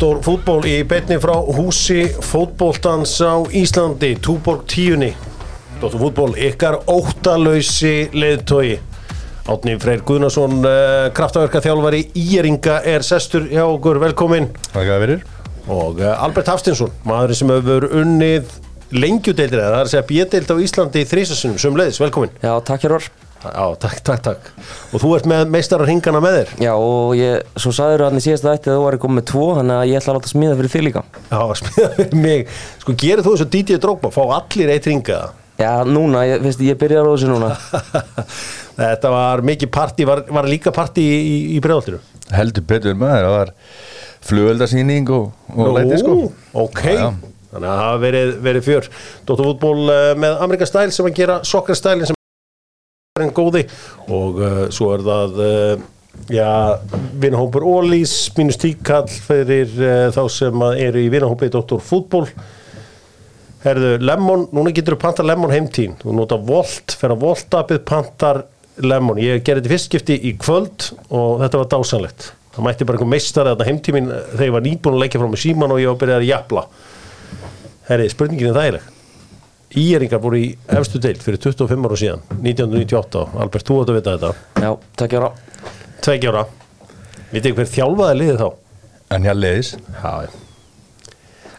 Doktor 0.00 0.22
fútból 0.24 0.62
í 0.64 0.78
betni 0.88 1.18
frá 1.20 1.34
húsi 1.36 2.06
fótbóltans 2.24 3.18
á 3.20 3.36
Íslandi, 3.52 4.14
Túborg 4.16 4.62
tíunni. 4.64 5.10
Doktor 5.76 6.00
fútból, 6.00 6.32
ykkar 6.40 6.78
óttalausi 6.88 8.08
leðtogi. 8.16 8.78
Átni 9.44 9.76
Freyr 9.76 10.00
Guðnason, 10.08 10.64
uh, 10.64 11.10
kraftaverka 11.12 11.60
þjálfari 11.60 12.06
Íringa 12.16 12.78
er 12.88 13.04
sestur 13.04 13.44
hjá 13.52 13.66
okkur, 13.66 14.00
velkomin. 14.00 14.48
Hvað 14.70 14.88
það 14.88 15.04
verir? 15.04 15.26
Og 15.68 16.00
uh, 16.00 16.14
Albert 16.16 16.48
Hafstinsson, 16.48 16.96
maðurinn 17.04 17.42
sem 17.42 17.52
hefur 17.58 17.90
unnið 18.00 18.56
lengjudeildir, 18.96 19.60
það 19.60 19.68
er 19.74 19.82
að 19.82 19.92
segja 19.92 20.08
bjödeild 20.14 20.56
á 20.56 20.56
Íslandi 20.64 21.04
í 21.04 21.10
þrísasunum, 21.12 21.60
sem 21.60 21.76
leiðis, 21.76 22.00
velkomin. 22.00 22.32
Já, 22.40 22.54
takk 22.64 22.88
Hjörvar. 22.88 23.12
Já, 23.40 23.64
takk, 23.80 24.00
takk, 24.04 24.20
takk. 24.26 24.48
Og 24.92 25.00
þú 25.00 25.10
ert 25.16 25.26
með 25.30 25.46
meistarar 25.54 25.88
hingana 25.88 26.20
með 26.20 26.34
þér. 26.38 26.50
Já, 26.60 26.72
og 26.76 27.14
ég, 27.16 27.40
svo 27.56 27.70
sagður 27.72 28.04
hann 28.08 28.20
í 28.20 28.24
síðasta 28.24 28.52
ætti 28.52 28.68
að 28.68 28.76
þú 28.76 28.82
væri 28.84 28.98
komið 29.00 29.16
með 29.16 29.26
tvo, 29.30 29.46
þannig 29.56 29.76
að 29.78 29.88
ég 29.88 29.96
ætla 30.00 30.12
að 30.12 30.18
láta 30.18 30.32
smíða 30.32 30.56
fyrir 30.58 30.72
þig 30.74 30.84
líka. 30.84 31.02
Já, 31.30 31.40
smiða 31.62 31.88
fyrir 31.96 32.18
mig. 32.20 32.52
Sko, 32.82 32.96
gerir 33.00 33.24
þú 33.24 33.32
þessu 33.36 33.48
DJ 33.54 33.78
Drogba, 33.80 34.10
fá 34.12 34.20
allir 34.36 34.74
eitt 34.74 34.86
ringaða? 34.90 35.32
Já, 35.60 35.72
núna, 35.88 36.26
ég, 36.28 36.44
veist, 36.44 36.60
ég 36.64 36.76
byrjar 36.80 37.08
á 37.08 37.12
þessu 37.14 37.28
núna. 37.32 37.50
Þetta 38.80 39.08
var 39.12 39.42
mikið 39.44 39.72
partí, 39.72 40.04
var, 40.08 40.22
var 40.28 40.44
líka 40.48 40.72
partí 40.72 41.00
í, 41.04 41.18
í, 41.20 41.40
í 41.56 41.58
bregðaltiru? 41.64 41.98
Heldur 42.36 42.64
betur 42.68 42.94
maður, 42.96 43.24
það 43.26 43.34
var 43.34 43.50
flugöldarsýning 44.28 45.08
og, 45.16 45.32
og 45.56 45.72
læti 45.76 45.98
sko 46.00 46.12
ok, 46.60 46.82
Já, 46.84 46.92
já. 47.00 47.08
þannig 47.50 47.66
að 47.66 47.70
það 47.72 47.80
hafa 47.82 48.00
verið, 48.04 48.28
verið 48.44 48.68
fjör 53.20 53.40
Dóttar 53.40 53.66
fútból 53.66 54.24
uh, 54.40 54.70
með 54.70 54.70
Amerika 54.70 54.70
Style 54.70 54.70
sem 54.70 54.70
að 54.70 54.70
gera 54.70 54.70
Soccer 54.70 54.70
Style 54.70 54.70
sem 54.70 54.70
er 54.70 54.70
en 54.70 54.70
góði 54.70 54.70
og 54.70 54.70
uh, 54.70 54.70
svo 54.70 54.94
er 54.94 55.04
það 55.04 55.40
uh, 55.40 55.80
já, 56.30 56.78
vinahópur 57.20 57.62
Ólís 57.62 58.32
mínus 58.36 58.58
tíkall 58.60 59.08
fyrir 59.08 59.68
uh, 59.78 60.10
þá 60.14 60.22
sem 60.28 60.64
eru 60.76 60.98
í 61.00 61.12
vinahópi 61.12 61.50
Dóttar 61.52 61.80
fútból 61.84 62.26
Herðu, 63.60 63.98
Lemon, 64.00 64.46
núna 64.56 64.72
getur 64.72 64.96
þú 64.96 65.02
pantar 65.02 65.26
Lemon 65.28 65.52
heimtín 65.52 65.98
þú 66.00 66.14
nota 66.16 66.38
Volt, 66.40 66.96
fer 66.96 67.12
að 67.12 67.24
Volt-appið 67.26 67.82
pantar 67.84 68.44
Lemon, 68.80 69.18
ég 69.20 69.42
gerði 69.44 69.66
þetta 69.66 69.74
fyrstskipti 69.74 70.16
í 70.30 70.36
kvöld 70.40 70.94
og 71.12 71.42
þetta 71.42 71.60
var 71.60 71.68
dásanlegt 71.74 72.30
það 72.54 72.64
mætti 72.66 72.86
bara 72.86 72.98
einhver 72.98 73.10
meistari 73.10 73.52
að 73.52 73.66
heimtímin 73.68 74.08
þegar 74.10 74.46
ég 74.46 74.54
var 74.54 74.64
nýbúin 74.64 74.96
að 74.96 75.02
leggja 75.04 75.20
frá 75.20 75.28
mig 75.30 75.42
síman 75.42 75.74
og 75.74 75.82
ég 75.82 75.90
var 75.90 75.98
að 75.98 76.00
byrja 76.00 76.16
að 76.16 76.26
jafla. 76.30 76.64
Herri, 77.90 78.08
spurningin 78.10 78.50
er 78.50 78.58
þægileg 78.58 78.88
Íringar 79.78 80.18
voru 80.22 80.38
í 80.40 80.46
efstu 80.74 80.98
deild 81.02 81.20
fyrir 81.22 81.38
25 81.38 81.84
ára 81.86 81.98
síðan 82.00 82.22
1998, 82.40 83.20
Albert, 83.44 83.68
þú 83.68 83.76
átt 83.82 83.92
að 83.92 83.98
vita 84.00 84.14
þetta. 84.16 84.30
Já, 84.64 84.70
Hjörvar. 85.06 85.36
tveggjára 86.02 86.44
vitið 87.30 87.54
hver 87.60 87.68
þjálfaði 87.70 88.16
liðið 88.18 88.40
þá? 88.40 88.48
En 89.14 89.26
hér 89.28 89.38
leiðis, 89.38 89.74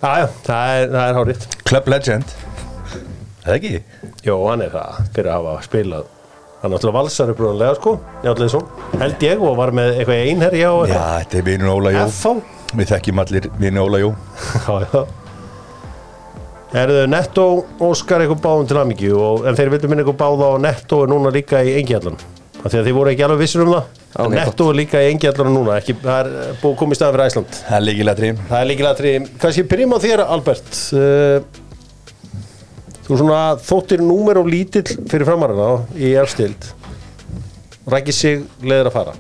Já, 0.01 0.11
já. 0.17 0.27
Það 0.43 0.73
er, 0.81 0.95
er 1.05 1.19
hárið 1.19 1.45
Club 1.69 1.87
Legend. 1.93 2.33
Það 3.45 3.55
ekki? 3.55 3.73
Jó, 4.25 4.35
hann 4.49 4.63
er 4.65 4.73
það 4.73 4.99
fyrir 5.15 5.31
að 5.31 5.37
hafa 5.47 5.65
spilað. 5.69 6.09
Hann 6.61 6.69
er 6.69 6.75
náttúrulega 6.75 6.97
valsar 6.99 7.31
upprúðanlega 7.33 7.77
sko 7.79 7.91
Njáttleðsson, 8.21 8.67
held 9.01 9.23
ég 9.25 9.39
og 9.41 9.55
var 9.57 9.71
með 9.73 9.95
eitthvað 9.95 10.19
einherja 10.27 10.67
Já, 10.91 10.99
þetta 11.23 11.39
er 11.39 11.47
vinur 11.47 11.71
Óla 11.73 11.93
Jó. 11.95 12.03
FH 12.11 12.75
Við 12.77 12.91
þekkjum 12.91 13.21
allir 13.23 13.47
vinur 13.57 13.87
Óla 13.87 14.01
Jó. 14.03 14.11
Já, 14.67 14.75
já 14.85 15.01
Erðu 16.71 17.01
Netto 17.11 17.45
Óskar 17.83 18.21
eitthvað 18.23 18.43
báðum 18.45 18.67
til 18.69 18.77
aðmyggju 18.79 19.23
en 19.49 19.57
þeir 19.57 19.71
vildu 19.73 19.89
minna 19.91 20.05
eitthvað 20.05 20.21
báða 20.21 20.51
og 20.55 20.61
Netto 20.63 21.01
er 21.03 21.09
núna 21.11 21.33
líka 21.35 21.59
í 21.67 21.73
engjallan. 21.81 22.15
Að 22.61 22.77
þið 22.77 22.95
voru 22.95 23.11
ekki 23.11 23.25
alveg 23.25 23.41
vissir 23.41 23.63
um 23.65 23.73
það. 23.73 23.89
Ok, 24.11 24.21
en 24.23 24.35
Netto 24.37 24.67
er 24.71 24.77
líka 24.79 25.01
í 25.03 25.09
engjallan 25.11 25.51
núna 25.51 25.75
ekki, 25.81 25.97
það 25.99 26.21
er 26.21 26.55
búið 26.61 26.71
að 26.71 26.77
koma 26.79 26.95
í 26.95 26.99
staðan 26.99 27.15
fyrir 27.17 27.25
Æsland 27.31 27.57
Það 27.57 27.75
er 27.77 27.85
líkilega 27.87 28.19
trím 28.21 28.39
það 28.47 28.57
er 28.57 28.69
líkilega 28.69 28.99
tri 29.01 29.13
kannski 29.43 29.65
byrjum 29.71 29.95
á 29.95 29.99
þér 30.05 30.23
Albert. 30.25 30.71
Uh, 30.95 31.37
þú 33.09 33.19
svona 33.19 33.41
þóttir 33.67 34.05
númer 34.07 34.39
og 34.39 34.49
lítill 34.51 34.87
fyrir 35.11 35.27
framarana 35.27 35.69
í 35.99 36.15
erfstild 36.23 36.71
rækir 37.91 38.15
sig 38.15 38.43
leður 38.63 38.91
að 38.91 38.95
fara. 38.95 39.19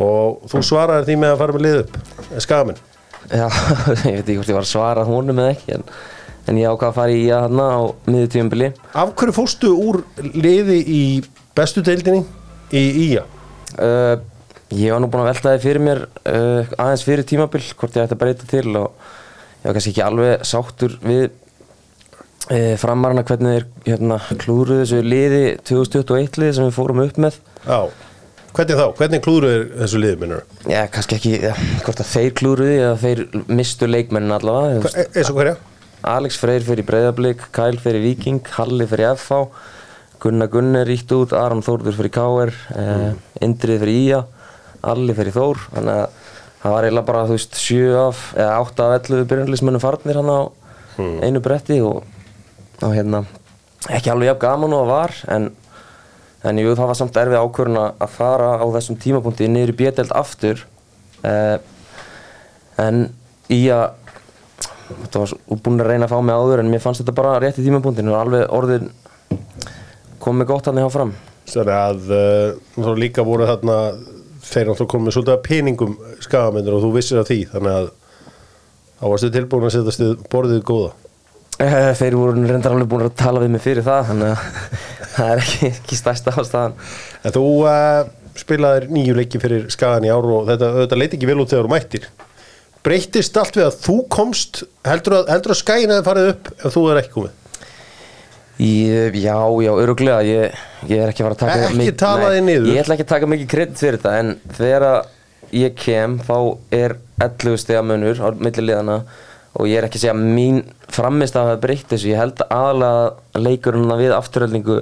Og 0.00 0.46
þú 0.50 0.62
svaraði 0.66 1.10
því 1.10 1.20
með 1.22 1.34
að 1.36 1.42
fara 1.44 1.58
með 1.58 1.66
lið 1.66 1.82
upp. 1.84 1.98
Skamin 2.42 2.86
Já, 3.30 3.46
ég 4.10 4.16
veit 4.18 4.24
ekki 4.24 4.38
hvort 4.40 4.50
ég 4.50 4.56
var 4.58 4.66
að 4.66 4.72
svara 4.72 5.06
honum 5.06 5.38
eða 5.38 5.54
ekki, 5.54 5.76
en, 5.76 5.84
en 6.50 6.58
ég 6.58 6.72
ákvað 6.72 6.88
að 6.88 6.96
fara 6.98 7.14
í 7.14 7.26
að 7.30 7.44
hana 7.46 7.66
á 7.70 7.80
miður 8.10 8.32
tíumbili. 8.34 8.70
Af 8.98 9.12
hverju 9.18 9.36
fórstu 9.36 9.70
úr 9.78 10.00
liði 10.34 10.80
í 10.82 11.02
bestu 11.56 11.84
deildinni 11.86 12.24
í 12.74 12.82
Ía? 13.06 13.22
Uh, 13.78 14.18
ég 14.74 14.90
var 14.90 15.02
nú 15.02 15.10
búinn 15.10 15.22
að 15.22 15.30
velta 15.30 15.54
þið 15.54 15.66
fyrir 15.66 15.86
mér 15.86 16.02
uh, 16.08 16.74
aðeins 16.74 17.06
fyrir 17.06 17.28
tímabil, 17.30 17.62
hvort 17.78 17.98
ég 17.98 18.08
ætti 18.08 18.18
að 18.18 18.22
breyta 18.24 18.50
til 18.50 18.66
og 18.80 18.90
ég 19.60 19.68
var 19.68 19.76
kannski 19.78 19.94
ekki 19.94 20.04
alveg 20.06 20.44
sáttur 20.50 20.98
við 21.04 21.24
uh, 22.50 22.74
framarana 22.82 23.26
hvernig 23.28 23.60
þeir 23.60 23.66
hérna, 23.92 24.18
klúruðu 24.42 24.82
þessu 24.82 25.02
liði 25.06 25.44
2021 25.70 26.40
liði 26.42 26.56
sem 26.58 26.66
við 26.66 26.78
fórum 26.80 27.04
upp 27.06 27.22
með. 27.22 27.38
Já. 27.62 27.80
Hvernig 28.50 28.78
þá? 28.80 28.86
Hvernig 28.98 29.20
klúruður 29.24 29.66
þessu 29.78 30.00
liði 30.02 30.16
minnur? 30.20 30.40
Já, 30.68 30.80
kannski 30.90 31.16
ekki, 31.20 31.32
ja, 31.44 31.52
hvort 31.84 32.00
að 32.02 32.08
þeir 32.10 32.32
klúruði 32.40 32.78
eða 32.80 32.96
þeir 32.98 33.20
mistu 33.46 33.86
leikmennin 33.86 34.34
allavega. 34.34 34.80
þú 34.80 34.86
veist. 34.88 35.16
Eins 35.16 35.30
og 35.30 35.38
hverja? 35.38 35.56
Alex 36.10 36.38
Freyr 36.40 36.64
fyrir 36.64 36.86
Breiðablík, 36.88 37.44
Kyle 37.54 37.78
fyrir 37.82 38.02
Viking, 38.02 38.40
Halli 38.56 38.86
fyrir 38.90 39.12
FH, 39.14 39.40
Gunnar 40.20 40.48
Gunnar 40.52 40.88
ítt 40.92 41.12
út, 41.16 41.32
Aron 41.36 41.62
Þórður 41.64 41.96
fyrir 41.98 42.12
KR, 42.16 42.52
eh, 42.76 43.12
Indrið 43.44 43.82
fyrir 43.84 44.00
Ía, 44.00 44.20
Alli 44.82 45.14
fyrir 45.16 45.36
Þór, 45.36 45.60
þannig 45.76 46.00
að 46.00 46.08
það 46.60 46.74
var 46.74 46.84
eiginlega 46.88 47.06
bara, 47.12 47.24
þú 47.28 47.36
veist, 47.36 47.54
7 47.60 47.94
af, 48.00 48.24
eða 48.36 48.56
8 48.64 48.86
af 48.86 48.96
11 48.98 49.28
byrjanlismönnum 49.30 49.80
farnir 49.84 50.18
hann 50.20 50.32
á 50.32 50.40
einu 51.24 51.40
bretti 51.40 51.78
og, 51.80 52.02
og 52.82 52.92
hérna, 52.96 53.22
ekki 53.88 54.10
alveg 54.12 54.32
jafn 54.32 54.42
gaman 54.42 54.74
og 54.76 54.82
það 54.84 54.90
var, 54.92 55.14
en, 55.36 55.50
en 56.44 56.60
jú, 56.62 56.74
það 56.74 56.90
var 56.90 56.98
samt 56.98 57.20
erfið 57.20 57.42
ákvörðun 57.42 57.80
að 57.82 58.04
að 58.06 58.12
fara 58.16 58.50
á 58.60 58.66
þessum 58.76 58.98
tímapunkti 59.00 59.48
niður 59.50 59.74
í 59.74 59.78
bjöldeld 59.82 60.12
aftur, 60.16 60.66
eh, 61.22 61.56
en 62.80 63.08
Ía 63.50 63.80
þetta 64.90 65.22
var 65.22 65.60
búin 65.64 65.82
að 65.82 65.90
reyna 65.90 66.06
að 66.06 66.14
fá 66.14 66.20
mig 66.24 66.36
áður 66.36 66.62
en 66.62 66.70
mér 66.70 66.82
fannst 66.82 67.02
þetta 67.02 67.16
bara 67.16 67.38
rétt 67.42 67.58
í 67.60 67.66
tímapunktinu 67.66 68.14
og 68.14 68.20
alveg 68.20 68.54
orðin 68.54 68.88
komið 70.22 70.50
gott 70.50 70.68
hann 70.68 70.80
hjá 70.80 70.88
fram. 70.92 71.12
Þannig 71.50 71.76
að 71.76 72.10
uh, 72.14 72.48
þá 72.76 72.90
líka 72.98 73.26
voru 73.26 73.48
þarna 73.48 73.76
þeir 74.50 74.70
náttúrulega 74.70 74.92
komið 74.94 75.16
svolítið 75.16 75.34
að 75.34 75.44
peningum 75.46 75.96
skagamennir 76.22 76.76
og 76.76 76.84
þú 76.84 76.92
vissir 76.96 77.20
að 77.20 77.30
því 77.30 77.38
þannig 77.54 77.78
að 77.78 77.90
þá 79.00 79.04
varstu 79.12 79.32
tilbúin 79.34 79.68
að 79.68 79.76
setja 79.76 80.10
borðið 80.32 80.62
góða. 80.68 80.90
Eh, 80.92 81.09
þeir 81.60 82.16
voru 82.16 82.46
reyndar 82.46 82.72
alveg 82.74 82.88
búin 82.90 83.04
að 83.04 83.16
tala 83.20 83.42
við 83.42 83.52
mig 83.54 83.64
fyrir 83.64 83.84
það 83.86 84.08
þannig 84.10 84.30
að 84.32 84.78
það 85.16 85.32
er 85.34 85.42
ekki, 85.44 85.70
ekki 85.74 85.98
stærsta 85.98 86.34
ástæðan. 86.40 86.76
En 87.26 87.34
þú 87.36 87.44
uh, 87.68 88.00
spilaðir 88.40 88.88
nýju 88.94 89.16
leiki 89.18 89.40
fyrir 89.42 89.66
skagan 89.72 90.06
í 90.08 90.12
ár 90.12 90.28
og 90.38 90.48
þetta, 90.48 90.72
þetta 90.80 91.00
leiti 91.00 91.18
ekki 91.18 91.28
vel 91.30 91.40
út 91.42 91.52
þegar 91.52 91.68
þú 91.68 91.74
mættir. 91.74 92.08
Breytist 92.80 93.36
allt 93.36 93.58
við 93.58 93.66
að 93.66 93.76
þú 93.84 93.96
komst? 94.08 94.62
Heldur 94.88 95.18
að, 95.18 95.28
heldur 95.34 95.52
að 95.52 95.60
skagin 95.60 95.92
hefði 95.92 96.06
farið 96.06 96.30
upp 96.32 96.50
ef 96.56 96.76
þú 96.76 96.84
er 96.88 97.00
ekki 97.02 97.14
komið? 97.18 97.36
Ég, 98.60 99.14
já, 99.16 99.36
já, 99.64 99.70
öruglega 99.72 100.20
ég, 100.24 100.56
ég 100.88 101.00
er 101.00 101.12
ekki 101.12 101.24
fara 101.24 101.36
að 101.36 101.42
taka 101.46 101.60
Ekki 101.64 101.76
mik- 101.78 101.86
nei. 102.68 102.74
Ég 102.74 102.82
ætla 102.82 102.96
ekki 102.96 103.06
að 103.06 103.12
taka 103.14 103.28
mikið 103.32 103.48
kredit 103.48 103.80
fyrir 103.80 103.96
þetta 103.96 104.12
en 104.20 104.32
þegar 104.58 104.86
ég 105.56 105.76
kem 105.80 106.18
þá 106.24 106.36
er 106.76 106.96
11 107.24 107.56
stiga 107.62 107.80
munur 107.84 108.20
á 108.20 108.28
milli 108.36 108.64
liðana 108.66 108.98
og 109.56 109.66
ég 109.68 109.80
er 109.80 109.88
ekki 109.88 110.00
að 110.00 110.04
segja 110.04 110.16
mín 110.18 110.60
framist 111.00 111.36
að 111.38 111.48
hafa 111.48 111.60
breytt 111.64 111.88
þessu. 111.90 112.12
Ég 112.12 112.20
held 112.20 112.44
aðalega 112.46 113.02
að 113.08 113.44
leikurinn 113.46 113.96
við 114.00 114.14
afturöldingu 114.16 114.78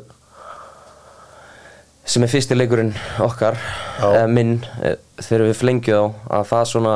sem 2.09 2.25
er 2.25 2.33
fyrsti 2.33 2.57
leikurinn 2.57 2.95
okkar 3.21 3.59
eða 4.01 4.29
minn 4.33 4.59
eh, 4.81 4.97
þegar 5.21 5.51
við 5.51 5.59
flengið 5.61 5.99
á 6.01 6.05
að 6.39 6.47
það 6.49 6.71
svona 6.71 6.95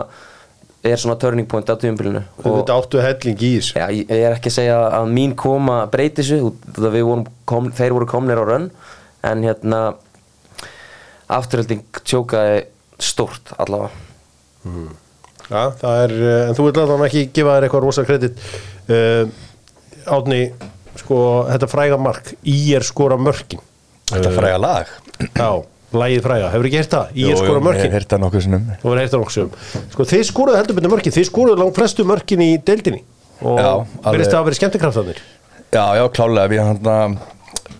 er 0.83 0.99
svona 0.99 1.19
turning 1.21 1.47
point 1.47 1.69
á 1.71 1.79
tíumbilinu 1.79 2.25
Þú 2.41 2.55
veit 2.57 2.73
áttu 2.75 3.03
helling 3.03 3.45
í 3.45 3.51
þessu. 3.59 3.77
Já, 3.79 3.85
ég 3.95 4.09
ég 4.09 4.25
er 4.27 4.35
ekki 4.35 4.51
að 4.51 4.57
segja 4.57 4.79
að 4.97 5.13
mín 5.15 5.37
koma 5.39 5.83
breyti 5.93 6.25
þessu, 6.25 6.55
kom, 7.47 7.69
þeir 7.77 7.95
voru 7.99 8.09
komnir 8.11 8.41
á 8.41 8.45
rönn 8.49 8.71
en 9.23 9.45
hérna 9.47 9.83
afturhalding 11.31 11.85
tjókaði 12.03 12.65
stórt 13.03 13.55
allavega. 13.63 13.93
Já, 15.53 15.63
það 15.79 16.03
er, 16.07 16.13
uh, 16.17 16.35
en 16.49 16.57
þú 16.57 16.67
vil 16.67 16.83
alveg 16.83 17.07
ekki 17.09 17.23
gefa 17.37 17.57
þér 17.57 17.67
eitthvað 17.67 17.85
rosa 17.85 18.05
kredit 18.09 18.45
Átni, 20.13 20.41
sko, 20.99 21.19
þetta 21.51 21.69
fræga 21.71 21.99
mark 22.01 22.33
Í 22.49 22.57
er 22.77 22.87
skora 22.87 23.19
mörkin. 23.21 23.61
Þetta 24.11 24.33
fræga 24.35 24.59
lag? 24.61 24.91
Já, 25.31 25.51
lagið 25.95 26.25
fræga, 26.25 26.49
hefur 26.53 26.69
ekki 26.69 26.81
heyrt 26.81 26.95
það? 26.97 27.13
Í 27.15 27.23
er 27.23 27.31
Jú, 27.31 27.37
jú, 27.37 27.43
skora 27.45 27.61
Ég 27.61 27.67
mörkin. 27.69 27.87
hef 27.87 27.97
heyrt 27.99 28.11
það 28.13 28.23
nokkuð 28.25 28.47
sinnum. 28.47 29.53
Sko, 29.93 30.09
þið 30.13 30.25
skoruðu 30.29 30.59
heldur 30.61 30.79
betur 30.79 30.93
mörkin. 30.93 31.15
Þið 31.15 31.29
skoruðu 31.29 31.61
langt 31.63 31.79
flestu 31.79 32.07
mörkin 32.09 32.43
í 32.45 32.51
deildinni. 32.67 33.05
Og 33.43 33.87
verðist 34.05 34.33
það 34.35 34.41
að 34.41 34.49
vera 34.49 34.59
skemmtikraftanir 34.61 35.23
Já, 35.73 35.85
já, 35.97 36.05
klálega. 36.13 36.51
Við 36.53 36.61
hann 36.63 37.17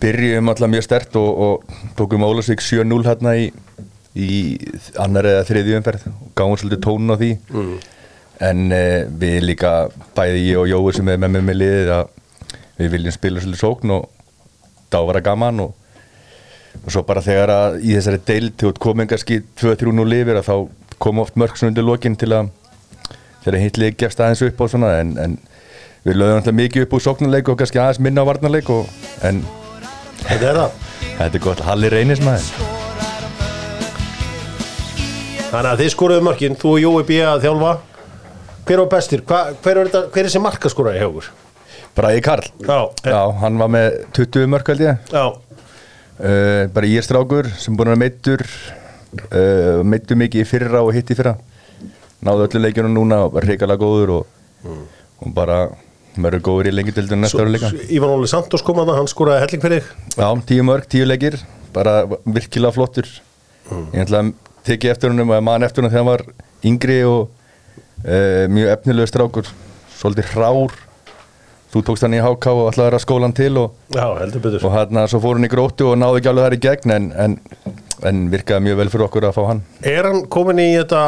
byrjum 0.03 0.49
alltaf 0.51 0.71
mjög 0.73 0.85
stert 0.87 1.17
og, 1.21 1.43
og 1.45 1.91
tókum 1.99 2.25
Ólasvík 2.27 2.63
7-0 2.65 3.05
hérna 3.07 3.35
í, 3.39 3.51
í 4.17 4.31
annar 5.03 5.29
eða 5.29 5.45
þriðju 5.51 5.77
umferð. 5.79 6.07
Og 6.09 6.33
gáum 6.39 6.57
svolítið 6.57 6.83
tónun 6.87 7.15
á 7.15 7.17
því. 7.21 7.31
Mm. 7.53 7.75
En 8.43 8.65
uh, 8.73 9.05
við 9.21 9.39
líka 9.47 9.73
bæði 10.17 10.43
ég 10.49 10.63
og 10.63 10.69
Jói 10.71 10.97
sem 10.97 11.13
er 11.13 11.21
með 11.21 11.37
mér 11.37 11.47
með 11.47 11.61
liðið 11.61 11.93
að 11.99 12.11
við 12.81 12.91
viljum 12.97 13.15
spila 13.15 13.45
svolítið 13.45 13.63
sókn 13.63 13.95
og 13.95 14.09
þá 14.93 14.99
var 14.99 15.19
það 15.19 15.27
gaman 15.29 15.63
og, 15.67 15.79
og 16.83 16.91
svo 16.95 17.05
bara 17.09 17.25
þegar 17.25 17.55
að 17.55 17.79
í 17.83 17.95
þessari 17.95 18.23
deild 18.33 18.59
til 18.61 18.75
komin 18.83 19.11
kannski 19.11 19.41
2-3-0 19.63 20.09
lifir 20.09 20.41
að 20.41 20.51
þá 20.51 20.57
kom 21.03 21.23
oft 21.23 21.39
mörg 21.41 21.57
svona 21.59 21.73
undir 21.73 21.87
lokin 21.87 22.19
til 22.19 22.33
að 22.35 22.53
þegar 23.45 23.63
hitlið 23.63 23.97
gefst 24.03 24.21
aðeins 24.23 24.45
upp 24.47 24.63
og 24.63 24.71
svona 24.71 24.95
en, 25.01 25.17
en 25.19 25.41
við 26.07 26.19
lögum 26.19 26.41
alltaf 26.41 26.57
mikið 26.59 26.87
upp 26.87 26.95
úr 26.99 27.05
sóknarleik 27.07 27.51
og 27.51 27.59
kannski 27.61 27.83
aðeins 27.83 28.03
minna 28.03 28.27
á 28.27 28.29
varnarleik 28.29 28.71
og, 28.75 28.87
en 29.27 29.43
Þetta 30.23 30.49
er 30.49 30.59
það. 30.59 30.77
Þetta 31.19 31.39
er 31.39 31.45
gott. 31.45 31.63
Halli 31.67 31.91
Reynis 31.93 32.23
maður. 32.25 32.69
Þannig 35.53 35.69
að 35.69 35.81
þið 35.83 35.91
skoruðu 35.93 36.25
mörkin, 36.25 36.55
þú 36.57 36.71
og 36.77 36.79
Jói 36.81 37.03
B. 37.09 37.19
að 37.29 37.43
þjálfa 37.45 37.73
Hver 38.67 38.83
var 38.85 38.91
bestir? 38.93 39.23
Hva, 39.27 39.41
hver, 39.63 39.81
er 39.81 39.89
þetta, 39.91 40.03
hver 40.15 40.29
er 40.29 40.33
sem 40.33 40.45
markaskoraði 40.45 41.01
hjá 41.03 41.09
okkur? 41.09 41.31
Bragi 41.97 42.23
Karl. 42.25 42.47
Já, 42.63 42.79
Já, 43.05 43.21
hann 43.43 43.59
var 43.61 43.71
með 43.75 43.97
20 44.17 44.49
mörg 44.53 44.71
held 44.73 44.85
ég. 44.85 45.09
Já, 45.13 45.25
uh, 45.33 46.63
bara 46.73 46.89
ég 46.89 47.03
er 47.03 47.07
strákur 47.07 47.51
sem 47.61 47.77
búin 47.77 47.93
að 47.93 48.01
meittur 48.05 48.45
uh, 48.47 49.83
meittu 49.85 50.17
mikið 50.19 50.45
í 50.45 50.49
fyrra 50.49 50.85
og 50.87 50.93
hitt 50.97 51.11
í 51.13 51.19
fyrra. 51.19 51.35
Náðu 52.23 52.47
öllu 52.47 52.63
leikjunum 52.63 52.95
núna 52.95 53.25
og 53.27 53.35
var 53.35 53.49
reikalega 53.51 53.83
góður 53.83 54.15
og, 54.21 54.77
og 55.19 55.35
bara 55.35 55.65
verður 56.15 56.45
góður 56.47 56.71
í 56.71 56.77
lengjadildinu 56.77 57.25
næsta 57.25 57.43
ára 57.43 57.51
líka. 57.51 57.73
Ívan 57.91 58.15
Óli 58.15 58.31
Santos 58.31 58.63
kom 58.63 58.79
að 58.79 58.93
það, 58.93 59.01
hann 59.01 59.11
skoraði 59.11 59.43
helling 59.47 59.65
fyrir 59.65 59.91
Já, 60.15 60.29
tíu 60.47 60.67
mörg, 60.69 60.87
tíu 60.93 61.09
leikir 61.09 61.41
bara 61.75 62.03
virkilega 62.07 62.77
flottur. 62.77 63.09
Ég 63.93 64.05
ætla 64.05 64.23
að 64.23 64.33
tekið 64.69 64.95
eftir 64.95 65.11
húnum 65.11 65.33
að 65.35 65.45
mann 65.49 65.67
eftir 65.67 65.83
húnum 65.83 65.93
þegar 65.93 66.05
hann 66.05 66.13
var 66.13 66.25
yngri 66.69 66.99
og 67.09 67.31
uh, 68.07 68.47
mjög 68.53 68.73
efnilegu 68.77 69.11
strákur 69.11 69.51
svolítið 69.99 70.33
hrár. 70.35 70.75
Þú 71.73 71.81
tókst 71.89 72.05
hann 72.05 72.13
í 72.13 72.21
HK 72.21 72.51
og 72.53 72.67
ætlaði 72.69 72.99
að 72.99 73.01
skóla 73.07 73.25
hann 73.25 73.33
til 73.37 73.53
og 73.57 73.95
Já, 73.97 74.05
heldur 74.19 74.43
betur. 74.45 74.65
og 74.69 74.75
hérna 74.75 75.07
svo 75.09 75.23
fór 75.23 75.39
hann 75.39 75.49
í 75.49 75.53
gróttu 75.53 75.87
og 75.89 75.95
náði 75.97 76.19
ekki 76.21 76.29
alveg 76.29 76.45
þar 76.45 76.57
í 76.57 76.59
gegn 76.67 76.93
en, 76.93 77.07
en, 77.25 77.37
en 78.11 78.19
virkaði 78.35 78.67
mjög 78.67 78.77
vel 78.83 78.91
fyrir 78.93 79.07
okkur 79.07 79.27
að 79.31 79.39
fá 79.39 79.41
hann. 79.49 79.63
Er 79.89 80.05
hann 80.11 80.27
komin 80.29 80.61
í 80.61 80.67
þetta, 80.75 81.01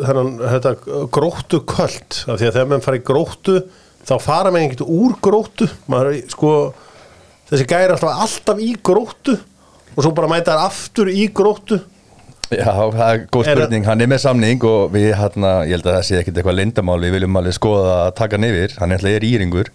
þennan, 0.00 0.32
þetta 0.56 0.72
gróttu 1.14 1.60
köld? 1.62 2.18
Af 2.26 2.40
því 2.40 2.48
að 2.48 2.56
þegar 2.56 2.72
menn 2.72 2.82
fara 2.88 2.98
í 2.98 3.04
gróttu 3.06 3.56
þá 4.10 4.14
fara 4.24 4.50
menn 4.50 4.66
ekkert 4.66 4.82
úr 4.88 5.14
gróttu. 5.22 5.70
Maður, 5.86 6.10
er, 6.16 6.34
sko, 6.34 6.52
þessi 7.52 7.68
gæri 7.70 7.86
er 7.86 7.94
alltaf 7.94 8.24
alltaf 8.26 8.64
í 8.66 8.72
gróttu 8.90 9.36
og 9.94 10.02
svo 10.02 10.10
bara 10.16 10.32
mæta 10.34 10.56
þær 10.56 10.66
aftur 10.72 11.12
í 11.14 11.28
gróttu 11.30 11.78
Já, 12.50 12.74
það 12.74 13.06
er 13.06 13.24
góð 13.30 13.46
spurning, 13.46 13.84
hann 13.86 14.02
er 14.02 14.08
með 14.10 14.22
samning 14.24 14.64
og 14.66 14.94
við 14.94 15.12
hérna, 15.18 15.50
ég 15.68 15.76
held 15.76 15.86
að 15.86 15.96
það 15.96 16.06
sé 16.08 16.16
ekkert 16.18 16.40
eitthvað 16.40 16.56
lindamál 16.58 16.96
við 17.04 17.12
viljum 17.14 17.38
alveg 17.38 17.54
skoða 17.56 17.92
að 18.06 18.14
taka 18.18 18.38
hann 18.38 18.46
yfir. 18.48 18.74
Hann 18.80 18.94
er 18.94 19.04
alltaf 19.04 19.26
íringur. 19.28 19.70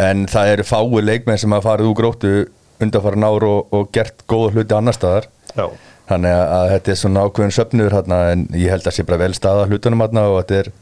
En 0.00 0.26
það 0.30 0.52
eru 0.54 0.66
fáir 0.68 1.06
leikmenn 1.06 1.40
sem 1.40 1.54
hafa 1.56 1.70
farið 1.70 1.88
úr 1.90 1.96
gróttu 1.98 2.34
undanfara 2.80 3.30
ár 3.30 3.46
og, 3.48 3.72
og 3.76 3.88
gert 3.96 4.26
góða 4.28 4.52
hluti 4.54 4.76
annar 4.76 4.96
staðar. 4.96 5.30
Já, 5.56 5.66
þannig 6.12 6.36
að, 6.36 6.44
að 6.58 6.70
þetta 6.74 6.92
er 6.92 7.00
svona 7.00 7.24
ákveðin 7.26 7.56
söfnur 7.56 7.96
hérna, 7.96 8.22
en 8.34 8.46
ég 8.56 8.72
held 8.74 8.86
að 8.86 8.96
sé 8.96 9.08
bara 9.08 9.22
vel 9.24 9.34
staða 9.36 9.66
hlutunum 9.70 10.04
hérna, 10.04 10.26
og 10.30 10.40
þetta 10.42 10.60
er, 10.60 10.72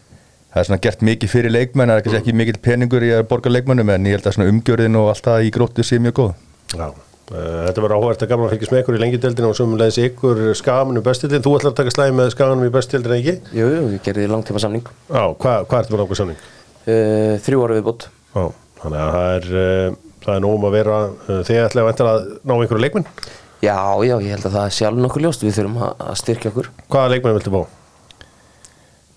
það 0.52 0.62
er 0.62 0.70
svona 0.70 0.84
gert 0.86 1.04
mikið 1.08 1.34
fyrir 1.34 1.54
leikmenn, 1.54 1.94
það 1.94 2.12
er 2.12 2.20
ekki 2.20 2.36
mikill 2.36 2.62
peningur 2.62 3.06
í 3.06 3.12
að 3.16 3.26
borga 3.30 3.54
leikmennum 3.54 3.94
en 3.94 4.10
ég 4.10 4.18
held 4.18 4.30
að 4.30 4.38
svona 4.38 4.52
umgjörðin 4.52 4.98
og 5.00 5.12
allt 5.14 5.30
það 5.30 5.48
í 5.48 5.52
gróttu 5.58 5.86
sé 5.86 6.02
mjög 6.02 6.18
góð. 6.22 6.34
Já 6.74 6.88
Þetta 7.28 7.82
var 7.84 7.92
áhvert 7.92 8.22
að 8.24 8.30
gaman 8.30 8.46
að 8.46 8.52
fylgjast 8.54 8.72
með 8.72 8.80
ykkur 8.82 8.96
í 8.96 9.00
lengjudeldinu 9.02 9.48
og 9.50 9.56
sömulegis 9.58 9.98
ykkur 10.00 10.38
skamanum 10.56 11.04
bestildin 11.04 11.42
Þú 11.44 11.50
ætlar 11.58 11.72
að 11.74 11.80
taka 11.82 11.92
slæði 11.92 12.14
með 12.16 12.30
skamanum 12.32 12.64
í 12.64 12.72
bestildin 12.72 13.12
ekki? 13.18 13.34
Jú, 13.52 13.66
jú, 13.68 13.82
við 13.92 14.00
gerðum 14.06 14.32
langtíma 14.32 14.62
samning 14.64 14.86
Já, 14.88 15.24
hvað 15.36 15.68
hva 15.68 15.76
ertu 15.82 15.92
með 15.92 16.00
langar 16.00 16.20
samning? 16.22 16.40
uh, 16.88 17.34
Þrjú 17.44 17.58
ára 17.66 17.76
viðbót 17.76 18.02
Já, 18.08 18.44
þannig 18.80 19.00
að 19.02 19.12
það 19.12 19.28
er, 19.34 19.44
uh, 19.52 19.92
það 20.24 20.32
er 20.34 20.40
nógum 20.46 20.64
að 20.70 20.76
vera 20.78 20.96
uh, 21.04 21.10
þið 21.44 21.60
ætlaði 21.66 21.84
að 21.84 21.88
vænta 21.90 22.08
að 22.08 22.16
ná 22.40 22.52
einhverju 22.56 22.84
leikmenn 22.86 23.06
Já, 23.58 23.78
já, 24.06 24.14
ég 24.22 24.30
held 24.32 24.46
að 24.48 24.54
það 24.56 24.64
er 24.64 24.72
sjálf 24.78 24.98
nokkuð 25.04 25.22
ljóst 25.26 25.42
Við 25.44 25.56
þurfum 25.58 25.78
að 25.84 25.92
að 26.08 26.16
styrkja 26.22 26.50
okkur 26.54 26.66
Hvaða 26.88 27.12
leikmenn 27.12 27.36
viltu 27.36 27.52
fá? 27.52 27.62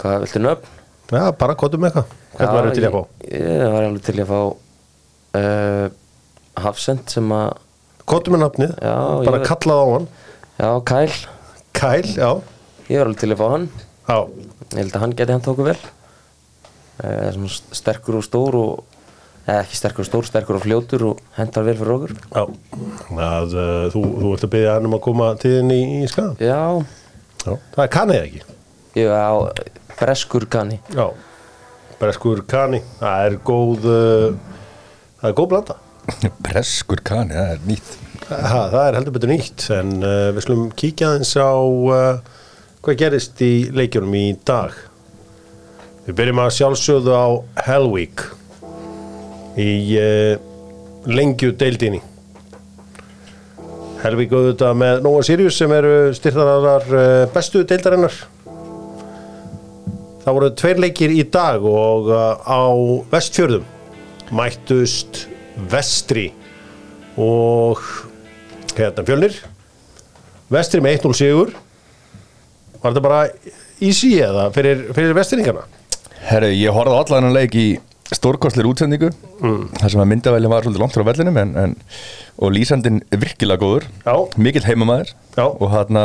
Hvað 0.01 0.21
viltu 0.25 0.39
nöfn? 0.43 0.65
Já, 1.11 1.23
bara 1.31 1.53
með 1.55 1.87
eitthvað 1.87 2.07
Hvernig 2.35 2.59
Kottum 8.11 8.35
með 8.35 8.41
nafnið, 8.45 8.71
Já, 8.83 8.95
bara 9.25 9.39
ég- 9.39 9.47
kallað 9.47 9.81
á 9.81 9.85
hann. 9.95 10.07
Já, 10.59 10.69
Kæl 10.91 11.11
Kæl, 11.81 12.07
já. 12.19 12.31
Ég 12.91 12.97
var 12.99 13.07
alveg 13.07 13.19
til 13.21 13.31
að 13.31 13.39
fá 13.39 13.47
hann. 13.53 13.67
Já, 14.09 14.17
Ég 14.71 14.77
held 14.81 14.95
að 14.97 15.01
hann 15.05 15.13
geti 15.19 15.31
hent 15.35 15.47
okkur 15.51 15.69
vel. 15.71 15.77
Svona 17.01 17.49
Sterkur 17.73 18.17
og 18.19 18.23
stór 18.27 18.55
og 18.59 18.83
eða 19.47 19.63
ekki 19.63 19.75
sterkur 19.79 20.03
og 20.03 20.09
stór, 20.09 20.27
sterkur 20.27 20.57
og 20.59 20.63
fljótur 20.65 21.05
og 21.09 21.21
hentar 21.37 21.63
vel 21.65 21.75
fyrir 21.79 21.95
okkur. 21.95 22.13
Já. 22.35 22.43
Að, 23.31 23.55
uh, 23.57 23.85
þú, 23.95 24.01
þú 24.21 24.33
ert 24.35 24.45
að 24.45 24.51
byggja 24.53 24.75
hann 24.75 24.85
um 24.91 24.95
að 24.99 25.01
koma 25.07 25.29
tíðin 25.41 25.71
í, 25.73 25.79
í 26.03 26.09
skagan 26.11 26.35
Já, 26.37 26.59
Já, 27.41 27.55
það 27.73 27.83
er 27.87 27.91
kannið 27.95 28.19
ekki? 28.21 28.41
Ég 29.01 29.09
á 29.09 29.33
breskur 29.97 30.45
kanni. 30.51 30.77
Já, 30.93 31.07
breskur 32.01 32.43
kani 32.49 32.79
Það 32.99 33.25
er 33.25 33.35
góð 33.49 33.87
uh, 33.89 34.35
Það 35.21 35.29
er 35.31 35.35
góð 35.41 35.49
blanda 35.55 35.75
Breskur 36.43 37.01
kani, 37.05 37.35
það 37.35 37.51
er 37.55 37.61
nýtt. 37.67 37.91
Ha, 38.31 38.59
Það 38.71 38.83
er 38.85 38.95
heldur 38.95 39.13
betur 39.15 39.31
nýtt 39.31 39.63
En 39.75 39.89
uh, 40.05 40.29
við 40.31 40.45
slum 40.45 40.67
kíkja 40.77 41.09
aðeins 41.09 41.33
á 41.35 41.51
uh, 41.51 42.19
Hvað 42.81 42.99
gerist 43.01 43.41
í 43.43 43.49
leikjunum 43.75 44.13
í 44.17 44.23
dag. 44.47 44.71
Við 46.05 46.15
byrjum 46.17 46.39
að 46.41 46.53
sjálfsögðu 46.55 47.17
á 47.17 47.27
Hell 47.67 47.89
Week 47.91 48.23
Í 49.59 49.71
uh, 49.99 50.37
lengju 51.11 51.51
deildinni. 51.59 51.99
Hell 54.01 54.15
Week 54.17 54.31
auðvitað 54.33 54.77
með 54.79 55.01
Nóa 55.05 55.25
Sirius 55.25 55.57
sem 55.59 55.73
eru 55.75 55.95
styrtarar 56.15 56.87
uh, 56.87 57.25
bestu 57.33 57.65
deildarinnar. 57.67 58.15
Það 60.21 60.37
voru 60.37 60.51
tveir 60.61 60.81
leikir 60.85 61.13
í 61.17 61.25
dag 61.33 61.65
og 61.65 62.09
á 62.13 62.61
vestfjörðum 63.11 63.65
mættust 64.37 65.25
vestri. 65.71 66.29
Og 67.19 67.81
hérna 68.77 69.05
fjölnir? 69.07 69.35
Vestri 70.51 70.81
með 70.83 71.01
1-0 71.01 71.17
sigur. 71.19 71.53
Var 72.81 72.93
þetta 72.93 73.03
bara 73.05 73.23
easy 73.81 74.15
eða 74.21 74.49
fyrir, 74.53 74.87
fyrir 74.95 75.15
vestringana 75.17 75.65
Herru, 76.21 76.51
ég 76.53 76.73
horfði 76.73 76.97
allan 76.99 77.33
leik 77.33 77.55
í 77.57 77.65
stórkostlir 78.11 78.67
útsendingu. 78.67 79.09
Þar 79.39 79.93
sem 79.93 80.01
að 80.03 80.09
myndavæljum 80.11 80.51
var 80.51 80.65
svolítið 80.65 80.83
langt 80.83 80.95
frá 80.97 81.05
vellinum 81.07 81.37
en, 81.41 81.53
en, 81.57 81.75
og 82.43 82.51
lýsandinn 82.53 82.99
er 83.07 83.21
virkilega 83.21 83.61
góður. 83.61 83.87
Já. 84.03 84.15
mikill 84.35 84.65
heimamaður. 84.67 85.13
Já. 85.37 85.45
og 85.47 85.71
hann 85.71 85.99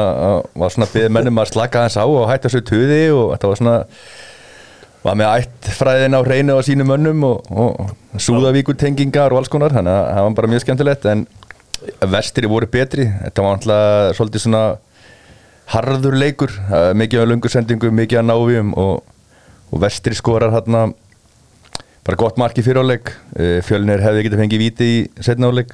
var 0.54 0.72
svona 0.72 0.88
byggð 0.92 1.12
mennum 1.16 1.42
að 1.42 1.50
slaka 1.50 1.82
hans 1.84 1.98
á 1.98 2.06
og 2.06 2.28
hætta 2.30 2.52
sér 2.52 2.62
tuði 2.66 3.00
og 3.10 3.34
þetta 3.34 3.50
var 3.50 3.60
svona 3.60 3.76
var 5.06 5.18
með 5.18 5.44
ættfræðin 5.44 6.18
á 6.18 6.20
hreinu 6.26 6.56
á 6.58 6.60
sínum 6.66 6.90
mönnum 6.90 7.24
og, 7.28 7.50
og 7.50 8.20
súðavíkutengingar 8.22 9.34
og 9.34 9.42
alls 9.42 9.52
konar 9.52 9.74
þannig 9.76 9.92
að 9.92 10.08
það 10.10 10.26
var 10.26 10.36
bara 10.40 10.50
mjög 10.52 10.64
skemmtilegt 10.64 11.08
en 11.12 11.24
vestri 12.10 12.50
voru 12.50 12.68
betri. 12.70 13.06
Þetta 13.22 13.44
var 13.44 13.58
alltaf 13.58 14.18
svolítið 14.18 14.44
svona 14.46 14.62
harður 15.70 16.16
leikur, 16.18 16.52
eh, 16.70 16.92
mikið 16.98 17.22
af 17.22 17.30
lungur 17.30 17.52
sendingu, 17.52 17.90
mikið 17.94 18.22
af 18.22 18.28
návíum 18.30 18.72
og, 18.78 19.02
og 19.70 19.82
vestri 19.82 20.16
skorar 20.18 20.54
hérna 20.54 20.88
bara 22.06 22.18
gott 22.20 22.38
mark 22.38 22.58
í 22.58 22.62
fyriráleik 22.62 23.10
fjölnir 23.66 23.98
hefði 23.98 24.28
getið 24.28 24.42
fengið 24.44 24.60
víti 24.62 24.86
í 24.86 24.98
setna 25.26 25.48
áleik 25.50 25.72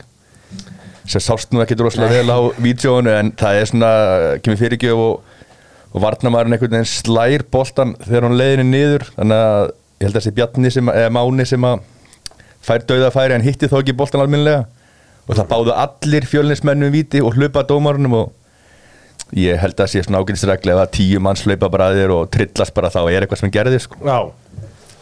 sem 1.05 1.21
sást 1.21 1.53
nú 1.53 1.61
ekki 1.61 1.77
droslega 1.77 2.09
vel 2.09 2.33
á 2.33 2.41
vídjónu 2.63 3.13
en 3.13 3.33
það 3.37 3.59
er 3.59 3.69
svona, 3.69 3.91
kemur 4.41 4.61
fyrirgjöf 4.61 5.03
og, 5.03 5.32
og 5.93 6.03
varnamærin 6.05 6.57
einhvern 6.57 6.77
veginn 6.79 6.89
slær 6.89 7.45
boltan 7.53 7.95
þegar 8.03 8.29
hún 8.29 8.39
leiðinni 8.41 8.69
niður 8.73 9.07
þannig 9.17 9.43
að 9.47 9.65
ég 9.69 10.07
held 10.07 10.13
að 10.15 10.21
þessi 10.21 10.35
Bjarni 10.39 10.73
sem, 10.75 10.93
eða 10.93 11.15
Máni 11.15 11.47
sem 11.49 11.67
að 11.69 11.83
fær 12.63 12.87
dauða 12.89 13.11
færi 13.15 13.37
en 13.37 13.45
hitti 13.45 13.69
þó 13.71 13.81
ekki 13.81 13.97
boltan 13.99 14.23
alminlega 14.25 14.65
og 15.29 15.37
það 15.39 15.51
báðu 15.51 15.75
allir 15.79 16.29
fjölnismennum 16.31 16.95
víti 16.95 17.23
og 17.23 17.37
hlupa 17.37 17.65
dómarunum 17.67 18.17
og 18.19 18.33
ég 19.39 19.61
held 19.63 19.79
að 19.81 19.93
sé 19.93 20.03
svona 20.05 20.21
ágætisregli 20.23 20.75
ef 20.75 20.81
að 20.83 20.95
tíu 20.97 21.21
manns 21.23 21.45
hlaupa 21.47 21.71
bara 21.73 21.91
að 21.91 22.01
þér 22.01 22.15
og 22.17 22.31
trillast 22.35 22.75
bara 22.77 22.91
þá 22.93 23.01
er 23.05 23.25
eitthvað 23.25 23.41
sem 23.45 23.53
gerði 23.55 23.79
sko. 23.81 24.01
Já, 24.05 24.19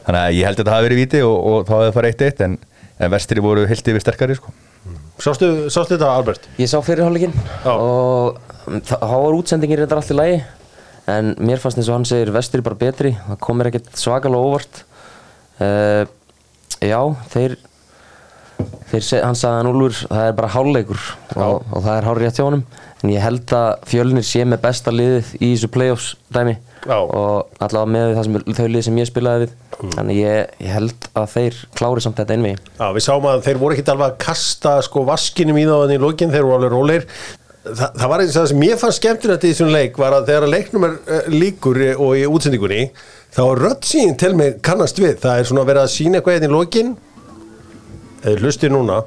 Þannig 0.04 0.20
að 0.20 0.36
ég 0.36 0.46
held 0.48 0.56
að 0.56 0.62
þetta 0.62 0.74
hafi 0.74 0.86
verið 0.88 1.00
víti 1.00 1.22
og, 1.26 1.34
og 1.50 1.64
þá 1.68 1.72
hefði 1.74 1.88
það 1.88 1.96
farið 1.96 2.12
eitt 2.14 2.22
eitt 2.26 2.44
en, 2.46 2.54
en 3.00 3.12
vestri 3.12 3.42
voru 3.44 3.66
heilt 3.68 3.90
yfir 3.92 4.04
sterkari 4.04 4.36
sko. 4.38 4.54
sástu, 5.20 5.50
sástu 5.72 5.96
þetta 5.96 6.08
Albert? 6.14 6.48
Ég 6.58 6.70
sá 6.70 6.78
fyrirháleikin 6.84 7.34
Já. 7.36 7.72
og 7.74 8.40
þá 8.88 8.96
var 9.02 9.36
útsendingin 9.36 9.82
reyndar 9.82 10.00
allt 10.00 10.12
í 10.14 10.16
lagi 10.16 10.38
en 11.10 11.34
mér 11.42 11.60
fannst 11.62 11.80
eins 11.80 11.90
og 11.90 11.98
hann 11.98 12.08
segir 12.08 12.32
vestri 12.34 12.62
bara 12.64 12.78
betri. 12.78 13.12
Það 13.26 13.42
kom 13.44 13.60
mér 13.60 13.70
ekkert 13.72 13.92
svakalega 13.98 14.50
óvart. 14.50 14.84
Uh, 15.60 16.06
Já, 16.80 17.00
þeir 17.32 17.58
Þeir, 18.90 19.04
hann 19.22 19.36
sagði 19.38 19.56
hann 19.60 19.68
Úlfur, 19.70 20.08
það 20.10 20.26
er 20.26 20.32
bara 20.36 20.48
hálfleikur 20.52 21.02
og, 21.36 21.60
og 21.70 21.84
það 21.84 21.94
er 21.94 22.06
hár 22.08 22.18
rétt 22.20 22.40
hjá 22.40 22.44
honum. 22.44 22.64
En 23.00 23.12
ég 23.14 23.22
held 23.24 23.52
að 23.56 23.68
fjölnir 23.88 24.26
sé 24.26 24.42
með 24.44 24.60
besta 24.64 24.92
liðið 24.92 25.30
í 25.38 25.52
þessu 25.54 25.70
playoffs 25.72 26.08
dæmi. 26.34 26.56
Já. 26.80 26.96
og 26.96 27.60
allavega 27.60 27.92
með 27.92 28.14
það 28.16 28.26
sem, 28.26 28.36
þau 28.56 28.68
lið 28.72 28.84
sem 28.86 28.98
ég 29.00 29.08
spilaði 29.08 29.42
við. 29.42 29.50
Þannig 29.80 30.18
ég, 30.20 30.54
ég 30.64 30.72
held 30.74 31.06
að 31.16 31.26
þeir 31.34 31.58
klári 31.76 32.04
samt 32.04 32.18
þetta 32.20 32.36
einvegi 32.36 32.56
Já, 32.56 32.86
við 32.96 33.04
sáum 33.04 33.28
að 33.30 33.42
þeir 33.46 33.60
voru 33.60 33.76
ekkert 33.76 33.92
alveg 33.94 34.06
að 34.10 34.18
kasta 34.24 34.72
sko 34.84 35.04
vaskinum 35.08 35.60
í 35.60 35.66
þá 35.68 35.76
en 35.76 35.94
í 35.94 36.00
lokin, 36.00 36.32
þeir 36.32 36.46
voru 36.46 36.56
alveg 36.58 36.74
rólegir 36.74 37.06
Þa, 37.60 37.90
það 37.92 38.08
var 38.08 38.22
eins 38.22 38.30
og 38.32 38.38
það 38.38 38.50
sem 38.50 38.62
ég 38.64 38.78
fann 38.80 38.92
skemmtilegt 38.96 39.42
í 39.44 39.48
þessum 39.52 39.70
leik 39.74 39.98
var 40.00 40.14
að 40.16 40.30
þegar 40.30 40.44
að 40.46 40.52
leiknum 40.54 40.86
er 40.86 40.94
uh, 40.96 41.26
líkur 41.28 41.80
og 41.92 42.14
í 42.16 42.22
útsendingunni 42.24 42.86
þá 43.36 43.40
er 43.44 43.60
rödd 43.66 43.84
sín 43.84 44.16
til 44.16 44.32
mig 44.38 44.62
kannast 44.64 45.00
við. 45.00 45.18
Það 45.20 45.42
er 45.42 45.50
svona 45.50 45.66
verið 45.68 45.84
að 45.84 45.92
sína 45.92 46.20
eitthvað 46.20 46.38
hérna 46.38 46.48
í 46.48 46.54
lokin. 46.56 46.94
Eða 48.24 48.40
hlustir 48.40 48.72
núna. 48.72 49.02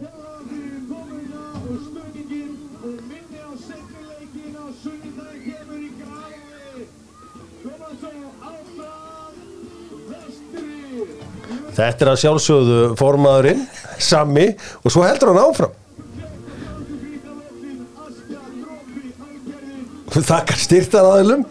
Þetta 11.74 12.06
er 12.06 12.10
að 12.12 12.20
sjálfsögðu 12.22 12.82
formaðurinn, 13.00 13.64
Sami, 13.98 14.52
og 14.86 14.94
svo 14.94 15.08
heldur 15.08 15.34
hann 15.34 15.42
áfram. 15.42 15.80
Þakkar 20.14 20.60
styrtar 20.62 21.08
aðilum. 21.10 21.46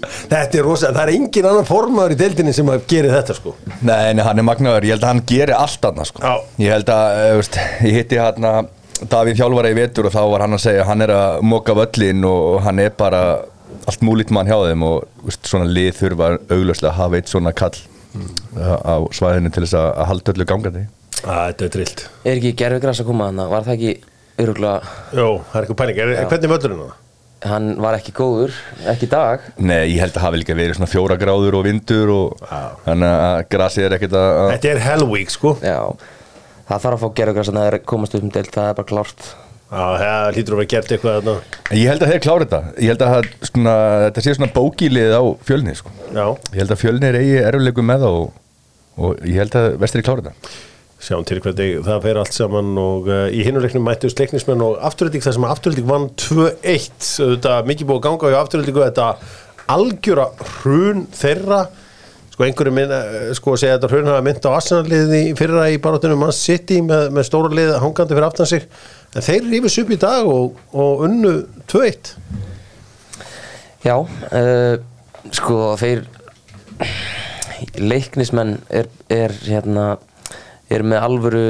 Þetta 0.00 0.58
er 0.58 0.64
rosa, 0.64 0.90
það 0.96 1.02
er 1.02 1.12
engin 1.12 1.46
annan 1.50 1.66
formaður 1.68 2.14
í 2.14 2.18
deildinni 2.18 2.52
sem 2.56 2.68
að 2.72 2.86
gera 2.88 3.12
þetta 3.18 3.36
sko. 3.36 3.52
Nei, 3.84 4.14
nei, 4.16 4.22
hann 4.24 4.40
er 4.40 4.46
magnaður, 4.48 4.86
ég 4.88 4.96
held 4.96 5.04
að 5.04 5.12
hann 5.12 5.22
geri 5.28 5.54
allt 5.56 5.88
annað 5.90 6.08
sko. 6.08 6.22
Já. 6.24 6.62
Ég 6.64 6.72
held 6.74 6.92
að, 6.94 7.18
eh, 7.20 7.32
veist, 7.36 7.58
ég 7.84 7.98
hitti 7.98 8.20
hann 8.20 8.48
að 8.48 8.70
Davíð 9.10 9.40
Hjálfara 9.40 9.70
í 9.72 9.76
vetur 9.76 10.08
og 10.08 10.12
þá 10.12 10.22
var 10.32 10.44
hann 10.44 10.56
að 10.56 10.64
segja 10.64 10.82
að 10.84 10.88
hann 10.90 11.04
er 11.04 11.12
að 11.14 11.42
moka 11.52 11.76
völlin 11.76 12.24
og 12.28 12.60
hann 12.64 12.80
er 12.82 12.90
bara 12.96 13.20
allt 13.88 14.02
múlít 14.04 14.32
mann 14.34 14.48
hjá 14.48 14.58
þeim 14.60 14.82
og 14.84 15.04
veist, 15.24 15.44
svona 15.48 15.68
lið 15.68 15.94
þurfa 16.00 16.30
auglöslega 16.50 16.90
að 16.90 16.98
hafa 16.98 17.20
eitt 17.20 17.32
svona 17.32 17.52
kall 17.56 17.76
á 18.60 18.96
svæðinu 19.14 19.52
til 19.54 19.64
þess 19.64 19.78
að 19.78 19.90
að 19.94 20.10
halda 20.10 20.34
öllu 20.34 20.48
gangandi. 20.48 20.86
Að, 21.20 21.44
þetta 21.52 21.64
er 21.64 21.74
trillt. 21.76 22.02
Er 22.24 22.40
ekki 22.40 22.56
gerfigræs 22.56 23.00
að 23.00 23.10
koma 23.12 23.28
þannig? 23.30 23.52
Var 23.52 23.68
það 23.68 23.76
ekki 23.76 23.94
öruglega 24.40 24.96
Jó, 25.12 25.28
það 25.52 25.56
er 25.56 25.64
eitthvað 25.64 25.80
pæling. 25.80 26.00
Er, 26.00 26.28
hvernig 26.32 26.52
völlurinn 26.54 26.82
það? 26.84 26.98
Hann 27.40 27.70
var 27.80 27.96
ekki 27.96 28.12
góður, 28.12 28.52
ekki 28.90 29.06
dag 29.08 29.44
Nei, 29.56 29.94
ég 29.94 30.00
held 30.02 30.16
að 30.18 30.24
hafi 30.26 30.40
líka 30.42 30.56
verið 30.58 30.76
svona 30.76 30.90
fjóra 30.92 31.16
gráður 31.20 31.56
og 31.60 31.62
vindur 31.64 32.10
og 32.12 32.42
þannig 32.84 33.12
að 33.12 33.36
grasið 33.54 33.86
er 33.86 33.94
ekkert 33.96 34.16
að... 34.20 34.40
Þetta 34.54 34.72
er 34.74 34.82
hell 34.84 35.06
week 35.08 35.32
sko. 35.32 35.54
Já, 35.64 35.78
það 36.68 36.82
þarf 36.84 36.90
að 36.98 37.04
fá 37.04 37.14
gerfigræs 37.20 37.52
að 37.52 37.60
það 37.60 37.70
er 37.70 37.78
komast 37.94 38.18
upp 38.18 38.26
um 38.26 38.34
deilt, 38.34 38.52
það 38.52 38.68
er 38.68 38.76
bara 38.82 38.90
klárt 38.92 39.30
Já, 39.70 39.82
það 40.00 40.28
hlýtur 40.34 40.54
að 40.56 40.58
vera 40.60 40.70
gert 40.74 40.92
eitthvað 40.96 41.18
þarna. 41.20 41.34
Ég 41.78 41.90
held 41.92 42.02
að 42.02 42.10
þeir 42.10 42.22
klára 42.24 42.46
þetta. 42.46 42.58
Ég 42.82 42.90
held 42.90 43.02
að 43.06 43.12
það, 43.14 43.28
svona, 43.46 43.74
þetta 44.04 44.24
sé 44.24 44.32
svona 44.34 44.48
bókílið 44.56 45.12
á 45.14 45.22
fjölni, 45.46 45.74
sko. 45.78 45.92
Já, 46.10 46.24
Ég 46.50 46.58
held 46.58 46.74
að 46.74 46.80
fjölnir 46.80 47.18
eigi 47.20 47.36
erfileikum 47.44 47.86
með 47.86 48.02
það 48.02 48.16
og, 48.18 48.32
og 48.98 49.22
ég 49.30 49.38
held 49.44 49.58
að 49.60 49.68
vestri 49.84 50.02
klára 50.02 50.24
þetta. 50.26 50.56
Sjáum 51.00 51.24
til 51.24 51.40
hvernig 51.40 51.80
það 51.86 52.02
fer 52.04 52.18
allt 52.20 52.36
saman 52.36 52.72
og 52.80 53.08
uh, 53.08 53.26
í 53.32 53.44
hinuleiknum 53.46 53.86
mættust 53.88 54.20
leiknismenn 54.20 54.64
og 54.64 54.80
afturölding 54.84 55.24
þar 55.24 55.36
sem 55.36 55.46
afturölding 55.48 55.86
vann 55.88 56.10
2-1 56.20 57.06
þetta 57.18 57.54
mikið 57.68 57.88
búið 57.88 58.00
að 58.00 58.04
ganga 58.08 58.32
á 58.36 58.42
afturöldingu 58.42 58.84
þetta 58.84 59.06
algjöra 59.70 60.26
hrun 60.60 61.06
þeirra. 61.14 61.60
Sko 62.30 62.46
einhverju 62.46 62.72
minna, 62.74 62.98
eh, 63.06 63.32
sko 63.36 63.54
að 63.54 63.62
segja 63.62 63.78
þetta 63.78 63.90
hrun 63.92 64.10
hafa 64.10 64.24
mynd 64.26 64.46
á 64.48 64.50
Arsenal-liði 64.50 65.22
fyrra 65.38 65.66
í 65.72 65.80
barátunum 65.82 66.20
Man 66.20 66.32
City 66.36 66.80
með, 66.84 67.10
með 67.16 67.26
stóra 67.28 67.52
liði 67.52 67.80
hangandi 67.82 68.16
fyrir 68.16 68.28
aftan 68.28 68.48
sig. 68.48 68.68
En 69.14 69.26
þeir 69.26 69.48
rífis 69.50 69.78
upp 69.82 69.90
í 69.90 69.98
dag 70.00 70.28
og, 70.28 70.60
og 70.72 71.04
unnu 71.08 71.34
2-1 71.70 72.14
Já, 73.80 73.96
uh, 73.96 74.76
sko 75.32 75.74
þeir 75.80 76.04
leiknismenn 77.80 78.58
er, 78.68 78.88
er 79.08 79.32
hérna 79.46 79.94
er 80.70 80.84
með 80.86 81.06
alvöru 81.06 81.44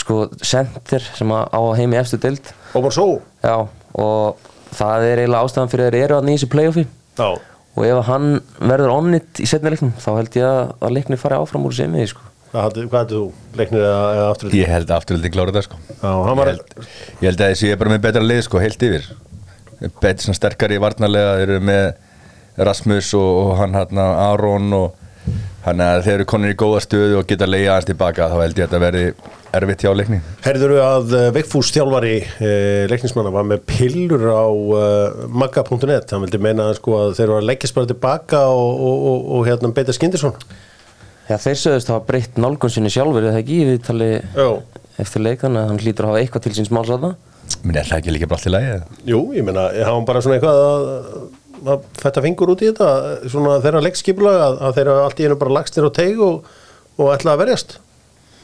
sko 0.00 0.22
center 0.40 1.04
sem 1.16 1.32
að 1.34 1.52
á 1.52 1.60
heim 1.78 1.94
í 1.94 2.00
efstu 2.00 2.20
deild 2.22 2.52
og 2.72 2.86
bara 2.86 2.96
svo 2.96 3.08
Já, 3.44 3.56
og 4.00 4.50
það 4.76 5.06
er 5.10 5.22
eiginlega 5.22 5.44
ástæðan 5.46 5.72
fyrir 5.72 5.86
að 5.88 5.96
þeir 5.96 6.04
eru 6.06 6.18
að 6.18 6.26
nýja 6.28 6.40
þessu 6.40 6.50
playoffi 6.54 6.84
Já, 7.20 7.28
og 7.76 7.86
ef 7.86 8.02
hann 8.08 8.28
verður 8.58 8.94
onnit 8.96 9.40
í 9.42 9.48
setni 9.48 9.72
leiknum 9.72 9.94
þá 10.00 10.10
held 10.16 10.36
ég 10.40 10.48
að, 10.48 10.60
að 10.80 10.94
leiknir 10.98 11.20
fari 11.20 11.38
áfram 11.38 11.66
úr 11.68 11.76
sem 11.76 11.96
sko. 12.10 12.26
hvað 12.50 12.94
hættu 13.04 13.18
þú? 13.18 13.24
Leiknir 13.60 13.84
eða, 13.86 14.04
eða 14.16 14.28
afturölding? 14.34 14.60
Ég 14.60 14.72
held 14.74 14.88
að 14.90 14.96
afturölding 14.96 15.34
klára 15.36 15.52
þetta, 15.54 15.66
sko. 15.68 15.80
Já, 16.00 16.12
hann 16.26 16.40
var 16.40 16.50
Ég 16.50 16.56
held, 16.56 16.88
ég 17.20 17.26
held 17.28 17.44
að 17.44 17.52
þessi 17.52 17.70
er 17.70 17.78
bara 17.82 17.92
með 17.92 18.00
betra 18.08 18.22
lið, 18.24 18.40
sko, 18.46 18.62
heilt 18.62 18.86
yfir. 18.88 19.06
Bet, 20.02 20.24
svona 20.24 20.38
sterkari 20.38 20.80
varnarlega, 20.82 21.36
þeir 21.38 21.52
eru 21.54 21.60
með 21.68 22.64
Rasmus 22.70 23.12
og, 23.16 23.28
og 23.44 23.52
hann 23.60 23.78
hann 23.78 24.02
Aron 24.02 24.74
og 24.80 24.99
hann 25.64 25.82
að 25.84 26.06
þeir 26.06 26.14
eru 26.14 26.26
konir 26.32 26.54
í 26.54 26.58
góða 26.58 26.80
stöðu 26.84 27.18
og 27.20 27.28
geta 27.28 27.48
leiða 27.48 27.76
hans 27.76 27.88
tilbaka, 27.88 28.30
þá 28.32 28.36
held 28.40 28.58
ég 28.60 28.64
að 28.64 28.70
þetta 28.70 28.80
verði 28.84 29.04
erfitt 29.60 29.84
hjá 29.84 29.90
leikni. 29.96 30.20
Herður 30.44 30.74
að 30.84 31.14
uh, 31.18 31.26
Vigfús 31.34 31.72
þjálfari 31.74 32.14
uh, 32.22 32.88
leiknismanna 32.92 33.32
var 33.34 33.46
með 33.50 33.64
pillur 33.68 34.26
á 34.30 34.46
uh, 34.46 35.22
magga.net, 35.42 36.14
hann 36.14 36.24
vildi 36.24 36.42
meina 36.42 36.70
sko, 36.78 36.96
að 37.04 37.16
þeir 37.18 37.26
eru 37.26 37.38
að 37.40 37.48
leggjast 37.50 37.76
bara 37.76 37.90
tilbaka 37.90 38.44
og, 38.54 38.84
og, 38.90 39.06
og, 39.12 39.30
og 39.38 39.48
hérna 39.50 39.72
beita 39.76 39.96
Skindirsson 39.96 40.36
Já, 41.30 41.36
þeir 41.38 41.58
sögðust 41.60 41.90
hafa 41.92 42.06
breytt 42.08 42.38
nálgun 42.42 42.72
sinni 42.74 42.90
sjálfur 42.90 43.28
eða 43.28 43.42
ekki 43.42 43.60
í 43.62 43.66
viðtali 43.68 44.08
eftir 45.00 45.22
leik 45.22 45.44
þannig 45.44 45.60
að 45.60 45.68
hann 45.68 45.82
hlýtur 45.82 46.06
að 46.06 46.14
hafa 46.14 46.22
eitthvað 46.24 46.46
til 46.46 46.54
síns 46.56 46.72
máls 46.74 46.90
að 46.90 47.04
það 47.04 47.18
Minn 47.66 47.76
er 47.76 47.86
það 47.86 48.00
ekki 48.00 48.14
líka 48.14 48.28
bara 48.30 48.38
allt 48.40 48.48
í 48.48 48.52
lagi? 48.54 48.74
Jú, 49.10 49.20
ég 49.36 49.44
meina, 49.44 49.66
hann 49.74 50.00
var 50.00 50.06
bara 50.08 50.22
svona 50.24 50.38
eitthvað 50.38 50.60
að, 50.64 50.90
að 51.66 51.84
fætta 52.00 52.24
fingur 52.24 52.52
út 52.54 52.64
í 52.64 52.70
þetta 52.70 52.88
svona 53.28 53.58
þeirra 53.64 53.84
leikskipulag 53.84 54.40
að, 54.46 54.58
að 54.66 54.80
þeirra 54.80 54.96
allt 55.04 55.20
í 55.20 55.28
einu 55.28 55.38
bara 55.40 55.56
lagst 55.58 55.76
þér 55.76 55.88
á 55.88 55.98
teig 56.00 56.24
og, 56.24 56.50
og 56.96 57.12
ætla 57.14 57.36
að 57.36 57.42
verjast. 57.44 57.78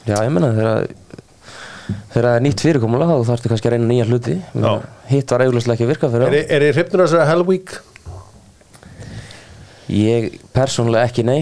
Já, 0.07 0.17
ég 0.23 0.31
menna 0.31 0.53
þegar 0.55 0.87
það 2.13 2.31
er 2.33 2.41
nýtt 2.43 2.63
fyrirkomulega 2.63 3.19
þá 3.19 3.29
þarfstu 3.31 3.51
kannski 3.51 3.69
að 3.69 3.77
reyna 3.77 3.91
nýja 3.91 4.07
hluti. 4.09 4.39
Hitt 5.11 5.31
var 5.31 5.43
eiginlega 5.45 5.75
ekki 5.75 5.87
að 5.87 5.93
virka 5.93 6.09
fyrir 6.11 6.27
Er, 6.27 6.49
er 6.57 6.65
ég 6.67 6.75
hrifnur 6.75 7.03
að 7.03 7.09
þessari 7.11 7.29
Hell 7.31 7.45
Week? 7.47 7.77
ég 9.91 10.33
persónulega 10.55 11.07
ekki 11.07 11.23
nei. 11.27 11.41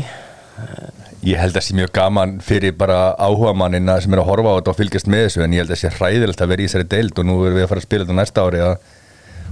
Ég 1.25 1.39
held 1.41 1.55
að 1.55 1.58
það 1.58 1.65
sé 1.65 1.77
mjög 1.79 1.94
gaman 1.96 2.36
fyrir 2.46 2.75
bara 2.77 3.00
áhuga 3.17 3.55
mannina 3.58 3.98
sem 4.01 4.13
er 4.13 4.22
að 4.22 4.29
horfa 4.29 4.51
á 4.53 4.58
þetta 4.60 4.74
og 4.74 4.77
fylgjast 4.77 5.10
með 5.10 5.24
þessu 5.25 5.41
en 5.41 5.55
ég 5.55 5.63
held 5.63 5.72
að 5.72 5.79
það 5.79 5.82
sé 5.82 5.94
hræðilegt 5.98 6.44
að 6.44 6.51
vera 6.51 6.62
í 6.62 6.67
þessari 6.67 6.89
deild 6.91 7.22
og 7.22 7.25
nú 7.25 7.38
erum 7.41 7.58
við 7.58 7.65
að 7.65 7.72
fara 7.72 7.82
að 7.82 7.88
spila 7.88 8.05
þetta 8.05 8.17
næsta 8.20 8.46
ári 8.46 8.62
að 8.62 8.75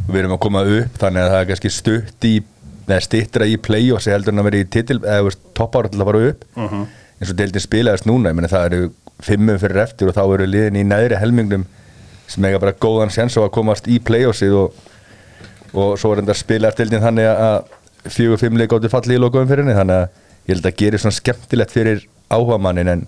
við 0.07 0.19
erum 0.23 0.35
að 0.35 0.41
koma 0.43 0.63
upp 0.67 0.97
þannig 0.99 1.23
að 1.23 1.31
það 1.33 1.39
er 1.41 1.47
kannski 1.51 1.71
stutt 1.71 2.27
í 2.27 2.33
eða 2.83 3.03
stittra 3.05 3.47
í 3.47 3.55
play-offs 3.63 4.09
heldur 4.11 4.33
en 4.33 4.41
að 4.41 4.49
vera 4.49 4.59
í 4.59 4.65
titil 4.67 4.99
eða 4.99 5.31
toppára 5.55 5.91
til 5.91 6.01
að 6.01 6.09
fara 6.09 6.23
upp. 6.31 6.43
Eins 7.21 7.31
og 7.31 7.37
deildin 7.39 7.63
spilaðist 7.63 8.07
núna 8.09 8.33
ég 8.33 8.35
meni, 8.35 8.49
það 8.51 8.65
eru 8.67 8.89
fimmum 9.23 9.59
fyrir 9.61 9.83
eftir 9.85 10.09
og 10.09 10.17
þá 10.17 10.23
eru 10.25 10.47
liðin 10.49 10.81
í 10.81 10.83
neðri 10.83 11.19
helmingnum 11.21 11.63
sem 12.27 12.43
eiga 12.43 12.59
bara 12.59 12.73
góðan 12.73 13.13
sjans 13.13 13.37
á 13.39 13.41
að 13.45 13.53
komast 13.55 13.87
í 13.87 13.99
play-offsið 14.03 14.55
og, 14.57 14.73
og 15.73 15.95
svo 16.01 16.11
er 16.11 16.23
þetta 16.23 16.35
spilaðist 16.35 16.81
deildin 16.81 17.03
þannig 17.03 17.29
að 17.31 18.11
fjögur 18.11 18.41
fimm 18.41 18.57
leik 18.59 18.73
áttu 18.75 18.91
falli 18.91 19.15
í 19.15 19.21
lokaum 19.21 19.47
fyrir 19.47 19.63
henni 19.63 19.77
þannig 19.77 20.01
að 20.01 20.09
ég 20.49 20.57
held 20.57 20.67
að 20.67 20.79
gera 20.81 20.99
svona 20.99 21.17
skemmtilegt 21.19 21.71
fyrir 21.71 22.03
áhuga 22.33 22.57
mannin 22.59 22.91
en 22.91 23.05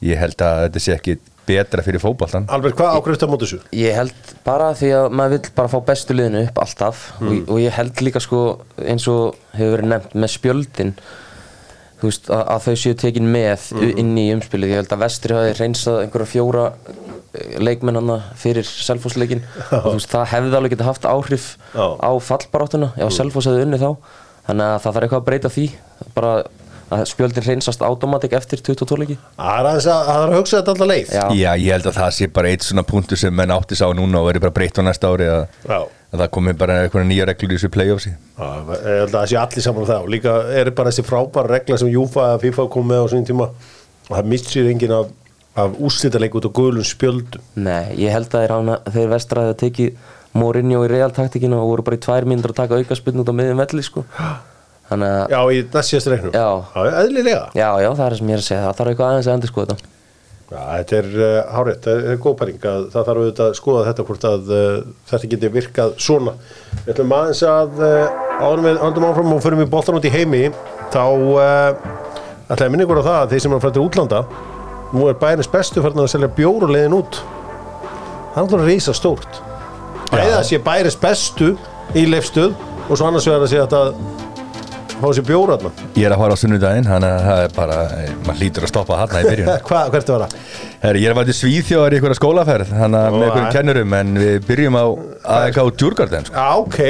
ég 0.00 0.16
held 0.16 0.40
að 0.40 0.62
þetta 0.66 0.84
sé 0.86 0.94
ekki 0.96 1.18
betra 1.48 1.82
fyrir 1.84 2.02
fótballtan 2.02 2.46
Albert, 2.52 2.76
hvað 2.78 2.98
ákveður 2.98 3.16
þetta 3.18 3.30
mót 3.32 3.44
þessu? 3.44 3.58
Ég 3.76 3.96
held 3.98 4.32
bara 4.46 4.70
því 4.78 4.92
að 4.98 5.08
maður 5.18 5.36
vill 5.36 5.52
bara 5.56 5.72
fá 5.72 5.78
bestu 5.88 6.16
liðinu 6.16 6.44
upp 6.46 6.62
alltaf 6.62 7.02
og, 7.20 7.34
og 7.48 7.60
ég 7.62 7.74
held 7.76 8.04
líka 8.06 8.22
sko 8.22 8.42
eins 8.78 9.08
og 9.10 9.36
hefur 9.56 9.76
verið 9.78 9.92
nefnt 9.92 10.16
með 10.22 10.34
spjöldin 10.36 10.94
þú 12.02 12.10
veist 12.10 12.32
að, 12.34 12.42
að 12.54 12.64
þau 12.66 12.80
séu 12.82 12.98
tekin 12.98 13.28
með 13.30 13.68
inn 13.92 14.16
í 14.18 14.26
umspilið, 14.34 14.72
ég 14.72 14.80
held 14.82 14.94
að 14.96 15.02
Vestri 15.04 15.36
hafi 15.38 15.52
reynsað 15.60 16.00
einhverja 16.02 16.30
fjóra 16.32 16.64
eh, 16.74 17.52
leikmenn 17.62 18.00
hana 18.00 18.16
fyrir 18.38 18.66
Selfossleikin 18.66 19.44
og 19.78 19.86
þú 19.86 19.94
veist 20.00 20.10
það 20.10 20.26
hefði 20.32 20.58
alveg 20.58 20.74
getað 20.74 20.90
haft 20.90 21.06
áhrif 21.06 21.46
Já. 21.70 21.86
á 22.02 22.10
fallbaráttuna 22.26 22.90
ef 22.98 23.14
Selfoss 23.14 23.50
hefði 23.50 23.68
unni 23.68 23.78
þá. 23.82 23.92
Þannig 24.48 24.66
að 24.66 24.80
það 24.82 24.96
þarf 24.96 25.06
eitthvað 25.06 25.20
að 25.22 25.26
breyta 25.28 25.52
því. 25.54 25.68
Bara 26.16 26.32
að 26.92 27.02
spjöldin 27.10 27.46
reynsast 27.46 27.82
automatik 27.86 28.34
eftir 28.36 28.60
22 28.64 28.98
leiki 29.00 29.16
Það 29.38 29.68
er 29.72 29.88
að, 29.94 30.34
hugsa 30.36 30.60
þetta 30.60 30.74
alltaf 30.74 30.90
leið 30.90 31.12
Já. 31.16 31.24
Já, 31.38 31.50
ég 31.56 31.76
held 31.76 31.88
að 31.90 31.98
það 31.98 32.14
sé 32.18 32.28
bara 32.38 32.52
eitt 32.52 32.66
svona 32.66 32.84
punktu 32.88 33.18
sem 33.18 33.34
menn 33.34 33.54
átti 33.54 33.78
sá 33.78 33.86
núna 33.96 34.20
og 34.22 34.28
verið 34.30 34.46
bara 34.46 34.56
breytt 34.58 34.80
á 34.80 34.82
næsta 34.86 35.10
ári 35.12 35.28
að, 35.32 35.42
Já. 35.66 35.78
að 36.12 36.24
það 36.24 36.30
komi 36.36 36.54
bara 36.62 36.78
eitthvað 36.84 37.08
nýja 37.10 37.28
reglur 37.30 37.54
í 37.54 37.58
þessu 37.58 37.72
play-offsi 37.76 38.12
ég 38.12 39.02
held 39.02 39.10
að 39.10 39.18
það 39.18 39.28
sé 39.32 39.40
allir 39.42 39.66
saman 39.66 39.88
á 39.88 39.90
það 39.92 40.06
og 40.06 40.14
líka 40.16 40.36
er 40.60 40.72
bara 40.76 40.92
þessi 40.92 41.06
frábæra 41.08 41.54
regla 41.56 41.80
sem 41.82 41.92
Júfa 41.92 42.28
eða 42.30 42.42
FIFA 42.46 42.68
kom 42.76 42.88
með 42.92 43.04
á 43.04 43.06
svona 43.12 43.30
tíma 43.32 43.50
og 43.50 44.16
það 44.16 44.32
missir 44.32 44.72
enginn 44.72 44.96
af, 44.96 45.12
af 45.62 45.78
úrslitaleik 45.78 46.40
út 46.40 46.48
á 46.48 46.56
guðlum 46.58 46.88
spjöldum 46.88 47.44
Nei, 47.56 47.94
ég 48.00 48.12
held 48.14 48.28
að 48.32 48.44
þeir, 48.44 48.56
hana, 48.58 48.80
þeir 48.92 49.14
vestraði 49.16 49.54
að 49.54 49.62
teki 49.66 49.92
Mourinho 50.32 50.80
í 50.86 50.88
realtaktikina 50.88 51.58
og 51.60 51.68
voru 51.74 51.84
bara 51.84 51.98
í 51.98 52.00
tvær 52.02 52.24
mínútur 52.28 52.54
að 52.54 52.62
taka 52.62 52.78
aukaspinn 52.80 53.20
út 53.20 53.28
á 53.28 53.34
miðjum 53.36 53.60
velli 53.60 53.84
sko. 53.84 54.04
Að, 54.92 55.32
Já, 55.32 55.40
í 55.52 55.62
næst 55.72 55.92
síðast 55.92 56.10
reiknum 56.12 56.36
Já. 56.36 56.46
Eðlilega 57.02 57.42
já, 57.56 57.68
já, 57.82 57.88
það 57.88 58.04
er 58.04 58.12
það 58.12 58.18
sem 58.20 58.30
ég 58.32 58.38
er 58.38 58.42
að 58.42 58.46
segja, 58.48 58.62
það 58.66 58.78
þarf 58.78 58.92
eitthvað 58.92 59.10
aðeins 59.10 59.28
að 59.28 59.36
endur 59.38 59.52
sko 59.52 59.66
þetta. 59.66 59.90
Já, 60.52 60.60
þetta 60.68 60.96
er 60.98 61.10
uh, 61.16 61.36
hárétt, 61.56 61.86
þetta 61.86 62.12
er 62.12 62.18
góð 62.20 62.34
pæling 62.42 62.66
að 62.68 62.86
það 62.92 63.06
þarf 63.08 63.22
auðvitað 63.22 63.46
að 63.46 63.56
skoða 63.56 63.84
þetta 63.88 64.06
hvort 64.08 64.26
að 64.28 64.50
uh, 64.52 64.64
þetta 65.08 65.30
geti 65.32 65.52
virkað 65.56 65.94
svona. 66.06 66.34
Við 66.82 66.92
ætlum 66.92 67.14
aðeins 67.16 67.42
að 67.48 67.80
uh, 67.80 68.18
áðurum 68.42 68.68
við 68.68 68.82
andum 68.88 69.06
áfram 69.08 69.32
og 69.32 69.44
förum 69.46 69.62
við 69.62 69.70
boltan 69.72 69.96
út 69.96 70.08
í 70.08 70.12
heimi 70.12 70.42
þá 70.92 71.04
ætla 72.52 72.66
ég 72.66 72.74
minni 72.74 72.84
ykkur 72.84 73.00
á 73.00 73.08
það 73.08 73.20
að 73.22 73.30
þeir 73.32 73.44
sem 73.46 73.54
er 73.56 73.62
frættir 73.64 73.86
útlanda 73.86 74.24
nú 74.92 75.06
er 75.08 75.16
bærins 75.16 75.48
bestu 75.48 75.80
fyrir 75.80 76.02
að 76.02 76.10
selja 76.12 76.28
bjór 76.36 76.66
og 76.66 76.72
leiðin 76.74 76.98
út. 76.98 77.20
Það 78.32 78.36
er 78.36 78.42
alltaf 78.42 78.66
reysa 78.66 78.94
stórt. 78.96 79.40
Eða 80.12 80.42
sé 80.44 80.60
bærins 80.60 80.98
bestu 81.00 81.54
í 81.96 82.04
leifstöð 82.08 82.52
og 82.88 82.98
svo 82.98 83.08
annars 83.08 83.28
vegar 83.28 83.46
að 83.46 83.52
sé 83.52 83.62
að 83.62 83.94
fá 85.00 85.06
sér 85.16 85.26
bjór 85.28 85.52
aðna. 85.56 85.70
Ég 85.98 86.06
er 86.08 86.14
að 86.14 86.22
fara 86.22 86.36
á 86.36 86.38
sunnudaginn, 86.42 86.88
þannig 86.88 87.12
að 87.12 87.26
það 87.28 87.42
er 87.44 87.54
bara, 87.56 87.78
eh, 87.96 88.12
maður 88.26 88.40
hlýtur 88.42 88.66
að 88.66 88.72
stoppa 88.72 88.98
þarna 89.02 89.22
í 89.22 89.28
byrjun. 89.30 89.50
Hvað, 89.68 89.92
hvert 89.94 90.12
var 90.12 90.24
það? 90.24 90.34
Ég 90.82 91.06
er 91.06 91.14
að 91.14 91.18
fara 91.20 91.30
til 91.30 91.36
Svíþjóðar 91.38 91.96
í 91.96 92.00
einhverja 92.00 92.18
skólaferð, 92.20 92.74
þannig 92.80 93.00
að 93.00 93.16
með 93.16 93.26
einhverjum 93.28 93.54
kennurum, 93.58 93.96
en 94.00 94.12
við 94.22 94.36
byrjum 94.50 94.78
á 94.78 94.84
AEK 95.38 95.62
Djurgarden, 95.82 96.28
sko. 96.28 96.36
Já, 96.36 96.50
ok, 96.66 96.80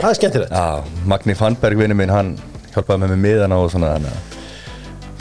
það 0.00 0.10
er 0.10 0.20
skemmtilegt. 0.20 0.58
Já, 0.58 1.06
Magni 1.14 1.38
Fannberg, 1.38 1.80
vinnu 1.84 1.98
minn, 1.98 2.12
hann 2.14 2.34
hjálpaði 2.74 3.04
með 3.04 3.14
mig 3.16 3.24
miðana 3.28 3.60
og 3.62 3.72
svona, 3.72 3.94
þannig 3.96 4.14
að 4.14 4.39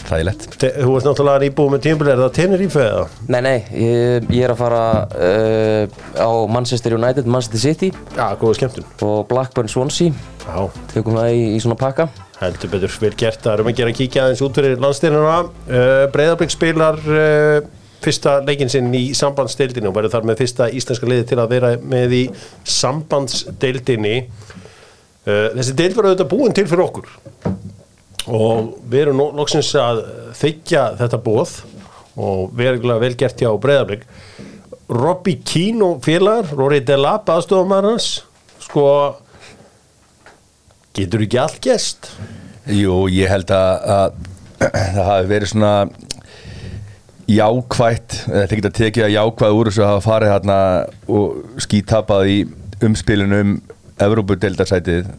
það 0.09 0.21
er 0.23 0.27
lett. 0.29 0.45
Te- 0.59 0.71
Þú 0.79 0.93
ert 0.97 1.07
náttúrulega 1.09 1.43
nýbúið 1.45 1.73
með 1.75 1.83
tímbil, 1.85 2.07
er 2.13 2.21
það 2.23 2.31
Tenerife 2.39 2.81
eða? 2.85 3.03
Nei, 3.29 3.39
nei, 3.45 3.57
ég, 3.77 4.29
ég 4.33 4.45
er 4.47 4.53
að 4.55 4.61
fara 4.63 4.81
uh, 5.05 5.99
á 6.17 6.29
Manchester 6.51 6.95
United, 6.97 7.29
Manchester 7.29 7.61
City 7.63 7.91
Já, 8.17 8.25
góða 8.41 8.57
skemmtun. 8.59 8.87
og 9.05 9.23
Blackburn 9.29 9.69
Swansea 9.71 10.11
Já, 10.45 10.65
Tökum 10.95 11.17
það 11.19 11.33
í, 11.37 11.43
í 11.55 11.61
svona 11.61 11.77
pakka 11.79 12.09
heldur 12.39 12.69
betur 12.71 12.93
vel 13.03 13.11
gert. 13.19 13.41
Það 13.43 13.57
erum 13.57 13.67
að 13.67 13.73
gera 13.81 13.91
að 13.91 13.97
kíkja 13.99 14.21
aðeins 14.23 14.41
út 14.45 14.55
fyrir 14.55 14.77
landstyrnuna. 14.79 15.33
Uh, 15.67 16.05
Breiðarbygg 16.13 16.53
spilar 16.53 16.95
uh, 17.03 17.57
fyrsta 17.99 18.37
leikinn 18.47 18.71
sinn 18.71 18.87
í 18.95 19.09
sambandsdeildinu 19.19 19.89
og 19.91 19.97
verður 19.97 20.13
þar 20.13 20.27
með 20.29 20.39
fyrsta 20.45 20.69
íslenska 20.71 21.09
liði 21.11 21.25
til 21.33 21.39
að 21.43 21.51
vera 21.51 21.73
með 21.83 22.15
í 22.15 22.21
sambandsdeildinni. 22.79 24.13
Uh, 25.27 25.49
þessi 25.59 25.75
deild 25.77 25.97
var 25.99 26.07
auðvitað 26.09 26.29
búin 26.31 26.55
til 26.55 26.63
fyrir 26.71 26.85
okkur 26.85 27.09
og 28.27 28.75
við 28.89 29.05
erum 29.05 29.21
nú 29.21 29.29
loksins 29.37 29.71
að 29.79 30.03
þykja 30.39 30.83
þetta 30.99 31.21
bóð 31.23 31.55
og 32.19 32.49
verulega 32.57 32.99
vel 32.99 33.15
gert 33.19 33.39
hjá 33.39 33.51
Breiðarbygg. 33.61 34.03
Robby 34.89 35.37
og 35.85 36.01
félagar, 36.03 36.49
Rory 36.57 36.79
Delap 36.81 37.29
aðstofamæður 37.29 37.91
hans, 37.91 38.07
sko 38.65 38.85
getur 40.97 41.23
ekki 41.25 41.39
allt 41.39 41.59
gest 41.63 42.11
Jú, 42.69 43.07
ég 43.13 43.29
held 43.31 43.49
að, 43.53 43.85
að 43.93 44.17
það 44.95 45.07
hafi 45.07 45.29
verið 45.29 45.51
svona 45.53 45.73
jákvætt, 47.29 48.15
þetta 48.25 48.57
geta 48.57 48.71
tekið 48.79 49.05
að 49.05 49.15
jákvæð 49.15 49.57
úr 49.59 49.69
þessu 49.69 49.83
að 49.85 49.91
hafa 49.91 50.05
farið 50.05 50.31
hérna 50.33 50.59
og 51.13 51.61
skítapað 51.61 52.29
í 52.29 52.37
umspilinu 52.85 53.41
um 53.43 53.55
Evrópudeildarsætið 54.01 55.09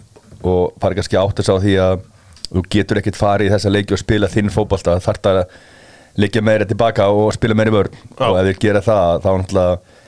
og 0.40 0.75
farið 0.83 1.00
kannski 1.00 1.21
átt 1.21 1.40
þess 1.40 1.52
á 1.52 1.57
því 1.62 1.75
að 1.85 2.07
þú 2.50 2.64
getur 2.75 3.00
ekkert 3.00 3.19
farið 3.19 3.50
í 3.50 3.54
þessa 3.54 3.73
leiki 3.73 3.97
og 3.97 4.02
spila 4.02 4.30
þinn 4.30 4.52
fótbolta, 4.52 4.99
þarf 5.02 5.23
það 5.25 5.40
að 5.45 5.57
leikja 6.21 6.42
meira 6.42 6.66
tilbaka 6.66 7.09
og 7.14 7.33
spila 7.37 7.57
meira 7.57 7.73
vörn 7.75 7.95
Já. 7.95 8.26
og 8.26 8.38
ef 8.40 8.49
þeir 8.49 8.61
gera 8.64 8.85
það, 8.85 9.25
þá 9.25 9.30
náttúrulega 9.30 9.99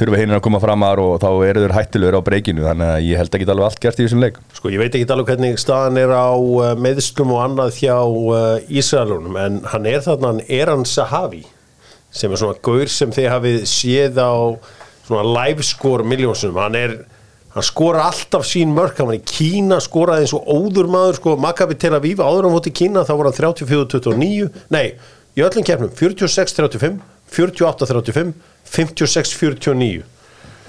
þurfa 0.00 0.20
hinn 0.22 0.32
að 0.32 0.42
koma 0.46 0.60
framar 0.62 1.00
og 1.02 1.16
þá 1.20 1.28
eru 1.44 1.62
þeir 1.64 1.74
hættilegur 1.76 2.16
á 2.16 2.22
breykinu, 2.24 2.64
þannig 2.64 2.92
að 2.94 3.06
ég 3.08 3.20
held 3.20 3.34
geta 3.42 3.54
alveg 3.54 3.66
allt 3.66 3.80
gert 3.82 4.00
í 4.00 4.06
þessum 4.06 4.22
leik. 4.24 4.38
sko 4.56 4.72
ég 4.72 4.80
veit 4.80 4.94
ekki 4.94 5.12
alveg 5.12 5.32
hvernig 5.34 5.60
staðan 5.60 6.00
er 6.00 6.14
á 6.14 6.32
uh, 6.32 6.72
meðslum 6.78 7.34
og 7.34 7.42
annað 7.44 7.80
hjá 7.82 7.96
uh, 8.00 8.70
Ísraelunum 8.70 9.36
en 9.42 9.58
hann 9.74 9.88
er 9.90 10.04
þarna 10.06 10.32
hann 10.32 10.44
Eran 10.48 10.86
Sahavi 10.88 11.42
sem 12.10 12.32
er 12.32 12.40
svona 12.40 12.58
gaur 12.64 12.90
sem 12.90 13.12
þið 13.12 13.28
hafið 13.34 13.58
séð 13.68 14.22
á 14.22 14.32
svona 15.04 15.26
live 15.26 15.66
score 15.66 16.06
miljónsum 16.06 16.56
hann 16.58 16.78
er 16.78 16.96
hann 17.54 17.66
skora 17.66 18.04
alltaf 18.08 18.44
sín 18.46 18.74
mörk 18.76 19.00
hann 19.00 19.10
var 19.10 19.18
í 19.18 19.24
Kína 19.26 19.80
skoraði 19.82 20.26
eins 20.26 20.34
og 20.36 20.46
óður 20.46 20.90
maður 20.92 21.18
sko 21.18 21.34
Maccabi 21.40 21.78
Tel 21.80 21.96
Aviv 21.96 22.22
áður 22.22 22.46
hann 22.48 22.56
fótt 22.58 22.70
í 22.70 22.76
Kína 22.82 23.02
þá 23.08 23.12
var 23.16 23.30
hann 23.30 23.38
34-29 23.40 24.48
nei 24.70 24.86
í 25.38 25.44
öllum 25.46 25.66
keppnum 25.66 25.92
46-35 25.98 27.00
48-35 27.34 28.32
56-49 28.70 30.06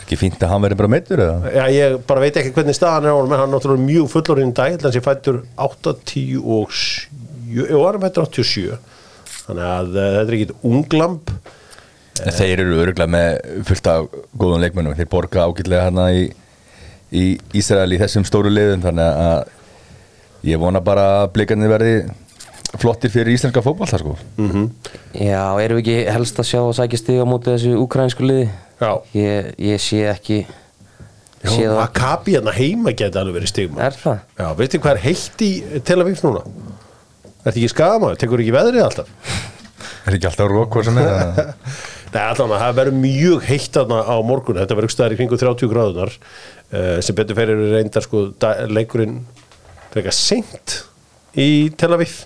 Ekki 0.01 0.17
fínt 0.17 0.41
að 0.43 0.51
hann 0.51 0.63
verði 0.65 0.77
bara 0.79 0.91
meittur 0.91 1.21
eða? 1.23 1.51
Já, 1.53 1.63
ég 1.71 1.99
bara 2.09 2.23
veit 2.23 2.37
ekki 2.41 2.53
hvernig 2.55 2.75
staðan 2.75 3.05
er 3.07 3.13
á 3.13 3.17
honum 3.19 3.35
en 3.35 3.41
hann 3.43 3.51
er 3.51 3.55
náttúrulega 3.55 3.85
mjög 3.85 4.09
fullorinn 4.11 4.51
í 4.51 4.55
dag 4.57 4.73
þannig 4.73 4.89
að 4.89 4.97
ég 4.97 5.05
fættur 5.05 5.37
80 5.61 6.49
og 6.57 6.73
7 6.75 7.77
og 7.77 7.85
hann 7.85 8.01
fættur 8.03 8.27
87 8.27 8.79
þannig 9.45 9.67
að 9.67 9.91
þetta 9.95 10.21
er 10.23 10.35
ekkit 10.37 10.53
unglamb. 10.67 11.31
En 12.21 12.35
Þeir 12.37 12.63
eru 12.65 12.81
örgulega 12.83 13.13
með 13.13 13.63
fullt 13.69 13.89
af 13.89 14.09
góðum 14.37 14.61
leikmennum, 14.65 14.97
þeir 14.97 15.09
borga 15.13 15.45
ágætlega 15.47 15.85
hérna 15.87 16.07
í, 16.13 16.25
í 17.11 17.23
Ísrael 17.59 17.91
í 17.91 17.99
þessum 18.01 18.25
stóru 18.27 18.51
liðum 18.53 18.83
þannig 18.85 19.21
að 19.25 20.49
ég 20.51 20.61
vona 20.61 20.81
bara 20.83 21.05
að 21.21 21.31
blikarnir 21.35 21.71
verði 21.71 21.95
flottir 22.79 23.11
fyrir 23.11 23.33
íslenska 23.35 23.61
fótballta 23.63 23.99
sko. 23.99 24.13
Já, 24.39 25.43
erum 25.59 25.77
við 25.77 25.81
ekki 25.81 25.95
helst 26.15 26.39
að 26.39 26.47
sjá 26.47 26.59
að 26.63 26.75
sækja 26.79 26.99
stig 27.01 27.19
á 27.19 27.25
móti 27.27 27.51
þessu 27.51 27.73
ukrainsku 27.83 28.23
liði 28.25 28.47
Já. 28.81 28.91
Ég, 29.13 29.51
ég 29.61 29.81
sé 29.83 29.99
ekki 30.09 30.39
Já, 31.41 31.73
Maccabi 31.73 32.35
hérna 32.37 32.53
heima 32.53 32.93
geti 32.93 33.17
alveg 33.17 33.39
verið 33.39 33.49
stigma 33.51 33.81
Er 33.87 33.95
það? 33.97 34.19
Já, 34.39 34.47
veistu 34.57 34.79
hvað 34.81 34.93
er 34.95 35.03
heitt 35.07 35.43
í 35.45 35.49
Tel 35.85 35.97
Aviv 36.03 36.21
núna? 36.25 36.43
Ertu 37.41 37.55
ekki 37.57 37.71
skamaður? 37.73 38.19
Tekur 38.21 38.43
ekki 38.43 38.53
veðrið 38.55 38.83
alltaf? 38.85 39.09
Er 40.05 40.17
ekki 40.17 40.29
alltaf 40.29 40.51
rók 40.51 40.69
hvað 40.75 40.87
sem 40.89 40.99
er 41.01 41.09
það? 41.11 41.53
Nei, 42.11 42.23
allan 42.25 42.51
að 42.51 42.59
það 42.59 42.79
verður 42.79 42.97
mjög 42.99 43.45
heitt 43.47 43.77
þarna 43.77 44.01
á 44.03 44.15
morgun, 44.27 44.57
þetta 44.59 44.75
verður 44.75 44.91
staðar 44.91 45.13
í 45.15 45.19
kringu 45.21 45.37
30 45.39 45.69
gráðunar 45.71 46.09
uh, 46.11 46.97
sem 46.99 47.15
betur 47.15 47.37
fyrir 47.37 47.61
reyndar 47.71 48.03
sko 48.03 48.25
leikurinn 48.67 49.21
frekar 49.93 50.15
seint 50.15 50.81
í 51.39 51.69
Tel 51.79 51.93
Aviv 51.95 52.17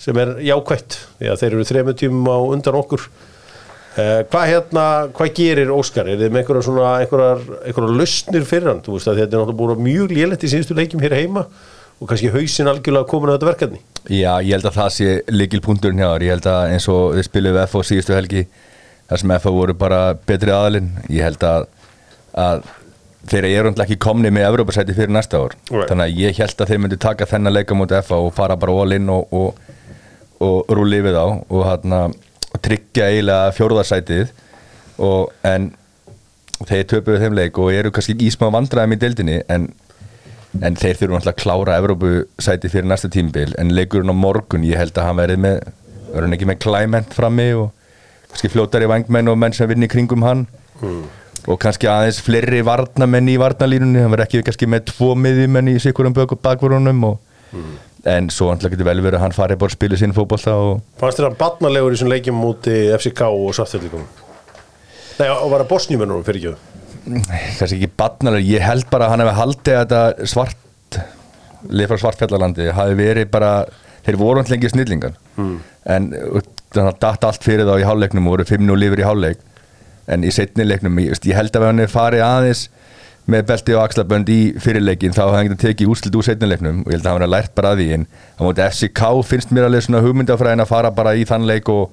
sem 0.00 0.16
er 0.18 0.32
jákvætt. 0.48 0.96
Því 1.18 1.28
að 1.28 1.42
þeir 1.42 1.52
eru 1.52 1.68
þremur 1.68 1.98
tímum 2.00 2.32
á 2.32 2.38
undan 2.40 2.80
okkur. 2.80 3.04
Uh, 3.92 4.24
hvað 4.32 4.48
hérna, 4.48 4.86
hvað 5.12 5.34
gerir 5.36 5.74
Óskar? 5.76 6.08
Er 6.08 6.16
þið 6.16 6.32
með 6.32 6.42
einhverjar 6.42 6.66
svona 6.70 6.96
einhverjar, 7.02 7.44
einhverjar 7.68 7.94
lausnir 8.00 8.48
fyrir 8.48 8.72
hann? 8.72 8.82
Þú 8.82 8.96
veist 8.96 9.12
að 9.12 9.20
þetta 9.20 9.36
er 9.36 9.42
náttúrulega 9.44 9.60
búin 9.60 9.86
mjög 9.90 10.16
lélegt 10.16 10.48
í 10.48 10.52
síðustu 10.54 10.78
leikjum 10.78 11.04
hér 11.04 11.18
heima 11.20 11.44
og 12.00 12.08
kannski 12.08 12.32
hausinn 12.32 12.72
algjörlega 12.72 13.10
komin 13.12 13.30
að 13.30 13.36
þetta 13.36 13.50
verkefni. 13.52 13.82
Já, 14.08 14.32
ég 14.40 14.56
held 14.56 14.72
að 14.72 14.78
það 14.80 14.92
sé 14.96 15.10
líkilpunkturinn 15.30 16.00
hjá 16.00 16.08
þér, 16.08 16.24
ég 16.24 16.34
held 16.38 16.48
að 16.50 16.72
eins 16.72 16.88
og 16.90 17.02
við 17.18 17.28
spilum 17.28 17.58
við 17.58 17.68
FO 17.70 17.84
síðustu 17.86 18.16
helgi 18.16 18.46
þar 19.12 19.20
sem 19.20 19.34
FO 19.44 19.52
voru 19.52 19.74
bara 19.76 20.00
betri 20.28 20.52
aðalinn 20.54 20.88
ég 21.12 21.26
held 21.26 21.44
að, 21.44 21.66
að 22.40 22.62
þeir 23.28 23.48
eru 23.50 23.72
ekki 23.84 23.98
komni 24.00 24.32
með 24.32 24.48
Evrópasæti 24.48 24.96
fyrir 24.96 25.12
næsta 25.12 25.42
ár. 25.42 25.56
Right. 25.68 25.90
þannig 25.90 26.06
að 26.06 26.22
ég 26.22 26.40
held 26.40 26.64
að 26.64 26.72
þeir 26.72 26.80
myndi 26.82 26.98
taka 27.02 27.28
þennan 27.28 27.56
leika 27.58 27.76
mútið 27.76 28.06
FO 28.08 28.22
og 28.28 28.32
fara 28.36 28.56
bara 28.56 28.78
all 28.82 28.96
in 28.96 29.12
og, 29.12 29.36
og, 29.36 29.60
og 30.42 30.72
rúli 30.72 31.02
við 31.04 31.18
á 31.20 31.26
og, 31.28 31.52
og 31.52 32.64
tryggja 32.64 33.10
eiginlega 33.12 33.52
fjórðarsætið. 33.58 34.32
Og, 35.02 35.30
en 35.48 35.70
þeir 36.68 36.88
töpuðu 36.88 37.20
þeim 37.22 37.36
leik 37.36 37.58
og 37.58 37.72
eru 37.74 37.90
kannski 37.94 38.16
í 38.22 38.30
smá 38.30 38.48
vandræðum 38.54 38.96
í 38.96 39.00
deildinni 39.02 39.40
en 39.50 39.70
en 40.60 40.76
þeir 40.76 40.98
þurfum 41.00 41.16
alltaf 41.16 41.32
að 41.32 41.40
klára 41.40 41.76
Evrópusæti 41.80 42.68
fyrir 42.70 42.88
næsta 42.90 43.08
tímbil 43.12 43.54
en 43.58 43.72
leikurinn 43.72 44.12
á 44.12 44.16
morgun 44.16 44.66
ég 44.68 44.76
held 44.76 44.98
að 45.00 45.08
hann 45.08 45.18
verið 45.18 45.40
með 45.40 45.56
verður 46.10 46.26
hann 46.26 46.36
ekki 46.36 46.48
með 46.50 46.58
Clement 46.60 47.16
frammi 47.16 47.46
og 47.56 47.70
kannski 48.32 48.50
fljótari 48.52 48.88
vangmenn 48.90 49.30
og 49.30 49.38
menn 49.38 49.54
sem 49.56 49.70
vinni 49.70 49.88
kringum 49.92 50.24
hann. 50.26 50.46
Og 50.82 51.58
kannski 51.62 51.88
aðeins 51.90 52.20
fleiri 52.22 52.62
varnamenn 52.66 53.30
í 53.30 53.38
varnalínunni 53.40 54.02
hann 54.02 54.12
verður 54.12 54.28
ekki 54.28 54.44
kannski 54.46 54.68
með 54.70 54.88
tvo 54.92 55.12
miðjumenn 55.18 55.72
í 55.72 55.78
sikurum 55.82 56.14
bakvörunum 56.16 57.08
og 57.10 57.20
en 58.08 58.28
svo 58.34 58.50
alltaf 58.50 58.72
getur 58.72 58.88
vel 58.88 58.98
verið 59.02 59.20
að 59.20 59.24
hann 59.26 59.36
fari 59.36 59.56
bara 59.58 59.70
að 59.70 59.76
spila 59.76 60.12
fótbolta 60.16 60.54
og 60.58 60.80
Fannst 60.98 61.20
þér 61.20 61.28
hann 61.28 61.38
barnalegur 61.38 61.92
í 61.92 61.96
þessum 61.96 62.10
leikjum 62.10 62.38
múti 62.40 62.76
FCK 62.96 63.28
og 63.28 63.52
Svartfjöldikum? 63.54 64.06
Nei, 65.20 65.28
og 65.28 65.52
var 65.52 65.62
að 65.62 65.70
Bosníumennurum 65.70 66.24
fyrir 66.26 66.48
ekki 66.50 66.72
kannski 67.58 67.76
ekki 67.76 67.90
badnalega, 67.98 68.46
ég 68.46 68.62
held 68.62 68.88
bara 68.90 69.06
að 69.06 69.14
hann 69.14 69.24
hefði 69.24 69.38
haldið 69.40 69.76
að 69.76 69.82
þetta 69.82 70.30
svart 70.32 70.98
lið 71.70 71.90
frá 71.90 72.02
svartfjallalandi 72.02 72.68
hafi 72.74 72.98
verið 72.98 73.30
bara 73.32 73.52
þeir 74.06 74.18
voru 74.20 74.40
alltaf 74.40 74.54
lengi 74.54 74.70
snillingar. 74.70 75.14
Mm. 75.36 75.54
en 75.94 76.10
þannig 76.76 76.94
að 76.94 77.00
datt 77.04 77.26
allt 77.28 77.46
fyrir 77.46 77.68
þá 77.68 77.74
í 77.80 77.86
hálfleiknum 77.88 78.28
og 78.28 78.36
voru 78.36 78.46
5-0 78.48 78.78
lífur 78.80 79.02
í 79.02 79.06
hálfleik. 79.06 79.42
En 80.12 80.24
í 80.26 80.32
setni 80.34 80.66
leiknum, 80.66 80.98
ég, 81.02 81.18
ég 81.28 81.38
held 81.38 81.56
að 81.56 81.68
hann 81.68 81.82
hefði 81.82 81.94
farið 81.94 82.24
aðeins 82.26 82.62
með 83.30 83.44
belti 83.52 83.74
og 83.76 83.84
axlabönd 83.84 84.30
í 84.34 84.40
fyrirleikin 84.58 85.14
þá 85.14 85.20
hafði 85.22 85.36
hann 85.36 85.50
getið 85.50 85.64
tekið 85.68 85.90
úrslit 85.92 86.16
úr 86.18 86.26
setni 86.26 86.48
leiknum 86.50 86.80
og 86.82 86.90
ég 86.90 86.98
held 86.98 87.06
að 87.06 87.12
hann 87.12 87.22
hefði 87.22 87.34
lært 87.36 87.54
bara 87.58 87.72
að 87.72 87.82
því. 87.82 87.88
En 87.96 88.06
á 88.10 88.40
móti 88.42 88.64
FCK 88.66 89.02
finnst 89.28 89.54
mér 89.54 89.68
alveg 89.68 89.86
svona 89.86 90.02
hugmyndafræðin 90.02 90.64
að 90.64 90.72
fara 90.72 90.94
bara 90.96 91.14
í 91.14 91.26
þann 91.28 91.46
leik 91.46 91.70
og, 91.70 91.92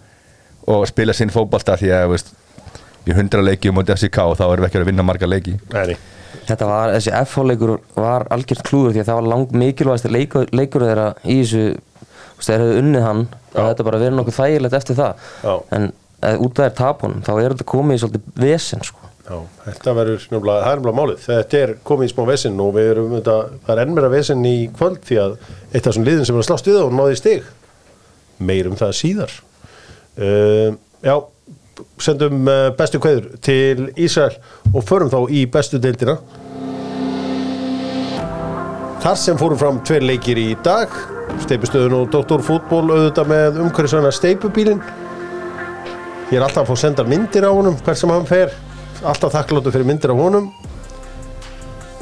og 0.65 0.87
spila 0.89 1.13
sinn 1.15 1.33
fótbalta 1.33 1.77
því 1.79 1.93
að 1.99 2.07
veist, 2.15 2.33
í 3.05 3.17
hundra 3.17 3.45
leiki 3.45 3.69
á 3.69 3.77
móti 3.77 3.93
FCK 3.93 4.25
og 4.25 4.39
þá 4.39 4.47
erum 4.47 4.65
við 4.65 4.71
ekki 4.71 4.81
að 4.81 4.89
vinna 4.89 5.05
marga 5.05 5.29
leiki. 5.29 5.59
Nei, 5.69 5.83
nei 5.93 5.99
Þetta 6.49 6.65
var, 6.65 6.91
þessi 6.95 7.11
FH-leikur 7.13 7.71
var 7.97 8.25
algjört 8.33 8.65
klúður 8.65 8.95
því 8.95 9.01
að 9.03 9.09
það 9.09 9.19
var 9.19 9.27
langt 9.31 9.53
mikilvægast 9.61 10.09
leikur, 10.13 10.49
leikur 10.55 10.85
þeirra 10.85 11.07
í 11.25 11.37
þessu 11.43 11.63
þeir 12.47 12.63
hefðu 12.63 12.79
unnið 12.83 13.05
hann 13.05 13.25
og 13.29 13.59
þetta 13.59 13.87
bara 13.89 14.01
verið 14.03 14.17
nokkuð 14.19 14.39
þægilegt 14.39 14.79
eftir 14.79 14.99
það 14.99 15.27
Já. 15.43 15.53
en 15.77 15.91
út 16.19 16.59
af 16.59 16.65
þær 16.65 16.75
tapunum 16.79 17.23
þá 17.25 17.31
er 17.35 17.53
þetta 17.53 17.69
komið 17.73 17.97
í 17.97 18.01
svolítið 18.03 18.43
vesen 18.43 18.83
sko. 18.85 19.09
Já, 19.29 19.37
þetta 19.61 19.93
verður 19.93 20.23
nefnilega, 20.31 20.61
það 20.63 20.71
er 20.71 20.79
nefnilega 20.79 20.97
málið. 20.97 21.17
Þetta 21.27 21.59
er 21.59 21.71
komið 21.85 22.07
í 22.07 22.11
smá 22.13 22.21
vesinn 22.25 22.61
og 22.63 22.71
við 22.73 22.87
erum, 22.95 23.11
þetta, 23.13 23.35
það 23.67 23.73
er 23.75 23.81
enn 23.83 23.91
meira 23.93 24.09
vesinn 24.09 24.47
í 24.49 24.53
kvöld 24.73 25.03
því 25.05 25.19
að 25.21 25.35
eitt 25.69 25.83
af 25.83 25.91
þessum 25.91 26.07
liðin 26.07 26.25
sem 26.25 26.39
er 26.39 26.41
að 26.41 26.47
slást 26.47 26.69
við 26.69 26.79
og 26.81 26.95
náði 26.97 27.13
í 27.13 27.19
stig. 27.19 27.51
Meirum 28.49 28.79
það 28.79 28.95
síðar. 28.97 29.35
Uh, 30.17 30.71
já, 31.05 31.13
sendum 32.01 32.49
uh, 32.49 32.71
bestu 32.79 33.03
kveður 33.03 33.29
til 33.45 33.85
Ísrael 34.01 34.39
og 34.73 34.81
förum 34.89 35.13
þá 35.13 35.19
í 35.29 35.45
bestu 35.53 35.77
deildina. 35.83 36.17
Þar 39.05 39.21
sem 39.27 39.37
fórum 39.39 39.61
fram 39.61 39.83
tveir 39.85 40.09
leikir 40.09 40.41
í 40.41 40.49
dag. 40.65 40.89
Steipustöðun 41.43 41.95
og 41.97 42.09
Doktorfútból 42.13 42.83
auðvitað 42.93 43.29
með 43.31 43.59
umhverfisvæna 43.63 44.11
steipubílinn. 44.13 44.81
Ég 46.29 46.37
er 46.37 46.45
alltaf 46.45 46.65
að 46.65 46.71
fá 46.73 46.81
sendar 46.83 47.07
myndir 47.09 47.47
á 47.47 47.51
honum 47.51 47.77
hver 47.85 47.97
sem 47.97 48.11
hann 48.13 48.27
fer. 48.29 48.51
Alltaf 49.01 49.33
þakkláttu 49.33 49.71
fyrir 49.73 49.87
myndir 49.89 50.13
af 50.13 50.19
honum. 50.19 50.49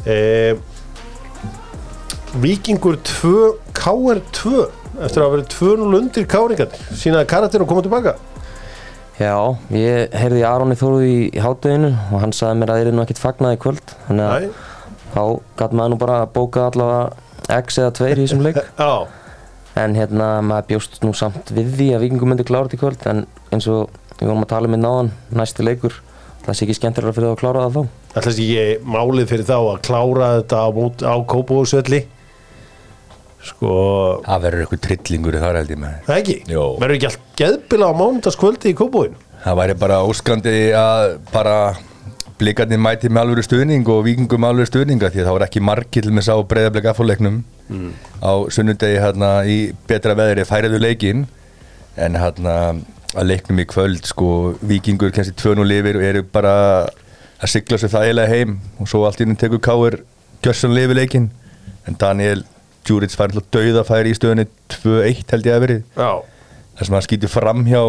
Eh, 0.08 0.58
Víkingur 2.42 2.98
2 3.08 3.34
KR 3.78 4.20
2 4.36 4.66
eftir 5.06 5.22
að 5.22 5.28
hafa 5.28 5.36
verið 5.36 5.52
2-0 5.54 5.98
undir 6.02 6.26
káringar 6.30 6.74
sínaði 6.98 7.30
karakter 7.30 7.64
og 7.64 7.70
koma 7.70 7.84
tilbaka. 7.86 8.16
Já, 9.18 9.34
ég 9.74 10.12
heyrði 10.14 10.44
Aronni 10.46 10.76
Þóru 10.78 11.00
í, 11.02 11.16
í 11.34 11.42
hátteginu 11.42 11.90
og 12.14 12.20
hann 12.22 12.34
sagði 12.38 12.60
mér 12.60 12.74
að 12.74 12.82
það 12.82 12.90
er 12.92 12.98
nú 12.98 13.04
ekkert 13.06 13.22
fagnað 13.24 13.56
í 13.56 13.62
kvöld 13.64 13.94
þannig 14.08 14.28
að 14.28 14.44
Nei. 14.44 14.52
þá 15.16 15.22
gæti 15.62 15.80
maður 15.80 15.94
nú 15.94 16.00
bara 16.04 16.18
að 16.22 16.34
bóka 16.36 16.68
allavega 16.68 17.62
x 17.64 17.80
eða 17.82 17.96
2 17.98 18.10
í 18.12 18.18
þessum 18.20 18.44
leik. 18.46 18.60
Já, 18.78 18.92
en 19.78 19.96
hérna 19.98 20.28
maður 20.46 20.68
bjóst 20.72 21.00
nú 21.06 21.14
samt 21.18 21.54
við 21.54 21.72
því 21.78 21.88
að 21.96 22.04
Víkingur 22.06 22.30
myndi 22.32 22.46
klára 22.48 22.68
þetta 22.68 22.78
í 22.78 22.82
kvöld 22.82 23.08
en 23.12 23.24
eins 23.54 23.68
og 23.72 23.94
við 24.18 24.28
vorum 24.30 24.44
að 24.46 24.52
tala 24.54 24.70
um 24.70 24.78
í 24.78 24.82
náðan 24.82 25.12
næsti 25.38 25.66
leikur 25.66 25.98
það 26.46 26.58
sé 26.58 26.66
ekki 26.66 26.78
skemmtilega 26.78 27.16
fyrir 27.16 27.28
það 27.28 27.36
að 27.36 27.42
klára 27.42 27.64
það 27.66 27.76
þá. 27.76 27.82
Ætla 28.18 28.32
að 28.32 28.40
ég 28.44 28.86
málið 28.88 29.32
fyrir 29.34 29.48
þá 29.50 29.58
að 29.60 29.82
klára 29.88 30.30
þetta 30.38 30.62
á, 30.64 30.68
á 31.04 31.16
Kópavóðsvelli 31.34 32.00
sko 33.48 33.74
Það 34.26 34.46
verður 34.48 34.64
eitthvað 34.64 34.84
trillingur 34.88 35.38
í 35.38 35.42
þar 35.44 35.60
held 35.62 35.74
ég 35.74 35.82
með 35.82 36.00
það 36.08 36.22
ekki, 36.22 36.38
Jó. 36.52 36.64
verður 36.82 36.98
ekki 36.98 37.10
allt 37.12 37.28
geðbila 37.42 37.92
á 37.92 38.00
mánudagskvöldi 38.02 38.74
í 38.74 38.78
Kópavóðin 38.80 39.20
Það 39.44 39.60
væri 39.62 39.78
bara 39.84 40.00
óskandi 40.08 40.56
að 40.76 41.04
bara 41.32 41.58
blikarnir 42.38 42.82
mæti 42.82 43.12
með 43.12 43.24
alvöru 43.24 43.46
stuðning 43.46 43.92
og 43.94 44.02
vikingum 44.08 44.44
með 44.44 44.56
alvöru 44.56 44.72
stuðninga 44.72 45.12
því 45.14 45.22
að 45.22 45.30
það 45.30 45.38
var 45.38 45.46
ekki 45.48 45.64
margir 45.68 46.08
til 46.08 46.16
með 46.16 46.28
sá 46.28 46.34
breyðablik 46.50 46.90
affáleiknum 47.68 47.94
á 48.24 48.32
sunnundegi 48.50 49.00
hérna 49.02 49.32
í 49.46 49.74
betra 49.88 50.16
veðri 50.16 50.46
færiðu 50.48 50.80
leikin 50.80 51.28
en 51.98 52.16
hérna 52.16 52.54
að 53.16 53.28
leiknum 53.30 53.60
í 53.60 53.66
kvöld 53.66 54.06
sko 54.06 54.58
vikingur 54.62 55.12
kannski 55.12 55.36
tvönu 55.36 55.66
lifir 55.66 55.98
og 55.98 56.04
eru 56.04 56.24
bara 56.24 56.54
að 57.42 57.52
sigla 57.52 57.78
svo 57.78 57.88
þægilega 57.88 58.28
heim 58.34 58.60
og 58.80 58.88
svo 58.90 59.06
allt 59.06 59.22
innum 59.22 59.38
tekur 59.38 59.60
káir 59.60 60.00
gjörsan 60.44 60.76
lifi 60.76 60.94
leikin 60.98 61.30
en 61.88 61.98
Daniel 62.00 62.44
Djuric 62.88 63.16
fær 63.16 63.32
alltaf 63.32 63.48
dauða 63.52 63.84
færi 63.88 64.12
í 64.12 64.18
stöðunni 64.18 64.48
2-1 64.72 65.32
held 65.32 65.48
ég 65.48 65.56
að 65.56 65.64
verið. 65.66 65.82
Þar 66.78 66.88
sem 66.88 66.96
hann 66.96 67.06
skýtur 67.06 67.32
fram 67.32 67.66
hjá 67.68 67.82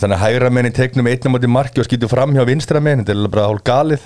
þannig 0.00 0.16
að 0.16 0.22
hægra 0.24 0.50
menn 0.54 0.68
í 0.68 0.72
tegnum 0.74 1.08
einnum 1.10 1.36
átti 1.36 1.50
marki 1.50 1.82
og 1.82 1.88
skýtur 1.88 2.10
fram 2.10 2.32
hjá 2.36 2.44
vinstra 2.48 2.80
menn 2.80 3.02
þetta 3.02 3.16
er 3.16 3.32
bara 3.32 3.48
hálf 3.50 3.64
galið 3.66 4.04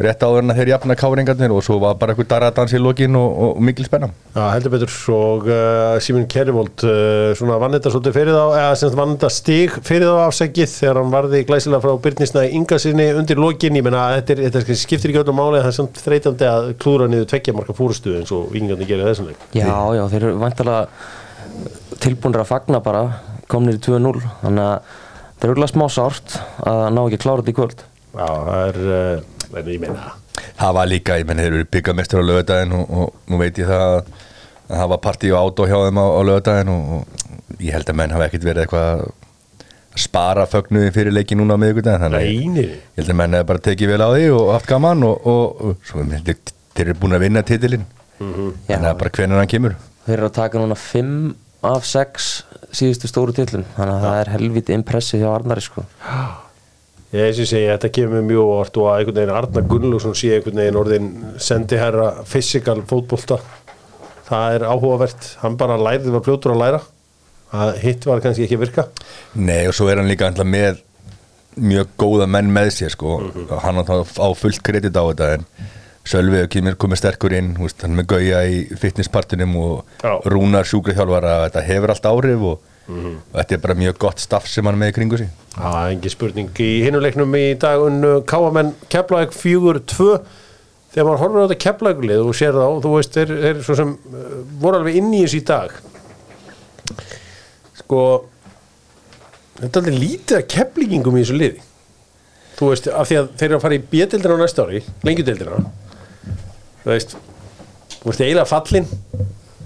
rétt 0.00 0.22
áður 0.24 0.40
en 0.40 0.54
þeir 0.56 0.70
jafna 0.72 0.96
káringarnir 0.96 1.52
og 1.52 1.64
svo 1.66 1.76
var 1.82 1.98
bara 2.00 2.14
eitthvað 2.14 2.30
darradans 2.30 2.72
í 2.72 2.80
lokin 2.80 3.16
og, 3.18 3.26
og, 3.28 3.50
og 3.58 3.64
mikil 3.68 3.84
spenna. 3.84 4.08
Já, 4.32 4.44
heldur 4.54 4.72
betur. 4.72 4.94
Og 5.14 5.48
uh, 5.50 5.96
Simon 6.04 6.24
Kerrivold 6.30 6.84
uh, 6.88 7.34
svona 7.36 7.58
vann 7.60 7.76
þetta 7.76 7.92
svolítið 7.92 8.16
fyrir 8.16 8.38
þá 8.38 8.44
eða 8.60 8.70
sem 8.80 8.88
sagt 8.88 9.00
vann 9.00 9.14
þetta 9.16 9.32
stig 9.36 9.76
fyrir 9.84 10.08
þá 10.08 10.22
afsækið 10.24 10.72
þegar 10.78 11.00
hann 11.02 11.12
varði 11.12 11.42
glæsilega 11.50 11.84
frá 11.84 12.00
Byrnisnæði 12.06 12.54
Inga 12.60 12.80
sinni 12.80 13.08
undir 13.18 13.42
lokin, 13.42 13.78
ég 13.78 13.86
menna 13.86 14.06
þetta, 14.16 14.38
er, 14.38 14.44
þetta 14.48 14.64
er, 14.64 14.80
skiptir 14.84 15.12
ekki 15.12 15.22
öllum 15.24 15.40
máli 15.42 15.60
það 15.60 15.70
er 15.72 15.78
samt 15.78 16.00
þreytandi 16.06 16.50
að 16.50 16.70
klúra 16.80 17.10
niður 17.10 17.30
tveggja 17.34 17.56
marka 17.56 17.76
fúrustu 17.76 18.16
eins 18.18 18.32
og 18.34 18.48
vingandi 18.54 18.88
gerir 18.88 19.10
þessum 19.10 19.28
leik. 19.30 19.48
Já, 19.52 19.76
já, 19.98 20.04
þeir 20.14 20.30
eru 20.30 20.40
vantalega 20.40 20.86
tilbúinir 22.02 22.42
að 22.42 22.50
fagna 22.50 22.80
bara 22.84 23.06
komnir 23.50 23.78
í 23.78 23.82
2-0 23.84 24.22
þannig 24.42 24.64
að 24.64 24.94
þeir 25.40 25.50
eru 25.50 25.58
alveg 25.58 25.72
smá 25.74 25.84
sárt 25.92 26.38
að 26.64 26.86
ná 26.96 27.02
ekki 27.04 27.18
að 27.18 27.24
klára 27.26 27.42
þetta 27.42 27.52
í 27.52 27.58
kvöld. 27.58 27.84
Já, 28.14 28.28
það 28.30 28.68
er, 28.68 28.78
en 29.60 29.72
ég 29.74 29.80
meina 29.82 30.12
það 30.58 30.72
var 30.78 30.86
líka, 30.90 31.18
ég 31.20 31.26
menn 31.28 31.40
þeir 31.42 31.52
eru 31.58 31.66
byggamestur 31.76 32.22
á 32.22 32.28
lögadaginn 32.30 32.72
og, 32.78 32.90
og 32.90 33.30
nú 33.32 33.38
veit 33.40 33.58
ég 33.62 33.68
það 33.70 33.84
að 33.88 34.14
að 34.64 34.78
það 34.80 34.88
var 34.94 35.00
partí 35.04 35.30
og 35.34 35.42
átó 35.44 35.66
hjá 35.68 35.76
þeim 35.84 35.98
á, 36.00 36.06
á 36.08 36.20
lögadaginn 36.24 36.72
og, 36.72 36.92
og 36.96 37.60
ég 37.60 37.74
held 37.76 37.90
að 37.92 37.98
menn 38.00 38.14
hafa 38.16 38.28
ekkert 38.30 38.46
verið 38.48 38.62
eitthvað 38.64 38.88
að 38.94 40.00
spara 40.04 40.46
fögnuði 40.50 40.90
fyrir 40.94 41.14
leiki 41.14 41.36
núna 41.38 41.54
á 41.54 41.60
miðvikudaginn 41.62 42.02
þannig 42.06 42.18
að 42.18 42.24
ég- 42.24 42.78
held 42.96 43.10
að 43.12 43.18
menn 43.20 43.36
hefur 43.36 43.48
bara 43.52 43.62
tekið 43.68 43.92
vel 43.92 44.00
á 44.02 44.08
því 44.14 44.24
og 44.38 44.48
haft 44.56 44.70
gaman 44.72 45.04
og, 45.06 45.26
og, 45.28 45.60
og 45.68 45.76
svo 45.86 46.06
þeir, 46.08 46.40
eru 46.82 46.94
búin 46.98 47.14
að 47.14 47.22
vinna 47.28 47.42
titilinn. 47.46 47.84
Já. 48.18 48.74
þannig 48.78 48.88
að 48.90 48.98
bara 49.02 49.10
hvenær 49.18 49.38
hann 49.42 49.50
kemur. 49.52 49.76
Þeir 50.06 50.16
eru 50.16 50.26
að 50.30 50.34
taka 50.40 50.58
núna 50.62 50.76
5 50.78 51.12
af 51.70 51.86
6 51.86 52.30
síðustu 52.74 53.10
stóru 53.10 53.34
tillum 53.36 53.62
þannig 53.76 53.94
að 53.94 54.04
það 54.08 54.18
er 54.24 54.32
helviti 54.34 54.74
impressið 54.80 55.22
hjá 55.22 55.28
Arnari 55.36 55.62
sko. 55.64 55.84
Ég 57.14 57.30
sem 57.36 57.46
segi, 57.46 57.66
þetta 57.70 57.88
kemur 57.94 58.24
mjög 58.26 58.48
óvart 58.48 58.78
og 58.80 58.86
að 58.90 58.96
einhvern 58.98 59.18
veginn 59.20 59.36
Arnar 59.38 59.66
Gunnlússon 59.70 60.16
sé 60.18 60.32
einhvern 60.34 60.58
veginn 60.58 60.78
orðin 60.80 61.10
sendiherra 61.38 62.08
physical 62.26 62.80
fótbolta. 62.90 63.36
Það 64.26 64.56
er 64.56 64.64
áhugavert. 64.66 65.28
Hann 65.44 65.58
bara 65.60 65.76
lærði, 65.78 66.10
var 66.10 66.24
fljótur 66.26 66.56
að 66.56 66.62
læra. 66.64 66.80
Að 67.54 67.70
hitt 67.84 68.08
var 68.08 68.24
kannski 68.24 68.48
ekki 68.48 68.58
að 68.58 68.64
virka. 68.64 68.86
Nei 69.38 69.60
og 69.70 69.76
svo 69.78 69.86
er 69.92 70.02
hann 70.02 70.10
líka 70.10 70.26
alltaf 70.26 70.48
með 70.48 70.82
mjög 71.54 71.94
góða 72.02 72.26
menn 72.34 72.50
með 72.56 72.72
sér 72.80 72.96
sko. 72.96 73.20
Og 73.44 73.54
hann 73.62 73.78
á, 73.78 73.94
á 73.94 74.28
fullt 74.34 74.64
kredit 74.66 74.98
á 74.98 75.06
þetta 75.06 75.30
en 75.36 75.46
Sölvi 76.04 76.42
kemur 76.52 76.74
komið 76.76 77.00
sterkur 77.00 77.32
inn 77.32 77.54
húst, 77.56 77.78
hann 77.80 77.94
með 77.96 78.10
gauja 78.10 78.42
í 78.44 78.58
fitnesspartinum 78.76 79.54
og 79.56 80.02
Já. 80.02 80.18
rúnar 80.34 80.66
sjúkraþjálfara 80.68 81.38
þetta 81.46 81.62
hefur 81.64 81.94
allt 81.94 82.08
áhrif 82.10 82.44
og, 82.50 82.66
og 82.90 83.38
þetta 83.38 83.56
er 83.56 83.62
bara 83.62 83.78
mjög 83.78 84.02
gott 84.02 84.20
staff 84.20 84.50
sem 84.50 84.68
hann 84.68 84.76
með 84.82 84.92
í 84.92 84.96
kringu 84.98 85.22
sig 85.22 85.30
Það 85.54 85.76
er 85.78 85.92
engin 85.92 86.12
spurning 86.12 86.62
í 86.62 86.70
hinuleiknum 86.82 87.36
í 87.38 87.44
dag. 87.62 87.82
Unnu 87.86 88.14
Káamenn 88.28 88.72
Keflæk 88.90 89.34
4-2 89.36 90.08
þegar 90.94 91.08
maður 91.08 91.22
horfir 91.22 91.38
á 91.38 91.44
þetta 91.44 91.60
Keflækulið 91.64 92.22
og 92.22 92.38
sér 92.38 92.58
þá, 92.58 92.66
þú 92.82 92.94
veist, 92.94 93.14
þeir, 93.14 93.34
þeir 93.44 93.60
svo 93.66 93.76
sem 93.78 93.92
uh, 93.94 94.32
voru 94.62 94.80
alveg 94.80 94.98
inn 95.00 95.12
í 95.14 95.22
þessu 95.24 95.40
í 95.40 95.46
dag. 95.48 95.76
Sko 97.80 98.00
þetta 99.60 99.70
er 99.70 99.80
aldrei 99.82 100.00
lítið 100.00 100.40
að 100.40 100.50
keflingum 100.56 101.18
í 101.18 101.22
þessu 101.22 101.38
liði. 101.38 101.62
Þú 102.54 102.70
veist, 102.70 102.90
af 102.90 103.08
því 103.10 103.20
að 103.20 103.30
þeir 103.38 103.48
eru 103.48 103.58
að 103.58 103.64
fara 103.64 103.78
í 103.78 103.84
B-dildina 103.92 104.36
á 104.38 104.42
næsta 104.42 104.66
ári, 104.66 104.82
lengjudeildina. 105.06 105.62
Þú 106.84 106.90
veist 106.92 107.16
þú 108.04 108.10
veist, 108.10 108.20
eiginlega 108.20 108.50
fallin 108.50 108.86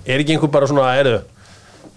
er 0.08 0.22
ekki 0.22 0.36
einhver 0.36 0.52
bara 0.52 0.68
svona, 0.70 0.92
erðu 1.00 1.18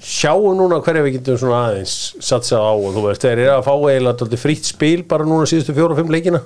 sjáum 0.01 0.57
núna 0.57 0.79
hverja 0.81 1.03
við 1.05 1.13
getum 1.19 1.37
svona 1.37 1.59
aðeins 1.69 2.15
satsa 2.23 2.57
á 2.57 2.73
og 2.73 2.89
þú 2.95 3.01
veist, 3.05 3.21
þeir 3.21 3.37
eru 3.37 3.53
að 3.53 3.67
fá 3.67 3.73
eiginlega 3.77 4.37
frítt 4.41 4.65
spil 4.65 5.03
bara 5.07 5.25
núna 5.27 5.45
síðustu 5.49 5.73
fjóra 5.77 5.93
og 5.93 5.99
fimm 6.01 6.11
leikina. 6.13 6.41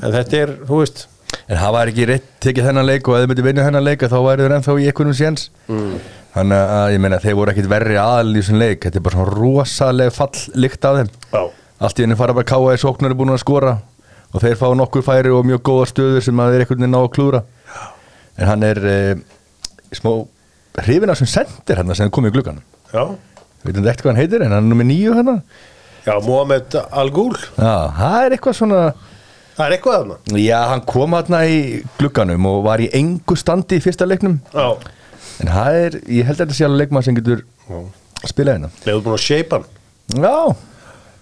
En 0.00 0.12
þetta 0.14 0.34
er, 0.40 0.50
þú 0.66 0.76
veist. 0.80 0.98
En 1.46 1.56
það 1.60 1.72
var 1.76 1.86
ekki 1.90 2.04
rétt 2.08 2.26
tekið 2.42 2.66
þennan 2.70 2.88
leik 2.88 3.08
og 3.08 3.14
ef 3.16 3.20
þið 3.22 3.28
myndi 3.32 3.46
vinna 3.46 3.66
þennan 3.66 3.86
leik 3.86 4.00
þá 4.06 4.18
væri 4.24 4.42
þeir 4.42 4.54
ennþá 4.56 4.72
í 4.78 4.86
einhvernum 4.90 5.18
séns. 5.18 5.42
Mm. 5.68 5.94
Þannig 6.36 6.60
að 6.76 6.92
ég 6.92 7.00
meina 7.02 7.22
þeir 7.22 7.38
voru 7.38 7.50
ekkit 7.52 7.70
verri 7.70 7.96
aðal 8.00 8.32
í 8.32 8.34
þessum 8.40 8.60
leik. 8.60 8.80
Þetta 8.84 8.98
er 8.98 9.04
bara 9.06 9.16
svona 9.16 9.36
rosalega 9.36 10.12
fall 10.14 10.38
líkt 10.56 10.82
af 10.88 10.94
þeim. 11.00 11.10
Já. 11.32 11.42
Allt 11.76 11.98
í 11.98 12.02
henni 12.06 12.18
fara 12.18 12.36
bara 12.36 12.48
káa 12.48 12.76
sóknar 12.80 13.10
er 13.12 13.18
búin 13.18 13.34
að 13.34 13.44
skora 13.44 13.72
og 14.32 14.38
þeir 14.42 14.60
fá 14.60 14.68
nokkur 14.76 15.04
færi 15.04 15.30
og 15.32 15.46
mjög 15.48 15.60
góða 15.66 15.86
stöður 15.92 16.22
sem 16.24 16.40
að 16.40 16.50
þeir 16.52 16.62
einhvern 16.64 16.84
veginn 20.76 21.08
ná 21.08 21.14
að 21.14 21.16
klúra 21.16 21.16
En 21.16 21.16
hann 21.16 21.16
smá 21.16 21.16
hrifin 21.16 21.16
af 21.16 21.18
sem 21.18 21.30
sendir 21.30 21.76
hérna 21.80 21.94
sem 21.96 22.10
kom 22.10 22.26
í 22.26 22.32
gluggan 22.34 22.60
Já, 22.92 23.04
Veitum 23.64 23.86
ekkert 23.86 24.02
hvað 24.04 24.12
hann 24.12 24.20
heitir 24.20 24.44
en 24.46 24.52
hann 24.54 24.64
er 24.64 24.68
nummer 24.70 24.86
nýju 24.86 25.14
hérna. 25.16 25.40
Já 26.06 26.20
Mohamed 26.22 26.76
Al-Ghul. 26.92 27.34
Já, 27.58 27.72
það 27.96 28.18
er 28.26 28.36
eitthvað 28.36 28.58
svona 28.60 28.80
Það 29.56 29.64
er 29.66 29.72
eitthvað 29.74 29.96
þarna. 29.96 30.16
Já, 30.38 30.58
hann 30.70 30.82
kom 30.86 31.16
hérna 31.16 31.40
í 31.48 31.56
glugganum 31.98 32.46
og 32.46 32.58
var 32.68 32.82
í 32.84 32.90
engu 32.94 33.36
standi 33.40 33.78
í 33.80 33.82
fyrsta 33.82 34.06
leiknum. 34.06 34.36
Já, 34.52 34.76
En 35.40 35.50
það 35.52 35.78
er, 35.80 35.96
ég 36.08 36.24
held 36.28 36.38
að 36.38 36.44
þetta 36.46 36.56
sé 36.56 36.64
alveg 36.64 36.78
leikmann 36.84 37.04
sem 37.04 37.16
getur 37.16 37.42
spilað 38.28 38.54
hérna. 38.58 38.70
Leiðu 38.86 39.02
búin 39.04 39.16
að 39.16 39.24
shape 39.26 39.56
hann. 39.58 39.66
Já, 40.22 40.36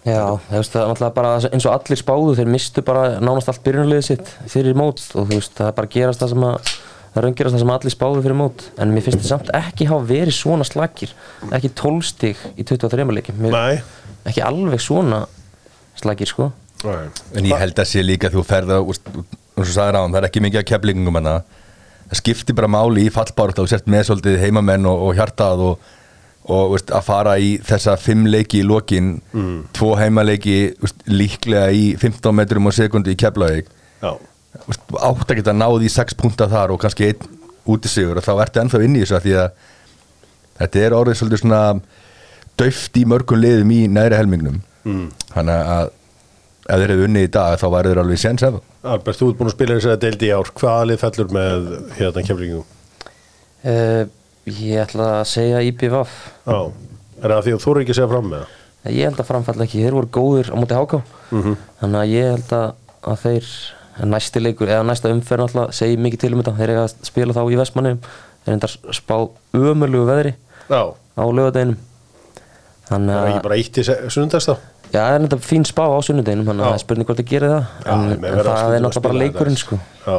Já, 0.05 0.37
þú 0.51 0.59
veist, 0.59 0.75
það 0.75 0.83
er 0.83 0.89
náttúrulega 0.91 1.15
bara 1.17 1.29
eins 1.49 1.65
og 1.65 1.73
allir 1.73 1.97
spáðu, 1.97 2.33
þeir 2.37 2.49
mistu 2.53 2.83
bara 2.85 3.05
nánast 3.25 3.49
allt 3.49 3.63
byrjunarliðið 3.65 4.05
sitt 4.05 4.33
fyrir 4.53 4.77
mót 4.77 5.01
og 5.17 5.31
þú 5.31 5.39
veist, 5.39 5.55
það 5.57 5.71
er 5.71 5.77
bara 5.79 5.89
að 5.89 5.95
gerast 5.95 6.21
það 6.21 6.33
sem 6.35 6.45
að 6.45 6.73
það 7.15 7.27
raungerast 7.27 7.55
það 7.55 7.63
sem 7.63 7.73
allir 7.77 7.95
spáðu 7.95 8.25
fyrir 8.25 8.39
mót 8.39 8.67
en 8.79 8.93
mér 8.95 9.07
finnst 9.07 9.21
þetta 9.21 9.31
samt 9.31 9.53
ekki 9.55 9.89
hafa 9.91 10.09
verið 10.11 10.37
svona 10.37 10.67
slagir 10.67 11.15
ekki 11.55 11.71
12 11.79 12.09
stig 12.11 12.45
í 12.59 12.67
23 12.67 13.07
leikjum. 13.19 13.41
Mér- 13.45 13.55
Nei. 13.55 13.83
Ekki 14.25 14.43
alveg 14.45 14.83
svona 14.83 15.25
slagir 16.01 16.31
sko. 16.31 16.53
Nei. 16.85 17.09
en 17.39 17.47
ég 17.49 17.61
held 17.61 17.79
að 17.81 17.89
sé 17.89 18.03
líka 18.05 18.29
að 18.29 18.39
þú 18.39 18.43
ferða 18.45 18.81
og 18.85 18.97
svo 18.99 19.73
sagði 19.73 19.95
ráðan, 19.95 20.13
það 20.13 20.19
er 20.21 20.27
ekki 20.29 20.43
mikið 20.45 20.61
að 20.61 20.67
keflingum 20.69 21.17
hana 21.17 21.37
það 22.11 22.21
skiptir 22.21 22.57
bara 22.59 22.71
máli 22.71 23.07
í 23.09 23.13
fallbárt 23.13 23.61
og 23.63 23.71
sért 23.71 23.89
með 23.91 24.09
svolítið 24.11 24.41
heimamenn 24.43 24.89
og, 24.91 25.07
og 25.09 25.19
hjartað 25.19 25.63
og, 25.69 25.89
og 26.53 26.75
veist, 26.75 26.93
að 26.93 27.07
fara 27.07 27.39
í 27.41 27.55
þessa 27.65 27.97
fimm 28.01 28.27
leiki 28.29 28.61
í 28.61 28.67
lokin 28.69 29.15
mm. 29.33 29.57
tvo 29.77 29.95
heimaleiki 30.01 30.59
veist, 30.83 31.01
líklega 31.09 31.71
í 31.73 31.87
15 32.01 32.37
metrum 32.37 32.69
á 32.69 32.73
sekundi 32.77 33.15
í 33.15 33.21
Keflavík. 33.21 33.71
Já, 34.03 34.13
veist, 34.13 34.34
átt 34.65 35.31
að 35.31 35.39
geta 35.41 35.55
náð 35.57 35.85
í 35.87 35.91
6 35.93 36.17
punta 36.21 36.49
þar 36.51 36.75
og 36.75 36.81
kannski 36.85 37.11
einn 37.11 37.41
út 37.71 37.87
í 37.87 37.91
sigur 37.91 38.21
og 38.21 38.25
þá 38.27 38.33
ertu 38.45 38.63
ennþá 38.63 38.83
inn 38.85 38.97
í 38.97 39.03
þessu 39.03 39.17
að 39.19 39.27
því 39.27 39.35
að 39.41 39.51
þetta 40.61 40.83
er 40.85 40.97
orðið 40.99 41.19
svolítið 41.21 41.43
svona 41.43 41.61
döft 42.61 42.99
í 43.01 43.05
mörgum 43.11 43.41
liðum 43.43 43.73
í 43.75 43.81
næri 43.91 44.19
helmingnum 44.19 44.61
mm. 44.87 45.07
þannig 45.33 45.71
að 45.75 45.93
ef 46.65 46.81
þeir 46.81 46.93
hefur 46.95 47.07
unnið 47.09 47.27
í 47.27 47.33
dag 47.35 47.57
þá 47.61 47.67
væri 47.75 47.91
þeir 47.93 48.03
alveg 48.05 48.21
séns 48.23 48.45
ef 48.47 48.61
Albert, 48.85 49.19
þú 49.19 49.31
ert 49.31 49.39
búin 49.41 49.51
að 49.51 49.57
spila 49.57 49.79
þess 49.79 49.91
að 49.91 50.03
deildi 50.05 50.29
í 50.29 50.35
ár 50.37 50.51
hvaða 50.61 50.89
lið 50.91 51.01
fellur 51.03 51.33
með 51.35 51.71
hérna 51.99 52.25
kemringum? 52.29 52.65
Uh, 53.65 54.03
ég 54.45 54.83
ætla 54.85 55.09
að 55.23 55.29
segja 55.33 55.63
IPVF 55.65 56.15
Já, 56.45 56.59
er 57.25 57.33
það 57.35 57.47
því 57.49 57.55
að 57.57 57.63
þú 57.65 57.73
eru 57.75 57.85
ekki 57.85 57.95
að 57.95 57.99
segja 58.01 58.11
fram 58.13 58.29
með 58.31 58.45
það? 58.45 58.61
Ég 58.93 59.09
held 59.09 59.21
að 59.23 59.29
framfalla 59.31 59.65
ekki, 59.65 59.81
þeir 59.81 59.95
voru 59.97 60.11
góðir 60.13 60.51
á 60.53 60.57
móti 60.61 60.77
háká 60.77 61.01
Mhm. 61.35 61.55
Þannig 61.81 62.01
að 62.01 62.11
ég 62.13 62.29
held 62.35 62.53
að, 62.55 62.67
að 63.11 63.23
þeir 63.25 63.47
næsti 64.03 64.43
leikur, 64.43 64.71
eða 64.71 64.85
næsta 64.89 65.13
umferð 65.15 65.47
alltaf 65.49 65.75
segi 65.77 65.97
mikið 66.03 66.25
til 66.25 66.33
um 66.35 66.43
þetta, 66.43 66.57
þeir 66.59 66.75
eiga 66.75 66.85
að 66.85 66.95
spila 67.07 67.37
þá 67.37 67.43
í 67.47 67.59
Vestmannum 67.61 67.99
þeir 68.45 68.55
enda 68.57 68.71
spá 68.71 69.17
ömurlugu 69.55 70.07
veðri 70.11 70.33
Já, 70.69 70.83
á 70.95 71.25
lögadeginum 71.25 71.79
Þannig 72.85 73.15
það 73.15 73.17
er 73.17 73.25
að, 73.25 73.33
ekki 73.33 73.45
bara 73.47 73.59
eitt 73.61 73.79
í 73.81 73.83
sundags 74.13 74.47
þá? 74.49 74.55
Já, 74.85 74.99
það 75.01 75.15
er 75.15 75.23
enda 75.23 75.37
fín 75.43 75.65
spá 75.67 75.85
á 75.89 75.99
sunnudeginum 76.05 76.49
þannig 76.51 76.63
að 76.65 76.69
það 76.69 76.77
er 76.77 76.83
spurning 76.85 77.09
hvort 77.09 77.21
það 77.21 77.31
gerir 77.31 77.53
það. 77.55 77.65
Já, 77.65 77.93
en, 77.95 78.01
en 78.05 78.21
það 78.21 78.39
er 78.39 78.49
að 78.51 78.75
náttúrulega 78.85 79.05
bara 79.07 79.21
leikurinn 79.23 79.59
sko. 79.59 79.79
Já, 80.05 80.17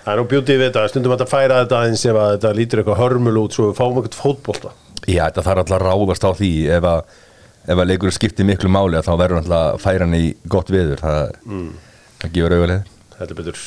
það 0.00 0.12
er 0.12 0.18
nú 0.20 0.24
bjútið 0.32 0.56
við 0.56 0.66
þetta 0.66 0.84
stundum 0.92 1.12
að 1.12 1.18
þetta 1.20 1.32
færa 1.34 1.60
þetta 1.62 1.76
aðeins 1.82 2.04
ef 2.08 2.16
að 2.22 2.30
þetta 2.32 2.50
lítur 2.56 2.82
eitthvað 2.82 3.00
hörmul 3.02 3.36
út 3.42 3.52
svo 3.56 3.64
við 3.68 3.76
fáum 3.78 4.00
eitthvað 4.00 4.22
fótbolta. 4.22 4.72
Já, 5.04 5.22
þetta 5.26 5.44
þarf 5.46 5.60
alltaf 5.62 5.76
að 5.76 5.84
ráðast 5.84 6.24
á 6.24 6.30
því 6.40 6.52
ef 6.78 6.84
að, 6.94 7.00
ef 7.66 7.76
að 7.76 7.90
að 12.16 12.26
það 12.26 12.36
gefur 12.36 12.56
auðvitað 12.58 12.92
Þetta 13.16 13.32
er 13.32 13.38
betur, 13.38 13.60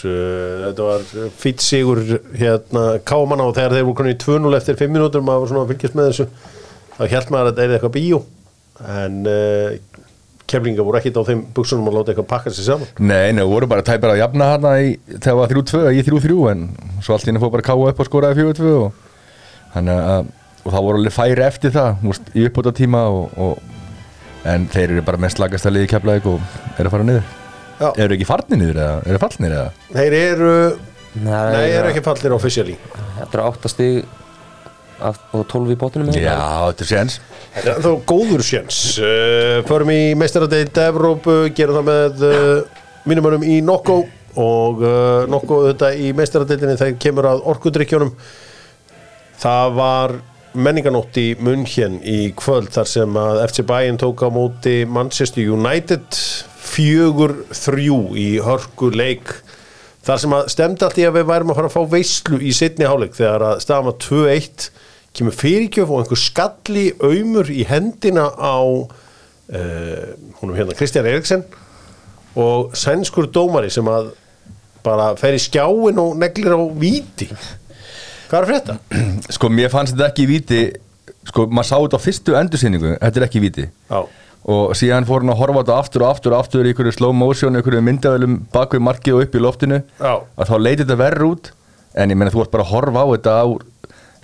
þetta 0.62 0.84
var 0.86 1.06
fýtt 1.42 1.64
sigur 1.66 2.00
hérna 2.38 2.84
káman 3.02 3.42
á 3.42 3.50
þegar 3.50 3.74
þeir 3.74 3.86
voru 3.88 3.98
konið 3.98 4.14
í 4.14 4.18
2-0 4.22 4.58
eftir 4.60 4.76
5 4.78 4.92
minútur 4.94 5.24
maður 5.26 5.42
var 5.42 5.50
svona 5.50 5.64
að 5.64 5.72
fylgjast 5.72 5.96
með 5.98 6.10
þessu 6.12 6.28
þá 7.00 7.16
held 7.16 7.32
maður 7.34 7.48
að 7.48 7.50
þetta 7.50 7.64
er 7.66 7.74
eitthvað 7.78 7.96
bíó. 7.96 8.20
En 9.00 9.16
uh, 9.26 10.04
kemlinga 10.50 10.86
voru 10.86 11.00
ekkit 11.00 11.18
á 11.18 11.24
þeim 11.32 11.42
buksunum 11.56 11.90
að 11.90 11.98
láta 11.98 12.14
eitthvað 12.14 12.30
pakka 12.30 12.54
sér 12.54 12.68
saman. 12.68 12.92
Nei, 13.02 13.32
nei, 13.34 13.42
voru 13.50 13.70
bara 13.72 13.86
tæpir 13.86 14.14
að 14.14 14.22
jafna 14.22 14.52
hana 14.54 14.76
í, 14.84 14.94
þegar 15.08 15.26
það 15.26 15.42
var 15.42 15.56
3-2 15.56 15.82
í 15.96 16.06
3-3 16.12 16.38
en 16.54 16.64
svo 17.02 17.16
allt 17.16 17.26
í 17.26 17.32
henni 17.32 17.42
fór 17.42 17.54
bara 17.56 17.66
að 17.66 17.70
káa 17.72 17.90
upp 17.90 18.04
og 18.04 18.10
skoraði 18.12 18.46
4-2 18.52 18.76
og, 18.84 19.02
og 19.80 20.72
það 20.76 20.88
voru 20.92 21.02
alveg 21.02 21.16
færi 21.16 21.46
eftir 21.46 21.76
það 21.76 22.06
múst, 22.06 22.32
í 22.38 22.46
uppbóta 22.50 22.76
tíma 22.76 23.06
og, 23.14 23.34
og, 23.42 23.76
en 24.50 24.70
þeir 24.72 24.88
eru 24.90 25.10
bara 25.10 25.22
með 25.22 25.38
slagast 25.38 25.70
að 25.70 25.80
liði 25.80 25.94
keflaðið 25.96 26.34
og 26.36 26.58
eru 26.78 26.90
að 26.90 26.98
fara 26.98 27.12
niður. 27.12 27.39
Eru 27.80 28.16
ekki 28.18 28.28
farnir 28.28 28.60
niður 28.60 28.80
eða? 28.84 28.96
Eru 29.08 29.20
fallnir 29.22 29.56
eða? 29.56 29.68
Þeir 29.96 30.16
eru, 30.20 30.54
Nei, 31.20 31.32
nei, 31.54 31.68
eru 31.74 31.90
ekki 31.90 32.04
fallir 32.06 32.34
officially. 32.36 32.76
Þetta 33.18 33.40
er 33.40 33.44
8 33.48 33.72
stig 33.72 34.02
af- 35.00 35.34
og 35.34 35.46
12 35.50 35.74
í 35.74 35.78
bóttunum 35.80 36.12
Já, 36.14 36.36
þetta 36.70 36.86
er 36.86 36.90
séns. 36.92 37.20
Þetta 37.56 37.72
er 37.74 37.82
þá 37.86 37.92
góður 38.12 38.44
sjens 38.46 38.80
uh, 39.02 39.62
Förum 39.68 39.90
í 39.94 40.00
meistaradeild 40.20 40.78
Evrópu 40.84 41.38
gerum 41.58 41.80
það 41.80 41.88
með 41.90 42.26
uh, 42.28 42.82
mínumönum 43.10 43.46
í 43.48 43.60
Nokko 43.66 43.96
og 44.40 44.84
uh, 44.84 45.24
Nokko 45.32 45.62
þetta 45.72 45.94
í 45.98 46.12
meistaradeildinni 46.18 46.78
þegar 46.80 47.00
kemur 47.02 47.30
að 47.32 47.42
orkudrykkjónum 47.54 48.12
það 49.40 49.74
var 49.80 50.14
menninganótt 50.60 51.18
í 51.22 51.28
München 51.42 52.00
í 52.04 52.20
kvöld 52.38 52.70
þar 52.76 52.88
sem 52.92 53.18
að 53.22 53.42
FC 53.48 53.66
Bayern 53.70 54.00
tók 54.02 54.22
á 54.26 54.30
móti 54.34 54.82
Manchester 54.90 55.46
United 55.56 56.06
fjögur 56.70 57.36
þrjú 57.56 58.00
í 58.20 58.28
hörku 58.46 58.92
leik 58.94 59.34
þar 60.06 60.22
sem 60.24 60.36
að 60.38 60.52
stemdi 60.54 60.86
allt 60.86 61.00
í 61.02 61.08
að 61.08 61.18
við 61.20 61.28
værum 61.30 61.54
að 61.54 61.60
fara 61.60 61.72
að 61.72 61.76
fá 61.76 61.94
veislu 61.96 62.40
í 62.42 62.54
setni 62.56 62.88
hálfleik 62.88 63.18
þegar 63.18 63.46
að 63.50 63.64
staðum 63.66 63.92
að 63.92 64.00
2-1 64.06 64.70
kemur 65.20 65.36
fyrirgjöf 65.36 65.92
og 65.92 66.04
einhver 66.04 66.22
skalli 66.22 66.86
aumur 67.02 67.50
í 67.52 67.66
hendina 67.68 68.30
á 68.30 68.58
uh, 68.62 70.06
húnum 70.40 70.56
hérna 70.58 70.78
Kristján 70.78 71.10
Eriksen 71.10 71.44
og 72.40 72.76
sænskur 72.78 73.28
dómari 73.34 73.72
sem 73.74 73.88
að 73.90 74.14
bara 74.86 75.12
fer 75.20 75.36
í 75.36 75.42
skjáin 75.42 76.00
og 76.00 76.16
neglir 76.20 76.56
á 76.56 76.62
víti. 76.80 77.28
Hvað 78.30 78.38
er 78.38 78.46
að 78.46 78.52
frétta? 78.52 78.78
Sko, 79.36 79.50
mér 79.52 79.72
fannst 79.74 79.96
þetta 79.96 80.12
ekki 80.12 80.26
í 80.26 80.30
víti. 80.30 80.62
Sko, 81.28 81.48
maður 81.50 81.68
sá 81.68 81.76
þetta 81.76 82.00
á 82.00 82.06
fyrstu 82.06 82.38
endursýningu. 82.40 82.94
Þetta 83.02 83.20
er 83.20 83.26
ekki 83.26 83.42
í 83.42 83.44
víti. 83.44 83.66
Já, 83.90 84.00
og 84.50 84.76
síðan 84.78 85.08
fór 85.08 85.24
hann 85.24 85.34
að 85.34 85.42
horfa 85.42 85.64
þetta 85.64 85.80
aftur 85.84 86.06
og 86.06 86.14
aftur 86.14 86.36
og 86.36 86.44
aftur 86.44 86.68
í 86.68 86.72
einhverju 86.72 86.96
slow 86.96 87.16
motion, 87.16 87.58
einhverju 87.60 87.82
myndaðalum 87.86 88.38
bak 88.54 88.76
við 88.76 88.86
markið 88.88 89.18
og 89.18 89.26
upp 89.26 89.36
í 89.36 89.44
loftinu. 89.44 89.82
Já. 90.00 90.14
að 90.40 90.52
þá 90.52 90.56
leiti 90.64 90.84
þetta 90.86 91.00
verður 91.04 91.32
út 91.34 91.52
en 92.00 92.14
ég 92.14 92.20
meina 92.20 92.34
þú 92.34 92.46
ert 92.46 92.54
bara 92.54 92.66
að 92.68 92.74
horfa 92.74 93.04
á 93.04 93.08
þetta 93.16 93.34
á 93.44 93.48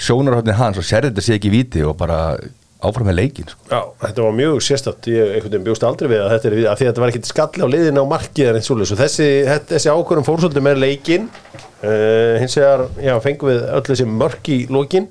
sjónarhóttni 0.06 0.56
hans 0.56 0.80
og 0.80 0.86
sér 0.88 1.10
þetta 1.10 1.24
sé 1.24 1.36
ekki 1.38 1.52
í 1.52 1.56
víti 1.56 1.84
og 1.88 1.96
bara 2.00 2.38
áfram 2.86 3.08
með 3.10 3.18
leikin 3.22 3.48
sko. 3.50 3.62
já, 3.72 3.80
þetta 4.04 4.26
var 4.26 4.34
mjög 4.36 4.58
sérstætt 4.66 5.08
ég 5.10 5.30
einhvern 5.36 5.54
veginn 5.54 5.68
bjóst 5.70 5.86
aldrei 5.88 6.10
við 6.12 6.24
að 6.24 6.34
þetta 6.34 6.50
er 6.50 6.56
að 6.56 6.60
því 6.60 6.68
að 6.68 6.90
þetta 6.90 7.04
var 7.04 7.14
ekkit 7.14 7.30
skalli 7.30 7.66
á 7.66 7.68
liðin 7.72 8.02
á 8.02 8.06
markið 8.12 8.60
eins 8.60 8.72
og 8.72 8.84
þessi, 9.00 9.30
þessi 9.72 9.94
ákvörðum 9.94 10.28
fór 10.28 10.44
svolítið 10.44 10.66
með 10.68 10.82
leikin 10.84 11.30
uh, 11.30 12.36
hins 12.42 12.58
vegar, 12.60 12.86
já, 13.00 13.14
fengum 13.24 13.52
við 13.52 13.64
öll 13.78 13.86
þessi 13.88 14.10
mörk 14.12 14.52
í 14.52 14.60
lokin 14.72 15.08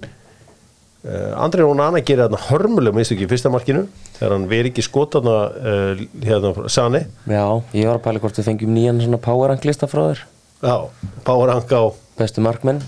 uh, 1.05 1.45
Andri 1.45 1.65
Rónana 1.65 2.03
gerir 2.03 2.25
þarna 2.25 2.43
hörmuleg 2.49 2.97
minnst 2.97 3.15
ekki 3.15 3.29
í 3.29 3.31
fyrsta 3.31 3.53
markinu 3.53 3.87
þegar 4.19 4.37
hann 4.37 4.49
veri 4.51 4.73
ekki 4.73 4.85
skotana 4.85 5.37
uh, 5.53 6.05
hérna 6.25 6.69
Sani 6.73 7.05
Já, 7.31 7.45
ég 7.77 7.89
var 7.89 8.01
að 8.01 8.05
pæla 8.09 8.25
hvort 8.25 8.41
við 8.41 8.51
fengjum 8.51 8.75
nýjan 8.75 9.05
svona 9.05 9.23
power 9.23 9.53
rank 9.53 9.69
lista 9.69 9.91
frá 9.91 10.07
þér. 10.11 10.27
Já, 10.65 10.77
Anga 11.25 11.81
á 11.81 11.85
Bestu 12.15 12.45
markmenn. 12.45 12.83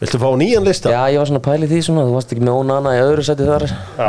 Viltu 0.00 0.16
fá 0.16 0.30
nýjan 0.38 0.64
lista? 0.64 0.88
Já, 0.88 1.12
ég 1.12 1.20
var 1.20 1.28
svona 1.28 1.40
að 1.42 1.48
pæla 1.50 1.66
því 1.68 1.78
svona, 1.84 2.02
þú 2.08 2.12
varst 2.14 2.30
ekki 2.32 2.44
með 2.46 2.58
Ónana 2.62 2.92
í 2.96 3.00
öðru 3.02 3.24
sæti 3.26 3.48
þar. 3.48 3.64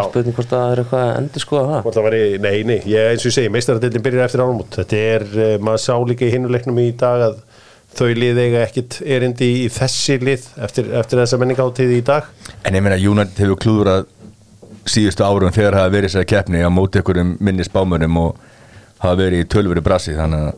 Spurning 0.05 0.35
hvort 0.37 0.51
það 0.53 0.67
er 0.71 0.81
eitthvað 0.83 1.01
að 1.03 1.17
endur 1.19 1.43
skoða 1.43 1.81
það 1.83 2.05
væri, 2.05 2.21
nei, 2.45 2.53
nei, 2.69 2.77
ég 2.87 3.09
eins 3.09 3.25
og 3.25 3.27
ég 3.27 3.35
segi 3.35 3.51
meistaradeildin 3.51 4.05
byrjar 4.05 4.29
eftir 4.29 4.43
áramót. 4.45 4.77
Þetta 4.77 5.01
er, 5.09 5.25
uh, 5.35 5.55
maður 5.67 5.83
sá 5.83 5.91
líka 6.07 6.23
í 6.23 6.31
hinnuleiknum 6.31 6.79
í 6.79 6.85
dag 7.01 7.25
að 7.25 7.41
þau 7.97 8.07
lið 8.15 8.39
eiga 8.39 8.63
ekkit 8.65 8.99
erindi 9.03 9.49
í 9.63 9.67
þessi 9.71 10.17
lið 10.21 10.47
eftir, 10.63 10.89
eftir 10.99 11.21
þessa 11.21 11.39
menningáttíð 11.41 11.93
í 11.97 12.01
dag? 12.07 12.27
En 12.65 12.77
ég 12.77 12.83
meina 12.83 12.97
United 12.97 13.39
hefur 13.43 13.59
klúðrað 13.61 14.09
síðustu 14.89 15.25
árum 15.25 15.53
þegar 15.53 15.77
hafa 15.77 15.93
verið 15.93 16.09
þessari 16.09 16.29
keppni 16.31 16.63
á 16.65 16.69
móti 16.73 17.01
einhverjum 17.01 17.35
minni 17.43 17.65
spámönum 17.67 18.19
og 18.21 18.43
hafa 19.03 19.17
verið 19.19 19.43
í 19.43 19.49
tölvöru 19.51 19.83
brasi 19.85 20.15
þannig 20.17 20.51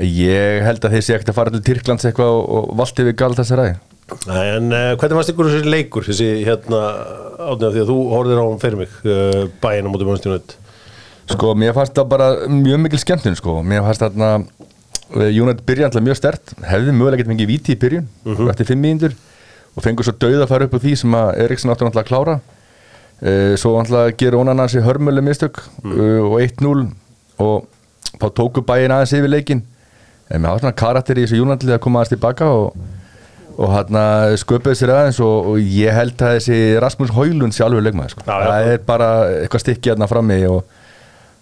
að 0.00 0.06
ég 0.06 0.64
held 0.64 0.84
að 0.84 0.96
þeir 0.96 1.06
sé 1.06 1.16
ekkert 1.16 1.32
að 1.32 1.38
fara 1.40 1.54
til 1.54 1.64
Tyrklands 1.66 2.06
eitthvað 2.08 2.36
og, 2.36 2.44
og 2.56 2.70
valti 2.78 3.06
við 3.06 3.16
galt 3.20 3.40
þessari 3.40 3.66
ræði 3.66 3.78
En 4.10 4.72
uh, 4.74 4.94
hvernig 4.98 5.18
fannst 5.18 5.30
ykkur 5.30 5.50
þessi 5.50 5.70
leikur 5.70 6.06
þessi 6.06 6.30
hérna 6.46 6.80
átnið 7.50 7.76
því 7.76 7.82
að 7.82 7.90
þú 7.92 7.98
horfðir 8.10 8.40
á 8.42 8.44
hann 8.46 8.62
fyrir 8.62 8.80
mig 8.80 8.96
uh, 9.06 9.44
bæinn 9.62 9.86
á 9.86 9.92
móti 9.92 10.08
mannstjónut 10.08 10.56
Sko, 11.30 11.52
mér 11.54 11.74
fannst 11.76 11.94
það 11.94 12.08
bara 12.10 12.28
mjög 12.50 12.80
mikil 12.82 12.98
skemmtun 12.98 13.36
sko. 13.38 13.60
Mér 13.62 13.84
fannst 13.86 14.02
þarna 14.02 14.30
uh, 15.16 15.26
United 15.28 15.64
byrja 15.66 15.88
alltaf 15.88 16.04
mjög 16.04 16.18
stert 16.18 16.54
hefði 16.66 16.94
mögulega 16.94 17.22
getið 17.22 17.32
fengið 17.34 17.50
víti 17.50 17.74
í 17.74 17.80
byrjun 17.80 18.08
eftir 18.52 18.68
fimm 18.68 18.82
mínútur 18.84 19.16
og 19.76 19.84
fengur 19.84 20.06
svo 20.06 20.14
dauða 20.18 20.44
að 20.46 20.52
fara 20.52 20.68
upp 20.68 20.76
á 20.76 20.82
því 20.82 20.94
sem 21.02 21.18
að 21.18 21.32
Eriksson 21.44 21.72
áttur 21.72 21.88
alltaf 21.88 22.02
að 22.02 22.08
klára. 22.10 22.38
Uh, 23.20 23.52
svo 23.60 23.74
alltaf 23.78 24.14
gera 24.20 24.40
onan 24.40 24.62
hans 24.62 24.74
í 24.78 24.84
hörmuleg 24.84 25.26
mistök 25.26 25.60
uh, 25.84 26.22
og 26.24 26.38
1-0 26.40 26.86
og 27.40 27.68
þá 28.16 28.26
tóku 28.36 28.64
bæinn 28.66 28.94
aðeins 28.94 29.12
yfir 29.16 29.30
leikin 29.30 29.60
en 30.30 30.46
hafa 30.46 30.62
svona 30.62 30.78
karakter 30.78 31.18
í 31.18 31.26
þessu 31.26 31.42
United 31.42 31.74
að 31.74 31.82
koma 31.84 32.00
aðeins 32.00 32.14
tilbaka 32.14 32.48
og 32.54 32.72
og 33.60 33.72
hérna 33.74 34.02
sköpuði 34.40 34.78
sér 34.78 34.92
aðeins 34.94 35.18
og, 35.24 35.48
og 35.52 35.58
ég 35.60 35.92
held 35.92 36.22
að 36.24 36.38
þessi 36.38 36.58
Rasmus 36.80 37.10
Haulund 37.12 37.52
sé 37.52 37.64
alveg 37.66 37.84
leikmaður 37.84 38.14
sko. 38.14 38.24
Það 38.28 38.68
er 38.70 38.84
bara 38.86 39.08
eitthvað 39.42 39.64
stykki 39.64 39.92
hérna 39.92 40.08
frammi 40.08 40.38
og 40.48 40.62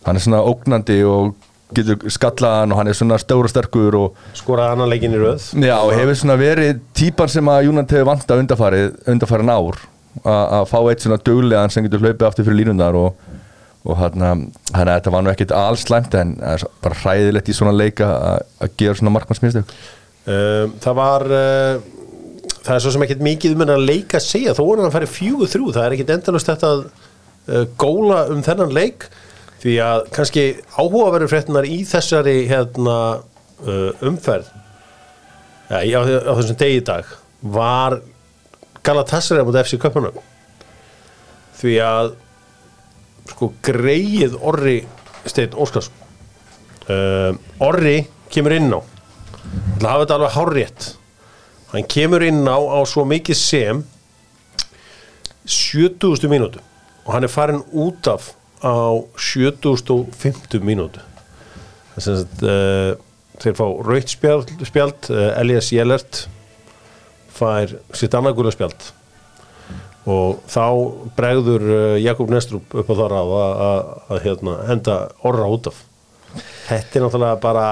hann 0.06 0.18
er 0.18 0.24
svona 0.24 0.40
ógnandi 0.46 0.98
og 1.06 1.36
getur 1.76 2.10
skallaðan 2.12 2.72
og 2.72 2.80
hann 2.80 2.90
er 2.90 2.96
svona 2.96 3.18
stór 3.20 3.48
og 3.48 3.52
sterkur 3.52 3.96
og 3.98 4.20
skoraði 4.36 4.76
annan 4.76 4.90
leikin 4.92 5.16
í 5.16 5.20
röð. 5.20 5.50
Já, 5.60 5.76
og 5.76 5.92
hefur 5.96 6.16
svona 6.16 6.38
verið 6.40 6.80
típan 6.96 7.32
sem 7.32 7.50
að 7.52 7.66
Júnand 7.68 7.92
hefur 7.92 8.08
vant 8.08 8.32
að 8.32 8.44
undarfarið 8.44 9.52
ár. 9.52 9.82
Að 10.24 10.54
að 10.58 10.64
fá 10.70 10.78
eitt 10.80 11.04
svona 11.04 11.20
duglegan 11.22 11.70
sem 11.70 11.84
getur 11.84 12.02
hlaupið 12.02 12.26
aftur 12.26 12.48
fyrir 12.48 12.62
línundar 12.62 12.96
og, 12.98 13.20
og 13.84 14.00
hérna 14.00 14.32
hérna 14.72 14.96
þetta 14.96 15.12
var 15.14 15.22
nú 15.22 15.30
ekkit 15.30 15.54
alls 15.54 15.84
slæmt 15.86 16.16
en 16.18 16.32
bara 16.82 16.98
hræðilegt 17.04 17.52
í 17.52 17.54
svona 17.54 17.76
leika 17.76 18.08
að, 18.16 18.48
að 18.64 18.74
gera 18.80 18.98
svona 18.98 19.12
markmannsminnstök 19.14 19.70
um, 19.70 20.74
Það 20.82 20.98
var 20.98 21.26
uh, 21.28 21.84
það 22.64 22.74
er 22.74 22.82
svo 22.82 22.94
sem 22.96 23.06
ekkit 23.06 23.22
mikið 23.28 23.54
um 23.54 23.62
hennar 23.62 23.78
að 23.78 23.86
leika 23.92 24.18
að 24.18 24.26
segja. 24.26 24.56
Þó 24.56 24.64
er 24.64 24.80
hann 24.80 24.88
að 24.88 24.96
fara 24.96 25.12
fjögur 25.12 25.52
þrjú 25.52 25.70
það 25.76 25.84
er 25.84 25.96
ekkit 25.98 26.12
endalust 26.16 26.50
þetta 26.50 26.72
að 26.72 26.84
uh, 26.88 27.64
góla 27.78 28.24
um 28.32 28.42
þennan 28.48 28.74
leik 28.74 29.10
því 29.62 29.74
að 29.82 30.04
kannski 30.14 30.44
áhugaverður 30.76 31.32
fréttinar 31.32 31.66
í 31.66 31.80
þessari 31.88 32.36
hérna, 32.50 32.98
uh, 33.64 33.90
umferð 34.06 34.50
ja, 35.68 35.98
á, 35.98 36.02
á 36.02 36.32
þessum 36.38 36.58
degi 36.60 36.80
í 36.80 36.84
dag 36.86 37.10
var 37.42 37.98
Galatasaray 38.86 39.44
mútið 39.46 39.64
FC 39.64 39.80
Köpunum 39.82 40.20
því 41.58 41.74
að 41.84 42.14
sko 43.28 43.50
greið 43.66 44.38
Orri 44.38 44.78
Steinn 45.28 45.58
Óskars 45.58 45.90
uh, 46.88 47.34
Orri 47.64 48.00
kemur 48.32 48.56
inn 48.56 48.72
á 48.72 48.80
Það 49.78 49.86
hafa 49.88 50.00
þetta 50.02 50.16
alveg 50.18 50.34
hárrétt 50.36 50.88
hann 51.72 51.86
kemur 51.90 52.24
inn 52.24 52.42
á 52.48 52.56
á 52.56 52.80
svo 52.88 53.04
mikið 53.08 53.38
sem 53.38 53.84
70. 55.48 56.28
mínútu 56.28 56.62
og 57.04 57.14
hann 57.14 57.24
er 57.24 57.32
farin 57.32 57.62
út 57.72 58.08
af 58.10 58.32
á 58.62 58.78
7050 59.18 60.64
mínútu. 60.64 61.02
Þess 61.96 62.10
að 62.12 62.46
uh, 62.46 62.90
þeir 63.42 63.56
fá 63.58 63.66
rautt 63.86 64.14
spjald, 64.14 64.52
spjald 64.66 65.10
uh, 65.12 65.32
Elias 65.40 65.70
Jellert 65.74 66.24
fær 67.38 67.76
sitt 67.94 68.16
annað 68.18 68.38
gula 68.38 68.54
spjald. 68.54 68.90
Og 70.08 70.38
þá 70.48 70.64
bregður 71.18 71.66
uh, 71.68 71.96
Jakob 72.00 72.32
Nestrup 72.32 72.74
upp 72.80 72.90
á 72.90 72.94
það 72.94 73.12
ráð 73.12 73.36
að, 73.38 73.62
að, 73.68 73.80
að 74.08 74.22
hérna, 74.26 74.58
henda 74.70 74.98
orra 75.28 75.48
út 75.52 75.70
af. 75.70 75.82
Þetta 76.68 76.98
er 76.98 77.04
náttúrulega 77.06 77.40
bara 77.42 77.66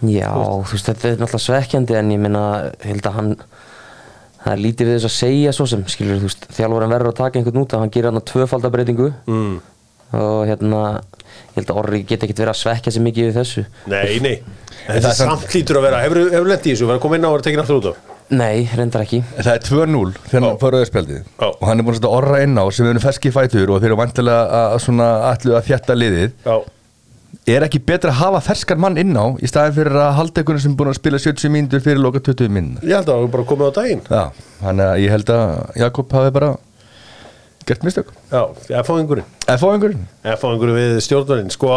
Já, 0.00 0.30
þú 0.32 0.72
veist, 0.72 0.86
þetta 0.88 1.08
er 1.10 1.18
náttúrulega 1.20 1.44
svekkjandi 1.44 1.96
en 1.98 2.12
ég 2.14 2.20
minna, 2.22 2.44
held 2.80 3.08
að 3.08 3.16
hann 3.18 3.32
það 4.44 4.52
er 4.54 4.62
lítið 4.64 4.88
við 4.90 4.96
þess 4.98 5.08
að 5.10 5.16
segja 5.18 5.52
svo 5.56 5.66
sem 5.70 5.82
skilur, 5.92 6.20
þú 6.22 6.28
veist, 6.30 6.46
þjálfur 6.56 6.86
verður 6.90 7.10
að 7.12 7.18
taka 7.20 7.40
einhvern 7.40 7.62
út 7.62 7.74
að 7.76 7.82
hann 7.84 7.92
gerir 7.94 8.10
hann 8.10 8.24
tvöfaldabreitingu 8.30 9.08
mm, 9.26 9.56
og 10.20 10.38
hérna 10.48 10.80
ég 11.50 11.58
held 11.60 11.70
að 11.70 11.80
Orri 11.82 12.00
geti 12.02 12.26
ekkert 12.26 12.40
verið 12.42 12.54
að 12.54 12.60
svekja 12.60 12.92
sig 12.94 13.04
mikið 13.04 13.28
við 13.28 13.36
þessu. 13.40 13.66
Nei, 13.90 14.18
nei. 14.24 14.36
Það 14.86 14.96
þetta 14.96 15.10
er 15.10 15.18
samt- 15.20 15.54
lítur 15.54 15.78
að 15.80 15.84
vera, 15.86 16.00
hefur, 16.06 16.22
hefur 16.32 16.48
lent 16.50 16.66
í 16.66 16.72
þessu? 16.72 16.88
Verður 16.88 16.98
að 16.98 17.04
koma 17.04 17.18
inn 17.20 17.28
á 17.28 17.30
og 17.30 17.44
tekin 17.46 17.62
aftur 17.64 17.78
út 17.82 17.90
af 17.92 18.06
Nei, 18.30 18.68
reyndar 18.78 19.02
ekki. 19.02 19.18
En 19.34 19.42
Það 19.42 19.56
er 19.56 19.62
2-0 19.66 20.10
þegar 20.30 20.44
hann 20.46 20.58
fór 20.62 20.74
auðspjaldið 20.78 21.16
Já. 21.18 21.46
og 21.50 21.64
hann 21.66 21.80
er 21.80 21.86
búin 21.86 21.96
að 21.96 21.98
setja 21.98 22.10
orra 22.14 22.36
inn 22.44 22.54
á 22.62 22.64
sem 22.70 22.86
við 22.86 22.92
erum 22.92 23.02
ferski 23.02 23.32
fætur 23.34 23.72
og 23.74 23.80
þeir 23.82 23.88
eru 23.90 23.96
vantilega 23.98 24.44
að, 24.60 24.74
að 24.76 25.56
að 25.56 25.64
þjætta 25.66 25.96
liðið. 25.98 26.28
Já, 26.46 26.54
er 27.50 27.66
ekki 27.66 27.80
betra 27.86 28.12
að 28.12 28.20
hafa 28.20 28.40
ferskar 28.50 28.80
mann 28.80 28.98
inn 29.00 29.14
á 29.16 29.26
í 29.40 29.48
staðin 29.50 29.76
fyrir 29.76 29.98
að 30.00 30.16
halda 30.18 30.42
einhvern 30.42 30.62
sem 30.62 30.74
búin 30.78 30.90
að 30.92 30.98
spila 31.00 31.20
70 31.22 31.52
mínútur 31.54 31.84
fyrir 31.84 32.02
loka 32.02 32.22
20 32.22 32.52
mínútur? 32.52 32.88
Ég 32.88 32.98
held 32.98 33.08
að 33.08 33.14
það 33.14 33.22
var 33.24 33.32
bara 33.36 33.48
komið 33.50 33.70
á 33.70 33.72
daginn. 33.78 34.02
Já, 34.08 34.42
þannig 34.60 34.86
að 34.86 35.04
ég 35.04 35.14
held 35.14 35.32
að 35.36 35.54
Jakob 35.82 36.16
hafi 36.18 36.34
bara 36.36 36.50
gert 37.70 37.86
mistök. 37.86 38.12
Já, 38.30 38.42
ég 38.70 38.86
fá 38.86 38.92
einhverjum. 38.96 39.32
Eða 39.46 39.58
fá 39.62 39.66
einhverjum? 39.70 40.06
Eða 40.24 40.38
fá 40.40 40.46
einhverju 40.50 40.78
við 40.78 40.94
stjórnverðin 41.06 41.52
sko, 41.54 41.74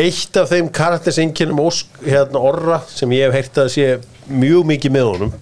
eitt 0.00 0.40
af 0.40 0.50
þeim 0.52 0.72
karaktersinkynum 0.80 1.62
hérna 2.06 2.42
Orra 2.50 2.80
sem 2.88 3.12
ég 3.16 3.28
hef 3.28 3.38
heyrt 3.38 3.62
að 3.64 3.72
sé 3.74 3.86
mjög 4.30 4.66
mikið 4.70 4.96
með 4.96 5.12
honum 5.14 5.38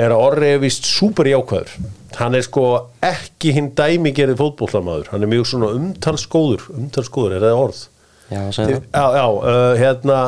er 0.00 0.14
að 0.14 0.22
Orri 0.24 0.52
er 0.54 0.60
vist 0.62 0.86
súper 0.88 1.28
jákvæður. 1.30 1.72
Hann 2.18 2.36
er 2.36 2.44
sko 2.44 2.64
ekki 3.04 3.52
hinn 3.56 3.70
dæmigerið 3.78 4.40
fótbollamaður, 4.40 5.10
hann 5.12 5.24
er 5.24 5.30
mjög 5.30 5.48
svona 5.52 5.70
umtalsgóður, 5.76 6.66
umtalsgóður, 6.74 7.36
er 7.36 7.46
það 7.46 7.62
orð? 7.64 7.82
Já, 8.30 8.40
segja 8.54 8.78
það. 8.78 8.86
já, 8.94 9.04
já, 9.18 9.26
uh, 9.26 9.72
hérna 9.80 10.20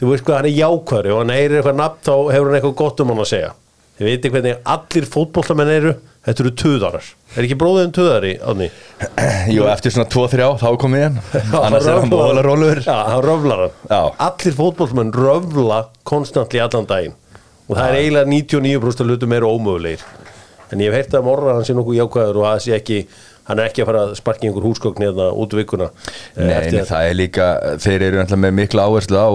þú 0.00 0.08
veist 0.10 0.24
hvað 0.26 0.40
hann 0.40 0.48
er 0.48 0.56
jákvæður, 0.58 1.10
ef 1.12 1.20
hann 1.20 1.34
heyrir 1.36 1.60
eitthvað 1.60 1.78
nafn 1.82 2.00
þá 2.08 2.14
hefur 2.32 2.48
hann 2.50 2.58
eitthvað 2.58 2.74
gott 2.80 3.04
um 3.04 3.12
hann 3.12 3.22
að 3.24 3.30
segja. 3.34 3.52
Þið 3.94 4.08
veitir 4.10 4.32
hvernig 4.34 4.70
allir 4.74 5.04
fótbollamenn 5.06 5.70
eru 5.70 5.92
þetta 6.24 6.42
eru 6.42 6.50
tuðarar, 6.58 7.08
er 7.36 7.44
ekki 7.44 7.58
bróðin 7.60 7.92
tuðari 7.94 8.32
ánni? 8.42 8.70
Jú, 9.54 9.66
eftir 9.70 9.92
svona 9.94 10.08
2-3 10.10 10.48
þá 10.62 10.64
er 10.70 10.78
komið 10.82 11.04
hann 11.04 11.20
annars 11.60 11.86
er 11.86 12.00
hann 12.00 12.10
bóðalega 12.10 12.46
róluður 12.48 12.80
Já, 12.86 12.96
hann 13.12 13.22
röflar 13.22 13.62
hann. 13.66 13.76
Já. 13.92 14.00
Allir 14.26 14.56
fótbollmenn 14.58 15.12
röfla 15.14 15.78
konstantli 16.08 16.62
allan 16.64 16.88
daginn. 16.90 17.14
Og 17.68 17.78
það 17.78 17.86
er 17.92 17.98
eiginlega 18.00 18.30
99% 18.32 19.04
af 19.04 19.12
hlutum 19.12 19.36
eru 19.36 19.52
ómögulegir. 19.54 20.02
En 20.72 20.82
ég 20.82 20.90
hef 20.90 20.98
heyrt 21.04 21.14
að 21.20 21.28
morra 21.28 21.54
hann 21.58 21.64
sé 21.68 21.76
nokkuð 21.76 22.00
jákvæður 22.00 22.40
og 22.40 22.48
að 22.48 22.56
það 22.56 22.64
sé 22.66 22.74
ekki 22.80 22.98
hann 23.48 23.60
er 23.60 23.68
ekki 23.68 23.84
að 23.84 23.88
fara 23.90 24.04
að 24.08 24.14
sparki 24.18 24.48
einhver 24.48 24.64
húsgögn 24.64 25.06
eða 25.08 25.30
út 25.36 25.56
vikuna 25.56 25.90
eh, 25.90 26.46
Nei, 26.48 26.70
nei, 26.72 26.84
það 26.88 27.08
er 27.08 27.18
líka, 27.18 27.48
þeir 27.82 28.06
eru 28.08 28.20
náttúrulega 28.20 28.44
með 28.46 28.54
mikla 28.60 28.86
áherslu 28.88 29.20
á 29.20 29.28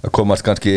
að 0.00 0.12
komast 0.16 0.44
kannski, 0.44 0.74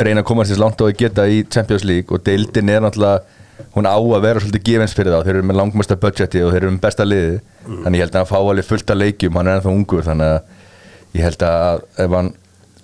reyna 0.00 0.22
að 0.24 0.28
komast 0.30 0.52
þess 0.52 0.62
langt 0.62 0.80
á 0.80 0.84
að 0.88 0.98
geta 1.00 1.26
í 1.28 1.42
Champions 1.52 1.86
League 1.88 2.12
og 2.14 2.24
deildin 2.26 2.72
er 2.72 2.84
náttúrulega, 2.84 3.40
hún 3.76 3.88
á 3.88 3.96
að 3.96 4.24
vera 4.24 4.42
svolítið 4.42 4.64
gefins 4.68 4.96
fyrir 4.96 5.14
þá, 5.14 5.26
þeir 5.26 5.36
eru 5.36 5.48
með 5.48 5.60
langmesta 5.60 5.98
budgeti 6.00 6.42
og 6.44 6.52
þeir 6.52 6.62
eru 6.62 6.74
með 6.74 6.84
besta 6.84 7.06
liði, 7.06 7.36
þannig 7.68 8.00
ég 8.00 8.04
held 8.04 8.16
að 8.16 8.22
hann 8.22 8.30
fá 8.32 8.38
alveg 8.40 8.68
fullt 8.68 8.92
af 8.94 9.00
leikjum, 9.00 9.38
hann 9.38 9.50
er 9.50 9.60
ennþá 9.60 9.74
ungur 9.74 10.06
þannig 10.08 10.32
að 10.32 11.18
ég 11.18 11.28
held 11.28 11.46
að 11.46 11.84
ef 12.04 12.16
hann 12.18 12.32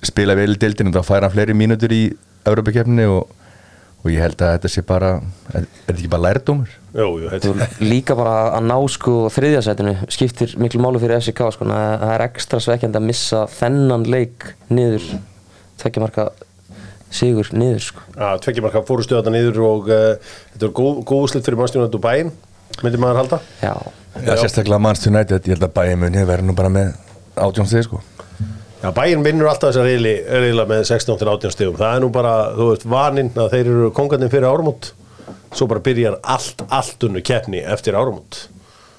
spila 0.07 0.37
vel 0.39 0.53
í 0.55 0.61
deildinu 0.61 0.95
þá 0.95 1.03
fær 1.05 1.27
hann 1.27 1.35
fleiri 1.35 1.57
mínútur 1.57 1.93
í 1.93 2.03
Európa-kefni 2.49 3.09
og, 3.11 3.33
og 4.01 4.11
ég 4.13 4.23
held 4.25 4.41
að 4.41 4.55
þetta 4.57 4.73
sé 4.73 4.85
bara 4.87 5.11
er 5.53 5.63
er 5.63 5.67
þetta 5.87 5.97
ekki 5.99 6.13
bara 6.13 6.25
lærdómur? 6.29 6.77
Jú, 6.91 7.09
jú, 7.21 7.31
þetta 7.33 7.51
Þú 7.51 7.89
líka 7.91 8.17
bara 8.19 8.37
að 8.57 8.69
ná 8.71 8.77
sko 8.91 9.17
þriðjasætinu 9.35 9.97
skiptir 10.11 10.55
miklu 10.61 10.83
máli 10.83 11.03
fyrir 11.03 11.21
FCK 11.21 11.51
sko, 11.55 11.69
að 11.69 11.97
það 12.05 12.15
er 12.15 12.25
ekstra 12.27 12.63
svekkjandi 12.65 13.01
að 13.01 13.11
missa 13.11 13.43
þennan 13.59 14.07
leik 14.11 14.53
niður 14.73 15.11
tvekja 15.81 16.05
marka 16.05 16.31
sigur 17.11 17.51
niður 17.57 17.83
sko. 17.83 18.05
að 18.15 18.45
tveggjumarka 18.45 18.85
fóru 18.87 19.05
stöðan 19.07 19.35
niður 19.35 19.61
og 19.67 19.91
uh, 19.91 20.31
þetta 20.55 20.69
er 20.69 20.75
góð, 20.79 21.03
góð 21.09 21.25
úrslit 21.27 21.47
fyrir 21.47 21.59
mannstjónat 21.61 21.99
og 21.99 22.05
bæinn 22.05 22.31
myndi 22.85 23.01
maður 23.03 23.23
halda 23.25 23.41
Já, 23.59 23.75
Já, 24.23 24.35
sérstaklega 24.39 24.79
Manchester 24.83 25.13
United, 25.13 25.49
ég 25.49 25.59
held 25.59 25.67
að 25.67 25.75
bæja 25.81 25.99
muni 25.99 26.25
verður 26.29 26.47
nú 26.47 26.57
bara 26.59 26.71
með 26.73 26.93
átjónstegi 27.35 27.89
sko 27.89 28.03
Já, 28.81 28.89
bæinn 28.97 29.25
vinnur 29.25 29.51
alltaf 29.51 29.75
þessa 29.75 29.85
reyli, 29.85 30.15
reyla 30.25 30.65
með 30.69 30.87
16-18 30.89 31.53
stegum. 31.53 31.77
Það 31.77 31.97
er 31.97 32.05
nú 32.05 32.09
bara, 32.15 32.35
þú 32.57 32.69
veist, 32.71 32.87
vaninn 32.89 33.33
að 33.37 33.51
þeir 33.53 33.69
eru 33.75 33.91
kongarnir 33.97 34.33
fyrir 34.33 34.49
árumót. 34.49 34.93
Svo 35.53 35.67
bara 35.69 35.83
byrjar 35.85 36.17
allt, 36.23 36.65
allt 36.73 37.05
unnu 37.09 37.21
keppni 37.27 37.61
eftir 37.61 37.99
árumót. 37.99 38.47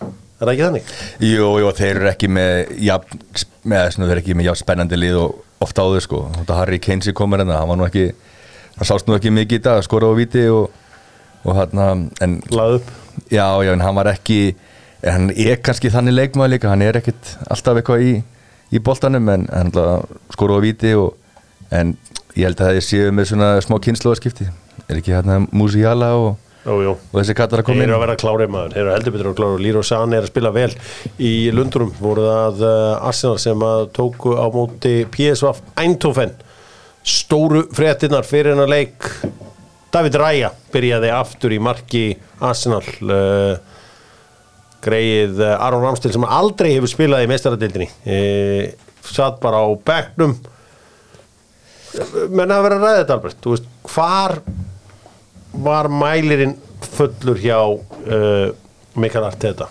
Er 0.02 0.46
það 0.46 0.52
ekki 0.54 0.66
þannig? 0.68 0.92
Jú, 1.26 1.48
jú, 1.64 1.72
þeir 1.78 1.96
eru 1.96 2.10
ekki 2.12 2.30
með 2.34 2.76
jafn, 2.86 3.24
með 3.72 3.88
svona, 3.96 4.08
þeir 4.10 4.16
eru 4.16 4.24
ekki 4.24 4.38
með 4.38 4.48
jafn 4.52 4.62
spennandi 4.62 5.00
lið 5.02 5.18
og 5.22 5.66
oft 5.66 5.82
áður 5.82 6.06
sko, 6.06 6.22
þetta 6.40 6.58
Harry 6.58 6.80
sem 6.82 7.14
komur 7.18 7.42
hérna, 7.42 7.60
hann 7.62 7.70
var 7.70 7.78
nú 7.78 7.86
ekki 7.86 8.08
hann 8.78 8.90
sást 8.90 9.08
nú 9.08 9.14
ekki 9.18 9.34
mikið 9.34 9.60
í 9.60 9.64
dag, 9.68 9.84
skora 9.86 10.10
á 10.10 10.14
viti 10.18 10.48
og, 10.50 10.72
og 11.46 11.58
hann, 11.58 12.10
en 12.22 12.42
Lað 12.50 12.80
upp. 12.80 12.90
já, 13.30 13.46
já, 13.62 13.72
en 13.74 13.82
hann 13.86 13.96
var 13.96 14.10
ekki 14.10 14.56
en 15.02 15.12
hann 15.14 15.30
er 15.36 15.62
kannski 15.62 15.92
þannig 15.94 16.18
leikmaður 16.18 16.56
líka 16.56 16.72
hann 16.74 16.82
er 16.86 16.98
ekkit 16.98 17.36
alltaf 17.50 17.78
eitthvað 17.78 18.06
í 18.06 18.14
í 18.72 18.80
boltanum, 18.84 19.28
en 19.30 19.48
hann 19.52 19.72
skora 20.34 20.58
á 20.58 20.60
viti 20.64 20.94
og, 20.98 21.14
en 21.72 21.96
ég 22.36 22.48
held 22.48 22.62
að 22.62 22.78
það 22.78 22.86
séu 22.88 23.12
með 23.16 23.32
svona 23.34 23.52
smá 23.64 23.76
kynnslóðaskipti 23.84 24.48
er 24.88 25.00
ekki 25.00 25.14
hérna 25.16 25.42
Musiala 25.52 26.14
og, 26.20 26.32
Jú, 26.62 26.76
jú. 26.86 26.92
og 26.94 27.16
þessi 27.18 27.34
kallar 27.38 27.62
að 27.62 27.66
Þeir 27.66 27.68
koma 27.72 27.82
eru 27.82 27.90
inn 27.90 27.96
að 27.96 28.04
vera 28.04 28.16
klárið 28.22 28.52
maður, 28.54 28.74
þeir 28.76 28.82
eru 28.84 28.94
heldur 28.94 29.14
betur 29.16 29.30
að 29.32 29.36
klára 29.40 29.56
og 29.56 29.62
Líró 29.66 29.82
Sani 29.86 30.18
er 30.18 30.28
að 30.28 30.32
spila 30.32 30.52
vel 30.54 30.70
í 31.18 31.32
Lundurum 31.56 31.94
voru 31.98 32.26
það 32.28 32.62
uh, 32.68 33.08
Arsenal 33.10 33.40
sem 33.42 33.66
að 33.66 33.86
tóku 33.98 34.36
á 34.38 34.46
móti 34.54 34.94
PSV 35.10 35.56
Eindhoven. 35.82 36.36
Stóru 37.02 37.64
fréttinnar 37.74 38.28
fyrir 38.30 38.54
hennar 38.54 38.70
leik. 38.70 39.10
David 39.92 40.20
Raya 40.22 40.52
byrjaði 40.72 41.10
aftur 41.18 41.56
í 41.56 41.60
marki 41.60 42.04
Arsenal 42.46 42.86
uh, 43.10 43.58
greið 44.86 45.42
uh, 45.44 45.56
Aron 45.66 45.84
Ramstil 45.86 46.14
sem 46.16 46.26
aldrei 46.28 46.74
hefur 46.76 46.92
spilað 46.92 47.26
í 47.26 47.30
mestaradildinni 47.32 47.90
uh, 47.90 48.90
satt 49.12 49.40
bara 49.44 49.62
á 49.66 49.68
bekknum. 49.88 50.38
Menn 52.32 52.52
að 52.56 52.64
vera 52.70 52.80
þetta 53.02 53.16
Albert, 53.18 53.40
þú 53.44 53.56
veist, 53.56 53.66
hvar 53.92 54.38
var 55.66 55.90
mælirinn 55.92 56.54
fullur 56.96 57.40
hjá 57.42 57.58
uh, 57.68 58.54
Mikael 58.96 59.28
Arteta? 59.28 59.68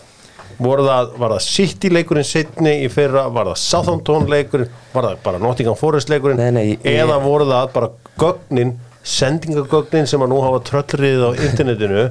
Það, 0.60 1.14
var 1.16 1.32
það 1.32 1.38
City 1.46 1.88
leikurinn 1.88 2.26
setni 2.28 2.74
í 2.84 2.88
fyrra, 2.92 3.22
var 3.32 3.48
það 3.48 3.60
Southampton 3.62 4.26
leikurinn, 4.28 4.68
var 4.92 5.06
það 5.08 5.22
bara 5.24 5.40
Nottingham 5.40 5.78
Forest 5.80 6.12
leikurinn? 6.12 6.36
Nei, 6.36 6.50
nei, 6.52 6.64
ég- 6.74 6.84
eða 7.00 7.16
voru 7.24 7.46
það 7.48 7.70
bara 7.78 7.88
gögnin 8.20 8.74
sendingagögnin 9.00 10.04
sem 10.10 10.20
að 10.20 10.28
nú 10.34 10.42
hafa 10.44 10.60
tröllrið 10.68 11.24
á 11.24 11.30
internetinu 11.48 12.02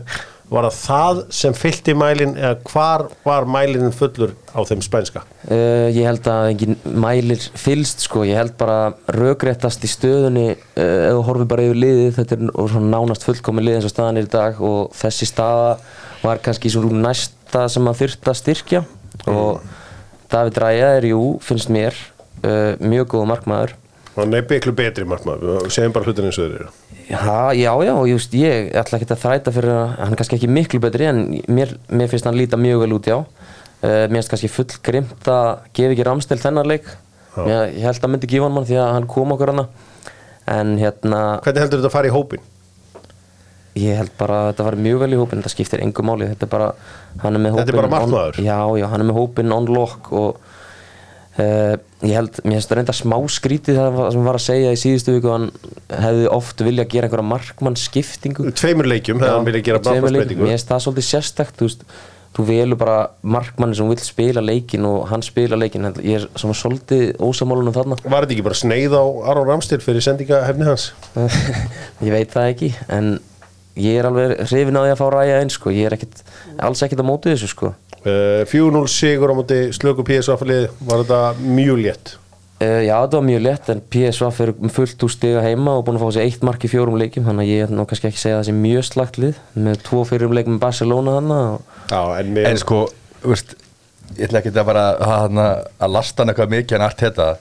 var 0.50 0.66
það 0.70 0.78
það 0.82 1.20
sem 1.40 1.56
fyllti 1.58 1.94
mælin 1.98 2.34
eða 2.38 2.56
hvar 2.72 3.06
var 3.26 3.48
mælinin 3.50 3.94
fullur 3.96 4.34
á 4.50 4.60
þeim 4.66 4.82
spænska? 4.86 5.24
Uh, 5.46 5.90
ég 5.94 6.08
held 6.08 6.30
að 6.30 6.50
engin 6.54 6.78
mælir 6.90 7.44
fylst 7.60 8.06
sko, 8.06 8.24
ég 8.28 8.40
held 8.40 8.56
bara 8.60 8.94
rökréttast 9.14 9.86
í 9.86 9.92
stöðunni 9.92 10.48
uh, 10.56 10.82
ef 10.82 11.14
þú 11.14 11.26
horfir 11.30 11.52
bara 11.54 11.68
yfir 11.68 11.82
liðið, 11.84 12.12
þetta 12.18 12.38
er 12.38 12.54
svona 12.74 12.94
nánast 12.96 13.28
fullkomin 13.28 13.68
lið 13.68 13.80
eins 13.80 13.90
og 13.90 13.94
staðan 13.94 14.22
er 14.22 14.30
í 14.30 14.34
dag 14.34 14.62
og 14.72 14.96
þessi 14.98 15.30
staða 15.30 15.76
var 16.24 16.42
kannski 16.44 16.74
svo 16.74 16.90
næsta 16.90 17.68
sem 17.72 17.88
að 17.88 18.02
þyrta 18.04 18.34
að 18.34 18.42
styrkja. 18.42 18.84
Og 19.30 19.62
David 20.30 20.60
Ræja 20.62 20.92
er 20.98 21.10
jú, 21.10 21.24
finnst 21.44 21.72
mér 21.74 21.96
uh, 22.44 22.76
mjög 22.82 23.16
góð 23.16 23.32
markmaður. 23.32 23.74
Hann 24.18 24.36
er 24.36 24.46
bygglu 24.50 24.76
betri 24.76 25.08
markmaður, 25.08 25.64
við 25.64 25.74
segjum 25.78 25.96
bara 25.96 26.10
hlutin 26.10 26.30
eins 26.30 26.42
og 26.42 26.50
þeir 26.50 26.62
eru 26.64 26.79
Já, 27.10 27.54
já, 27.58 27.72
já, 27.82 27.94
just 28.06 28.34
ég 28.38 28.68
ætla 28.78 29.00
ekki 29.00 29.08
að 29.10 29.22
þræta 29.24 29.54
fyrir 29.54 29.74
að 29.74 29.94
hann 29.98 30.14
er 30.14 30.20
kannski 30.20 30.38
ekki 30.38 30.50
miklu 30.54 30.80
betri 30.84 31.08
en 31.10 31.22
mér, 31.50 31.72
mér 31.90 32.12
finnst 32.12 32.28
hann 32.30 32.38
líta 32.38 32.60
mjög 32.62 32.84
vel 32.84 32.94
út, 33.00 33.10
já. 33.10 33.18
Uh, 33.82 34.06
mér 34.12 34.20
finnst 34.20 34.34
kannski 34.36 34.52
full 34.54 34.76
grimt 34.86 35.30
að 35.32 35.50
gefa 35.74 35.96
ekki 35.96 36.06
ramstil 36.06 36.38
þennan 36.42 36.70
leik. 36.70 36.92
Mér, 37.40 37.72
ég 37.74 37.88
held 37.88 38.06
að 38.06 38.14
myndi 38.14 38.30
gefa 38.30 38.46
hann 38.46 38.56
mann 38.60 38.68
því 38.70 38.78
að 38.78 38.94
hann 38.94 39.10
kom 39.10 39.34
okkur 39.34 39.54
hana. 39.56 39.66
En 40.50 40.76
hérna, 40.82 41.24
hvernig 41.46 41.66
heldur 41.66 41.82
þetta 41.82 41.90
að 41.90 41.96
fara 41.98 42.12
í 42.12 42.14
hópin? 42.14 42.46
Ég 43.80 44.00
held 44.02 44.14
bara 44.20 44.40
að 44.44 44.48
þetta 44.52 44.68
var 44.68 44.78
mjög 44.86 45.02
vel 45.04 45.12
í 45.14 45.20
hópin, 45.20 45.42
þetta 45.42 45.54
skiptir 45.54 45.84
engu 45.86 46.06
máli, 46.06 46.30
þetta 46.30 46.46
er 46.46 46.52
bara, 46.52 46.70
er 47.16 47.36
Þetta 47.40 47.66
er 47.66 47.78
bara 47.78 47.92
markmaður? 47.96 48.40
on, 48.42 48.46
Já, 48.46 48.60
já, 48.82 48.88
hann 48.92 49.04
er 49.04 49.10
með 49.10 49.20
hópin 49.22 49.56
on 49.56 49.70
lock 49.70 50.10
og 50.14 50.40
uh, 51.40 51.74
ég 52.06 52.16
held, 52.16 52.38
mér 52.44 52.60
finnst 52.60 52.72
það 52.72 52.80
reynda 52.80 52.96
smá 52.98 53.18
skrítið 53.32 53.80
það 53.80 53.98
sem 54.16 54.30
var 54.30 54.40
að 54.40 54.46
segja 54.46 54.76
í 54.76 54.80
síðustu 54.80 55.16
viku, 55.18 55.34
hann 55.34 55.50
hefði 55.90 56.30
oft 56.36 56.64
vilja 56.68 56.88
gera 56.92 57.10
einhverja 57.10 57.32
markmannsskiptingu. 57.32 58.54
Tveimur 58.60 58.90
leikjum, 58.90 59.20
hefði 59.24 59.36
hann 59.36 59.50
vilja 59.50 59.66
gera 59.72 59.84
báðarsbreytingu 59.84 60.48
Mér 60.48 60.56
finnst 60.56 60.72
það 60.72 60.86
svolítið 60.86 61.08
sérstakt, 61.10 61.60
þú 61.60 61.70
veist, 61.70 61.86
þú 62.38 62.46
velur 62.46 62.80
bara 62.80 62.98
markmanni 63.36 63.78
sem 63.78 63.90
vill 63.90 64.04
spila 64.04 64.44
leikin 64.44 64.86
og 64.88 65.08
hann 65.10 65.24
spila 65.26 65.58
leikin, 65.60 65.90
ég 66.06 66.22
er 66.22 66.28
svona 66.40 66.58
svolítið 66.58 67.16
ósamálunum 67.18 67.76
þarna. 67.76 67.98
Var 68.04 68.28
þetta 68.28 68.38
ekki 68.38 68.46
bara 68.46 68.60
sneið 68.60 68.96
á 68.96 69.04
Aron 69.32 69.50
Ramstil 69.50 69.82
fyrir 69.84 70.06
sendingahefni 70.06 70.70
hans? 70.70 70.92
ég 72.06 72.14
veit 72.14 72.32
það 72.36 72.54
ekki 72.54 72.72
en 72.96 73.18
ég 73.82 74.00
er 74.00 74.08
alveg 74.10 74.36
hrifin 74.46 74.80
á 74.80 74.82
því 74.84 74.94
að 74.94 75.02
fá 75.02 75.06
ræja 75.16 75.42
einn 75.42 75.54
sko. 75.54 75.74
ég 75.74 75.90
er 75.90 75.98
ekkit, 75.98 76.24
alls 76.58 76.82
ekkert 76.86 77.04
á 77.04 77.10
móti 77.10 77.34
þessu 77.34 77.52
sko. 77.52 77.74
Uh, 78.00 78.46
4-0 78.48 78.88
sigur 78.92 79.34
á 79.34 79.36
móti 79.36 79.60
slöku 79.76 80.06
PSV-lið 80.08 80.70
var 80.88 81.04
þetta 81.04 81.22
mjög 81.44 81.82
létt 81.84 82.14
uh, 82.64 82.82
já 82.86 82.94
þetta 82.96 83.18
var 83.18 83.26
mjög 83.28 83.42
létt 83.44 83.72
en 83.74 83.82
PSV 83.96 84.44
er 84.46 84.54
með 84.56 84.76
fullt 84.78 85.04
úr 85.04 85.12
stiga 85.12 85.44
heima 85.44 85.76
og 85.76 85.84
búin 85.88 86.00
að 86.00 86.06
fá 86.06 86.16
sér 86.16 86.30
eitt 86.30 86.46
mark 86.48 86.64
í 86.64 86.72
fjórum 86.72 87.00
leikim 87.00 87.28
þannig 87.28 87.48
að 87.48 87.52
ég 87.52 87.66
er 87.66 87.74
nú 87.76 87.88
kannski 87.90 88.08
ekki 88.12 88.22
segja 88.22 88.38
að 88.38 88.46
það 88.46 88.50
sé 88.50 88.56
mjög 88.62 88.88
slagt 88.88 89.20
lið 89.20 89.42
með 89.68 89.84
tvo 89.90 90.06
fyrrum 90.08 90.36
leikum 90.38 90.56
með 90.56 90.64
Barcelona 90.64 91.20
og... 91.20 91.76
Já, 91.92 92.02
en 92.22 92.34
mér 92.38 92.50
En 92.54 92.62
sko, 92.64 92.82
þú 93.20 93.34
veist, 93.34 93.56
ég 94.16 94.26
ætla 94.30 94.44
ekki 94.44 94.56
að 94.56 94.70
bara 94.72 94.86
að, 94.96 95.40
að 95.44 95.96
lasta 95.98 96.24
hann 96.24 96.34
eitthvað 96.34 96.56
mikið 96.56 96.80
en 96.80 96.88
allt 96.88 97.04
þetta 97.04 97.32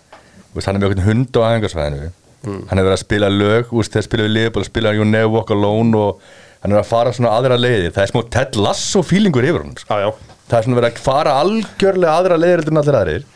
Þú 0.49 0.59
veist, 0.59 0.67
hann 0.67 0.79
er 0.79 0.85
með 0.89 1.05
hund 1.07 1.39
á 1.39 1.41
aðengarsvæðinu 1.53 2.11
Hann 2.47 2.79
er 2.79 2.87
verið 2.87 2.95
að 2.95 3.03
spila 3.03 3.31
lög, 3.33 3.71
þú 3.71 3.81
veist, 3.81 3.95
þegar 3.95 4.07
spila 4.07 4.27
við 4.27 4.35
Liverpool 4.37 4.67
spila 4.67 4.93
You 4.95 5.07
Never 5.09 5.33
Walk 5.35 5.51
Alone 5.55 5.99
og 5.99 6.21
hann 6.63 6.75
er 6.75 6.81
að 6.81 6.91
fara 6.91 7.15
svona 7.15 7.33
aðra 7.35 7.59
leiði. 7.59 7.91
Það 7.95 8.05
er 8.05 8.13
smá 8.13 8.21
Ted 8.35 8.59
Lasso 8.63 9.03
feelingur 9.07 9.47
yfir 9.47 9.65
hann 9.65 9.75
sko. 9.79 9.99
Já, 9.99 10.07
já, 10.07 10.37
Það 10.49 10.59
er 10.59 10.67
svona 10.67 10.79
verið 10.79 10.93
að 10.95 11.03
fara 11.05 11.35
algjörlega 11.43 12.15
aðra 12.15 12.39
leiðir 12.41 12.71
en 12.71 12.81
allir 12.83 12.99
aðrir. 12.99 13.27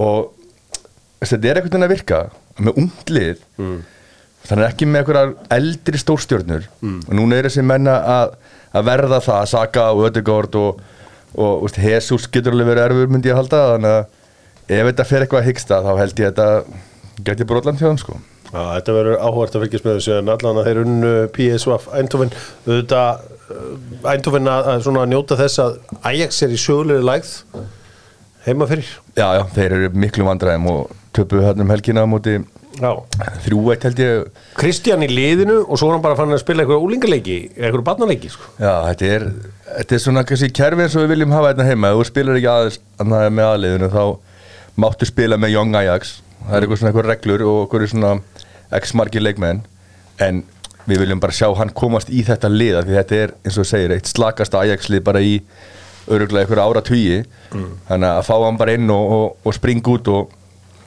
Og 0.00 1.26
þetta 1.26 1.50
er 1.50 1.60
einhvern 1.60 1.74
veginn 1.74 1.88
að 1.88 1.92
virka 1.92 2.20
með 2.62 2.78
unglið 2.82 3.42
mm. 3.58 3.76
þannig 4.48 4.68
ekki 4.68 4.88
með 4.88 5.02
einhverjar 5.02 5.34
eldri 5.58 6.00
stórstjörnur. 6.00 6.70
Og 7.08 7.12
núna 7.18 7.38
er 7.38 7.50
þessi 7.50 7.66
menna 7.66 7.98
að, 8.14 8.38
að 8.72 8.88
verða 8.88 9.20
það, 9.26 9.42
Saka 9.52 9.90
og 9.92 10.06
Ödegård 10.08 10.56
og, 10.62 10.80
og 11.34 11.66
veist, 11.66 11.82
Jesus 11.82 12.30
getur 12.32 12.54
alveg 12.56 12.72
verið 12.72 12.86
erfur 12.86 13.12
myndi 13.12 13.32
ég 13.32 13.36
að 13.36 13.42
halda. 13.42 13.62
Þannig 13.74 13.98
að 13.98 14.78
ef 14.78 14.88
þetta 14.92 15.08
fer 15.10 15.26
eitthvað 15.26 15.42
að 15.42 15.50
hyggsta 15.50 15.82
þá 15.82 15.92
held 16.00 16.22
ég 16.22 16.30
að 16.30 16.32
þetta 16.32 16.88
geti 17.26 17.46
brotland 17.48 17.80
hjá 17.80 17.88
þeim 17.88 18.00
sko. 18.00 18.18
Já, 18.52 18.62
þetta 18.76 18.96
verður 18.96 19.20
áhvert 19.24 19.54
að 19.56 19.62
fylgjast 19.64 19.86
með 19.86 19.98
þessu 19.98 20.16
en 20.18 20.32
allan 20.32 20.58
að 20.60 20.66
þeir 20.68 20.80
unnu 20.82 21.12
PSV 21.36 21.76
Eindhoven. 21.98 22.32
Auðvitað 22.66 23.22
uh, 23.56 24.10
Eindhoven 24.12 24.50
að, 24.52 24.72
að 24.74 24.82
svona 24.88 25.04
njóta 25.08 25.38
þess 25.40 25.62
að 25.62 25.78
Ajax 26.10 26.42
er 26.44 26.52
í 26.52 26.58
sögulegri 26.60 27.06
lægð 27.08 27.30
heima 28.46 28.66
fyrir. 28.68 28.90
Já, 29.16 29.28
já, 29.38 29.44
þeir 29.54 29.76
eru 29.78 29.92
miklu 30.02 30.26
vandræðum 30.26 30.68
og 30.72 30.98
töpuðu 31.16 31.46
hérna 31.46 31.64
um 31.64 31.72
helgina 31.72 32.04
á 32.04 32.08
móti 32.10 32.40
Já. 32.80 32.90
þrjú 33.44 33.62
eitt 33.72 33.86
held 33.86 34.00
ég. 34.00 34.42
Kristján 34.58 35.04
í 35.04 35.08
liðinu 35.10 35.58
og 35.62 35.78
svo 35.78 35.90
er 35.90 35.96
hann 35.96 36.04
bara 36.04 36.16
fann 36.18 36.32
að 36.32 36.42
spila 36.42 36.64
eitthvað 36.64 36.86
úlingaleiki, 36.86 37.38
eitthvað 37.58 37.84
barnaleiki 37.88 38.32
sko. 38.32 38.48
Já, 38.56 38.72
þetta 38.88 39.10
er, 39.16 39.26
þetta 39.78 39.96
er 39.96 40.04
svona 40.06 40.24
kannski 40.28 40.50
kerfi 40.56 40.86
eins 40.86 40.96
og 40.96 41.04
við 41.04 41.14
viljum 41.16 41.34
hafa 41.36 41.52
hérna 41.52 41.68
heima. 41.68 41.92
Ef 41.92 42.00
þú 42.00 42.08
spilar 42.08 42.40
ekki 42.40 42.52
aðeins 42.52 42.80
með 43.04 43.46
aðliðinu 43.50 43.90
þá 43.92 44.04
máttu 44.82 45.08
spila 45.08 45.36
með 45.36 45.52
Young 45.56 45.76
Ajax 45.82 46.14
það 46.46 46.56
er 46.56 46.64
eitthvað 46.64 46.80
svona 46.80 46.92
eitthvað 46.92 47.10
reglur 47.10 47.44
og 47.48 47.60
eitthvað 47.64 47.92
svona 47.92 48.14
x 48.78 48.94
margir 48.98 49.24
leikmenn 49.24 49.62
en 50.22 50.42
við 50.88 51.04
viljum 51.04 51.20
bara 51.22 51.36
sjá 51.36 51.48
hann 51.58 51.70
komast 51.76 52.10
í 52.10 52.24
þetta 52.26 52.50
lið 52.50 52.80
af 52.80 52.88
því 52.88 52.98
þetta 52.98 53.20
er 53.24 53.34
eins 53.46 53.58
og 53.60 53.68
segir 53.68 53.94
eitt 53.94 54.10
slakasta 54.10 54.62
Ajax 54.62 54.90
lið 54.90 55.04
bara 55.06 55.22
í 55.22 55.36
öruglega 56.10 56.46
eitthvað 56.46 56.64
ára 56.64 56.82
tugi 56.84 57.20
þannig 57.52 58.08
að 58.08 58.22
fá 58.26 58.34
hann 58.42 58.58
bara 58.58 58.76
inn 58.78 58.90
og, 58.90 59.12
og, 59.16 59.26
og 59.46 59.56
springa 59.56 59.94
út 59.94 60.10
og, 60.10 60.32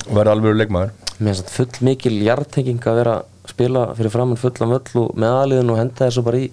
og 0.10 0.18
vera 0.18 0.36
alveg 0.36 0.58
leikmaður. 0.60 0.92
Mér 1.16 1.32
finnst 1.32 1.46
þetta 1.46 1.56
full 1.56 1.88
mikil 1.88 2.16
hjartenging 2.20 2.88
að 2.92 3.00
vera 3.00 3.14
að 3.22 3.54
spila 3.54 3.86
fyrir 3.96 4.12
framann 4.12 4.42
fullan 4.42 4.74
völl 4.76 5.04
og 5.04 5.22
með 5.22 5.38
aðliðin 5.40 5.72
og 5.72 5.80
henda 5.80 6.02
þessu 6.02 6.26
bara 6.26 6.42
í, 6.42 6.50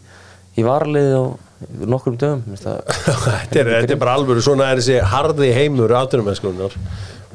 í 0.55 0.67
varliði 0.67 1.17
á 1.19 1.25
nokkrum 1.63 2.19
dögum. 2.19 2.45
Þetta, 2.63 3.59
er, 3.59 3.69
þetta 3.81 3.95
er 3.95 3.99
bara 4.01 4.17
alvöru, 4.19 4.43
svona 4.43 4.71
er 4.71 4.81
þessi 4.81 4.99
harði 5.13 5.51
heimur 5.55 5.93
áttunumennskunar 5.95 6.75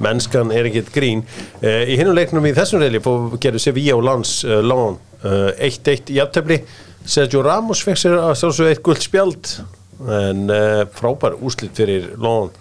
mennskan 0.04 0.54
er 0.56 0.70
ekkert 0.70 0.92
grín 0.96 1.24
uh, 1.24 1.84
í 1.88 1.98
hinnum 2.00 2.18
leiknum 2.18 2.46
í 2.50 2.56
þessum 2.58 2.84
reyli 2.84 3.02
gerðu 3.42 3.64
Sevilla 3.64 3.98
og 3.98 4.06
Lans 4.08 4.38
Lán 4.46 5.00
uh, 5.24 5.50
1-1 5.58 6.14
í 6.16 6.22
aftöfli 6.24 6.62
Sergio 7.08 7.42
Ramos 7.46 7.82
fekk 7.88 8.00
sér 8.02 8.18
að 8.20 8.38
sjálfsögðu 8.42 8.74
eitt 8.74 8.84
guld 8.84 9.04
spjald 9.06 9.52
en 9.98 10.48
uh, 10.52 10.84
frábær 10.98 11.38
úslit 11.42 11.78
fyrir 11.78 12.12
Lán 12.22 12.52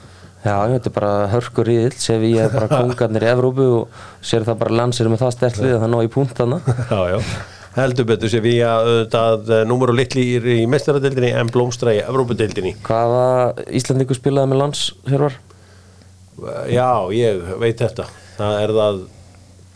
Já, 0.46 0.60
þetta 0.70 0.90
er 0.90 0.94
bara 0.94 1.12
hörkur 1.32 1.68
íðill, 1.72 1.96
sé 1.98 2.20
við 2.22 2.38
er 2.44 2.52
bara 2.54 2.68
kongarnir 2.78 3.26
í 3.26 3.30
Evrópu 3.32 3.66
og 3.80 4.00
sér 4.24 4.46
það 4.46 4.60
bara 4.62 4.78
landsir 4.82 5.10
með 5.10 5.24
það 5.24 5.34
stertlið 5.34 5.74
að 5.74 5.82
það 5.82 5.90
ná 5.90 5.98
í 5.98 6.10
punktana. 6.14 6.60
já, 6.92 7.00
já. 7.16 7.18
heldur 7.80 8.08
betur 8.12 8.32
Sevilla 8.32 8.76
auðvitað 8.84 9.50
uh, 9.50 9.64
númur 9.66 9.92
og 9.92 9.98
litli 9.98 10.28
í, 10.36 10.38
í 10.62 10.68
mestaradeildinni 10.70 11.32
en 11.40 11.50
blómstra 11.50 11.96
í 11.96 12.04
Evrópudeildinni 12.04 12.76
Hvaða 12.86 13.26
Íslandingu 13.74 14.16
spilaði 14.16 14.52
með 14.52 14.62
lands, 14.62 14.86
Hjörvar? 15.08 15.34
Uh, 15.34 15.55
já, 16.72 16.88
ég 17.16 17.44
veit 17.62 17.80
þetta 17.80 18.08
það 18.36 18.56
er 18.62 18.72
það 18.76 19.02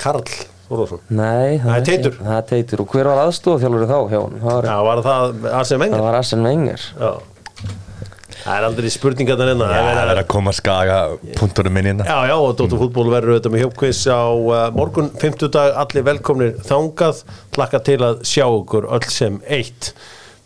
Karl 0.01 0.25
Þorvarsson 0.71 1.01
Nei, 1.11 1.59
Það 1.59 1.75
er 1.75 1.85
Teitur. 1.89 2.17
Það 2.21 2.37
er 2.37 2.45
Teitur. 2.53 2.83
Og 2.85 2.93
hver 2.95 3.09
var 3.11 3.21
aðstofþjálfur 3.25 3.89
þá 3.91 3.97
hjá 4.13 4.19
hann? 4.21 4.37
Það 4.39 4.53
var, 4.55 4.69
Já, 4.71 4.77
var 4.87 5.01
það 5.07 5.49
Arsene 5.61 5.81
Wenger? 5.83 5.97
það 5.99 6.05
var 6.07 6.19
Arsene 6.21 6.47
Wenger. 6.47 6.85
Já. 7.01 7.11
Það 8.41 8.55
er 8.57 8.67
aldrei 8.71 8.91
spurningar 8.95 9.37
þarna 9.41 9.67
Já, 9.69 9.81
það 9.91 10.13
er 10.15 10.21
að 10.23 10.29
koma 10.33 10.53
að 10.55 10.57
skaga 10.61 10.99
punktunum 11.37 11.75
minni 11.77 11.91
hérna 11.93 12.07
Já, 12.09 12.31
já, 12.31 12.37
og 12.41 12.55
Dóttur 12.57 12.81
fútból 12.81 13.11
verður 13.13 13.35
auðvitað 13.35 13.53
með 13.57 13.65
hjópkviss 13.67 14.01
á 14.09 14.23
uh, 14.33 14.63
morgun 14.79 15.11
50 15.21 15.53
dag, 15.59 15.75
allir 15.83 16.07
velkomnir 16.07 16.55
þangað, 16.71 17.21
hlakka 17.59 17.83
til 17.91 17.99
að 18.07 18.23
sjá 18.31 18.47
okkur 18.47 18.89
öll 18.97 19.11
sem 19.13 19.37
eitt. 19.45 19.91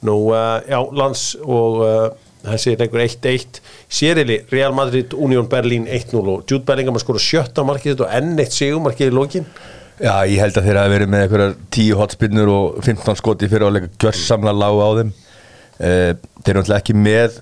Nú, 0.04 0.16
uh, 0.34 0.58
já, 0.66 0.80
lands 0.90 1.28
og 1.44 1.78
uh, 1.84 2.08
þessi 2.48 2.74
leikur 2.80 3.04
1-1, 3.04 3.60
sérili 3.94 4.40
Real 4.50 4.74
Madrid, 4.76 5.14
Union 5.14 5.46
Berlin 5.50 5.86
1-0 5.86 6.18
og 6.20 6.44
Jude 6.50 6.64
Bellingham 6.66 6.98
að 6.98 7.04
skora 7.04 7.22
sjötta 7.22 7.64
markið 7.66 8.04
og 8.04 8.14
enn 8.18 8.34
eitt 8.42 8.56
sigumarkið 8.56 9.12
í 9.12 9.14
lokin. 9.14 9.48
Já, 10.02 10.26
ég 10.26 10.40
held 10.42 10.56
að 10.58 10.68
þeir 10.68 10.78
hafa 10.80 10.90
verið 10.90 11.10
með 11.12 11.24
einhverjar 11.24 11.52
10 11.76 11.98
hotspinnur 12.00 12.50
og 12.50 12.78
15 12.82 13.20
skoti 13.20 13.50
fyrir 13.50 13.68
að 13.68 13.76
leika 13.76 13.90
gjörsamla 14.02 14.54
lág 14.56 14.80
á 14.82 14.88
þeim. 14.98 15.12
Uh, 15.74 16.10
Þeir 16.44 16.50
eru 16.52 16.60
náttúrulega 16.60 16.80
ekki 16.82 16.96
með 16.98 17.38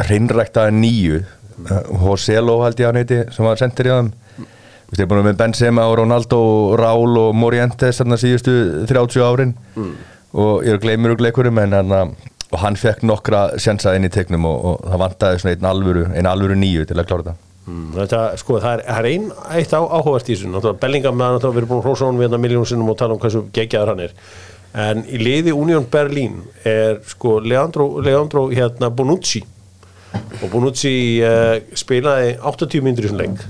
hreinræktaða 0.00 0.74
nýju. 0.74 1.20
Hoselo 2.02 2.58
held 2.64 2.80
ég 2.80 2.88
að 2.88 2.98
heiti 3.00 3.20
sem 3.34 3.46
var 3.46 3.60
sendir 3.60 3.90
í 3.90 3.92
þeim 3.92 4.10
Þeir 4.90 5.04
eru 5.04 5.08
búin 5.12 5.26
með 5.28 5.36
Benzema 5.38 5.84
og 5.86 6.00
Ronaldo 6.00 6.38
og 6.42 6.72
Raúl 6.80 7.18
og 7.20 7.34
Morientes 7.38 8.00
þarna 8.00 8.18
síðustu 8.18 8.54
30 8.90 9.22
árin. 9.22 9.52
Og 10.34 10.64
ég 10.66 10.74
er 10.74 10.82
gleymur 10.82 11.14
og 11.14 11.20
gleikurum 11.20 11.60
en 11.62 11.76
hann, 11.78 12.14
og 12.50 12.58
hann 12.64 12.78
fekk 12.78 13.04
nokkra 13.06 13.44
sjensa 13.62 13.94
inn 13.94 14.08
í 14.08 14.10
tegnum 14.12 14.48
og, 14.48 14.64
og 14.66 14.88
það 14.88 15.02
vantaði 15.04 15.42
svona 15.42 15.54
einn 15.54 15.70
alvöru, 15.70 16.04
alvöru 16.32 16.58
nýju 16.58 16.88
til 16.90 16.98
að 16.98 17.08
klára 17.10 17.26
þetta. 17.28 17.46
Mm, 17.70 17.90
þetta, 17.94 18.20
sko, 18.40 18.56
það 18.58 18.72
er, 18.72 18.82
það 18.88 18.98
er 18.98 19.08
ein, 19.10 19.26
eitt 19.60 19.74
á, 19.76 19.80
áhugavert 19.84 20.30
í 20.30 20.36
þessu, 20.36 20.72
Bellingham 20.82 21.18
með 21.20 21.36
náttúrulega 21.36 21.60
erum 21.62 21.70
búin 21.70 21.84
honum 21.86 22.18
við 22.18 22.26
þetta 22.26 22.40
miljón 22.42 22.66
sinnum 22.66 22.90
og 22.90 22.98
tala 22.98 23.14
um 23.14 23.22
hversu 23.22 23.44
geggjaður 23.54 23.92
hann 23.92 24.02
er. 24.08 24.16
En 24.80 25.02
í 25.06 25.18
liði 25.20 25.54
Union 25.54 25.86
Berlin 25.90 26.40
er 26.66 27.00
sko 27.10 27.38
Leandro, 27.42 27.86
Leandro 28.02 28.46
hérna 28.50 28.90
Bonucci. 28.90 29.42
Og 30.40 30.46
Bonucci 30.50 30.92
uh, 31.26 31.56
spilaði 31.78 32.36
80 32.38 32.86
myndir 32.86 33.06
í 33.06 33.12
svona 33.12 33.26
leik. 33.26 33.44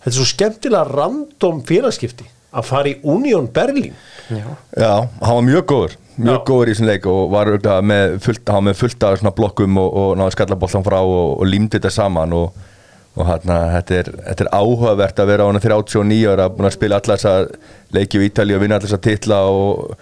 Þetta 0.00 0.12
er 0.12 0.16
svo 0.18 0.26
skemmtilega 0.30 0.86
random 0.90 1.62
félagskipti 1.66 2.26
að 2.56 2.66
fara 2.66 2.90
í 2.90 2.96
Union 3.02 3.46
Berlin. 3.52 3.94
Já. 4.30 4.46
Já, 4.74 4.92
hann 5.22 5.38
var 5.38 5.46
mjög 5.46 5.66
góður 5.70 5.96
mjög 6.22 6.44
góður 6.48 6.70
í 6.70 6.74
þessum 6.74 6.88
leik 6.90 7.06
og 7.10 7.30
var 7.34 7.50
með 7.84 8.16
fullt, 8.24 8.52
með 8.68 8.78
fullt 8.80 9.06
af 9.08 9.18
svona 9.20 9.34
blokkum 9.36 9.78
og, 9.82 9.88
og 10.02 10.14
náði 10.20 10.36
skallaboltan 10.36 10.84
frá 10.86 10.98
og, 11.02 11.36
og 11.40 11.46
límdi 11.50 11.76
þetta 11.78 11.90
saman 11.92 12.32
og, 12.36 12.60
og 13.16 13.26
hérna, 13.30 13.56
þetta 13.78 13.98
er, 14.02 14.10
þetta 14.30 14.46
er 14.46 14.52
áhugavert 14.60 15.20
að 15.24 15.30
vera 15.32 15.44
á 15.44 15.48
hann 15.50 15.60
39 15.60 16.20
ára 16.32 16.46
að 16.52 16.70
spila 16.76 17.00
allar 17.02 17.20
þessar 17.20 17.50
leiki 17.96 18.20
í 18.22 18.30
Ítali 18.30 18.56
og 18.56 18.62
vinna 18.64 18.78
allar 18.78 18.88
þessar 18.88 19.04
titla 19.06 19.42
og 19.50 19.96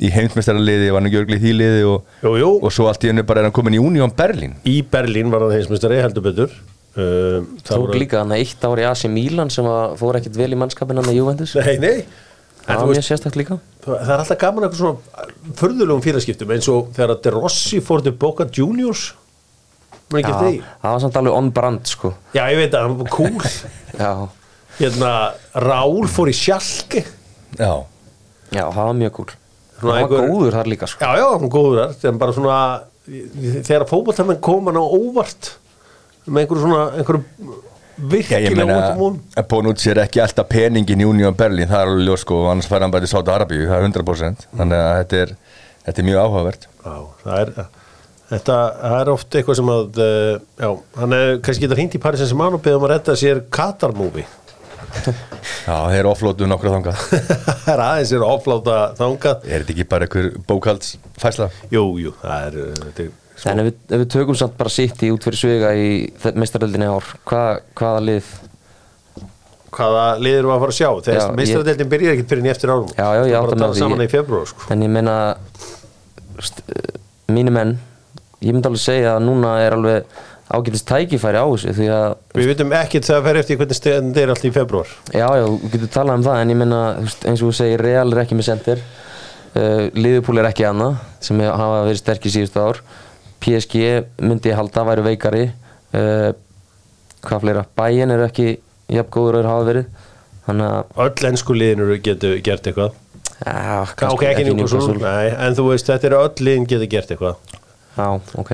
í 0.00 0.08
heimsmeistaraliði, 0.14 0.90
var 0.94 1.02
hann 1.02 1.10
ekki 1.10 1.18
örgli 1.20 1.36
í 1.36 1.42
því 1.42 1.50
liði 1.58 1.80
og, 1.90 2.04
Jú, 2.24 2.30
jú. 2.40 2.50
og 2.64 2.72
svo 2.72 2.86
allt 2.88 3.02
í 3.04 3.10
hennu 3.10 3.24
bara 3.28 3.42
er 3.42 3.50
hann 3.50 3.56
komin 3.58 3.74
í 3.76 3.80
Union 3.82 4.12
Berlin 4.16 4.54
í 4.64 4.78
Berlin 4.88 5.28
var 5.32 5.44
hann 5.44 5.52
heimsmyndstari 5.58 5.98
heldur 6.00 6.24
betur 6.24 6.54
uh, 6.96 7.42
Tók 7.68 7.82
voru- 7.84 7.98
líka 8.00 8.22
hann 8.22 8.32
eitt 8.38 8.64
ár 8.64 8.80
í 8.80 8.86
AC 8.88 9.04
Milan 9.12 9.52
sem 9.52 9.66
að 9.68 9.98
fór 10.00 10.16
ekkert 10.22 10.38
vel 10.40 10.54
í 10.56 10.58
mannskapin 10.62 10.96
hann 11.02 11.10
að 11.12 11.18
Juventus. 11.20 11.52
Nei, 11.60 11.76
nei 11.82 11.96
Það 12.66 12.76
var 12.76 12.86
veist, 12.86 12.98
mjög 13.00 13.06
sérstakt 13.08 13.36
líka. 13.40 13.56
Það 13.84 13.96
það 14.04 14.10
er 14.14 14.22
alltaf 14.22 14.38
gaman 14.42 14.64
eitthvað 14.66 14.80
svona 14.82 15.54
förðulegum 15.60 16.02
félagskiptum 16.04 16.50
eins 16.54 16.68
og 16.70 16.90
þegar 16.96 17.14
að 17.14 17.22
De 17.24 17.32
Rossi 17.34 17.80
fór 17.84 18.02
til 18.04 18.12
Boca 18.20 18.46
Juniors 18.52 19.04
Já, 20.10 20.18
eftir 20.18 20.34
því 20.42 20.52
það 20.82 20.90
var 20.94 21.00
samt 21.04 21.16
alveg 21.20 21.36
on 21.38 21.50
brand 21.54 21.86
sko. 21.86 22.10
Já, 22.34 22.42
ég 22.50 22.58
veit 22.58 22.74
að 22.74 22.86
hann 22.88 22.96
var 22.98 23.10
cool 23.14 23.50
Já, 24.00 24.10
hérna, 24.80 25.12
Raúl 25.66 26.08
fór 26.10 26.30
í 26.32 26.34
Sjalke 26.36 27.04
Já, 27.58 27.72
já, 28.50 28.64
það 28.66 28.82
var 28.82 28.94
mjög 29.00 29.12
cool. 29.20 29.30
Hann 29.80 29.88
var 29.90 30.00
einhver- 30.02 30.28
góður 30.28 30.56
þar 30.58 30.70
líka 30.74 30.88
sko. 30.90 31.04
Já, 31.06 31.10
já, 31.22 31.26
hann 31.38 31.50
góður 31.54 31.80
þar 31.80 31.94
sem 32.04 32.18
bara 32.20 32.36
svona 32.36 32.58
þegar 33.64 33.86
fótballtamenn 33.90 34.40
koma 34.44 34.70
hann 34.70 34.82
á 34.82 34.86
óvart 34.86 35.52
með 36.26 36.42
einhverju 36.44 36.62
svona 36.66 36.82
einhverju 37.00 37.62
virkilega 38.12 38.78
mún 38.98 39.18
að 39.38 39.48
Bonucci 39.50 39.90
er 39.92 40.02
ekki 40.04 40.22
alltaf 40.24 40.48
peningin 40.50 41.02
í 41.02 41.08
Union 41.08 41.36
Berlin, 41.36 41.68
það 41.70 41.82
er 41.82 41.92
alveg 41.92 42.08
ljós 42.08 42.24
sko, 42.24 42.40
annars 42.52 42.70
fær 42.70 42.86
hann 42.86 42.94
bara 42.94 43.06
til 43.06 43.12
Sáta 43.12 43.34
Arabíu, 43.36 43.66
það 43.68 43.76
er 43.76 43.90
100% 43.90 44.48
þannig 44.56 44.82
að 44.86 44.96
þetta 45.02 45.20
er, 45.24 45.36
þetta 45.86 46.02
er 46.02 46.08
mjög 46.10 46.24
áhugavert. 46.24 46.66
Já, 46.80 46.96
það 47.24 47.44
er 47.44 47.54
Þetta 48.30 48.56
það 48.78 49.00
er 49.00 49.08
oft 49.10 49.36
eitthvað 49.40 49.56
sem 49.58 49.70
að 49.72 49.96
uh, 50.04 50.34
já, 50.62 50.68
hann 51.00 51.14
er 51.16 51.30
kannski 51.42 51.64
getur 51.64 51.80
hringt 51.80 51.96
í 51.98 52.00
Paris 52.02 52.20
Saint-Germain 52.22 52.54
og 52.54 52.62
beðið 52.62 52.78
um 52.78 52.84
að 52.86 52.92
redda 52.92 53.16
sér 53.18 53.40
Qatar 53.50 53.94
movie. 53.98 54.26
Já, 55.66 55.74
þeir 55.90 55.98
eru 56.00 56.10
offlótu 56.12 56.46
nokkru 56.50 56.70
þangað. 56.72 57.02
Það 57.64 57.72
er 57.74 57.82
aðeins 57.84 58.12
er 58.14 58.24
ofláta 58.26 58.76
þangað. 58.98 59.44
Er 59.46 59.64
þetta 59.64 59.74
ekki 59.74 59.86
bara 59.90 60.06
einhver 60.06 60.30
bókaldsfæsla? 60.46 61.50
Jú, 61.74 61.84
jú, 62.02 62.14
það 62.22 62.46
er, 62.46 62.56
uh, 62.62 62.80
þetta 62.86 63.04
er 63.04 63.10
svo, 63.40 63.50
en 63.50 63.62
ef 63.62 63.68
við, 63.70 63.80
ef 63.88 64.02
við 64.04 64.06
tökum 64.14 64.38
samt 64.38 64.56
bara 64.60 64.72
sitt 64.72 65.02
í 65.06 65.10
út 65.14 65.26
fyrir 65.26 65.40
svega 65.40 65.72
í 65.76 65.90
meistaröldinni 66.36 66.88
ár 66.90 67.10
hvað, 67.28 67.60
hvaða 67.80 68.06
lið? 68.06 68.32
Hvaða 69.70 70.06
liður 70.18 70.48
var 70.50 70.56
að 70.56 70.64
fara 70.64 70.74
að 70.74 70.78
sjá? 70.80 70.88
Já, 70.90 71.04
þegar 71.06 71.36
meistaradeildin 71.38 71.92
byrjar 71.92 72.16
ekkert 72.16 72.32
fyrir 72.32 72.44
en 72.44 72.50
eftir 72.54 72.72
árum 72.74 72.88
Já, 72.90 73.06
já, 73.16 73.22
ég 73.30 73.36
átta 73.38 73.54
mig 73.56 73.66
á 73.66 73.70
því. 73.70 73.82
saman 73.84 74.02
í 74.04 74.10
februar 74.10 74.50
sko. 74.50 74.66
en 74.74 74.82
ég 74.86 74.92
meina 74.96 75.16
mínu 77.30 77.54
menn 77.54 77.78
ég 78.40 78.54
myndi 78.54 78.70
alveg 78.70 78.82
segja 78.82 79.14
að 79.16 79.24
núna 79.28 79.54
er 79.62 79.76
alveg 79.76 80.20
ágætist 80.50 80.88
tækifæri 80.88 81.38
á 81.38 81.46
þessu 81.46 81.74
því 81.76 81.88
að 81.94 82.14
við 82.34 82.48
vitum 82.50 82.72
ekkert 82.74 83.06
það 83.06 83.26
fer 83.26 83.38
eftir 83.42 83.58
hvernig 83.60 83.78
stend 83.78 84.16
er 84.18 84.32
allt 84.32 84.46
í 84.48 84.50
februar 84.54 84.88
Já, 85.14 85.26
já, 85.38 85.44
þú 85.46 85.70
getur 85.74 85.92
talað 85.94 86.18
um 86.18 86.24
það 86.26 86.40
en 86.40 86.52
ég 86.52 86.62
veist, 87.04 87.28
eins 87.28 87.44
og 87.44 87.52
þú 87.52 87.58
segir, 87.60 87.84
Real 87.84 88.10
er 88.10 88.22
ekki 88.24 88.38
með 88.38 88.48
center 88.48 88.82
uh, 88.82 89.84
Liverpool 89.94 90.42
er 90.42 90.50
ekki 90.50 90.66
annað 90.66 90.98
sem 91.22 91.44
hafa 91.46 91.84
verið 91.86 92.02
sterkir 92.02 92.34
síðustu 92.34 92.64
ár 92.64 92.82
PSG 93.40 93.82
myndi 94.20 94.50
ég 94.52 94.58
halda 94.58 94.84
væri 94.88 95.04
veikari 95.06 95.44
uh, 95.50 96.30
hvað 97.24 97.42
fleira, 97.44 97.64
Bayern 97.76 98.14
er 98.14 98.26
ekki 98.26 98.48
jafn 98.90 99.10
góður 99.14 99.38
og 99.38 99.42
þeir 99.44 99.50
hafa 99.50 99.66
verið 99.70 99.86
þannig 100.46 100.66
að, 100.66 100.92
öll 101.06 101.28
ennsku 101.30 101.56
liðinur 101.56 101.92
getur 102.02 102.38
gert 102.44 102.66
eitthvað. 102.70 102.96
Já, 103.40 103.80
ok, 104.10 104.24
ekki 104.28 104.44
Newcastle, 104.50 104.96
nei, 105.00 105.30
en 105.32 105.54
þú 105.56 105.66
veist 105.70 105.88
þetta 105.88 106.08
eru 106.10 106.18
öll 106.26 106.44
liðin 106.48 106.66
getur 106.68 106.90
gert 106.92 107.12
eitthvað. 107.14 107.36
Já, 107.96 108.06
ok. 108.42 108.50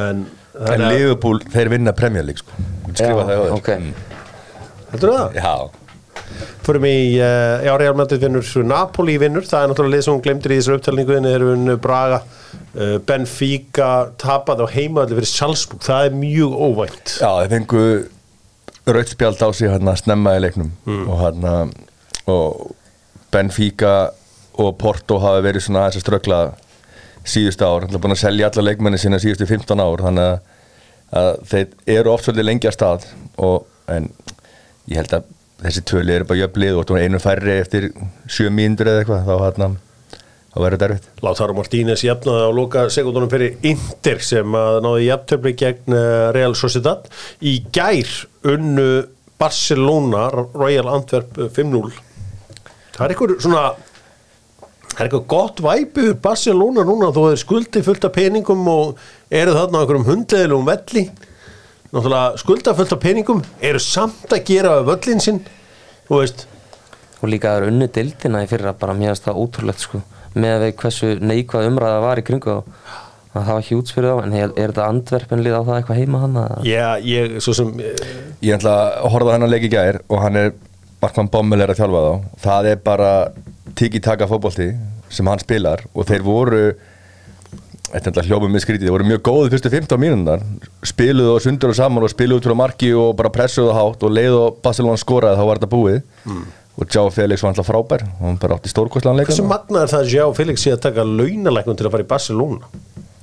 En, 0.00 0.22
En 0.60 0.82
að- 0.84 0.92
Liverpool, 0.94 1.40
þeir 1.52 1.68
vinna 1.72 1.92
Premier 1.96 2.24
League 2.26 2.40
sko. 2.42 2.52
Skrifa 2.92 3.22
Já, 3.22 3.26
það 3.26 3.34
á 3.34 3.42
þér. 3.42 3.52
ok. 3.58 3.68
heldur 4.92 5.12
það? 5.14 5.36
Já, 5.40 5.52
Förum 6.66 6.86
í, 6.88 6.96
uh, 7.18 7.64
já, 7.66 7.72
Real 7.80 7.96
Madrid 7.98 8.22
vinnur 8.24 8.46
Napoli 8.66 9.16
vinnur, 9.20 9.46
það 9.48 9.64
er 9.64 9.72
náttúrulega 9.72 9.96
lið 9.96 10.06
sem 10.06 10.14
hún 10.14 10.24
glemtir 10.24 10.54
í 10.54 10.60
þessar 10.60 10.78
upptalningu. 10.78 11.16
Þeir 11.16 11.34
eru 11.34 11.52
unnu 11.56 11.76
Braga 11.82 12.22
uh, 12.22 12.96
Benfica 13.06 13.90
tapað 14.20 14.64
á 14.64 14.66
heimaðli 14.72 15.18
fyrir 15.18 15.32
Salzburg, 15.32 15.84
það 15.86 16.08
er 16.08 16.18
mjög 16.20 16.56
óvænt. 16.56 17.14
Já, 17.18 17.30
þeir 17.42 17.52
fengu 17.56 17.84
rautspjald 18.90 19.44
á 19.44 19.48
sig 19.52 19.70
hérna 19.70 19.96
snemma 19.98 20.36
í 20.38 20.44
leiknum. 20.44 20.72
Og 21.06 21.16
hérna 21.20 21.54
og 22.30 22.76
Benfica 23.32 23.94
og 24.60 24.74
Porto 24.78 25.18
hafa 25.22 25.42
verið 25.44 25.66
svona 25.66 25.86
aðeins 25.86 26.00
að 26.00 26.06
ströggla 26.06 26.40
síðustu 27.26 27.66
ár, 27.66 27.84
hann 27.84 27.96
er 27.96 28.02
búin 28.02 28.14
að 28.14 28.22
selja 28.22 28.48
alla 28.48 28.64
leikmenni 28.70 28.98
sína 29.00 29.20
síðustu 29.22 29.46
15 29.48 29.82
ár, 29.82 30.02
þannig 30.06 30.30
að, 30.30 30.38
að 31.20 31.30
þeir 31.50 31.66
eru 31.98 32.12
oft 32.14 32.26
svolítið 32.26 32.48
lengi 32.48 32.70
að 32.70 32.76
stað. 32.76 33.06
Og 33.40 33.66
en 33.90 34.08
ég 34.90 35.00
held 35.00 35.14
að 35.18 35.28
þessi 35.60 35.84
tölu 35.88 36.16
eru 36.16 36.26
bara 36.28 36.42
jöfnlið 36.42 36.80
og 36.80 36.96
einu 36.98 37.20
færri 37.22 37.56
eftir 37.60 37.90
7 38.26 38.50
mínútur 38.54 38.90
eða 38.90 39.04
eitthvað, 39.04 39.24
þá 39.28 39.44
hérna 39.44 39.70
þá 40.50 40.58
verður 40.58 40.76
þetta 40.76 40.88
erfitt. 40.88 41.08
Lautaro 41.22 41.56
Martínez 41.56 42.04
jafnaði 42.04 42.48
á 42.48 42.50
loka 42.56 42.84
sekundunum 42.90 43.30
fyrir 43.30 43.70
Inter 43.70 44.22
sem 44.24 44.58
að 44.58 44.80
náði 44.86 45.06
jafntöfli 45.06 45.54
gegn 45.60 45.96
uh, 45.96 46.28
Real 46.34 46.56
Sociedad. 46.58 47.06
Í 47.38 47.60
gær 47.70 48.10
unnu 48.50 48.90
Barcelona 49.40 50.26
Royal 50.34 50.90
Antwerp 50.90 51.38
uh, 51.38 51.50
5-0 51.54 51.92
það 53.00 53.06
er 53.06 53.14
eitthvað 53.14 53.38
svona 53.40 53.62
það 54.90 54.98
er 54.98 55.06
eitthvað 55.06 55.26
gott 55.32 55.62
væpi 55.64 56.06
úr 56.10 56.18
Barcelona 56.20 56.84
núna 56.84 57.08
þó 57.14 57.22
þeir 57.30 57.40
skuldi 57.40 57.82
fullt 57.86 58.04
af 58.04 58.12
peningum 58.16 58.66
og 58.68 59.00
eru 59.32 59.54
þarna 59.56 59.80
á 59.80 59.82
einhverjum 59.82 60.08
hundleðilum 60.10 60.68
velli 60.68 61.06
náttúrulega 61.90 62.40
skulda 62.40 62.74
fullt 62.78 62.94
af 62.96 63.02
peningum 63.02 63.42
eru 63.70 63.82
samt 63.82 64.30
að 64.30 64.44
gera 64.52 64.78
völlin 64.86 65.22
sinn 65.22 65.42
þú 66.08 66.22
veist. 66.22 66.46
Og 67.20 67.28
líka 67.28 67.52
það 67.52 67.60
er 67.60 67.72
unnu 67.72 67.90
dildina 67.92 68.44
í 68.44 68.48
fyrra 68.50 68.72
bara 68.78 68.96
mér 68.96 69.12
finnst 69.12 69.26
það 69.28 69.42
ótrúlegt 69.42 69.84
sko 69.84 70.02
með 70.34 70.54
að 70.54 70.64
við 70.64 70.76
hversu 70.80 71.10
neikvað 71.20 71.68
umræða 71.68 72.02
var 72.04 72.20
í 72.20 72.24
kringu 72.26 72.54
að 73.30 73.44
það 73.44 73.52
var 73.52 73.66
hjúts 73.66 73.94
fyrir 73.94 74.10
þá 74.10 74.24
en 74.24 74.34
er, 74.34 74.52
er 74.54 74.72
þetta 74.72 74.86
andverfinlið 74.90 75.56
á 75.58 75.62
það 75.62 75.76
eitthvað 75.76 76.00
heima 76.00 76.20
hann 76.24 76.38
að 76.40 76.66
já, 76.66 76.86
ég, 77.06 77.36
svo 77.42 77.54
sem 77.54 77.70
eh, 77.82 78.04
Ég 78.40 78.56
ætla 78.56 78.74
að 78.86 79.10
horfa 79.12 79.30
á 79.30 79.34
hennar 79.36 79.50
leik 79.52 79.66
í 79.68 79.72
gær 79.72 80.00
og 80.08 80.22
hann 80.22 80.38
er 80.40 80.54
Markmann 81.00 81.30
Bommel 81.32 81.62
er 81.64 81.72
að 81.72 81.80
þjálfa 81.80 82.00
þá. 82.04 82.30
Það 82.44 82.68
er 82.70 82.80
bara 82.84 83.10
tiki-taka 83.78 84.28
fótbolti 84.28 84.70
sem 85.10 85.28
hann 85.30 85.42
spilar 85.42 85.82
og 85.94 86.08
þeir 86.08 86.24
voru 86.24 86.62
þetta 87.90 88.00
er 88.00 88.12
alltaf 88.12 88.28
hljópum 88.28 88.54
með 88.54 88.64
skrítið, 88.64 88.86
þeir 88.86 88.94
voru 88.94 89.08
mjög 89.08 89.22
góðið 89.26 89.54
fyrstu 89.56 89.72
15 89.74 90.00
mínúndar 90.00 90.44
spiluðu 90.86 91.34
og 91.34 91.44
sundur 91.44 91.72
og 91.72 91.78
saman 91.78 92.06
og 92.06 92.12
spiluðu 92.12 92.40
út 92.40 92.48
frá 92.48 92.56
marki 92.62 92.92
og 92.94 93.12
bara 93.18 93.32
pressuðu 93.34 93.74
hátt 93.76 94.06
og 94.06 94.14
leið 94.14 94.38
og 94.38 94.60
Barcelona 94.64 95.00
skoraði 95.00 95.40
þá 95.40 95.44
var 95.48 95.60
þetta 95.60 95.72
búið. 95.74 96.00
Og 96.80 96.86
Joe 96.94 97.10
Felix 97.12 97.42
var 97.44 97.50
alltaf 97.50 97.66
frábær. 97.68 98.06
Og 98.14 98.22
hann 98.24 98.38
bara 98.40 98.56
átti 98.56 98.70
stórkostlan 98.72 99.18
leik 99.18 99.28
Hversu 99.28 99.44
magna 99.44 99.82
er 99.82 99.90
það 99.90 100.04
að 100.04 100.12
Sjá 100.14 100.22
Felix 100.38 100.62
sé 100.64 100.72
að 100.72 100.84
taka 100.86 101.04
launalæknum 101.04 101.76
til 101.76 101.88
að 101.88 101.96
fara 101.96 102.06
í 102.06 102.10
Barcelona? 102.14 102.70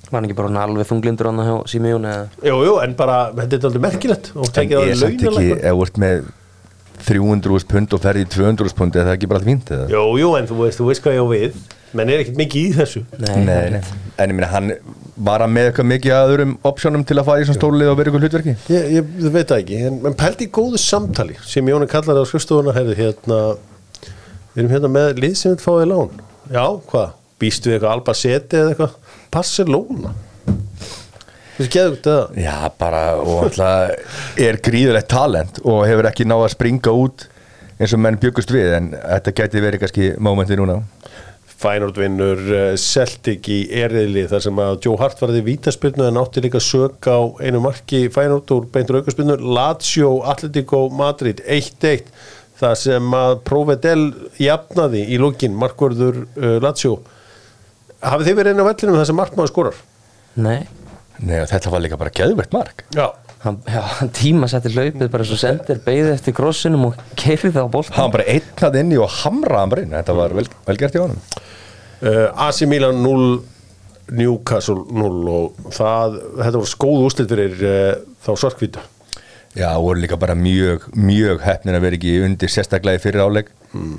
var 0.08 0.22
hann 0.22 0.28
ekki 0.30 0.38
bara 0.38 0.64
alveg 0.64 0.88
þunglindur 0.88 1.28
hann 1.28 1.42
hjá 1.44 1.56
Simeon 1.68 2.06
eða? 2.08 2.28
Jú, 2.48 2.58
jú, 2.64 2.76
en 2.84 2.94
bara, 3.00 3.18
þetta 3.36 3.58
er 3.58 3.66
aldrei 3.70 3.84
merkilegt 3.84 4.30
og 4.36 4.52
tekið 4.56 4.78
það 4.78 5.08
ekki, 5.10 5.26
launalæknum. 5.26 5.64
ef 5.64 5.74
þú 5.74 5.88
ert 5.88 6.00
með 6.04 6.30
300 7.08 7.68
pund 7.72 7.96
og 7.96 8.04
ferði 8.04 8.24
í 8.24 8.30
200 8.34 8.78
pund 8.78 8.96
er 8.98 9.08
það 9.08 9.18
ekki 9.18 9.30
bara 9.32 9.42
allt 9.42 9.50
fínt 9.50 9.74
eða? 9.76 9.90
Jú, 9.92 10.06
jú, 10.22 10.32
en 10.40 10.48
þú 10.50 10.60
veist, 10.62 10.80
þú 10.80 10.88
veist 10.90 11.04
hvað 11.04 11.18
ég 11.18 11.24
á 11.24 11.28
við 11.34 11.60
menn 11.96 12.10
er 12.12 12.24
ekkert 12.24 12.40
mikið 12.40 12.64
í 12.66 12.72
þessu 12.76 13.02
Nei, 13.22 13.36
Nei, 13.48 13.70
nei. 13.78 13.82
En 14.18 14.32
ég 14.32 14.36
meina, 14.36 14.50
hann 14.52 14.72
var 15.28 15.42
hann 15.42 15.54
með 15.54 15.70
eitthvað 15.70 15.88
mikið 15.94 16.14
að 16.14 16.32
öðrum 16.34 16.52
optionum 16.68 17.04
til 17.08 17.18
að 17.18 17.28
fara 17.30 17.42
í 17.42 17.48
svona 17.48 17.58
stórlið 17.60 17.92
og 17.92 17.98
vera 18.00 18.12
ykkur 18.12 18.24
hlutverki? 18.26 18.56
Ég, 18.74 18.90
ég 18.98 19.30
veit 19.34 19.48
það 19.50 19.62
ekki, 19.64 19.80
en, 19.90 20.00
en 20.10 20.18
pældi 20.20 20.48
í 20.48 20.52
góðu 20.58 20.82
samtali 20.82 21.38
sem 21.48 21.70
Jóni 21.72 21.88
kallar 21.90 22.20
á 22.22 22.24
skrifstofuna 22.30 22.76
hefði 22.76 22.98
hérna, 23.00 23.40
við 24.54 24.62
erum 24.64 24.74
hérna 24.76 24.92
með 24.94 25.22
lið 25.24 25.38
sem 25.40 25.56
við 25.56 25.64
fáið 25.66 25.88
lán 25.94 26.22
Já, 26.54 26.66
hvað? 26.92 27.16
Býstu 27.42 27.70
við 27.72 27.78
eitthvað 27.78 27.96
Albacete 27.96 28.62
eða 28.62 28.74
eitthvað? 28.76 29.16
Barcelona 29.34 30.14
Þessi 31.58 31.72
geður 31.74 31.96
þetta 31.96 32.18
Já, 32.44 32.56
bara, 32.78 33.02
og 33.18 33.48
alltaf 33.48 34.38
er 34.46 34.60
gríðulegt 34.68 35.10
talent 35.14 35.58
og 35.66 35.82
hefur 35.90 36.10
ekki 36.12 36.28
náð 36.30 36.46
að 36.46 36.54
springa 36.54 36.94
út 36.94 37.26
eins 37.78 37.94
og 37.94 38.02
menn 38.02 38.18
byggust 38.22 38.54
við 38.54 38.72
en 38.78 38.92
þetta 38.94 39.34
geti 39.38 39.62
verið 39.62 39.84
kannski 39.84 40.12
mómenti 40.22 40.58
núna 40.58 40.80
Fænord 41.58 41.98
vinnur 41.98 42.38
uh, 42.54 42.76
Celtic 42.78 43.48
í 43.50 43.60
erðili 43.74 44.28
þar 44.30 44.44
sem 44.46 44.62
að 44.62 44.80
Joe 44.86 45.00
Hart 45.02 45.22
varði 45.24 45.44
vítaspilnu 45.48 46.06
en 46.06 46.20
átti 46.22 46.44
líka 46.46 46.62
sök 46.62 47.10
á 47.10 47.18
einu 47.42 47.62
marki 47.64 48.04
Fænord 48.14 48.54
úr 48.54 48.68
beintur 48.74 49.00
aukarspilnu 49.00 49.40
Lazio 49.42 50.12
Atletico 50.30 50.84
Madrid 50.94 51.42
1-1 51.44 52.12
þar 52.62 52.78
sem 52.82 53.14
að 53.18 53.38
Provedel 53.50 54.08
jafnaði 54.42 55.04
í 55.10 55.20
lókin 55.22 55.58
markvörður 55.58 56.24
uh, 56.26 56.58
Lazio. 56.64 57.00
Hafið 58.06 58.30
þið 58.32 58.42
verið 58.42 58.54
inn 58.54 58.62
á 58.62 58.70
vellinum 58.70 59.00
þar 59.02 59.10
sem 59.12 59.24
markmaður 59.24 59.54
skorar? 59.54 59.86
nei. 60.38 60.60
Nei, 61.18 61.40
þetta 61.50 61.72
var 61.74 61.82
líka 61.82 61.98
bara 61.98 62.14
geðvegt 62.14 62.52
mark. 62.54 62.84
Já 62.94 63.08
hann, 63.48 63.60
hann 63.98 64.14
tíma 64.16 64.50
setti 64.52 64.72
hlaupið 64.76 65.12
bara 65.14 65.28
svo 65.28 65.38
sendir 65.40 65.82
beigði 65.86 66.14
eftir 66.14 66.36
krossinum 66.38 66.90
og 66.90 67.04
keiri 67.20 67.52
það 67.52 67.68
á 67.68 67.74
boltan 67.74 67.98
Hann 67.98 68.14
bara 68.14 68.28
einnað 68.30 68.82
inni 68.82 69.00
og 69.02 69.14
hamraði 69.24 69.62
hann 69.64 69.74
bara 69.74 69.86
inn. 69.86 69.96
Þetta 69.98 70.18
var 70.18 70.36
vel, 70.38 70.48
vel 70.68 70.80
gert 70.80 70.98
í 70.98 71.04
honum. 71.04 71.22
Uh, 71.98 72.26
AC 72.48 72.66
Milan 72.70 73.00
0 73.02 73.30
Newcastle 74.16 74.86
0 74.94 75.32
og 75.32 75.72
það, 75.74 76.20
þetta 76.38 76.60
var 76.62 76.70
skóð 76.72 77.08
úslit 77.08 77.32
fyrir 77.32 77.58
uh, 77.66 77.96
þá 78.24 78.30
svarkvítu 78.44 78.84
Já, 79.58 79.72
voru 79.82 80.00
líka 80.04 80.20
bara 80.20 80.36
mjög, 80.38 80.86
mjög 80.94 81.42
heppnin 81.44 81.76
að 81.76 81.88
vera 81.88 81.98
ekki 81.98 82.14
undir 82.28 82.52
sérstaklega 82.52 83.00
í 83.00 83.04
fyrir 83.04 83.26
áleik 83.26 83.50
mm. 83.74 83.98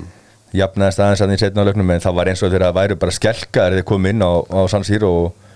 Jafnaðist 0.55 1.01
aðeins 1.03 1.21
að 1.21 1.33
því 1.33 1.39
setna 1.43 1.61
á 1.61 1.67
leiknum 1.67 1.91
en 1.93 2.01
það 2.01 2.17
var 2.17 2.31
eins 2.31 2.41
og 2.41 2.53
þeirra 2.53 2.71
að 2.71 2.79
væru 2.79 2.97
bara 3.03 3.13
skelkaðir 3.13 3.77
þeir 3.77 3.87
komu 3.91 4.13
inn 4.13 4.25
á, 4.25 4.31
á 4.41 4.61
San 4.71 4.87
Siro 4.87 5.11
og, 5.19 5.48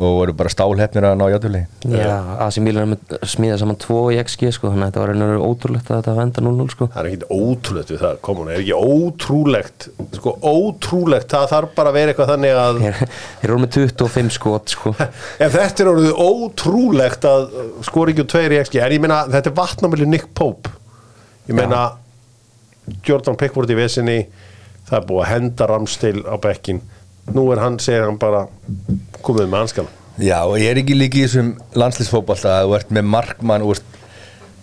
og 0.00 0.14
voru 0.16 0.32
bara 0.36 0.48
stálheppnir 0.52 1.04
að 1.04 1.16
ná 1.20 1.26
játulegi 1.28 1.92
já, 1.92 2.12
Asi 2.40 2.62
Mílan 2.64 2.94
með 2.94 3.14
smíða 3.28 3.58
saman 3.60 3.76
tvo 3.80 3.98
í 4.08 4.16
XG 4.22 4.52
sko 4.56 4.70
þannig 4.70 4.86
að 4.86 4.90
þetta 4.90 5.02
var 5.02 5.12
einhverju 5.12 5.42
ótrúlegt 5.44 5.90
að 5.90 5.98
þetta 5.98 6.14
venda 6.16 6.44
0-0 6.46 6.72
sko. 6.72 6.88
Það 6.94 7.00
er 7.02 7.08
ekki 7.10 7.28
ótrúlegt 7.36 7.92
við 7.92 8.00
það, 8.00 8.14
komun, 8.24 8.48
er 8.48 8.62
ekki 8.62 8.78
ótrúlegt, 8.80 9.88
sko 10.16 10.32
ótrúlegt, 10.40 11.28
það 11.34 11.48
þarf 11.52 11.74
bara 11.76 11.92
að 11.92 11.98
vera 11.98 12.14
eitthvað 12.14 12.32
þannig 12.32 12.60
að 12.62 12.80
þeir 12.80 13.50
eru 13.50 13.58
með 13.60 13.72
25 13.76 14.34
skot 14.38 14.74
sko. 14.76 14.94
Ef 15.44 15.56
þetta 15.58 15.84
er 15.84 15.92
orðið 15.92 16.22
ótrúlegt 16.24 17.28
að 17.28 17.48
skori 17.90 18.14
ekki 18.14 18.24
úr 18.24 18.30
tveir 18.34 18.56
í 18.56 18.62
XG, 18.64 18.80
en 18.80 18.96
ég 18.96 19.04
meina 19.04 19.24
þetta 19.28 19.52
er 19.52 19.58
vatnamili 19.60 20.08
Nick 20.08 20.32
Pope, 20.32 20.72
ég 21.50 21.60
meina 21.60 21.90
Jordan 23.06 23.36
Pickford 23.36 23.70
í 23.70 23.76
vesinni, 23.76 24.22
það 24.88 24.96
er 25.02 25.06
búið 25.12 25.22
að 25.26 25.30
henda 25.34 25.68
Ramstil 25.70 26.16
á 26.24 26.34
bekkin, 26.40 26.80
nú 27.36 27.46
er 27.54 27.62
hann, 27.62 27.78
segir 27.82 28.06
hann 28.06 28.18
bara 28.20 28.46
komið 29.24 29.48
með 29.48 29.64
hanskana 29.64 29.96
Já, 30.20 30.42
og 30.44 30.58
ég 30.60 30.68
er 30.68 30.82
ekki 30.82 30.96
líka 30.98 31.16
í 31.16 31.24
þessum 31.24 31.54
landslýsfótbolta 31.80 32.58
að 32.58 32.66
þú 32.66 32.76
ert 32.76 32.90
með 32.92 33.06
markmann 33.14 33.64
og 33.64 33.80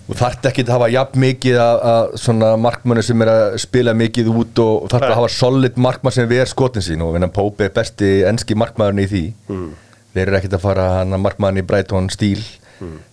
þú 0.08 0.18
þarft 0.20 0.46
ekki 0.52 0.66
að 0.68 0.74
hafa 0.76 0.90
jafn 0.94 1.24
mikið 1.24 1.58
að, 1.64 2.20
markmannu 2.64 3.04
sem 3.04 3.24
er 3.26 3.32
að 3.32 3.58
spila 3.64 3.96
mikið 3.98 4.30
út 4.32 4.62
og 4.64 4.86
þarft 4.92 5.08
Nei. 5.08 5.10
að 5.10 5.20
hafa 5.22 5.34
solid 5.34 5.82
markmann 5.88 6.16
sem 6.16 6.30
ver 6.30 6.52
skotin 6.52 6.86
sín 6.86 7.04
og 7.04 7.16
vinna 7.16 7.32
Pópi 7.34 7.68
er 7.68 7.74
besti 7.76 8.12
enski 8.30 8.56
markmann 8.60 9.02
í 9.02 9.08
því 9.10 9.24
mm. 9.50 9.68
þeir 10.14 10.24
eru 10.28 10.40
ekkert 10.40 10.60
að 10.60 10.66
fara 10.68 10.88
hann 11.00 11.18
að 11.18 11.26
markmann 11.26 11.60
í 11.60 11.66
Brighton 11.68 12.12
stíl 12.14 12.44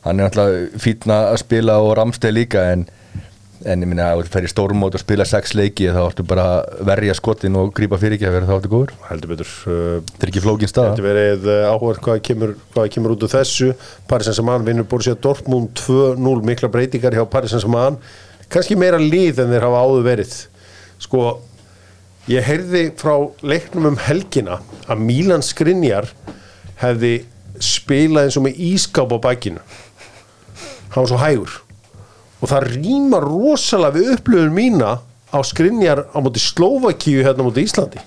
hann 0.05 0.21
er 0.21 0.29
alltaf 0.29 0.83
fítna 0.83 1.21
að 1.31 1.41
spila 1.45 1.79
og 1.83 1.95
ramsteg 1.99 2.35
líka 2.35 2.67
en, 2.75 2.85
en 3.63 3.85
ég 3.85 3.89
minna 3.89 4.11
að 4.13 4.25
þú 4.27 4.43
í 4.45 4.51
stórmót 4.51 4.97
og 4.99 5.03
spila 5.03 5.25
sex 5.29 5.55
leiki 5.57 5.87
þá 5.95 6.01
ertu 6.03 6.25
bara 6.27 6.45
að 6.59 6.83
verja 6.89 7.15
skotin 7.17 7.57
og 7.61 7.71
grípa 7.77 7.99
fyrir 8.01 8.19
ekki 8.19 8.27
að 8.29 8.35
vera 8.37 8.49
þá 8.49 8.55
ertu 8.57 8.71
góður? 8.73 8.93
Heldur 9.09 9.33
betur 9.33 9.51
uh, 9.71 10.03
þetta 10.11 10.27
er 10.27 10.33
ekki 10.33 10.43
flókin 10.45 10.71
staða. 10.71 10.93
Þetta 10.93 11.07
verið 11.07 11.49
áhverð 11.71 12.03
hvað 12.05 12.21
kemur, 12.29 12.55
hvað 12.75 12.91
kemur 12.97 13.15
út 13.15 13.25
úr 13.25 13.33
þessu. 13.33 13.71
Paris 14.11 14.29
Saint-Germain 14.29 14.67
vinnur 14.69 14.89
Borussia 14.91 15.17
Dortmund 15.17 15.73
2-0 15.81 16.45
mikla 16.51 16.71
breytingar 16.75 17.17
hjá 17.17 17.25
Paris 17.31 17.55
Saint-Germain. 17.55 17.99
Kannski 18.53 18.79
meira 18.79 19.01
líð 19.01 19.45
en 19.45 19.55
þeir 19.55 19.69
hafa 19.69 19.83
áður 19.87 20.07
verið. 20.11 20.37
Sko 21.07 21.25
ég 22.31 22.45
heyrði 22.45 22.87
frá 23.01 23.17
leiknum 23.45 23.93
um 23.95 24.01
helgina 24.05 24.61
að 24.91 25.05
Milan 25.09 25.45
Skrinjar 25.45 26.11
hefði 26.83 27.17
spilað 27.63 28.29
eins 28.29 28.41
og 28.41 28.49
með 28.49 28.65
ískáp 28.73 29.15
á 29.15 29.19
bakinu. 29.31 29.63
Hann 30.95 31.07
var 31.07 31.11
svo 31.11 31.23
hægur 31.23 31.61
og 32.45 32.51
það 32.51 32.69
rýmar 32.75 33.25
rosalega 33.25 33.97
við 33.97 34.13
upplöfun 34.19 34.55
mína 34.55 34.99
á 35.33 35.39
Skrinjar 35.41 36.05
á 36.13 36.19
móti 36.21 36.43
Slovakíu 36.45 37.25
hérna 37.25 37.41
á 37.41 37.47
móti 37.49 37.65
Íslandi. 37.65 38.03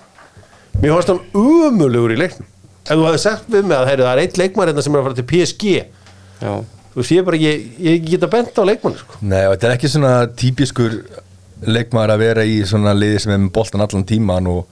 Mér 0.78 0.94
fannst 0.94 1.10
hann 1.10 1.22
umulugur 1.34 2.14
í 2.14 2.18
leiknum. 2.20 2.46
Ef 2.86 2.94
þú 2.94 3.06
hefði 3.08 3.22
sagt 3.24 3.48
við 3.52 3.66
mig 3.66 3.76
að 3.76 3.88
heyri, 3.90 4.04
það 4.06 4.12
er 4.14 4.22
eitt 4.22 4.38
leikmar 4.40 4.70
hérna 4.70 4.84
sem 4.84 4.94
er 4.94 5.00
að 5.02 5.08
fara 5.08 5.18
til 5.18 5.26
PSG 5.28 5.72
Já, 6.38 6.52
Þú 6.94 7.04
ég 7.14 7.26
bara, 7.26 7.38
ég, 7.38 7.64
ég 7.84 8.06
geta 8.06 8.28
bent 8.30 8.56
á 8.58 8.62
leikmann 8.66 8.96
sko. 8.98 9.18
Nei, 9.20 9.44
og 9.46 9.54
þetta 9.54 9.66
er 9.68 9.74
ekki 9.76 9.90
svona 9.92 10.12
típiskur 10.38 10.94
leikmaður 11.68 12.14
að 12.14 12.22
vera 12.22 12.46
í 12.46 12.56
svona 12.66 12.94
liði 12.96 13.20
sem 13.22 13.34
er 13.34 13.42
með 13.42 13.52
boltan 13.58 13.84
allan 13.84 14.06
tíman 14.08 14.48
og, 14.50 14.64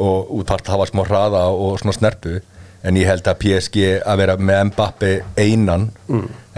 og 0.00 0.32
útvart 0.40 0.68
hafa 0.72 0.88
smá 0.90 1.04
hraða 1.06 1.44
og 1.52 1.78
svona 1.80 1.94
snerpu 1.96 2.40
en 2.82 2.98
ég 2.98 3.06
held 3.06 3.28
að 3.30 3.38
PSG 3.44 3.84
að 4.02 4.20
vera 4.22 4.36
með 4.38 4.64
Mbappe 4.72 5.12
einan 5.38 5.88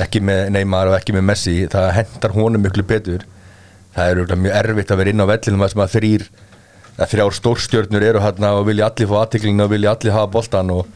ekki 0.00 0.22
með 0.24 0.50
Neymar 0.54 0.90
og 0.90 0.98
ekki 0.98 1.14
með 1.16 1.26
Messi 1.30 1.56
það 1.70 1.90
hendar 1.98 2.34
honum 2.34 2.64
miklu 2.64 2.82
betur. 2.82 3.26
Það 3.94 4.10
er 4.10 4.36
mjög 4.42 4.56
erfitt 4.58 4.90
að 4.90 5.00
vera 5.02 5.10
inn 5.14 5.22
á 5.22 5.26
vellinum 5.30 5.62
að 5.62 5.92
þrýr 5.94 6.28
að 6.94 7.10
þrjár 7.10 7.34
stórstjörnur 7.34 8.06
eru 8.06 8.22
hérna 8.22 8.52
og 8.58 8.68
vilja 8.68 8.86
allir 8.88 9.10
fá 9.10 9.16
aðtiklingna 9.24 9.66
og 9.66 9.72
vilja 9.74 9.94
allir 9.94 10.14
hafa 10.14 10.30
boltan 10.30 10.70
og 10.70 10.86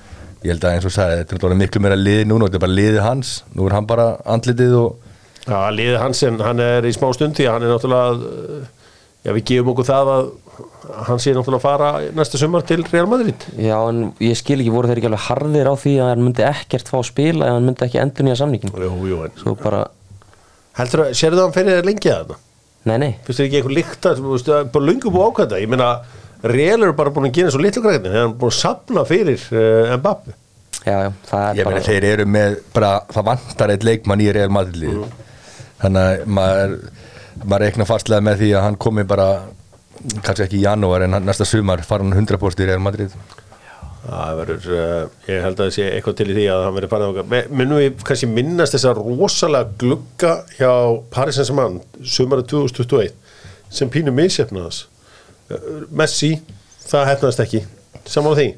ég 0.45 0.53
held 0.53 0.65
að 0.65 0.77
eins 0.77 0.87
og 0.87 0.95
sagði, 0.95 1.25
þetta 1.27 1.49
er 1.49 1.59
miklu 1.59 1.83
meira 1.83 1.99
liði 1.99 2.27
núna 2.31 2.47
þetta 2.47 2.59
er 2.61 2.65
bara 2.65 2.77
liði 2.79 3.01
hans, 3.03 3.33
nú 3.55 3.67
er 3.67 3.75
hann 3.75 3.89
bara 3.91 4.09
andlitið 4.23 4.77
og 4.79 5.07
Já, 5.49 5.71
liðið 5.73 6.03
Hansen, 6.03 6.37
hann 6.45 6.61
er 6.61 6.85
í 6.85 6.93
smá 6.93 7.09
stund 7.17 7.39
því 7.39 7.47
að 7.49 7.55
hann 7.57 7.65
er 7.67 7.73
náttúrulega 7.73 8.59
Já, 9.25 9.33
við 9.33 9.45
gefum 9.51 9.73
okkur 9.73 9.89
það 9.89 10.11
að 10.15 10.29
hann 11.09 11.21
sé 11.23 11.33
náttúrulega 11.37 11.59
að 11.59 11.65
fara 11.65 11.89
næsta 12.19 12.39
sumar 12.41 12.65
til 12.67 12.83
Real 12.91 13.07
Madrid. 13.11 13.45
Já 13.61 13.77
en 13.89 14.01
ég 14.25 14.37
skil 14.39 14.59
ekki 14.61 14.73
voru 14.75 14.91
þeir 14.91 15.01
ekki 15.01 15.11
alveg 15.11 15.25
harðir 15.29 15.71
á 15.71 15.75
því 15.79 15.95
að 16.03 16.11
hann 16.13 16.25
myndi 16.27 16.45
ekkert 16.49 16.91
fá 16.91 16.97
að 17.01 17.07
spila 17.11 17.47
eða 17.47 17.57
hann 17.59 17.69
myndi 17.69 17.87
ekki 17.87 18.01
endur 18.03 18.27
nýja 18.29 18.39
samningin 18.43 18.75
Jú, 18.75 18.93
jú, 19.11 19.21
en 19.29 19.59
bara, 19.63 19.85
Heldur 20.79 21.05
að, 21.07 21.15
sérðu 21.19 21.41
það 21.41 21.47
hann 21.49 21.57
fyrir 21.59 21.79
þér 21.79 21.89
lengi 21.91 22.13
að 22.13 22.19
þarna? 22.23 22.41
nei 22.89 22.97
nei. 23.03 23.11
Þér 23.27 23.45
ekki 23.45 23.59
eitthvað 23.61 23.77
líkt 23.79 24.09
að, 24.09 24.21
þú 24.23 24.35
veist, 24.35 24.49
það 24.49 24.61
er 24.63 24.69
bara 24.75 24.89
lungu 24.89 25.13
búið 25.15 25.31
ákvæða 25.33 25.63
Ég 25.63 25.73
meina, 25.75 25.89
Real 26.49 26.83
eru 26.87 26.95
bara 26.99 27.11
búin 27.15 27.29
að 27.29 27.35
gera 27.41 27.51
svo 27.55 27.63
litlu 27.63 27.83
græðin 27.85 28.07
þegar 28.09 28.23
hann 28.27 28.37
búin 28.39 28.53
að 28.55 28.59
sapna 28.61 29.05
fyrir 29.09 29.47
uh, 29.53 29.97
Mbappe 29.99 30.37
Já, 30.87 30.95
já, 31.05 31.09
það 31.29 31.43
er 31.49 31.59
Ég 31.59 31.67
bara 31.67 31.75
meina 31.75 31.87
þeir 31.89 32.07
eru 32.13 32.27
með 32.31 32.59
bara, 32.77 32.93
það 33.13 33.27
vantar 33.33 33.73
eitt 33.75 33.85
leikmann 33.89 34.23
í 34.23 34.29
Real 34.33 34.53
Madrid. 34.55 34.95
Mm. 34.95 35.27
þannig 35.83 36.07
að 36.09 36.31
maður 36.39 36.77
maður 37.45 37.65
reikna 37.67 37.87
fastlega 37.87 38.25
með 38.27 38.41
því 38.43 38.49
að 38.59 38.65
hann 38.67 38.79
komi 38.83 39.05
bara 39.07 39.27
kannski 40.23 40.47
ekki 40.47 40.61
í 40.61 40.65
janúar 40.65 41.05
en 41.07 41.19
næsta 41.27 41.47
sumar 41.49 41.83
fara 41.87 42.07
hann 42.07 42.27
100% 42.27 42.65
í 42.65 42.69
Real 42.69 42.83
Madrid 42.83 43.15
verður, 44.09 44.67
uh, 44.73 45.09
ég 45.29 45.43
held 45.45 45.59
að 45.59 45.67
það 45.67 45.75
sé 45.75 45.87
eitthvað 45.93 46.19
til 46.21 46.29
í 46.31 46.37
því 46.37 46.45
að 46.53 46.63
hann 46.65 46.77
verður 46.77 46.93
farið 46.93 47.11
okkar. 47.13 47.49
Minnum 47.53 47.81
við 47.81 48.05
kannski 48.09 48.29
minnast 48.31 48.77
þessa 48.77 48.95
rosalega 48.97 49.75
glugga 49.81 50.35
hjá 50.57 50.71
Paris 51.13 51.39
Saint-Germain 51.39 51.81
sumarið 52.01 52.49
2021 52.55 53.13
sem 53.81 53.91
pínu 53.93 54.15
misjefnaðas. 54.17 54.87
Uh, 55.51 55.85
Messi, 55.91 56.39
það 56.87 57.11
hefnaðast 57.13 57.45
ekki. 57.45 57.65
Saman 58.09 58.33
á 58.33 58.39
því. 58.39 58.49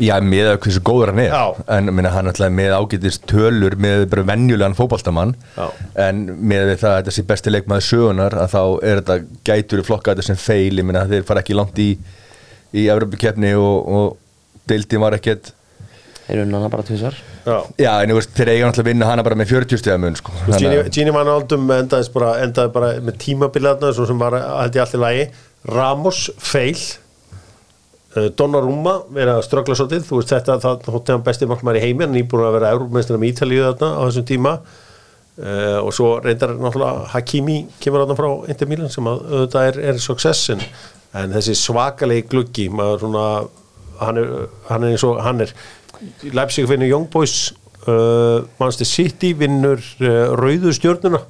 Já, 0.00 0.14
með 0.24 0.46
að 0.54 0.58
hversu 0.64 0.80
góður 0.86 1.10
hann 1.12 1.22
er 1.26 1.34
Já. 1.34 1.42
en 1.76 1.90
minna, 1.94 2.10
hann 2.14 2.30
er 2.30 2.54
með 2.56 2.74
ágætist 2.78 3.26
tölur 3.30 3.76
með 3.76 4.06
bara 4.12 4.24
venjulegan 4.30 4.76
fótboltamann 4.78 5.34
Já. 5.56 5.66
en 6.08 6.24
með 6.40 6.70
við 6.72 6.80
það 6.82 6.90
að 6.94 6.98
þetta 7.02 7.14
sé 7.18 7.26
besti 7.28 7.52
leikmaður 7.54 7.86
sögunar 7.90 8.36
að 8.40 8.54
þá 8.54 8.62
er 8.90 9.02
þetta 9.02 9.18
gætur 9.50 9.82
í 9.82 9.86
flokka 9.90 10.14
þetta 10.14 10.26
sem 10.30 10.40
feil, 10.40 10.78
ég 10.80 10.86
minna 10.88 11.06
þeir 11.10 11.26
fara 11.28 11.44
ekki 11.44 11.56
langt 11.58 11.78
í 11.84 11.90
í 12.70 12.86
Evropakeppni 12.86 13.52
og, 13.58 13.88
og 13.90 14.68
deildin 14.70 15.02
var 15.02 15.16
ekkert 15.18 15.52
Þeir 16.30 16.44
unna 16.44 16.60
hana 16.60 16.68
bara 16.70 16.84
tvisar 16.86 17.16
Já. 17.40 17.56
Já, 17.80 17.90
en 18.04 18.10
þú 18.12 18.16
veist, 18.20 18.32
þeir 18.36 18.50
eiga 18.52 18.66
náttúrulega 18.68 18.84
að 18.84 18.88
vinna 18.92 19.06
hana 19.08 19.22
bara 19.26 19.36
með 19.40 19.48
40 19.50 19.80
stegar 19.80 19.98
mun 19.98 20.14
sko. 20.18 20.30
Gini, 20.52 21.08
að- 21.08 21.14
Van 21.16 21.30
Aldum 21.32 21.64
endaði 21.74 22.10
bara, 22.14 22.34
endaði 22.44 22.72
bara 22.74 22.90
með 23.02 23.16
tímabilaðna 23.24 23.90
svo 23.96 24.04
sem 24.06 24.20
var 24.20 24.36
held 24.36 24.76
ég 24.76 24.84
allir 24.84 25.00
lagi 25.02 25.24
Ramos, 25.66 26.20
feil 26.38 26.76
Donnarumma 28.10 28.96
verið 29.14 29.36
að 29.36 29.44
ströggla 29.46 29.76
svolítið. 29.78 30.06
Þú 30.08 30.20
veist 30.20 30.32
þetta, 30.34 30.56
það 30.62 30.88
hótti 30.94 31.14
hann 31.14 31.26
besti 31.26 31.46
markmaður 31.50 31.78
í 31.78 31.82
heimi. 31.84 32.04
Hann 32.04 32.14
er 32.14 32.18
nýbúin 32.18 32.46
að 32.46 32.56
vera 32.58 32.72
Európmeistar 32.74 33.20
með 33.20 33.34
Ítalíu 33.34 33.66
þarna 33.68 33.90
á 33.94 34.00
þessum 34.08 34.26
tíma. 34.30 34.54
Uh, 35.40 35.78
og 35.80 35.92
svo 35.96 36.08
reyndar 36.20 36.50
náttúrulega 36.58 37.06
Hakimi 37.14 37.62
kemur 37.80 38.02
þarna 38.02 38.16
frá 38.18 38.50
Inter 38.50 38.68
Milan 38.68 38.90
sem 38.92 39.06
að 39.08 39.22
auðvitað 39.30 39.68
er, 39.70 39.78
er 39.88 40.00
success 40.02 40.50
en, 40.52 40.60
þessi 41.32 41.54
svakalegi 41.56 42.26
gluggi 42.28 42.66
maður 42.68 43.06
svona 43.06 43.22
hann 44.02 44.20
er, 44.20 44.34
hann 44.68 44.84
er 44.84 44.92
eins 44.92 45.04
og 45.06 45.22
hann 45.24 45.40
er. 45.46 45.54
Leipzig 46.36 46.68
vinnur 46.68 46.90
Young 46.90 47.06
Boys 47.12 47.54
uh, 47.86 48.42
Manchester 48.58 48.90
City 48.90 49.32
vinnur 49.38 49.80
uh, 50.02 50.34
Rauðu 50.36 50.74
stjörnuna 50.76 51.22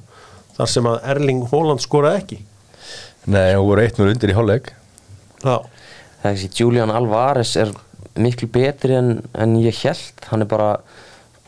þar 0.57 0.73
sem 0.73 0.89
að 0.91 1.07
Erling 1.13 1.45
Haaland 1.53 1.83
skoraði 1.85 2.21
ekki. 2.23 2.39
Nei, 3.31 3.53
og 3.55 3.69
voru 3.69 3.85
1-0 3.85 4.09
undir 4.09 4.33
í 4.33 4.35
hálfleik. 4.35 4.73
Já, 5.45 5.55
Það 6.21 6.29
er 6.29 6.37
þessi 6.37 6.61
Julian 6.61 6.93
Alvarez 6.93 7.55
er 7.57 7.71
miklu 8.19 8.49
betri 8.51 8.97
en, 8.97 9.15
en 9.33 9.55
ég 9.61 9.77
held 9.85 10.27
hann 10.29 10.43
er 10.43 10.49
bara 10.51 10.71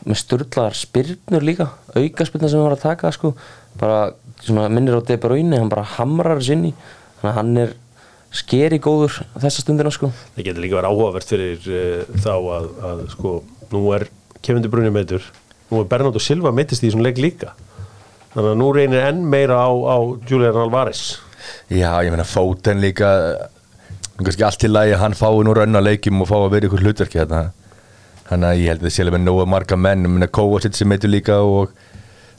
með 0.04 0.20
sturlaðar 0.20 0.76
spyrnur 0.76 1.44
líka 1.44 1.70
aukaspyrna 1.94 2.50
sem 2.50 2.60
hann 2.60 2.68
var 2.68 2.76
að 2.76 2.84
taka 2.84 3.12
sko. 3.14 3.34
bara 3.80 4.14
svona, 4.42 4.68
minnir 4.68 4.98
á 4.98 5.02
De 5.06 5.16
Bruyne 5.20 5.58
hann 5.58 5.70
bara 5.72 5.86
hamrar 5.96 6.42
í. 6.42 6.74
Þannig 7.20 7.30
að 7.30 7.38
hann 7.38 7.56
er 7.62 7.72
skeri 8.34 8.80
góður 8.82 9.20
þessa 9.38 9.62
stundina 9.62 9.92
sko. 9.94 10.10
það 10.34 10.48
getur 10.48 10.64
líka 10.64 10.78
verið 10.80 10.90
áhugavert 10.90 11.30
fyrir 11.30 11.70
uh, 11.70 12.18
þá 12.18 12.34
að, 12.34 12.68
að 12.90 13.02
sko, 13.14 13.34
nú 13.72 13.84
er 13.94 14.08
Kevin 14.42 14.64
De 14.64 14.70
Bruyne 14.72 14.92
meitur 14.94 15.24
nú 15.70 15.80
er 15.80 15.88
Bernardo 15.88 16.20
Silva 16.22 16.52
meitist 16.54 16.82
í 16.82 16.88
þessum 16.88 17.04
leik 17.04 17.20
líka. 17.22 17.54
Þannig 18.34 18.50
að 18.50 18.58
nú 18.60 18.70
reynir 18.74 19.06
enn 19.06 19.22
meira 19.30 19.60
á, 19.62 19.70
á 19.70 19.96
Julian 20.28 20.58
Alvarez. 20.58 21.20
Já, 21.70 22.02
ég 22.02 22.10
meina 22.10 22.26
Fóten 22.26 22.80
líka 22.82 23.10
kannski 24.22 24.44
allt 24.46 24.64
í 24.64 24.70
lagi 24.70 24.94
að 24.94 25.02
hann 25.02 25.16
fái 25.18 25.42
nú 25.42 25.54
raun 25.56 25.78
að 25.78 25.88
leikjum 25.88 26.22
og 26.22 26.30
fá 26.30 26.36
að 26.38 26.52
vera 26.54 26.68
ykkur 26.68 26.84
hlutverki 26.84 27.18
þetta 27.18 27.40
þannig 28.28 28.48
að 28.48 28.60
ég 28.60 28.70
held 28.70 28.80
að 28.82 28.86
það 28.86 28.94
sé 28.94 29.04
alveg 29.04 29.16
með 29.16 29.26
nóga 29.26 29.46
marga 29.50 29.78
menn. 29.78 30.06
Meina 30.08 30.28
Kovacic 30.30 30.78
sem 30.78 30.88
meitur 30.88 31.10
líka 31.12 31.40
og 31.42 31.74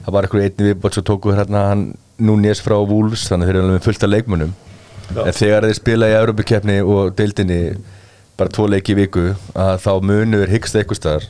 það 0.06 0.16
var 0.16 0.28
eitthvað 0.28 0.46
einni 0.48 0.70
viðbót 0.70 0.98
svo 0.98 1.06
tóku 1.06 1.36
hérna 1.36 1.68
hann 1.72 1.86
Núnes 2.16 2.62
frá 2.64 2.78
Wolves 2.80 3.26
þannig 3.28 3.50
að 3.50 3.52
þeir 3.52 3.60
eru 3.60 3.68
alveg 3.68 3.86
fullt 3.90 4.06
af 4.08 4.12
leikmunum 4.14 4.54
Já. 5.12 5.22
en 5.26 5.36
þegar 5.36 5.68
þeir 5.68 5.78
spila 5.82 6.08
í 6.08 6.16
Európa-keppni 6.16 6.78
og 6.82 7.12
deildinni 7.20 7.60
bara 8.40 8.54
tvo 8.56 8.70
leiki 8.72 8.96
í 8.96 9.00
viku 9.02 9.26
að 9.52 9.76
þá 9.84 9.92
munur 10.08 10.52
hyggst 10.52 10.80
eitthvað 10.80 11.02
staðar. 11.02 11.28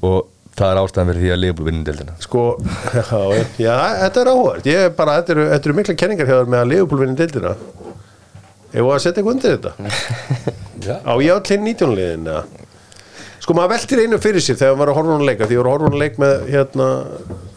Og 0.00 0.24
það 0.56 0.72
er 0.72 0.80
ástæðan 0.80 1.10
fyrir 1.12 1.22
því 1.22 1.30
að 1.34 1.40
Liverpool 1.44 1.68
vinnur 1.68 1.86
deildina. 1.86 2.16
Sko, 2.24 2.46
já, 2.96 3.04
já, 3.60 3.74
þetta 4.00 4.24
er 4.24 4.32
áhugavert 4.32 4.72
ég 4.72 4.86
er 4.88 4.96
bara, 4.96 5.20
þetta 5.20 5.36
eru, 5.36 5.46
þetta 5.52 5.70
eru 5.70 5.78
mikla 5.78 5.98
kenningar 6.02 6.28
hjá 6.32 6.36
þér 6.38 6.50
með 6.54 6.62
að 6.64 6.72
Leopold 6.72 7.04
vinni 7.04 7.20
deildina 7.20 7.54
Ef 8.70 8.86
að 8.86 8.98
setja 9.02 9.20
eitthvað 9.20 9.34
undir 9.34 9.56
þetta 9.56 9.72
Já. 10.86 10.96
Á 11.04 11.12
ég 11.20 11.40
til 11.46 11.60
19 11.60 11.94
liðin 11.96 12.28
eða? 12.30 12.66
Sko 13.40 13.56
maður 13.56 13.72
veltir 13.74 14.02
einu 14.04 14.18
fyrir 14.20 14.44
sér 14.44 14.58
þegar 14.60 14.76
maður 14.76 14.90
er 14.90 14.92
að 14.92 14.98
horfa 15.00 15.10
á 15.10 15.16
hann 15.16 15.26
leika 15.28 15.48
því 15.48 15.56
ég 15.56 15.60
var 15.62 15.68
að 15.70 15.74
horfa 15.74 15.86
á 15.86 15.90
hann 15.90 16.02
leik 16.02 16.18
með 16.20 16.34
hérna, 16.52 16.88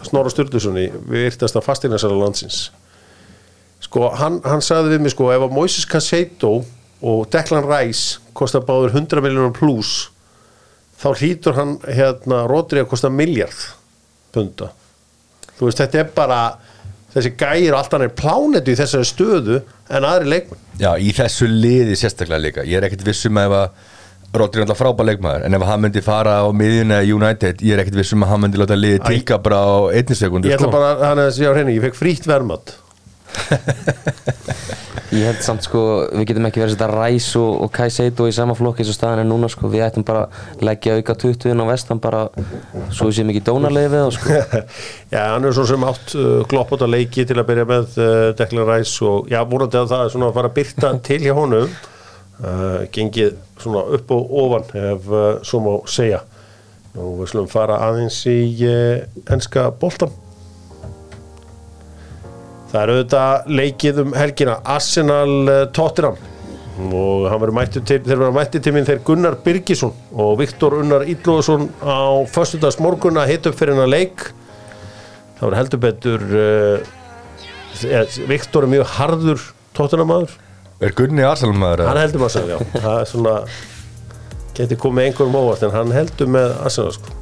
Snorra 0.07 0.32
Sturlussoni 0.32 0.86
við 1.11 1.28
yrtast 1.30 1.59
að 1.59 1.66
fasteignarsala 1.68 2.18
landsins 2.20 2.61
Sko 3.84 4.07
hann, 4.16 4.39
hann 4.47 4.64
sagði 4.64 4.95
við 4.95 5.03
mig 5.03 5.14
sko 5.14 5.28
ef 5.36 5.43
að 5.43 5.55
Moises 5.57 5.88
Casado 5.89 6.53
og 7.03 7.26
Declan 7.36 7.68
Rice 7.68 8.22
kostar 8.38 8.64
báður 8.66 8.95
100 8.95 9.24
miljonar 9.26 9.53
pluss 9.57 10.07
þá 11.03 11.09
hlýtur 11.20 11.57
hann 11.59 11.76
hérna 11.84 12.45
Rodri 12.49 12.80
að 12.82 12.89
kosta 12.93 13.11
miljard 13.11 13.59
punda 14.34 14.72
þú 15.57 15.68
veist 15.68 15.84
þetta 15.84 15.99
er 15.99 16.14
bara 16.16 16.39
þessi 17.14 17.34
gæir 17.38 17.74
og 17.74 17.82
allt 17.82 17.97
hann 17.97 18.07
er 18.07 18.16
plánetu 18.18 18.74
í 18.74 18.80
þessari 18.80 19.09
stöðu 19.11 19.59
en 19.93 20.07
aðri 20.07 20.32
leikmenn 20.32 20.62
Já, 20.82 20.93
í 20.97 21.11
þessu 21.13 21.45
liði 21.49 21.95
sérstaklega 21.99 22.41
líka 22.41 22.63
ég 22.65 22.80
er 22.80 22.88
ekkert 22.89 23.05
vissum 23.05 23.38
ef 23.38 23.57
að 23.59 23.91
Rodri 24.34 24.57
er 24.57 24.65
alltaf 24.65 24.80
frábær 24.82 25.05
leikmaður 25.11 25.43
en 25.45 25.53
ef 25.53 25.63
hann 25.69 25.82
myndi 25.84 26.01
fara 26.01 26.39
á 26.41 26.49
miðjuna 26.49 27.03
United 27.05 27.61
ég 27.61 27.76
er 27.76 27.84
ekkert 27.84 27.99
vissum 27.99 28.24
að 28.26 28.32
hann 28.34 28.41
myndi 28.47 28.57
láta 28.61 28.78
liði 28.80 29.03
tilka 29.05 29.38
bara 29.45 29.59
á 29.61 29.74
einni 29.93 30.17
sekundu 30.17 30.49
Ég 30.49 30.57
ætla 30.57 30.71
sko. 30.71 30.74
bara, 30.74 30.95
hann 31.05 31.21
er 31.21 31.30
að 31.30 31.36
segja 31.38 31.51
á 31.51 31.55
hreinu, 31.57 31.76
ég 31.78 31.86
fekk 31.86 31.99
frítt 31.99 32.26
verðmat 32.26 32.74
Ég 35.14 35.28
held 35.28 35.44
samt 35.46 35.62
sko, 35.68 35.80
við 36.10 36.32
getum 36.32 36.48
ekki 36.48 36.62
verið 36.62 36.72
að 36.72 36.74
setja 36.74 36.88
Ræs 36.90 37.28
og, 37.38 37.50
og 37.62 37.70
Kai 37.74 37.90
Seito 37.94 38.26
í 38.26 38.34
sama 38.34 38.56
flokk 38.58 38.80
eins 38.82 38.90
og 38.90 38.96
staðan 38.98 39.22
er 39.22 39.28
núna 39.30 39.50
sko, 39.52 39.70
við 39.70 39.84
ættum 39.86 40.06
bara 40.08 40.24
að 40.26 40.64
leggja 40.66 40.96
auka 40.98 41.14
20 41.22 41.54
inn 41.54 41.62
á 41.62 41.66
vestan 41.70 42.02
bara 42.02 42.24
svo 42.90 43.12
við 43.12 43.20
séum 43.20 43.30
ekki 43.34 43.44
dónarlega 43.46 43.92
við 43.94 44.02
það 44.02 44.16
sko. 44.18 44.40
Já, 45.14 45.22
hann 45.36 45.46
er 45.46 45.54
svo 45.54 45.68
sem 45.70 45.86
átt 45.86 46.16
uh, 46.18 46.32
gloppóta 46.50 46.90
leiki 46.90 47.28
til 47.30 47.38
að 47.38 47.50
byrja 47.52 47.68
með 47.70 48.00
uh, 48.00 48.08
Declan 48.40 48.70
Rice 48.72 49.06
og 49.06 49.30
já, 49.30 49.40
vorandi 49.54 49.82
að 49.84 49.94
það 49.94 50.06
er 50.08 50.14
svona 50.16 50.32
að 50.32 50.40
fara 50.40 50.52
að 50.52 50.58
byrta 50.58 50.94
til 51.10 51.22
hjá 51.28 51.34
honum 51.38 51.70
uh, 51.70 52.82
gengið 52.98 53.38
svona 53.62 53.86
upp 54.00 54.18
og 54.18 54.36
ofan 54.48 54.76
ef 54.82 55.14
uh, 55.14 55.30
svo 55.46 55.62
má 55.62 55.74
segja. 55.86 56.24
Nú 56.98 57.14
við 57.22 57.36
slum 57.36 57.54
fara 57.54 57.78
aðeins 57.86 58.18
í 58.30 58.40
uh, 58.66 59.06
enska 59.38 59.70
boltan 59.78 60.22
Það 62.74 62.82
er 62.82 62.91
auðvitað 62.93 63.49
leikið 63.59 63.99
um 64.03 64.13
helgina. 64.17 64.55
Arsenal 64.76 65.34
uh, 65.45 65.57
Tottenham. 65.78 66.15
Og 66.74 67.28
hann 67.30 67.38
verður 67.38 67.53
mættur 67.59 67.84
til, 67.86 67.99
þeir 68.01 68.17
verður 68.17 68.34
mættir 68.34 68.63
til 68.65 68.74
minn 68.74 68.88
þeir 68.88 69.03
Gunnar 69.05 69.36
Birgisson 69.45 69.91
og 70.17 70.32
Viktor 70.39 70.74
Unnar 70.80 71.03
Íllóðsson 71.05 71.67
á 71.86 72.26
föstudags 72.34 72.80
morgun 72.82 73.19
að 73.21 73.30
hita 73.36 73.51
upp 73.51 73.59
fyrir 73.59 73.76
hennar 73.78 73.91
leik. 73.93 74.26
Það 75.38 75.43
verður 75.45 75.59
heldur 75.59 75.84
betur 75.84 76.26
uh, 76.34 76.91
Viktor 78.30 78.65
er 78.65 78.71
mjög 78.74 78.89
harður 78.97 79.45
tóttunamaður, 79.78 80.34
Er 80.84 80.91
Gunni 80.97 81.24
Arsenal 81.26 81.55
maður? 81.57 81.86
hann 81.88 81.97
heldur 82.01 82.21
maður 82.26 82.49
já, 82.51 82.57
það 82.74 82.97
er 82.99 83.07
svona 83.09 83.34
geti 84.57 84.78
komið 84.82 85.07
einhverjum 85.07 85.38
óvart 85.39 85.63
en 85.65 85.74
hann 85.74 85.93
heldur 85.95 86.30
með 86.34 86.53
Arsenal 86.67 86.93
sko 86.97 87.13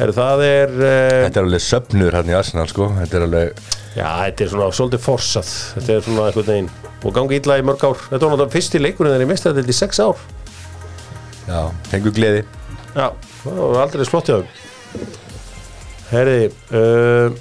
Heru, 0.00 0.14
það 0.16 0.42
er 0.46 0.70
uh, 0.78 1.14
Þetta 1.26 1.40
er 1.42 1.44
alveg 1.44 1.60
söpnur 1.60 2.14
hann 2.16 2.30
í 2.30 2.32
Arsenal 2.32 2.64
sko. 2.70 2.86
Þetta 2.96 3.18
er 3.18 3.24
alveg 3.26 3.50
já, 3.92 4.06
þetta 4.06 4.44
er 4.44 4.50
svona 4.54 4.68
svolítið 4.72 5.02
forsað. 5.04 5.48
Þetta 5.74 5.92
er 5.92 6.04
svona 6.06 6.28
eitthvað 6.30 6.46
neginn 6.48 6.68
og 7.00 7.16
gangi 7.16 7.36
illa 7.36 7.56
í 7.60 7.64
mörg 7.68 7.82
ár. 7.84 7.98
Þetta 8.06 8.20
var 8.22 8.32
náttúrulega 8.32 8.54
fyrsti 8.54 8.80
leikurinn 8.80 9.12
þegar 9.12 9.24
ég 9.26 9.28
mistaði 9.28 9.60
þetta 9.60 9.74
í 9.74 9.76
sex 9.76 10.00
ár. 10.00 10.22
Já, 11.50 11.58
hengur 11.90 12.14
gleði. 12.16 12.46
Já, 12.94 13.06
það 13.42 13.60
var 13.60 13.80
aldrei 13.82 14.06
slott 14.08 14.30
hjá 14.30 14.38
þeim. 14.38 15.10
Herri 16.10 16.38
uh, 16.48 17.36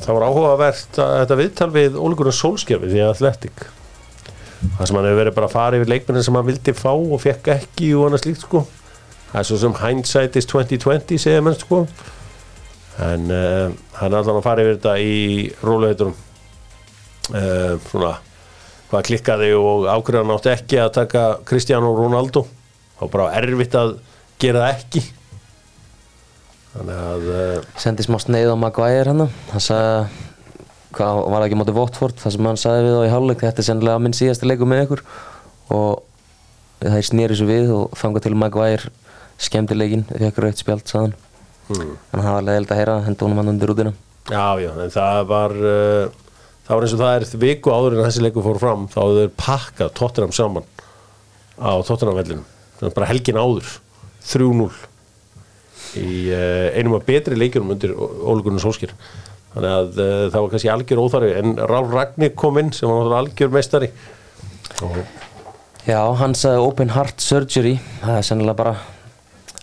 Það 0.00 0.16
var 0.18 0.26
áhugavert 0.26 1.00
að 1.00 1.14
þetta 1.22 1.38
viðtal 1.40 1.70
við 1.72 1.96
Ólgurinn 1.96 2.36
Solskjörfi 2.36 2.90
því 2.92 3.00
að 3.06 3.14
Athletic. 3.14 3.64
Það 4.60 4.84
sem 4.84 5.00
hann 5.00 5.08
hefur 5.08 5.22
verið 5.22 5.38
bara 5.38 5.48
að 5.48 5.56
fara 5.56 5.80
yfir 5.80 5.92
leikmennin 5.94 6.28
sem 6.28 6.36
hann 6.36 6.48
vildi 6.50 6.76
fá 6.76 6.92
og 6.92 7.16
fekk 7.24 7.50
ekki 7.56 7.90
og 7.96 8.10
annað 8.10 8.26
slíkt 8.26 8.44
sko 8.44 8.62
það 9.30 9.42
er 9.42 9.48
svo 9.48 9.60
sem 9.62 9.76
hindsight 9.80 10.38
is 10.40 10.48
2020 10.50 11.20
segja 11.22 11.44
menn 11.44 11.58
sko. 11.58 11.84
En 13.00 13.30
uh, 13.32 13.70
hann 14.00 14.10
er 14.10 14.18
alltaf 14.18 14.40
að 14.40 14.44
fara 14.44 14.64
yfir 14.64 14.76
þetta 14.76 14.96
í 15.00 15.20
róluheiturum 15.64 16.16
uh, 17.32 17.76
svona 17.88 18.16
hvað 18.90 19.06
klikkaði 19.06 19.52
og 19.54 19.86
ákveðan 19.86 20.34
átti 20.34 20.50
ekki 20.52 20.80
að 20.82 20.92
taka 20.98 21.24
Cristiano 21.46 21.92
Ronaldo. 21.94 22.44
Þá 22.98 23.04
bara 23.12 23.30
erfitt 23.38 23.76
að 23.78 23.94
gera 24.42 24.66
það 24.66 24.74
ekki. 24.74 25.04
Þannig 26.74 27.04
að 27.06 27.30
uh, 27.30 27.70
sendi 27.82 28.06
smá 28.06 28.18
sneið 28.22 28.52
á 28.54 28.56
Maguire 28.58 29.10
hann 29.10 29.26
hann 29.26 29.64
sagði 29.64 30.26
hvað 30.90 31.20
var 31.22 31.36
það 31.38 31.44
ekki 31.46 31.58
mótið 31.58 31.76
Votford 31.76 32.18
það 32.18 32.32
sem 32.34 32.46
hann 32.50 32.58
sagði 32.58 32.86
við 32.88 32.96
á 32.98 33.02
í 33.06 33.10
hálfleik 33.12 33.42
þetta 33.46 33.62
er 33.62 33.66
sennilega 33.68 34.02
minn 34.02 34.14
síðasti 34.18 34.50
leikur 34.50 34.70
með 34.70 34.84
ykkur. 34.84 35.04
Og 35.70 36.02
það 36.82 37.04
snýri 37.06 37.38
svo 37.38 37.46
við 37.46 37.70
og 37.76 37.94
þangað 38.00 38.26
til 38.26 38.38
Maguire 38.38 38.90
skemmti 39.40 39.76
leikin 39.76 40.06
fekk 40.10 40.40
rautt 40.44 40.60
spjald 40.60 40.86
sagðan 40.90 41.14
hmm. 41.70 41.94
en 42.12 42.24
það 42.24 42.34
var 42.36 42.46
leiðilegt 42.48 42.74
að 42.74 42.80
heyra 42.82 42.96
henda 43.06 43.26
honum 43.26 43.40
hann 43.42 43.52
undir 43.54 43.72
útina 43.74 43.94
já, 44.30 44.46
já, 44.60 44.70
en 44.70 44.92
það 44.94 45.22
var 45.30 45.56
uh, 45.60 46.18
það 46.66 46.74
var 46.74 46.86
eins 46.86 46.96
og 46.96 47.02
það 47.02 47.16
er 47.16 47.42
viku 47.46 47.74
áður 47.74 47.96
en 47.96 48.06
þessi 48.06 48.24
leikur 48.26 48.46
fór 48.46 48.60
fram 48.62 48.86
þá 48.92 49.00
þeir 49.16 49.32
pakkað 49.40 49.94
Tottenham 49.98 50.36
saman 50.36 50.68
á 51.60 51.72
Tottenham 51.86 52.20
vellinum 52.20 52.46
þannig 52.78 52.96
bara 52.98 53.10
helgin 53.10 53.40
áður 53.40 53.74
3-0 54.30 54.70
í 56.00 56.12
uh, 56.30 56.68
einum 56.76 56.98
af 56.98 57.08
betri 57.08 57.38
leikjunum 57.38 57.74
undir 57.74 57.96
Ólugunum 57.96 58.60
Solskjör 58.62 58.94
þannig 59.54 59.72
að 59.72 59.88
uh, 59.96 60.26
það 60.30 60.38
var 60.44 60.52
kannski 60.52 60.70
algjör 60.70 61.02
óþarfi 61.04 61.32
en 61.40 61.56
Rálf 61.70 61.90
Ragnir 61.94 62.36
kom 62.38 62.60
inn 62.60 62.70
sem 62.76 62.86
var 62.86 63.00
náttúrulega 63.00 63.24
algjör 63.24 63.52
meistari. 63.56 63.90
Og 64.86 65.00
Já, 65.88 66.00
hann 66.20 66.36
sagði 66.36 66.60
open 66.62 66.92
heart 66.94 67.22
surgery 67.24 67.78
það 68.02 68.18
er 68.18 68.26
sennilega 68.28 68.58
bara 68.58 68.74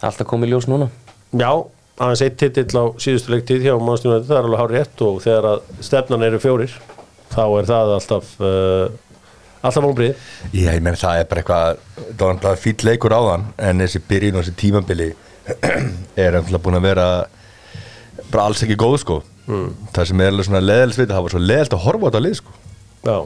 alltaf 0.01 0.27
komið 0.29 0.53
ljós 0.53 0.67
núna. 0.69 0.89
Já, 1.37 1.49
aðeins 1.97 2.21
eitt 2.25 2.37
titill 2.41 2.77
á 2.77 2.85
síðustu 3.01 3.33
leiktið 3.33 3.65
hjá 3.65 3.73
mannstjónu 3.81 4.21
það 4.27 4.37
er 4.37 4.47
alveg 4.47 4.61
hár 4.61 4.73
rétt 4.75 5.03
og 5.07 5.19
þegar 5.23 5.47
að 5.49 5.83
stefnan 5.87 6.25
eru 6.27 6.39
fjórir 6.41 6.73
þá 7.33 7.41
er 7.57 7.69
það 7.69 7.93
alltaf 7.95 8.33
uh, 8.39 8.85
alltaf 9.65 9.83
vonbrið 9.83 10.13
Já, 10.53 10.69
ég 10.75 10.83
menn 10.85 10.97
það 10.99 11.21
er 11.23 11.29
bara 11.31 11.41
eitthvað 11.43 11.81
Það 12.07 12.21
var 12.23 12.37
bara 12.43 12.59
fýll 12.61 12.85
leikur 12.87 13.15
á 13.17 13.21
þann 13.25 13.47
En 13.67 13.81
þessi 13.83 14.01
byrjun 14.07 14.37
og 14.37 14.45
þessi 14.45 14.59
tímabili 14.61 15.09
Er 16.23 16.37
alltaf 16.39 16.63
búin 16.63 16.77
að 16.79 16.85
vera 16.87 17.07
Bara 18.31 18.45
alls 18.49 18.61
ekki 18.65 18.75
góð 18.79 18.95
sko. 19.03 19.17
Mm. 19.47 19.67
Það 19.95 20.07
sem 20.09 20.21
er 20.23 20.31
alveg 20.33 20.47
svona 20.47 20.61
leðilis 20.63 20.97
við 20.99 21.11
Það 21.13 21.25
var 21.25 21.33
svo 21.35 21.41
leðilt 21.43 21.75
að 21.77 21.83
horfa 21.85 22.03
á 22.03 22.07
þetta 22.07 22.21
lið 22.25 22.37
sko. 22.41 22.55
Já, 23.07 23.17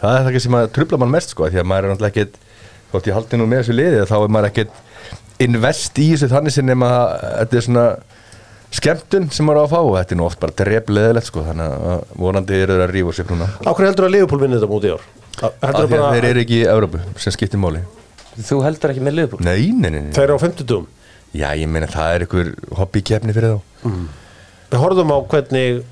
Það 0.00 0.14
er 0.14 0.22
það 0.24 0.30
ekki 0.30 0.44
sem 0.46 0.56
að 0.60 0.70
trubla 0.78 1.00
mann 1.02 1.12
mest 1.14 1.34
sko 1.34 1.50
Því 1.50 1.60
að 1.62 1.68
maður 1.72 1.88
er 1.88 1.94
alltaf 1.96 2.10
ekkit 2.10 2.38
Þótt 2.90 3.10
ég 3.10 3.18
haldi 3.18 3.40
nú 3.40 3.50
með 3.50 3.62
þessu 3.62 3.76
liði 3.76 4.06
Þá 4.10 4.16
er 4.20 4.34
maður 4.36 4.50
ekkit 4.50 4.80
invest 5.44 5.98
í 6.00 6.10
þessu 6.12 6.30
þannig 6.30 6.54
sem 6.56 6.66
nema 6.68 6.90
Þetta 7.40 7.60
er 7.60 7.66
svona 7.66 7.84
skemmtun 8.70 9.30
sem 9.34 9.46
maður 9.48 9.60
á 9.60 9.64
að 9.64 9.72
fá 9.72 9.78
og 9.80 9.94
þetta 9.98 10.14
er 10.14 10.20
nú 10.20 10.26
oft 10.28 10.40
bara 10.42 10.54
dref 10.60 10.90
leðilegt 10.94 11.26
sko 11.26 11.42
þannig 11.46 11.72
að 11.90 12.04
vonandi 12.22 12.60
eru 12.60 12.76
þeir 12.76 12.84
að 12.84 12.92
rífa 12.94 13.14
sér 13.18 13.32
núna 13.32 13.48
á 13.66 13.70
hverju 13.70 13.88
heldur 13.88 14.06
að 14.06 14.14
Leopold 14.14 14.44
vinni 14.44 14.60
þetta 14.60 14.70
múti 14.70 14.90
í 14.90 14.94
ár? 14.94 15.06
af 15.40 15.56
Heldur 15.64 15.88
því 15.88 15.96
að 15.96 16.04
bara 16.04 16.12
þeir 16.14 16.28
eru 16.30 16.42
ekki 16.44 16.58
í 16.60 16.68
Európu 16.70 17.00
sem 17.24 17.34
skiptir 17.34 17.62
máli 17.62 17.82
Þú 18.40 18.60
heldur 18.62 18.92
ekki 18.92 19.02
með 19.04 19.16
liðbúl? 19.18 19.40
Nei, 19.42 19.72
nei, 19.74 19.90
nei, 19.90 20.02
nei. 20.06 20.12
Þeir 20.14 20.28
eru 20.28 20.36
á 20.38 20.44
50 20.44 20.84
Já, 21.30 21.48
ég 21.58 21.70
meina 21.70 21.88
það 21.90 22.14
er 22.14 22.24
einhver 22.24 22.52
hobbykefni 22.78 23.34
fyrir 23.34 23.56
þá 23.56 23.88
Við 24.70 24.82
horfðum 24.84 25.12
á 25.14 25.18
hvernig 25.32 25.82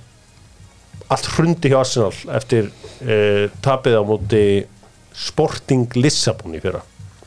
allt 1.09 1.29
hrundi 1.35 1.71
hjá 1.73 1.79
Arsenal 1.81 2.13
eftir 2.37 2.69
uh, 2.71 3.45
tapið 3.65 3.99
á 3.99 4.03
móti 4.07 4.43
Sporting 5.19 5.89
Lissabon 5.99 6.55
í 6.55 6.63
fyrra 6.63 6.83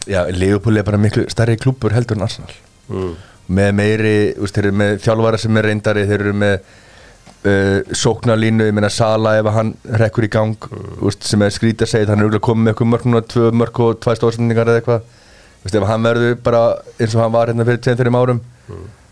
Já, 0.10 0.24
Leopold 0.34 0.82
er 0.82 0.86
bara 0.88 1.00
miklu 1.02 1.28
stærri 1.30 1.58
klúpur 1.62 1.94
heldur 1.94 2.18
en 2.18 2.26
Arsenal. 2.26 2.56
Mm. 2.92 3.12
með 3.52 3.74
meiri, 3.76 4.16
úst, 4.40 4.56
þeir 4.56 4.70
eru 4.70 4.78
með 4.80 4.94
þjálfara 5.04 5.40
sem 5.40 5.58
er 5.60 5.66
reyndari, 5.68 6.06
þeir 6.08 6.22
eru 6.24 6.34
með 6.40 6.54
uh, 6.56 7.94
sóknarlínu, 8.00 8.68
ég 8.70 8.76
meina 8.76 8.90
Sala 8.92 9.34
ef 9.40 9.50
hann 9.56 9.74
rekkur 10.02 10.28
í 10.28 10.30
gang 10.32 10.68
úst, 11.04 11.26
sem 11.28 11.42
er 11.44 11.52
skrítið 11.52 11.88
að 11.88 11.92
segja, 11.92 12.10
hann 12.12 12.22
er 12.22 12.30
auðvitað 12.30 12.46
komið 12.48 12.64
með 12.64 12.74
eitthvað 12.74 12.92
mörg 12.94 13.10
núna, 13.10 13.24
tvö 13.34 13.52
mörg 13.60 13.82
og 13.84 14.00
tvær 14.04 14.20
stóðsendingar 14.20 14.72
eða 14.72 14.82
eitthvað. 14.82 15.12
Ef 15.68 15.88
hann 15.90 16.08
verður 16.08 16.40
bara 16.42 16.64
eins 16.98 17.14
og 17.16 17.22
hann 17.26 17.36
var 17.36 17.52
hérna 17.52 17.68
fyrir 17.68 17.84
10-3 17.86 18.16
árum 18.18 18.42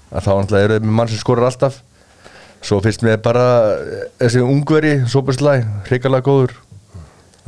að 0.10 0.26
þá 0.26 0.32
náttúrulega 0.32 0.66
eru 0.66 0.78
þeir 0.78 0.88
með 0.88 0.96
mann 1.00 1.12
sem 1.12 1.22
skorur 1.22 1.50
alltaf. 1.50 1.82
Svo 2.66 2.80
finnst 2.84 3.04
mér 3.06 3.20
bara 3.24 3.46
eh, 3.76 4.08
þessi 4.20 4.42
ungveri, 4.44 4.96
Soberslæ, 5.08 5.60
hrikalega 5.88 6.26
góður. 6.26 6.56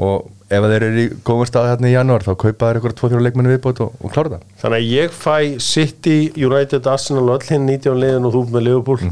Og 0.01 0.29
ef 0.51 0.65
þeir 0.67 0.85
eru 0.87 1.03
í 1.03 1.09
góðum 1.27 1.47
stað 1.47 1.67
hérna 1.71 1.89
í 1.89 1.93
janúar 1.95 2.25
þá 2.25 2.31
kaupa 2.43 2.69
þeir 2.69 2.79
ykkur 2.81 2.95
2-3 2.99 3.21
leikmenni 3.25 3.53
viðbót 3.53 3.81
og, 3.85 3.93
og 4.03 4.13
klára 4.13 4.33
það. 4.33 4.47
Þannig 4.63 4.81
að 4.81 4.89
ég 4.91 5.15
fæ 5.15 5.35
City, 5.63 6.17
United, 6.35 6.89
Arsenal 6.91 7.23
og 7.27 7.37
öll 7.37 7.53
hinn 7.53 7.69
19 7.69 8.01
liðin 8.01 8.27
og 8.27 8.35
þú 8.35 8.43
með 8.51 8.67
Leopold 8.67 9.05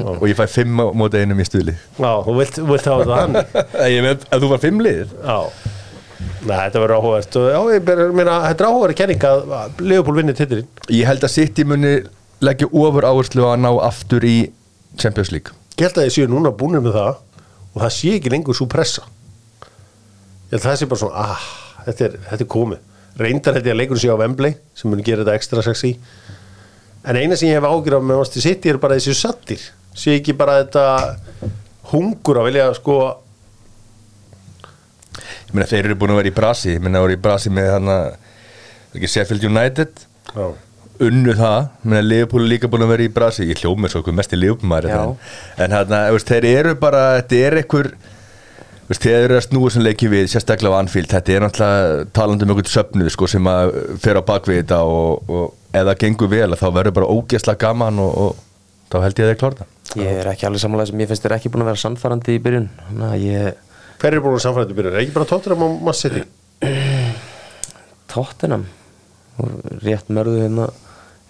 og 0.00 0.24
ég 0.28 0.36
fæ 0.38 0.46
5 0.48 0.80
á 0.80 0.86
móti 0.96 1.20
einum 1.20 1.40
í 1.42 1.44
stuðli. 1.48 1.74
Já, 2.00 2.12
þú 2.24 2.36
vilt, 2.38 2.60
vilt 2.70 2.88
hafa 2.88 3.04
þetta 3.04 3.20
hann 3.20 3.90
ég 3.96 4.06
veit 4.06 4.26
að 4.30 4.44
þú 4.44 4.50
var 4.54 4.62
5 4.64 4.82
liðir 4.86 5.14
Já. 5.20 5.38
Nei, 6.40 6.56
þetta 6.56 6.80
verður 6.80 6.96
áhugavert. 7.00 7.36
Og 7.36 7.46
já, 7.48 7.58
ég 7.74 7.90
meina, 8.16 8.34
þetta 8.48 8.64
er 8.64 8.68
áhugavert 8.70 8.96
kenning 9.00 9.24
að 9.28 9.54
að 9.56 9.82
Leopold 9.84 10.20
vinni 10.20 10.34
titilinn. 10.36 10.68
Ég 10.92 11.08
held 11.08 11.24
að 11.24 11.32
City 11.34 11.64
muni 11.68 11.94
leggja 12.44 12.68
ofur 12.72 13.06
áherslu 13.08 13.44
að 13.48 13.60
ná 13.64 13.70
aftur 13.84 14.24
í 14.24 14.36
Champions 15.00 15.32
League. 15.32 15.52
Ég 15.76 15.88
held 15.88 16.00
að 16.00 16.08
ég 16.08 16.16
séu 16.16 16.28
núna 16.28 16.52
búinir 16.52 16.84
með 16.84 16.96
það 16.96 17.10
og 17.70 17.82
það 17.84 17.92
sé 17.96 18.14
ekki 18.16 18.32
lengur 18.32 18.56
svo 18.56 18.68
pressa 18.72 19.04
Ég 20.50 20.56
held 20.56 20.64
að 20.64 20.66
það 20.66 20.78
sé 20.80 20.86
bara 20.90 21.00
svona 21.04 21.24
ah, 21.30 21.42
þetta 21.86 22.06
er, 22.08 22.14
þetta 22.26 22.42
er 22.42 22.50
komið. 22.50 22.86
Reyndar 23.20 23.54
þetta 23.54 23.70
að 23.70 23.78
leikur 23.78 24.00
sé 24.02 24.10
á 24.10 24.18
Wembley 24.18 24.56
sem 24.74 24.90
mun 24.90 25.02
gera 25.06 25.22
þetta 25.22 25.36
ekstra 25.38 25.62
sexy. 25.62 25.92
En 27.06 27.16
eina 27.16 27.38
sem 27.38 27.52
ég 27.52 27.60
hef 27.60 27.66
ágjur 27.68 28.00
af 28.00 28.02
með 28.02 28.18
Manchester 28.18 28.44
City 28.48 28.72
er 28.72 28.80
bara 28.82 28.96
þessi 28.98 29.14
sattir. 29.14 29.62
Sé 29.94 30.16
ekki 30.18 30.34
bara 30.34 30.58
þetta 30.64 30.84
hungur 31.92 32.40
að 32.40 32.50
vilja 32.50 32.66
sko 32.78 32.96
ég 35.20 35.54
meina 35.54 35.68
þeir 35.70 35.88
eru 35.88 35.98
búin 36.02 36.14
að 36.14 36.20
vera 36.20 36.32
í 36.32 36.34
Brasi. 36.34 36.74
Ég 36.74 36.82
meina 36.82 37.04
voru 37.04 37.14
í 37.14 37.22
Brasi 37.22 37.54
með 37.54 37.70
hann 37.76 37.94
ekki 37.94 39.10
Sheffield 39.10 39.46
United? 39.46 40.04
Já, 40.34 40.44
unnu 41.06 41.34
það, 41.38 41.58
ég 41.70 41.90
meina 41.90 42.04
Liverpool 42.06 42.44
er 42.44 42.52
líka 42.56 42.70
búin 42.70 42.86
að 42.86 42.94
vera 42.96 43.06
í 43.06 43.12
Brasi. 43.14 43.46
Ég 43.50 43.62
hljóð 43.62 43.78
mér 43.82 43.94
svo 43.94 44.02
okkur 44.02 44.18
mest 44.18 44.34
í 44.34 44.38
Liverpool 44.38 44.70
maður 44.70 44.92
Já. 44.92 45.00
en, 45.00 45.66
en 45.66 45.76
hann, 45.78 46.22
þeir 46.26 46.50
eru 46.52 46.74
bara 46.82 47.04
þetta 47.20 47.42
er 47.46 47.60
einhver 47.62 47.94
veist, 48.90 49.02
þegar 49.04 49.24
þeir 49.24 49.28
eru 49.28 49.38
að 49.38 49.46
snúa 49.46 49.72
sem 49.72 49.86
leiki 49.86 50.10
við 50.10 50.28
sérstaklega 50.34 50.76
á 50.76 50.80
Anfield, 50.82 51.10
þetta 51.14 51.34
er 51.34 51.44
náttúrulega 51.46 52.04
talandi 52.16 52.46
um 52.46 52.54
einhvern 52.54 52.72
söfnuð 52.74 53.10
sko, 53.14 53.30
sem 53.30 53.50
að 53.50 53.74
fer 54.02 54.18
á 54.18 54.22
bakvið 54.26 54.62
þetta 54.62 54.80
og, 54.84 55.30
og 55.30 55.44
ef 55.70 55.84
það 55.86 55.98
gengur 56.04 56.32
vel 56.34 56.50
þá 56.58 56.66
verður 56.78 56.96
bara 57.00 57.12
ógeðslega 57.14 57.62
gaman 57.64 58.02
og, 58.02 58.24
og 58.24 58.90
þá 58.90 58.98
held 59.06 59.22
ég 59.22 59.26
að 59.26 59.32
þeir 59.32 59.42
klára 59.44 59.62
það 59.62 59.76
Ég 59.98 60.20
er 60.20 60.28
ekki 60.30 60.46
alveg 60.46 60.62
samanlega 60.62 60.92
sem 60.92 61.00
ég 61.02 61.08
finnst 61.10 61.24
þér 61.24 61.32
ekki 61.34 61.50
búin 61.50 61.64
að 61.64 61.72
vera 61.72 61.80
sannfærandi 61.82 62.34
í 62.36 62.42
byrjun. 62.44 62.68
Þannig 62.86 63.08
að 63.08 63.24
ég 63.24 63.64
Hver 64.00 64.14
er 64.16 64.22
búin 64.22 64.36
að 64.36 64.44
samfæða 64.44 64.76
byrjar? 64.76 64.94
Er 64.94 65.02
ekki 65.02 65.14
bara 65.16 65.26
Tottenham 65.26 65.64
og 65.66 65.80
Man 65.88 65.96
City? 65.98 66.22
Tottenham. 68.12 68.68
Rétt 69.82 70.12
mörðu 70.14 70.36
hérna. 70.44 70.68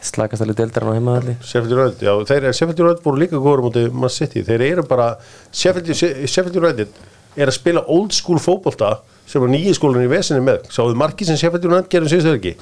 Slækast 0.00 0.44
alveg 0.44 0.56
deildar 0.56 0.86
hann 0.86 0.94
á 0.94 0.96
heimaðalli 0.96 1.34
Sheffield 1.44 1.74
United, 1.76 2.04
já, 2.06 2.12
Sheffield 2.56 2.78
United 2.80 3.02
voru 3.04 3.20
líka 3.20 3.36
góður 3.36 3.66
mútið 3.66 3.90
Man 3.92 4.12
City, 4.12 4.40
þeir 4.46 4.62
eru 4.64 4.84
bara 4.88 5.10
Sheffield, 5.52 5.90
Sheffield 5.92 6.56
United 6.56 6.94
er 7.36 7.50
að 7.50 7.56
spila 7.58 7.84
old 7.86 8.14
school 8.16 8.40
fótbolta 8.42 8.98
sem 9.30 9.42
var 9.42 9.52
nýji 9.52 9.76
skólan 9.76 10.06
í 10.06 10.10
vesinni 10.10 10.42
með. 10.42 10.64
Sáðu 10.74 10.96
marki 10.98 11.26
sem 11.28 11.38
Sheffield 11.38 11.68
United 11.68 11.90
gerum 11.92 12.10
síðust 12.10 12.32
ekki 12.34 12.56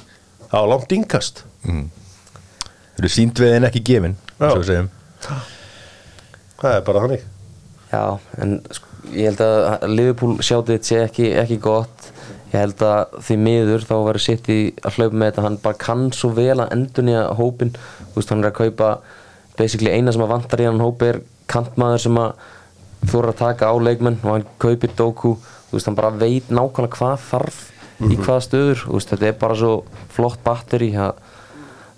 það 0.49 0.63
var 0.63 0.69
langt 0.73 0.93
innkast. 0.97 1.43
Þeir 1.65 3.03
eru 3.03 3.11
síndveðin 3.13 3.67
ekki 3.69 3.81
gefin 3.85 4.15
Já. 4.39 4.49
svo 4.49 4.61
við 4.61 4.69
segjum 4.71 4.89
það 6.59 6.73
er 6.75 6.85
bara 6.87 7.03
þannig. 7.05 7.25
Já, 7.89 8.03
en 8.43 8.55
sko, 8.75 8.89
ég 9.15 9.29
held 9.29 9.43
að 9.45 9.85
Liverpool 9.93 10.33
sjátið 10.43 10.81
sé 10.85 10.97
ekki, 11.05 11.29
ekki 11.39 11.57
gott. 11.63 12.09
Ég 12.51 12.57
held 12.59 12.83
að 12.83 13.15
því 13.23 13.37
miður 13.45 13.85
þá 13.87 13.93
verður 14.07 14.23
sitt 14.25 14.49
í 14.51 14.57
að 14.83 14.97
hlaupa 14.97 15.19
með 15.21 15.29
þetta. 15.31 15.45
Hann 15.45 15.59
bara 15.63 15.79
kann 15.79 16.05
svo 16.15 16.31
vel 16.35 16.57
að 16.57 16.73
endunja 16.75 17.23
hópin 17.39 17.71
þú 17.77 18.17
veist, 18.17 18.33
hann 18.33 18.43
er 18.43 18.51
að 18.51 18.57
kaupa 18.59 18.91
basically 19.59 19.93
eina 19.93 20.13
sem 20.15 20.23
að 20.25 20.33
vantar 20.33 20.63
í 20.63 20.67
hann 20.67 20.83
hópi 20.83 21.11
er 21.13 21.21
kantmaður 21.51 22.03
sem 22.05 22.19
að 22.19 22.47
þóra 23.07 23.33
að 23.33 23.41
taka 23.41 23.71
á 23.71 23.75
leikmenn 23.79 24.19
og 24.23 24.31
hann 24.33 24.47
kaupir 24.61 24.91
Doku. 24.97 25.35
Þú 25.69 25.77
veist, 25.77 25.87
hann 25.87 25.97
bara 25.99 26.13
veit 26.17 26.49
nákvæmlega 26.49 26.95
hvað 26.97 27.25
þarf 27.29 27.59
í 28.09 28.15
hvaða 28.15 28.45
stöður, 28.45 28.79
þú 28.85 28.95
veist, 28.95 29.11
þetta 29.13 29.27
er 29.27 29.35
bara 29.41 29.57
svo 29.59 29.73
flott 30.15 30.39
batteri. 30.43 30.93
Að 30.95 31.19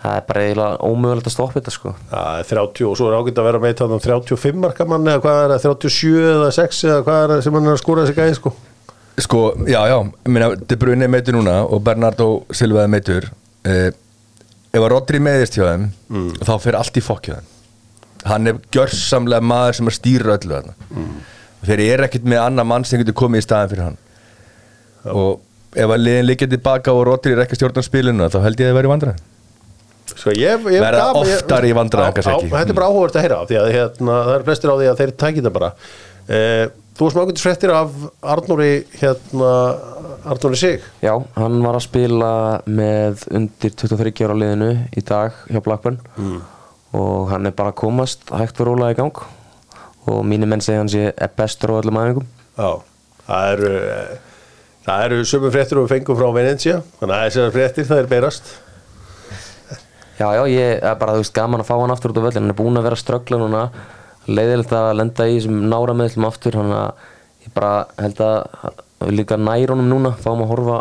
það 0.01 0.17
er 0.17 0.25
bara 0.27 0.43
eiginlega 0.47 0.89
ómögulegt 0.89 1.29
að 1.29 1.35
stoppa 1.35 1.59
þetta 1.59 1.73
sko. 1.75 1.93
Það 2.09 2.39
er 2.41 2.49
30 2.49 2.87
og 2.89 2.97
svo 2.97 3.07
er 3.09 3.17
ágætt 3.19 3.41
að 3.41 3.47
vera 3.47 3.61
með 3.61 3.75
þannig 3.83 4.05
35 4.07 4.61
marka 4.63 4.87
mann 4.89 5.11
eða 5.11 5.21
hvað 5.21 5.41
er 5.43 5.53
það 5.53 5.65
37 5.67 6.23
eða 6.31 6.51
6 6.57 6.83
eða 6.89 7.03
hvað 7.05 7.21
er 7.21 7.33
það 7.35 7.43
sem 7.45 7.57
hann 7.59 7.69
er 7.69 7.75
að 7.75 7.81
skóra 7.83 8.05
þessi 8.07 8.17
gæði 8.17 8.37
sko? 8.39 8.53
Sko, 9.21 9.41
já, 9.69 9.81
já, 9.91 9.97
ég 10.01 10.33
meina, 10.33 10.49
De 10.57 10.79
Bruyne 10.81 11.09
meitur 11.11 11.37
núna 11.37 11.59
og 11.67 11.83
Bernardo 11.85 12.29
Silva 12.57 12.87
er 12.87 12.89
meitur 12.89 13.29
eh, 13.67 13.91
ef 14.71 14.81
að 14.81 14.89
Rodri 14.95 15.21
meðist 15.21 15.59
hjá 15.59 15.67
þeim 15.67 15.89
þá 16.41 16.53
fer 16.63 16.79
allt 16.79 16.97
í 16.97 17.03
fokk 17.05 17.29
hjá 17.29 17.35
þeim 17.37 17.50
hann 18.29 18.47
er 18.51 18.59
gjörsamlega 18.73 19.41
maður 19.41 19.77
sem 19.79 19.87
er 19.91 19.95
stýra 19.97 20.35
öllu 20.37 20.53
þarna. 20.57 20.73
Mm. 20.91 21.11
þeir 21.65 21.83
eru 21.87 22.03
ekkert 22.07 22.23
með 22.25 22.39
annar 22.45 22.65
mann 22.65 22.83
sem 22.85 23.01
getur 23.01 23.13
komið 23.21 23.43
í 23.43 23.45
staðin 23.45 23.69
fyrir 23.73 23.83
hann. 23.89 23.97
Og 25.11 25.39
ef 25.77 25.89
að 25.95 26.01
liðin 26.03 26.27
liggja 26.29 26.47
tilbaka 26.51 26.93
og 26.93 27.05
Rodri 27.07 27.33
er 27.35 27.43
ekki 27.45 27.55
að 27.57 27.61
stjórna 27.61 27.83
spilinu 27.85 28.27
þá 28.33 28.39
held 28.43 28.59
ég 28.59 28.67
að 28.67 28.73
það 28.73 28.79
væri 28.81 28.91
vandræð 28.91 29.21
Sko 30.11 30.33
ég, 30.35 30.65
ég 30.75 30.81
Verða 30.83 31.05
oftar 31.15 31.63
í 31.65 31.71
Á- 31.71 31.77
á- 31.79 32.35
ekki. 32.35 32.49
Þetta 32.51 32.73
er 32.73 32.75
bara 32.75 32.89
áhugavert 32.91 33.15
að 33.15 33.23
heyra 33.25 33.37
af 33.41 33.47
því 33.47 33.57
að 33.61 33.69
hérna, 33.71 34.15
það 34.27 34.33
er 34.35 34.43
flestir 34.49 34.69
á 34.69 34.75
því 34.75 34.87
að 34.91 34.97
þeir 34.99 35.11
tækir 35.23 35.45
það 35.47 35.53
bara. 35.55 35.69
Eh, 36.27 36.65
Þú 36.91 37.05
varst 37.07 37.17
mákvæmt 37.17 37.39
fréttir 37.41 37.71
af 37.73 37.93
Arnóri 38.21 38.71
hérna, 38.99 39.51
Arnóri 40.27 40.57
Sig. 40.59 40.81
Já, 41.01 41.13
hann 41.37 41.61
var 41.63 41.77
að 41.79 41.85
spila 41.87 42.31
með 42.67 43.23
undir 43.31 43.71
23 43.71 44.25
ára 44.27 44.35
liðinu 44.35 44.71
í 44.91 45.01
dag 45.07 45.31
hjá 45.47 45.61
Blackburn 45.63 45.97
og 46.97 47.29
hann 47.31 47.47
er 47.47 47.55
bara 47.55 47.71
að 47.71 47.79
komast 47.83 48.31
hægt 48.35 48.59
rólega 48.63 48.95
í 48.95 48.99
gang. 48.99 49.21
Og 50.09 50.25
mínir 50.25 50.49
menn 50.49 50.63
segja 50.63 50.81
hann 50.81 50.91
sé 50.91 51.11
er 51.11 51.31
bestur 51.37 51.75
á 51.77 51.79
öllum 51.79 51.99
æfingum. 52.01 52.27
Já, 52.57 52.71
það 53.27 53.53
eru 53.53 53.71
eh, 53.77 54.11
það 54.87 55.05
eru 55.05 55.21
sömu 55.29 55.53
fréttir 55.53 55.79
og 55.79 55.87
við 55.87 55.95
fengum 55.95 56.19
frá 56.19 56.27
Venencia 56.35 56.81
þannig 56.99 57.15
að 57.15 57.25
þessar 57.27 57.55
fréttir 57.55 57.89
það 57.89 58.03
er 58.03 58.11
beirast. 58.11 58.53
Já, 60.21 60.27
já, 60.37 60.43
ég 60.51 60.83
er 60.85 60.97
bara, 61.01 61.15
þú 61.17 61.23
veist, 61.23 61.33
gaman 61.33 61.63
að 61.63 61.69
fá 61.71 61.75
hann 61.79 61.93
aftur 61.93 62.13
út 62.13 62.21
á 62.21 62.25
völlin 62.27 62.43
hann 62.43 62.53
er 62.53 62.57
búinn 62.57 62.77
að 62.77 62.87
vera 62.89 62.99
ströggla 62.99 63.39
núna. 63.41 63.61
Leiðilegt 64.29 64.73
að 64.77 64.91
lenda 64.99 65.25
í 65.25 65.37
þessum 65.39 65.63
nára 65.71 65.95
meðlum 65.97 66.27
aftur. 66.27 66.57
Hann 66.59 66.73
að 66.77 67.05
ég 67.45 67.53
bara 67.55 67.71
held 67.97 68.21
að 68.21 68.35
við 69.01 69.15
líka 69.17 69.39
nær 69.41 69.73
honum 69.73 69.89
núna. 69.89 70.11
Fáum 70.21 70.43
að 70.45 70.51
horfa 70.51 70.77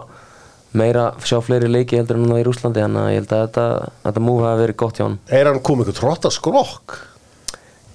meira, 0.76 1.10
sjá 1.26 1.38
fleiri 1.42 1.70
leiki 1.70 1.98
heldur 1.98 2.18
en 2.18 2.26
núna 2.26 2.40
í 2.40 2.46
Rúslandi 2.46 2.82
hann 2.84 2.98
að 2.98 3.12
ég 3.14 3.22
held 3.22 3.32
að 3.34 3.46
þetta, 3.46 3.68
þetta 4.06 4.24
múi 4.26 4.42
hafi 4.44 4.64
verið 4.64 4.80
gott 4.82 5.00
hjá 5.00 5.06
hann 5.06 5.16
Er 5.40 5.50
hann 5.50 5.62
komið 5.66 5.90
eitthvað 5.90 6.00
trótt 6.00 6.28
skrokk? 6.36 6.98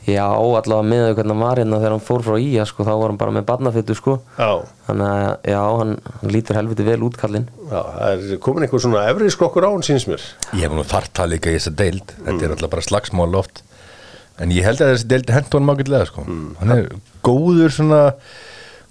Já, 0.06 0.26
allavega 0.38 0.86
með 0.86 1.04
þau 1.08 1.14
hvernig 1.18 1.34
hann 1.34 1.42
var 1.42 1.60
hérna 1.62 1.78
þegar 1.82 1.94
hann 1.96 2.04
fór 2.06 2.24
frá 2.28 2.36
Ía, 2.38 2.66
sko, 2.70 2.86
þá 2.86 2.92
var 2.94 3.10
hann 3.10 3.18
bara 3.18 3.34
með 3.34 3.46
barnafittu, 3.48 3.96
sko. 3.98 4.14
Þannig 4.38 5.08
að, 5.10 5.30
já, 5.50 5.62
hann, 5.80 5.94
hann 6.20 6.34
lítur 6.36 6.60
helviti 6.60 6.86
vel 6.86 7.00
út 7.08 7.18
kallinn. 7.18 7.48
já, 7.72 7.80
það 7.80 8.26
er 8.36 8.42
komin 8.46 8.68
eitthvað 8.68 8.84
svona 8.86 9.06
efri 9.10 9.32
skrokkur 9.34 9.66
á 9.66 9.70
hann 9.74 9.86
síns 9.88 10.06
mér 10.06 10.22
ég 10.54 10.68
hef 10.68 10.76
nú 10.78 10.86
þart 10.86 11.14
það 11.18 11.32
líka 11.34 11.50
í 11.50 11.58
þessa 11.58 11.74
deild 11.82 12.14
þetta 12.20 12.46
er 12.46 12.54
alltaf 12.54 12.74
bara 12.76 12.86
slagsmál 12.86 13.40
oft 13.42 13.64
en 14.38 14.54
ég 14.54 14.68
held 14.68 14.84
að 14.84 14.94
þessi 14.94 15.10
deild 15.10 15.34
ágætlega 15.34 16.10
sko. 16.12 16.28
hann 16.60 16.76
er 16.76 16.92
góður 17.26 17.74
svona 17.74 18.02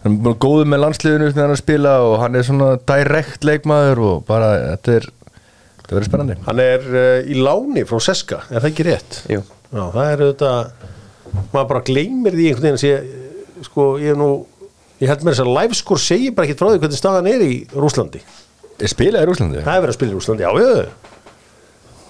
hann 0.04 0.16
er 0.20 0.38
góður 0.44 0.70
með 0.70 0.82
landsliðinu 0.84 1.28
þegar 1.32 1.42
hann 1.42 1.50
er 1.50 1.56
að 1.56 1.62
spila 1.62 1.92
og 2.04 2.16
hann 2.22 2.38
er 2.38 2.46
svona 2.46 2.70
direkt 2.92 3.46
leikmaður 3.48 4.02
og 4.04 4.24
bara 4.28 4.50
þetta 4.74 4.96
er 4.98 5.10
þetta 5.80 5.96
verður 5.96 6.08
spennandi 6.10 6.38
Hann 6.46 6.64
er 6.64 6.88
uh, 6.88 7.20
í 7.24 7.38
láni 7.40 7.84
frá 7.88 8.00
Seska, 8.04 8.42
er 8.50 8.60
það 8.60 8.70
ekki 8.70 8.88
rétt? 8.88 9.20
Jú. 9.32 9.44
Já, 9.74 9.84
það 9.94 10.10
er 10.10 10.24
auðvitað 10.24 10.90
maður 11.54 11.70
bara 11.72 11.84
gleymir 11.88 12.36
því 12.36 12.50
einhvern 12.50 12.66
veginn 12.68 12.78
að 12.78 12.84
sé 12.84 13.64
sko, 13.64 13.86
ég 14.02 14.12
er 14.14 14.20
nú 14.20 14.28
ég 15.00 15.10
held 15.10 15.24
mér 15.24 15.34
þess 15.34 15.44
að 15.44 15.54
livescore 15.56 16.02
segir 16.02 16.34
bara 16.36 16.48
ekki 16.48 16.58
frá 16.60 16.68
því 16.68 16.82
hvernig 16.84 17.00
staðan 17.00 17.30
er 17.30 17.42
í 17.44 17.54
Rúslandi 17.72 18.22
er 18.74 18.90
spilaði 18.90 19.26
í 19.26 19.30
Rúslandi? 19.30 19.64
það 19.64 19.74
er 19.74 19.84
verið 19.84 19.94
að 19.94 19.98
spila 19.98 20.12
í 20.12 20.18
Rúslandi, 20.18 20.46
já, 20.46 20.52
já 20.60 21.12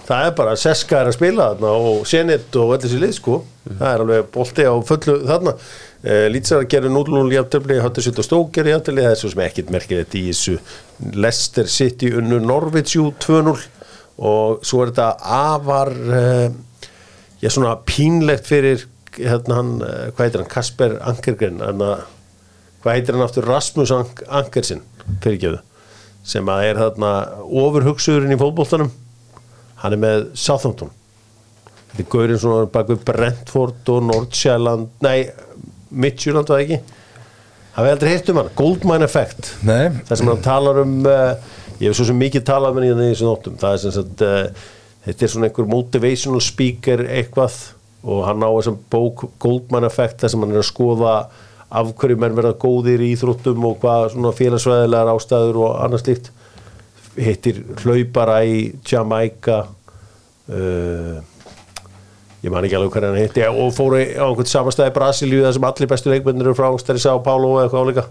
það 0.04 0.26
er 0.28 0.36
bara 0.36 0.56
Seska 0.60 1.00
er 1.00 1.10
að 1.10 1.16
spila 1.16 1.48
þarna 1.54 1.72
og 1.88 2.04
Senit 2.08 2.58
og 2.60 2.74
allir 2.76 2.92
sér 2.92 3.02
lið 3.06 3.16
sko 3.16 3.38
það 3.70 3.88
er 3.88 4.04
alveg 4.04 4.30
bolti 4.34 4.66
á 4.68 4.74
fullu 4.84 5.16
þarna 5.24 5.56
uh, 6.04 6.26
Lítsar 6.32 6.66
gerir 6.70 6.92
0-0 6.92 7.32
í 7.34 7.40
aftöfli 7.40 7.80
Hattusut 7.82 8.20
og 8.20 8.26
Stók 8.26 8.52
gerir 8.54 8.74
í 8.74 8.76
aftöfli 8.78 9.04
það 9.04 9.16
er 9.16 9.20
svo 9.20 9.32
sem 9.32 9.44
ekkit 9.46 9.72
merkilegt 9.74 10.16
í 10.18 10.26
þessu. 10.30 10.58
Leicester 11.16 11.70
City 11.70 12.12
unnu 12.14 12.40
Norvitsjú 12.44 13.10
2-0 13.24 13.54
og 14.24 14.64
svo 14.64 14.84
er 14.84 14.92
þetta 14.92 15.10
afar 15.40 15.90
uh, 15.90 16.48
já 17.42 17.50
svona 17.50 17.76
pínlegt 17.88 18.48
fyrir 18.48 18.86
hérna 19.18 19.60
hann, 19.60 19.76
uh, 19.82 20.10
hvað 20.14 20.26
heitir 20.26 20.42
hann? 20.42 20.50
Kasper 20.50 20.98
Ankergren 21.02 21.62
hana, 21.64 21.92
hvað 22.82 22.98
heitir 22.98 23.16
hann 23.16 23.26
aftur? 23.26 23.48
Rasmus 23.48 23.94
Ank 23.94 24.24
Ankersen 24.28 24.84
fyrirgjöðu 25.24 25.62
sem 26.24 26.48
að 26.48 26.66
er 26.70 26.80
þarna 26.80 27.14
ofurhugsuðurinn 27.44 28.32
í 28.32 28.40
fótboltanum. 28.40 28.92
Hann 29.82 29.96
er 29.96 30.00
með 30.00 30.22
Southampton. 30.40 30.92
Þetta 31.90 32.00
er 32.00 32.08
gaurinn 32.14 32.40
svona 32.40 32.70
bak 32.72 32.88
við 32.88 33.02
Brentford 33.06 33.90
og 33.92 34.06
Nordsjælland 34.08 35.04
nei, 35.04 35.28
Midtjylland 35.94 36.50
var 36.50 36.60
það 36.60 36.64
ekki? 36.64 37.00
Hafið 37.74 37.92
aldrei 37.94 38.10
heyrt 38.12 38.30
um 38.30 38.38
hann, 38.38 38.50
Goldmine 38.58 39.06
Effect. 39.08 39.52
Nei. 39.66 39.88
það 40.06 40.20
sem 40.20 40.30
hann 40.30 40.44
talar 40.44 40.82
um 40.84 40.98
uh, 41.10 41.54
ég 41.80 41.88
hef 41.88 41.98
svo 41.98 42.06
sem 42.10 42.20
mikið 42.22 42.44
talað 42.46 42.76
með 42.76 42.90
í 42.90 42.92
þessum 43.00 43.30
nóttum 43.32 43.56
það 43.60 43.76
er 43.76 43.82
sem 43.82 43.94
sagt 43.96 44.22
uh, 44.26 44.68
þetta 45.08 45.26
er 45.26 45.32
svona 45.32 45.48
einhver 45.48 45.70
motivational 45.70 46.44
speaker 46.44 47.02
eitthvað 47.08 47.56
og 48.04 48.22
hann 48.28 48.44
á 48.44 48.50
þessum 48.52 48.78
bók 48.92 49.26
Goldmine 49.42 49.88
Effect 49.90 50.22
þar 50.22 50.34
sem 50.34 50.44
hann 50.44 50.54
er 50.54 50.62
að 50.62 50.70
skoða 50.70 51.16
af 51.74 51.90
hverju 51.98 52.18
menn 52.20 52.36
verða 52.36 52.54
góðir 52.60 53.02
í 53.02 53.10
íþróttum 53.16 53.64
og 53.66 53.78
hvað 53.82 54.10
svona 54.12 54.34
félagsvæðilegar 54.36 55.10
ástæður 55.10 55.60
og 55.64 55.78
annað 55.82 56.04
slíkt. 56.04 56.28
Hittir 57.14 57.60
hlaupara 57.82 58.40
í 58.46 58.58
Jamaica 58.86 59.64
uh, 59.64 61.18
ég 62.44 62.52
man 62.52 62.66
ekki 62.66 62.76
alveg 62.78 62.92
hvernig 62.94 63.10
hann 63.14 63.24
hitti. 63.24 63.44
Og 63.48 63.72
fóru 63.76 64.00
á 64.02 64.24
einhvern 64.26 64.50
samastæði 64.50 64.92
í 64.92 64.96
Brasilíu 64.98 65.42
þar 65.46 65.56
sem 65.56 65.66
allir 65.70 65.90
bestu 65.90 66.12
leikmennir 66.12 66.50
eru 66.50 66.58
frá 66.58 66.68
stærri 66.82 67.02
Sá 67.02 67.14
Pálo 67.24 67.54
og 67.56 67.62
eitthvað 67.64 67.88
álíka. 67.88 68.04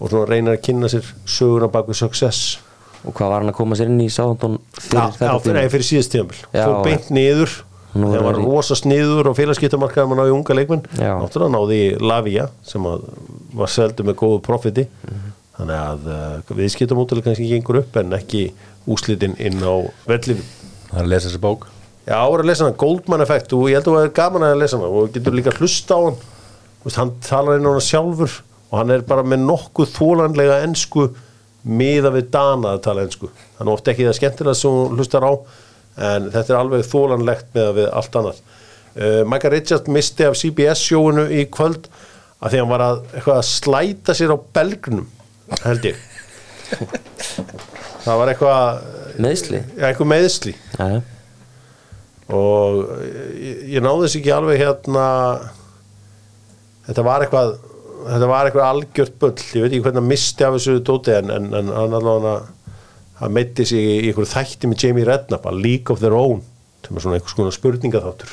Og 0.00 0.10
svona 0.10 0.28
reynir 0.30 0.56
að 0.56 0.62
kynna 0.66 0.90
sér 0.90 1.08
söguna 1.28 1.70
bak 1.72 1.88
við 1.90 2.00
success. 2.02 2.58
Og 3.06 3.14
hvað 3.16 3.32
var 3.32 3.44
hann 3.44 3.52
að 3.52 3.58
koma 3.60 3.78
sér 3.78 3.88
inn 3.92 4.02
í 4.04 4.10
Sáðantón 4.12 4.58
Já, 4.60 4.84
fyrir 4.84 5.00
já, 5.00 5.10
þetta 5.16 5.40
fyrir, 5.46 5.58
nei, 5.60 5.72
fyrir 5.72 5.88
síðast 5.88 6.16
Já, 6.20 6.64
fór 6.66 6.80
beint 6.84 7.10
niður. 7.14 7.56
Er 7.90 8.22
var 8.22 8.34
hann 8.36 8.44
í- 8.44 8.46
rosa 8.46 8.76
sniður 8.78 9.30
og 9.32 9.36
félagskiptamarkaðum 9.38 10.12
að 10.14 10.20
ná 10.20 10.28
í 10.28 10.34
unga 10.34 10.54
leikmenn. 10.54 10.84
Já. 10.94 11.14
náttúrulega 11.18 11.54
náði 11.56 11.80
Lavia 11.98 12.48
sem 12.62 12.84
að 12.86 13.08
var 13.56 13.72
seldu 13.72 14.04
með 14.06 14.18
góðu 14.20 14.42
profiti. 14.46 14.86
Mhm. 15.08 15.30
þannig 15.60 15.76
að 15.76 16.06
uh, 16.08 16.54
viðskiptamótileg 16.56 17.26
kannski 17.26 17.48
gengur 17.50 17.80
upp 17.82 17.96
en 18.00 18.16
ekki 18.16 18.46
úslitin 18.88 19.36
inn 19.42 19.60
á 19.60 19.74
vellinu 20.08 20.40
það 20.88 20.96
er 20.96 21.04
að 21.04 21.10
lesa 21.12 21.28
þessi 21.28 21.42
bók 21.42 21.66
Já, 22.06 22.16
ára 22.16 22.40
að 22.40 22.48
lesa 22.48 22.64
hana, 22.66 22.76
Goldman 22.80 23.22
Effect 23.24 23.52
og 23.54 23.66
ég 23.68 23.78
held 23.78 23.88
að 23.90 23.96
það 23.98 24.06
er 24.06 24.14
gaman 24.16 24.46
að 24.46 24.60
lesa 24.62 24.78
hana 24.78 24.92
og 25.00 25.10
getur 25.14 25.36
líka 25.36 25.52
hlusta 25.58 25.98
á 25.98 26.00
hann. 26.06 26.20
Vist, 26.84 26.96
hann 26.96 27.12
talar 27.24 27.58
inn 27.58 27.68
á 27.68 27.72
hana 27.74 27.84
sjálfur 27.84 28.36
og 28.70 28.76
hann 28.78 28.94
er 28.94 29.04
bara 29.06 29.24
með 29.26 29.44
nokkuð 29.44 29.92
þólanlega 29.98 30.60
ensku 30.64 31.10
miða 31.68 32.12
við 32.14 32.30
Dana 32.32 32.76
að 32.76 32.84
tala 32.86 33.04
ensku. 33.04 33.28
Hann 33.58 33.68
er 33.68 33.74
ofta 33.74 33.92
ekki 33.92 34.06
það 34.08 34.16
skemmtilega 34.16 34.60
sem 34.60 34.78
hún 34.78 34.96
hlustar 34.96 35.26
á 35.28 35.32
en 36.10 36.30
þetta 36.32 36.54
er 36.54 36.60
alveg 36.60 36.86
þólanlegt 36.88 37.52
með 37.56 37.72
við 37.76 37.90
allt 38.00 38.18
annað. 38.20 38.40
Uh, 38.90 39.20
Michael 39.28 39.54
Richards 39.54 39.92
misti 39.92 40.26
af 40.26 40.38
CBS 40.40 40.82
sjóinu 40.88 41.26
í 41.30 41.44
kvöld 41.52 41.90
að 42.40 42.54
því 42.54 42.56
að 42.56 42.62
hann 42.64 42.72
var 42.72 42.86
að, 42.86 43.02
að 43.36 43.44
slæta 43.46 44.16
sér 44.16 44.32
á 44.34 44.38
belgnum 44.56 45.06
held 45.66 45.90
ég. 45.92 46.00
Það 48.04 48.16
var 48.16 48.30
eitthvað 48.32 48.84
Meðsli 49.20 49.58
eitthvað 49.76 50.08
meðsli. 50.14 50.54
Og 52.36 52.78
ég, 53.40 53.64
ég 53.76 53.84
náði 53.84 54.06
þess 54.06 54.20
ekki 54.20 54.32
alveg 54.34 54.60
hérna 54.60 55.06
þetta 56.86 57.04
var 57.06 57.24
eitthvað 57.24 57.56
þetta 58.00 58.30
var 58.30 58.48
eitthvað 58.48 58.68
algjört 58.68 59.18
bull. 59.20 59.34
Ég 59.36 59.64
veit 59.64 59.72
ekki 59.72 59.82
hvernig 59.84 60.00
hann 60.00 60.10
misti 60.10 60.46
af 60.46 60.56
þessu 60.56 60.78
dóti 60.84 61.16
en, 61.16 61.32
en, 61.34 61.50
en 61.56 61.72
hann 61.74 61.96
allavega 61.98 62.36
hann 63.20 63.34
meitti 63.36 63.66
sig 63.68 63.80
í 63.80 63.96
einhverju 64.08 64.30
þætti 64.30 64.70
með 64.70 64.86
Jamie 64.86 65.08
Redknapp 65.08 65.48
að 65.50 65.60
League 65.60 65.92
of 65.92 66.00
Their 66.00 66.16
Own 66.16 66.40
sem 66.80 66.96
er 66.96 67.04
svona 67.04 67.18
einhvers 67.18 67.36
konar 67.36 67.54
spurningaþáttur. 67.54 68.32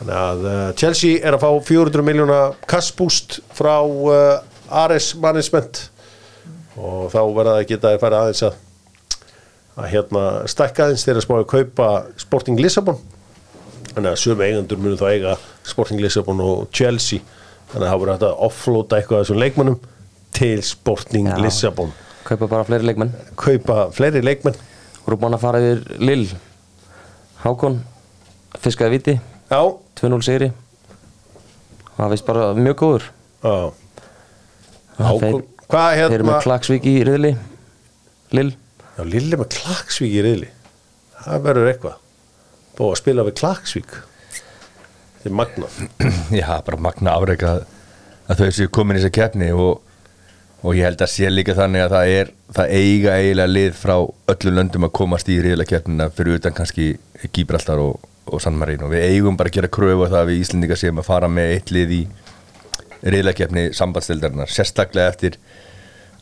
Þannig 0.00 0.16
að 0.18 0.42
uh, 0.50 0.64
Chelsea 0.80 1.20
er 1.22 1.36
að 1.36 1.44
fá 1.44 1.50
400 1.68 2.04
miljóna 2.04 2.40
kassbúst 2.68 3.38
frá 3.54 3.76
uh, 3.86 4.42
Ares 4.82 5.12
Management. 5.22 5.84
Og 6.74 7.06
þá 7.12 7.20
verða 7.22 7.54
það 7.54 7.60
að 7.60 7.68
geta 7.70 7.92
að 7.92 8.02
fara 8.02 8.22
aðeins 8.24 8.44
að 8.48 8.58
að 9.76 9.88
hérna 9.92 10.24
stækka 10.50 10.86
aðeins 10.86 11.06
þegar 11.06 11.24
spáði 11.24 11.44
að 11.44 11.50
kaupa 11.52 11.88
Sporting 12.20 12.60
Lissabon. 12.60 13.00
Þannig 13.92 14.10
að 14.12 14.20
sömu 14.22 14.46
eigendur 14.46 14.80
munu 14.80 14.98
þá 15.00 15.06
eiga 15.10 15.36
Sporting 15.68 16.02
Lissabon 16.02 16.42
og 16.44 16.66
Chelsea. 16.74 17.24
Þannig 17.72 17.86
að 17.86 17.90
það 17.90 18.00
voru 18.02 18.14
hægt 18.14 18.26
að 18.28 18.44
offlóta 18.48 18.98
eitthvað 18.98 19.18
af 19.20 19.26
þessum 19.26 19.42
leikmannum 19.42 19.78
til 20.36 20.56
Sporting 20.66 21.30
Já. 21.30 21.36
Lissabon. 21.40 21.92
Kaupa 22.28 22.48
bara 22.48 22.68
fleiri 22.68 22.88
leikmenn. 22.90 23.14
Kaupa 23.36 23.86
fleiri 23.96 24.22
leikmenn. 24.24 24.58
Búin 25.02 25.34
að 25.34 25.42
fara 25.42 25.58
yfir 25.60 25.98
Lill 25.98 26.28
Hákon 27.42 27.80
Fiskaði 28.62 28.92
viti 28.94 29.14
já, 29.50 29.60
2-0 29.98 30.22
sigri. 30.22 30.50
Það 31.96 32.12
veist 32.12 32.26
bara 32.28 32.44
mjög 32.56 32.76
góður. 32.78 33.06
Hákon, 35.00 35.42
hvað 35.66 35.88
þeir 35.96 36.04
eru 36.04 36.12
hérna 36.12 36.28
með 36.28 36.44
Klagsvík 36.44 36.86
í 36.88 36.94
riðli. 37.08 37.32
Lill 38.36 38.52
já, 38.96 39.02
Lilli 39.04 39.38
með 39.40 39.52
Klagsvík 39.56 40.16
í 40.16 40.24
riðli. 40.26 40.48
Það 41.22 41.44
verður 41.48 41.70
eitthvað. 41.72 42.00
Búið 42.78 42.94
að 42.94 43.00
spila 43.02 43.26
við 43.28 43.38
Klagsvík 43.42 44.00
þetta 45.22 45.30
er 45.30 45.38
magnað. 45.38 45.78
Já, 46.40 46.62
bara 46.66 46.78
magna 46.82 47.16
afreika 47.16 47.56
að, 47.56 47.64
að 48.28 48.42
þau 48.42 48.54
séu 48.56 48.70
komin 48.74 48.98
í 48.98 49.02
þessa 49.02 49.14
keppni 49.14 49.50
og, 49.54 49.82
og 50.62 50.76
ég 50.76 50.88
held 50.88 51.04
að 51.04 51.12
sé 51.12 51.30
líka 51.30 51.54
þannig 51.58 51.84
að 51.84 51.94
það 51.94 52.14
er 52.16 52.32
það 52.56 52.72
eiga 52.78 53.16
eiginlega 53.18 53.52
lið 53.52 53.76
frá 53.78 53.94
öllum 54.34 54.58
löndum 54.58 54.88
að 54.88 54.94
komast 54.98 55.30
í 55.30 55.38
riðla 55.44 55.68
keppnina 55.68 56.10
fyrir 56.12 56.40
utan 56.40 56.56
kannski 56.56 56.88
Gíbraltar 57.32 57.80
og, 57.82 58.02
og 58.26 58.42
San 58.42 58.58
Marino. 58.58 58.90
Við 58.90 59.06
eigum 59.12 59.38
bara 59.38 59.52
að 59.52 59.60
gera 59.60 59.72
kröfu 59.72 60.08
á 60.10 60.12
það 60.12 60.20
að 60.24 60.30
við 60.32 60.42
Íslendinga 60.42 60.80
séum 60.80 61.02
að 61.02 61.08
fara 61.08 61.30
með 61.30 61.56
eitt 61.56 61.74
lið 61.74 61.96
í 61.96 62.02
riðla 63.02 63.34
keppni 63.34 63.68
sambandstildarinnar 63.74 64.50
sérstaklega 64.50 65.14
eftir 65.14 65.38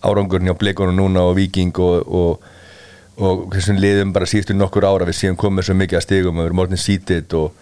árangurinn 0.05 0.53
á 0.53 0.57
blikunum 0.57 0.97
núna 0.97 1.27
og 1.29 1.35
Viking 1.37 1.77
og, 1.81 2.07
og, 2.09 2.49
og 3.21 3.43
þessum 3.55 3.79
liðum 3.83 4.13
bara 4.17 4.29
síðustu 4.31 4.55
nokkur 4.57 4.87
ára 4.89 5.07
við 5.09 5.19
séum 5.21 5.37
komið 5.41 5.69
svo 5.69 5.75
mikið 5.81 5.99
að 6.01 6.05
stigum 6.07 6.39
og 6.39 6.43
við 6.45 6.49
erum 6.51 6.63
orðin 6.65 6.81
sítið 6.81 7.35
og 7.41 7.53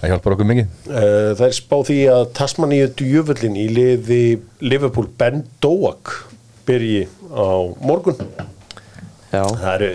það 0.00 0.10
hjálpar 0.12 0.34
okkur 0.36 0.48
mikið. 0.50 0.66
Eh, 0.90 1.30
Það 1.36 1.44
er 1.48 1.56
spá 1.58 1.76
því 1.88 1.98
að 2.14 2.24
Tasmaníu 2.38 2.88
djöfullin 3.00 3.56
í 3.60 3.66
liði 3.76 4.22
Liverpool 4.64 5.08
Ben 5.20 5.44
Doak 5.64 6.14
byrji 6.68 7.04
á 7.32 7.46
morgun. 7.86 8.18
Já, 9.32 9.42
það 9.42 9.72
eru, 9.74 9.90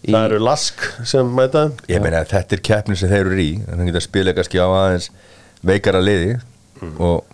Í- 0.00 0.12
það 0.14 0.24
eru 0.30 0.38
Lask 0.42 0.86
sem 1.04 1.28
mæta. 1.36 1.66
Þeim. 1.84 1.90
Ég 1.94 2.02
meina 2.04 2.22
að 2.24 2.30
þetta 2.34 2.56
er 2.56 2.62
keppnin 2.70 2.96
sem 2.96 3.10
þeir 3.12 3.26
eru 3.30 3.36
í 3.42 3.50
þannig 3.66 3.82
að 3.84 3.90
geta 3.90 4.00
að 4.00 4.06
spila 4.08 4.34
kannski 4.38 4.62
á 4.62 4.66
aðeins 4.68 5.10
veikara 5.66 6.00
liði 6.00 6.38
og 6.98 7.24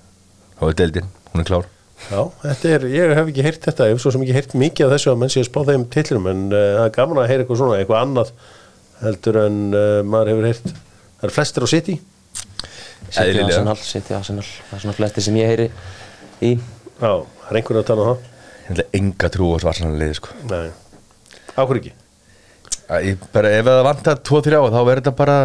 þá 0.59 0.65
er 0.73 0.79
deildin, 0.81 1.11
hún 1.33 1.41
er 1.45 1.47
klár 1.47 1.69
Já, 2.07 2.21
þetta 2.43 2.71
er, 2.71 2.85
ég 2.93 3.13
hef 3.19 3.31
ekki 3.33 3.45
heyrt 3.47 3.65
þetta 3.67 3.89
ég 3.89 3.97
hef 3.97 4.03
svo 4.05 4.13
sem 4.15 4.23
ekki 4.23 4.37
heyrt 4.37 4.53
mikið 4.59 4.87
af 4.87 4.93
þessu 4.95 5.11
að 5.11 5.19
menn 5.23 5.33
sé 5.33 5.43
að 5.43 5.49
spá 5.49 5.59
þeim 5.67 5.87
titlinum 5.91 6.29
en 6.31 6.45
uh, 6.53 6.61
það 6.77 6.85
er 6.85 6.95
gaman 6.95 7.21
að 7.23 7.29
heyra 7.33 7.43
eitthvað 7.45 7.61
svona 7.63 7.81
eitthvað 7.81 8.05
annað 8.05 8.31
heldur 9.03 9.41
en 9.43 9.59
uh, 9.73 9.99
maður 10.07 10.33
hefur 10.33 10.49
heyrt. 10.51 10.71
Það 11.17 11.27
eru 11.27 11.37
flestir 11.37 11.67
á 11.67 11.69
City. 11.73 11.99
City. 13.11 13.43
Arsenal 13.43 13.77
City 13.83 14.17
Arsenal. 14.17 14.47
Það 14.71 14.79
er 14.79 14.85
svona 14.87 14.97
flesti 15.01 15.27
sem 15.27 15.39
ég 15.41 15.51
heyri 15.51 15.69
í. 16.47 16.55
Já, 17.01 17.11
það 17.11 17.51
er 17.51 17.61
einhverju 17.61 17.83
að 17.83 17.91
tala 17.91 18.07
um 18.07 18.11
það? 18.13 18.33
Ég 18.57 18.71
held 18.71 18.85
að 18.85 18.99
enga 19.01 19.33
trú 19.35 19.51
á 19.51 19.57
svarsanlega 19.67 20.03
liði 20.05 20.19
sko. 20.21 20.39
Nei, 20.51 20.65
áhverju 21.57 21.83
ekki? 21.83 21.95
Æ, 22.87 22.95
ég 23.03 23.29
bara, 23.35 23.51
Ef 23.51 23.67
það 23.67 23.83
vantar 23.89 24.23
2-3 24.23 24.59
þá 24.71 24.79
verður 24.79 25.01
þetta 25.03 25.13
bara 25.19 25.37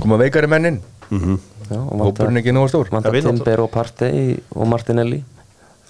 koma 0.00 0.16
veikari 0.20 0.48
mennin 0.48 0.78
Já, 1.12 1.18
og 1.20 1.51
hópurinn 1.70 2.40
ekki 2.40 2.54
nógu 2.54 2.70
stór. 2.72 2.88
Vantar 2.92 3.10
Það 3.12 3.18
við 3.18 3.28
Timber 3.28 3.62
og 3.64 3.70
Partey 3.74 4.40
og 4.56 4.68
Martinelli. 4.70 5.20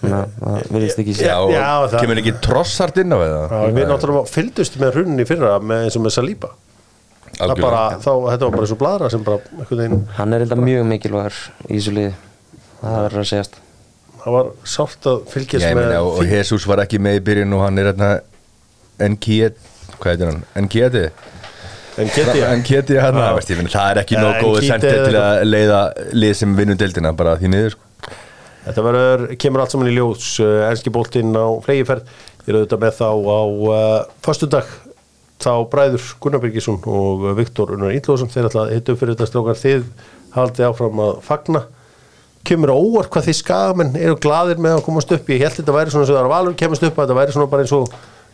Þannig 0.02 0.18
að 0.18 0.34
það 0.42 0.72
virðist 0.74 1.00
ekki 1.02 1.14
sé 1.14 1.26
Já, 1.28 1.36
og 1.38 1.52
Já, 1.54 1.66
það- 1.86 2.00
kemur 2.02 2.20
ekki 2.22 2.34
trossart 2.42 2.96
inn 2.98 3.14
á 3.14 3.18
við 3.20 3.32
Já, 3.32 3.58
við 3.76 3.88
náttúrulega 3.92 4.30
fylgdust 4.32 4.78
með 4.82 4.96
hrunni 4.96 5.26
fyrra 5.28 5.52
með 5.62 5.84
eins 5.86 5.96
og 5.98 6.02
með 6.02 6.14
Saliba. 6.16 6.50
Það 7.32 7.54
bara, 7.62 7.82
þá, 8.02 8.10
þetta 8.28 8.44
var 8.48 8.56
bara 8.56 8.66
svo 8.68 8.76
bladra 8.76 9.10
sem 9.10 9.22
bara 9.24 9.38
veginn, 9.70 10.02
Hann 10.18 10.32
er 10.34 10.44
eitthvað 10.44 10.64
mjög 10.66 10.88
mikilvægur 10.90 11.38
í 11.68 11.78
þessu 11.78 11.94
liði. 11.96 12.14
Það 12.82 12.98
verður 13.06 13.22
að 13.22 13.28
segjast. 13.30 13.60
Það 14.22 14.32
var 14.36 14.50
sárt 14.74 15.06
að 15.10 15.22
fylgjast 15.32 15.64
Ég 15.66 15.76
með 15.78 15.94
og, 15.98 16.10
og. 16.18 16.26
Jesus 16.26 16.66
var 16.66 16.82
ekki 16.84 17.00
með 17.02 17.16
í 17.18 17.22
byrjun 17.30 17.56
og 17.56 17.62
hann 17.64 17.78
er 17.78 17.88
hérna 17.92 18.10
Enkiet, 19.02 19.56
en 22.01 22.09
hann, 23.03 23.18
Já. 23.20 23.26
það, 23.68 23.88
er 23.90 24.01
ekki 24.03 24.16
nóg 24.16 24.38
góðu 24.40 24.62
er 24.72 24.84
til 24.84 25.18
að 25.20 25.43
leiða 25.45 25.80
lið 26.16 26.36
sem 26.38 26.55
vinnum 26.57 26.78
deildina 26.80 27.12
bara 27.16 27.34
því 27.40 27.51
miður 27.53 27.74
sko. 27.74 27.88
Þetta 28.62 28.84
verður, 28.86 29.24
kemur 29.43 29.64
allt 29.64 29.74
saman 29.74 29.90
í 29.90 29.97
ljós 29.97 30.28
uh, 30.40 30.68
Ennski 30.68 30.93
boltinn 30.95 31.34
á 31.34 31.51
flegiferð 31.64 32.07
Ég 32.43 32.49
er 32.51 32.59
auðvitað 32.59 32.82
með 32.82 32.97
þá 32.99 33.09
á 33.11 33.43
uh, 33.43 33.76
Föstudag. 34.22 34.70
Þá 35.43 35.53
bræður 35.70 36.09
Gunnar 36.22 36.43
Birgisson 36.43 36.78
og 36.86 37.26
Viktor 37.38 37.74
Unnar 37.74 37.95
Íllóðsson 37.97 38.30
Þeir 38.30 38.49
ætla 38.49 38.64
að 38.68 38.74
hitta 38.76 38.95
upp 38.95 39.01
fyrir 39.03 39.16
þetta 39.16 39.28
strókar 39.30 39.59
Þið 39.59 39.88
haldið 40.36 40.68
áfram 40.68 41.03
að 41.03 41.12
fagna. 41.26 41.64
Kemur 42.47 42.72
óvart 42.74 43.11
hvað 43.12 43.28
þið 43.28 43.38
skagamenn 43.38 43.99
eru 44.01 44.16
gladir 44.22 44.62
með 44.62 44.78
að 44.78 44.86
komast 44.86 45.12
upp. 45.14 45.28
Ég 45.30 45.43
held 45.45 45.59
þetta 45.59 45.74
væri 45.76 45.93
svona 45.93 46.09
sem 46.09 46.16
það 46.16 46.24
var 46.24 46.32
valur 46.32 46.57
kemast 46.59 46.86
upp 46.86 46.97
að 46.97 47.05
Þetta 47.05 47.18
væri 47.18 47.34
svona 47.36 47.51
bara 47.53 47.66
eins 47.66 47.74
og 47.76 47.93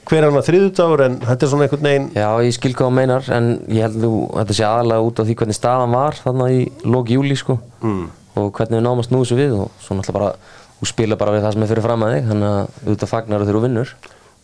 hver 0.08 0.26
annar 0.28 0.44
þriðudagur 0.46 1.04
En 1.04 1.18
þetta 1.22 1.44
er 1.46 1.50
svona 1.52 1.66
einhvern 1.66 1.88
veginn 1.88 2.06
Já, 2.16 2.28
ég 2.44 2.54
skil 2.56 2.72
hvað 2.74 2.88
þú 2.88 2.94
meinar 2.98 3.28
en 3.36 3.50
ég 3.68 3.84
held 3.86 3.98
þú 4.02 4.12
þetta 4.34 4.56
sé 4.58 4.66
aðalega 4.68 5.08
út 5.08 5.20
af 5.20 5.28
því 5.28 5.36
hvernig 5.42 5.58
staðan 5.58 5.96
var 5.96 6.18
þarna 6.22 6.48
í 6.54 6.62
lók 6.88 7.12
júli 7.12 7.36
sko. 7.38 7.58
Mm. 7.84 8.06
og 8.38 8.50
hvernig 8.54 8.78
við 8.78 8.84
náum 8.86 9.02
að 9.02 9.08
snúðu 9.08 9.26
þessu 9.26 9.38
við 9.38 9.54
og 9.58 9.82
svo 9.82 9.96
náttúrulega 9.98 10.18
bara, 10.18 10.56
þú 10.78 10.88
spila 10.92 11.18
bara 11.18 11.34
við 11.34 11.44
það 11.44 11.54
sem 11.54 11.64
er 11.64 11.70
fyrir 11.72 11.86
fram 11.86 12.04
að 12.06 12.12
þig 12.14 12.28
þannig 12.28 12.48
að 12.48 12.60
auðvitað 12.86 13.12
fagnar 13.12 13.44
þegar 13.44 13.56
þú 13.58 13.62
vinnur. 13.64 13.94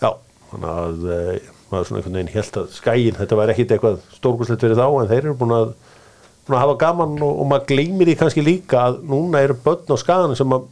Já, 0.02 0.10
þannig 0.50 0.70
að 0.72 1.04
uh, 1.04 1.52
maður 1.70 1.88
svona 1.88 2.00
einhvern 2.00 2.18
veginn 2.18 2.32
held 2.34 2.58
að 2.60 2.72
skæin, 2.74 3.18
þetta 3.20 3.38
væri 3.40 3.54
ekkit 3.54 3.74
eitthvað 3.76 4.00
stórkurslegt 4.16 4.64
fyrir 4.64 4.80
þá, 4.80 4.86
en 4.88 5.10
þeir 5.12 5.20
eru 5.20 5.36
búin 5.40 5.54
að, 5.54 5.72
búin 6.44 6.58
að 6.58 6.64
hafa 6.64 6.76
gaman 6.82 7.14
og, 7.20 7.38
og 7.44 7.50
maður 7.52 7.68
gleymir 7.70 8.10
því 8.10 8.16
kannski 8.22 8.44
líka 8.44 8.82
að 8.88 9.00
núna 9.12 9.44
eru 9.46 9.58
börn 9.64 9.94
á 9.94 9.96
skagan 10.00 10.36
sem 10.38 10.56
að 10.58 10.68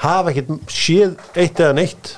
hafa 0.00 0.32
ekkit 0.32 0.72
séð 0.72 1.16
eitt 1.36 1.60
eða 1.60 1.76
neitt 1.76 2.14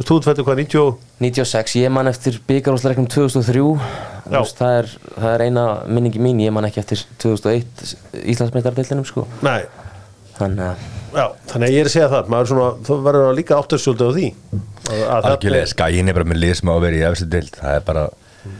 Þú 0.00 0.06
veist, 0.06 0.08
þú 0.08 0.16
útfættu 0.16 0.44
hvað 0.46 0.56
90 0.62 0.80
og- 0.80 0.98
96, 1.20 1.74
ég 1.76 1.90
man 1.92 2.08
eftir 2.08 2.38
byggarúsleiknum 2.48 3.06
2003 3.06 3.60
Þú 3.60 4.32
Já. 4.32 4.38
veist, 4.40 4.56
það, 4.56 4.78
er, 4.78 4.86
það 5.20 5.34
er 5.34 5.42
eina 5.44 5.64
minningi 5.90 6.20
mín, 6.22 6.40
ég 6.40 6.52
man 6.52 6.64
ekki 6.64 6.78
eftir 6.80 7.02
2001 7.18 7.96
Íslandsmeistardeildinum 8.24 9.04
sko. 9.04 9.26
Nei, 9.42 9.64
þannig 10.38 10.64
að 10.70 10.76
já, 11.18 11.26
þannig 11.50 11.66
að 11.68 11.74
ég 11.74 11.80
er 11.80 11.90
að 11.90 11.94
segja 11.96 12.08
það 12.14 12.28
maður 12.32 12.40
er 12.46 12.50
svona, 12.54 12.70
þú 12.86 12.98
verður 13.04 13.28
að 13.28 13.36
líka 13.40 13.58
áttursjöldu 13.60 14.08
á 14.08 14.12
því. 14.16 14.28
Að, 14.90 15.02
að 15.10 15.28
algjörlega, 15.34 15.70
skæin 15.74 16.08
er 16.08 16.16
bara 16.16 16.28
með 16.30 16.40
lið 16.40 16.54
sem 16.60 16.70
á 16.70 16.74
að 16.74 16.84
vera 16.86 16.96
í 16.96 17.04
efstu 17.10 17.28
deild 17.30 17.50
það 17.60 17.76
er 17.76 17.84
bara, 17.90 18.06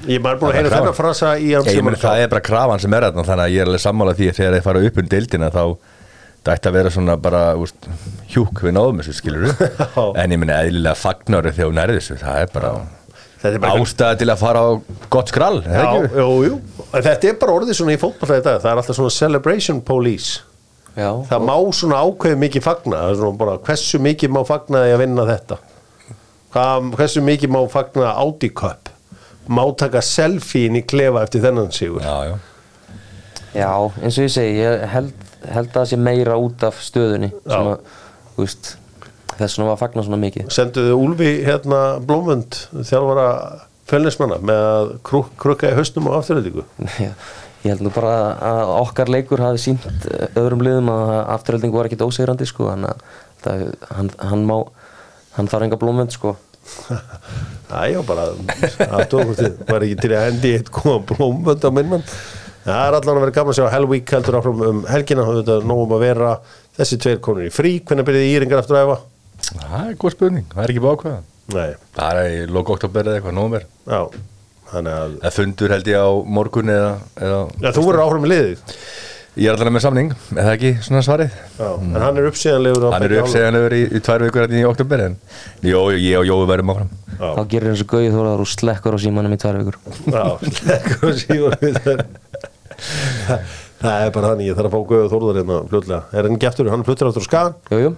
Ég 0.04 0.20
maður 0.20 0.34
er 0.34 0.40
búin 0.42 0.50
að 0.50 0.56
heyra 0.58 0.70
þennan 0.74 0.98
frasa 0.98 1.30
í 1.40 1.54
hans 1.56 1.70
ég 1.72 1.84
meni 1.86 1.96
það 1.96 2.18
er 2.20 2.28
bara 2.28 2.44
krafan 2.44 2.82
sem 2.82 2.92
er 2.92 3.06
þarna 3.06 3.24
þannig 3.24 3.46
að 3.46 3.54
ég 3.54 3.62
er 3.62 3.70
alveg 3.70 3.80
sammála 3.80 4.12
því 4.18 4.26
að 4.28 4.36
þegar 4.36 4.56
þeir 4.58 4.66
fara 4.66 4.82
upp 4.90 4.98
um 5.00 5.08
deildina 5.14 5.48
þá 5.54 5.62
það 6.44 6.54
ætti 6.56 6.70
að 6.70 6.76
vera 6.78 6.90
svona 6.94 7.16
bara 7.20 7.42
úst, 7.60 7.88
hjúk 8.32 8.62
við 8.64 8.74
náðum 8.76 9.00
þessu 9.02 9.16
skilur 9.18 9.50
en 10.20 10.32
ég 10.34 10.40
meni 10.40 10.54
eðlilega 10.56 10.96
fagnari 10.98 11.52
þegar 11.56 11.70
hún 11.72 11.82
er 11.84 11.92
þessu 11.98 12.18
það 12.22 12.44
er 12.46 12.54
bara 12.54 12.72
Þetta 13.40 13.60
bara 13.62 13.80
ástæða 13.80 14.16
til 14.20 14.26
að 14.28 14.40
fara 14.42 14.60
á 14.60 14.68
gott 15.08 15.30
skrall 15.32 15.62
er 15.64 15.78
Já, 15.78 15.84
ekki? 15.96 16.08
jú, 16.20 16.32
jú. 16.44 16.56
Þetta 16.92 17.28
er 17.30 17.36
bara 17.40 17.54
orðið 17.56 17.78
svona 17.78 17.94
í 17.94 18.00
fótballtæði 18.02 18.42
dag 18.44 18.58
Það 18.60 18.68
er 18.74 18.80
alltaf 18.82 18.98
svona 18.98 19.12
celebration 19.16 19.78
police. 19.88 20.42
Já, 20.92 21.08
Það 21.30 21.46
má 21.48 21.54
svona 21.78 22.02
ákveðið 22.04 22.42
mikið 22.42 22.66
fagna 22.66 22.98
Það 23.00 23.12
er 23.14 23.18
svona 23.22 23.40
bara 23.40 23.54
hversu 23.64 24.00
mikið 24.04 24.34
má 24.36 24.40
fagna 24.44 24.82
því 24.84 24.92
að 24.92 25.00
vinna 25.06 25.24
þetta? 25.30 25.58
Hvað, 26.52 26.90
Hversu 27.00 27.22
mikið 27.30 27.54
má 27.56 27.60
fagna 27.72 28.12
Audi 28.26 28.50
Cup? 28.60 28.92
Má 29.48 29.62
taka 29.80 30.04
selfie 30.04 30.68
inn 30.68 30.76
í 30.76 30.84
klefa 30.92 31.24
eftir 31.24 31.40
þennan 31.46 31.72
sigur? 31.72 32.04
Já, 32.04 32.34
já. 32.34 32.36
já, 33.56 33.70
eins 34.04 34.20
og 34.20 34.26
ég 34.28 34.34
segi 34.36 34.60
ég 34.60 34.84
held, 34.92 35.24
held 35.48 35.70
að 35.70 35.78
það 35.78 35.88
sé 35.90 35.98
meira 36.00 36.38
út 36.40 36.64
af 36.68 36.80
stöðunni 36.84 37.32
sem 37.32 37.50
Já. 37.70 37.74
að, 37.74 37.98
þú 38.34 38.46
veist 38.46 38.72
þess 39.36 39.56
vegna 39.56 39.68
var 39.68 39.74
að 39.76 39.82
fagna 39.84 40.06
svona 40.06 40.20
mikið 40.20 40.50
Senduðu 40.54 40.96
Úlfi 41.00 41.30
hérna 41.46 41.82
Blómund 42.04 42.58
þjálfara 42.74 43.28
fölnismanna 43.90 44.40
með 44.44 44.66
að 44.70 44.90
kruk, 45.06 45.30
krukka 45.40 45.70
í 45.70 45.78
hausnum 45.78 46.10
og 46.10 46.18
afturrætingu 46.20 46.66
Já, 47.06 47.14
Ég 47.60 47.74
held 47.74 47.82
nú 47.84 47.90
bara 47.92 48.12
að 48.40 48.70
okkar 48.78 49.10
leikur 49.12 49.42
hafi 49.44 49.60
sínt 49.60 50.06
öðrum 50.38 50.62
liðum 50.64 50.86
að 50.94 51.10
afturölding 51.34 51.74
var 51.74 51.90
ekkit 51.90 52.04
ósegrandi 52.06 52.46
sko, 52.48 52.70
þannig 52.70 52.94
að 52.94 53.02
það, 53.44 53.64
hann, 53.90 54.08
hann 54.30 54.44
má, 54.48 54.54
hann 55.36 55.50
þarf 55.52 55.66
enga 55.66 55.78
blómvend 55.80 56.14
sko. 56.16 56.32
Það 57.70 57.98
er 57.98 58.06
bara 58.08 58.24
að 58.86 59.04
tókustið 59.12 59.60
var 59.68 59.84
ekki 59.84 59.98
til 60.00 60.10
að 60.16 60.24
hendi 60.26 60.54
eitt 60.56 60.72
koma 60.74 61.02
blómvönd 61.10 61.66
á 61.68 61.70
minnmann 61.74 62.06
Það 62.64 62.82
er 62.86 62.96
allan 62.98 63.16
að 63.16 63.24
vera 63.24 63.36
gaman 63.38 63.54
að 63.54 63.58
sjá 63.58 63.68
Hellweek 63.72 64.12
heldur 64.14 64.36
áfram 64.40 64.64
um 64.68 64.80
helgina 64.90 65.24
og 65.24 65.38
þetta 65.40 65.56
er 65.56 65.68
nógum 65.70 65.94
að 65.96 66.02
vera 66.04 66.32
þessi 66.76 66.98
tveir 67.00 67.20
konur 67.24 67.46
í 67.46 67.52
frí 67.54 67.72
hvernig 67.80 68.08
byrjaði 68.08 68.32
Íringar 68.34 68.60
aftur 68.60 68.76
að 68.76 68.84
æfa? 68.86 68.98
Það 69.50 69.86
er 69.86 69.94
góð 70.02 70.16
spurning, 70.16 70.48
það 70.52 70.64
er 70.66 70.74
ekki 70.74 71.14
Nei, 71.50 71.70
Það 71.96 72.18
er 72.20 72.28
í 72.30 72.42
lók 72.52 72.68
oktober 72.76 73.08
eða 73.10 73.18
eitthvað, 73.18 74.18
Þannig 74.70 74.94
að, 74.94 75.14
Það 75.24 75.34
fundur 75.34 75.72
held 75.74 75.88
ég 75.90 76.04
á 76.04 76.10
morgun 76.38 76.70
eða, 76.70 76.90
eða 77.18 77.38
já 77.58 77.70
þú 77.74 77.86
verður 77.88 78.04
áfram 78.04 78.22
með 78.22 78.32
liðið 78.34 78.76
Ég 79.40 79.46
er 79.46 79.54
allavega 79.54 79.74
með 79.74 79.82
samning, 79.82 80.12
er 80.34 80.40
það 80.44 80.52
ekki 80.56 80.70
svona 80.84 81.00
svarið? 81.06 81.34
Já, 81.58 81.68
en 81.80 81.98
hann 82.04 82.20
er 82.20 82.28
uppsíðanlegur 82.30 82.86
á 82.86 82.90
Hann 82.94 83.06
er 83.06 83.14
uppsegjanlegur 83.22 83.74
í, 83.76 83.82
í 83.86 84.02
tvær 84.04 84.24
vikur 84.26 84.44
hérna 84.44 84.58
í 84.60 84.66
oktober 84.68 85.04
en 85.06 85.16
jó, 85.66 85.80
ég 85.94 86.18
og 86.18 86.26
Jói 86.28 86.48
verðum 86.50 86.72
áfram 86.74 86.90
Já. 87.20 87.34
Þá 87.36 87.42
gerir 87.52 87.68
eins 87.74 87.82
og 87.84 87.90
gauði 87.90 88.12
þóraðar 88.14 88.42
og 88.42 88.48
slekkur 88.48 88.96
á 88.96 88.98
símanum 89.02 89.34
í 89.34 89.38
tvær 89.40 89.58
vikur. 89.60 89.76
Já, 90.08 90.22
slekkur 90.56 91.10
og 91.10 91.18
sígur 91.20 91.56
Það 93.80 94.02
er 94.04 94.10
bara 94.12 94.30
þannig, 94.34 94.48
ég 94.50 94.56
þarf 94.58 94.68
að 94.68 94.74
fá 94.74 94.88
Guðu 94.90 95.10
Þórðar 95.12 95.38
hérna 95.40 95.58
fljótlega. 95.70 96.00
Er 96.12 96.26
hann 96.26 96.34
ekki 96.36 96.48
aftur, 96.50 96.68
hann 96.72 96.82
fluttur 96.84 97.08
aftur 97.08 97.24
á 97.24 97.28
skagan 97.28 97.54
Jú, 97.72 97.78
jú. 97.80 97.92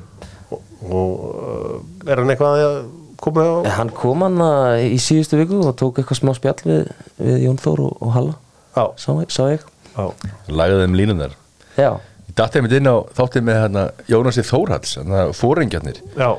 og 0.93 1.25
uh, 1.27 1.81
er 2.07 2.21
hann 2.23 2.31
eitthvað 2.35 2.63
að 2.67 2.77
koma 3.23 3.47
á 3.47 3.55
Hann 3.81 3.91
kom 3.97 4.23
hann 4.27 4.39
í 4.87 5.01
síðustu 5.03 5.41
viku 5.41 5.59
og 5.67 5.75
tók 5.81 5.99
eitthvað 6.03 6.21
smá 6.21 6.33
spjall 6.39 6.63
við, 6.69 6.87
við 7.19 7.43
Jón 7.49 7.59
Þór 7.63 7.83
og, 7.89 7.99
og 7.99 8.15
Halla, 8.15 8.37
Já, 8.77 8.85
sá, 9.03 9.11
sá 9.35 9.43
ég. 9.57 9.67
já, 9.97 10.07
Lagaði 10.55 10.87
þeim 10.87 10.97
línunar 11.03 11.35
Já, 11.79 11.91
Ég 12.31 12.37
dætti 12.39 12.61
einmitt 12.63 12.79
inn 12.79 12.89
á 12.89 12.97
þáttið 13.19 13.43
með 13.51 13.59
hérna, 13.65 13.83
Jónasi 14.09 14.47
Þórhalls, 14.49 14.95
hérna, 15.01 15.25
fóringjarnir 15.37 15.99
já 16.17 16.31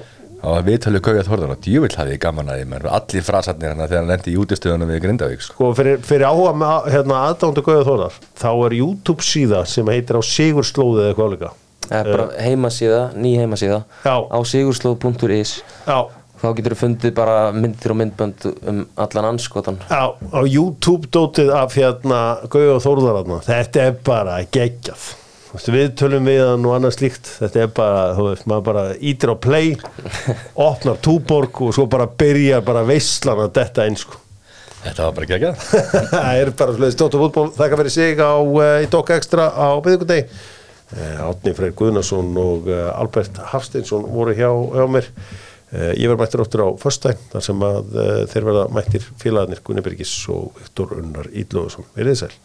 Það 0.44 0.56
var 0.58 0.66
viðtalið 0.68 1.02
Gauja 1.06 1.22
Þórðar 1.24 1.52
og 1.54 1.60
djúvill 1.64 1.96
hafði 1.96 2.16
ég 2.18 2.20
gaman 2.20 2.50
að 2.52 2.58
því 2.60 2.80
allir 2.98 3.24
frasarnir 3.24 3.70
hérna 3.72 3.86
þegar 3.88 4.02
hann 4.02 4.10
lendi 4.12 4.32
í 4.34 4.40
útistöðunum 4.42 4.90
við 4.92 4.98
Grindavík 5.06 5.46
sko. 5.46 5.54
Sko 5.56 5.70
fyrir, 5.78 6.02
fyrir 6.04 6.26
áhuga 6.28 6.52
með 6.60 6.90
hérna, 6.92 7.20
aðdándu 7.30 7.64
Guðu 7.64 7.86
Þórðar 7.88 8.18
þá 8.42 8.50
er 8.52 8.76
YouTube 8.82 9.24
síða 9.24 9.62
sem 9.72 9.94
heitir 9.94 10.20
á 10.20 10.22
Sigurslóði 10.28 11.06
eða 11.06 11.16
hvað 11.22 11.32
líka 11.38 11.54
er 11.94 12.12
bara 12.12 12.28
heimasíða, 12.44 13.00
ný 13.16 13.34
heimasíða 13.40 13.80
Já. 14.04 14.16
á 14.20 14.40
sigurslóð.is 14.52 15.56
Já, 15.88 15.98
þá 16.44 16.48
getur 16.60 16.76
þú 16.76 16.82
fundið 16.84 17.16
bara 17.24 17.40
myndir 17.56 17.96
og 17.96 18.02
myndbönd 18.04 18.48
um 18.68 18.86
allan 19.00 19.32
anskotan 19.32 19.80
já, 19.88 20.04
á 20.12 20.40
YouTube 20.44 21.08
dótið 21.08 21.56
af 21.56 21.80
hérna 21.80 22.22
Þórðar 22.84 23.22
þarna. 23.22 23.44
þetta 23.48 23.88
er 23.88 24.00
bara 24.04 24.42
veist, 24.44 25.14
við 25.54 25.94
tölum 26.00 26.26
við 26.26 26.42
hann 26.42 26.66
og 26.66 26.76
annað 26.78 26.96
slíkt. 26.98 27.30
Þetta 27.40 27.62
er 27.62 27.72
bara, 27.78 28.02
þú 28.18 28.26
veist, 28.32 28.48
maður 28.50 28.66
bara 28.72 28.84
ítir 28.98 29.34
á 29.34 29.36
play 29.38 29.76
opnar 30.68 30.98
túborg 31.04 31.62
og 31.62 31.76
svo 31.76 31.86
bara 31.92 32.08
byrjar 32.10 32.66
bara 32.66 32.86
veislan 32.88 33.46
að 33.46 33.54
detta 33.60 33.86
einn 33.86 33.98
sko. 34.00 34.18
Þetta 34.84 35.06
var 35.06 35.16
bara 35.20 35.30
geggjað. 35.30 35.64
Það 36.12 36.42
er 36.42 36.52
bara 36.60 36.76
svolítið 36.76 36.98
stótt 36.98 37.16
og 37.18 37.24
fútból 37.24 37.54
þakka 37.56 37.80
fyrir 37.80 37.96
sig 37.96 38.20
á, 38.20 38.34
uh, 38.36 38.76
í 38.84 38.90
Dokka 38.92 39.18
Extra 39.20 39.48
á 39.54 39.68
byggðugundegi 39.80 40.26
uh, 40.28 41.24
Átni 41.30 41.56
Freyr 41.56 41.78
Guðnason 41.80 42.36
og 42.42 42.68
uh, 42.68 42.90
Albert 42.98 43.40
Hafsteinsson 43.54 44.10
voru 44.12 44.36
hjá, 44.36 44.50
hjá 44.50 44.88
mér. 44.92 45.10
Ég 45.74 46.06
verð 46.06 46.20
mættir 46.22 46.42
áttur 46.44 46.62
á 46.62 46.70
föstudaginn 46.78 47.32
þar 47.32 47.46
sem 47.48 47.64
að 47.66 47.96
þeir 48.30 48.46
verða 48.46 48.68
mættir 48.76 49.08
félagarnir 49.18 49.64
Gunni 49.66 49.82
Birgis 49.82 50.14
og 50.30 50.52
Viktor 50.60 50.94
Unnar 51.00 51.32
Ídlóðsson 51.34 51.90
Verðið 51.98 52.20
sæl 52.28 52.36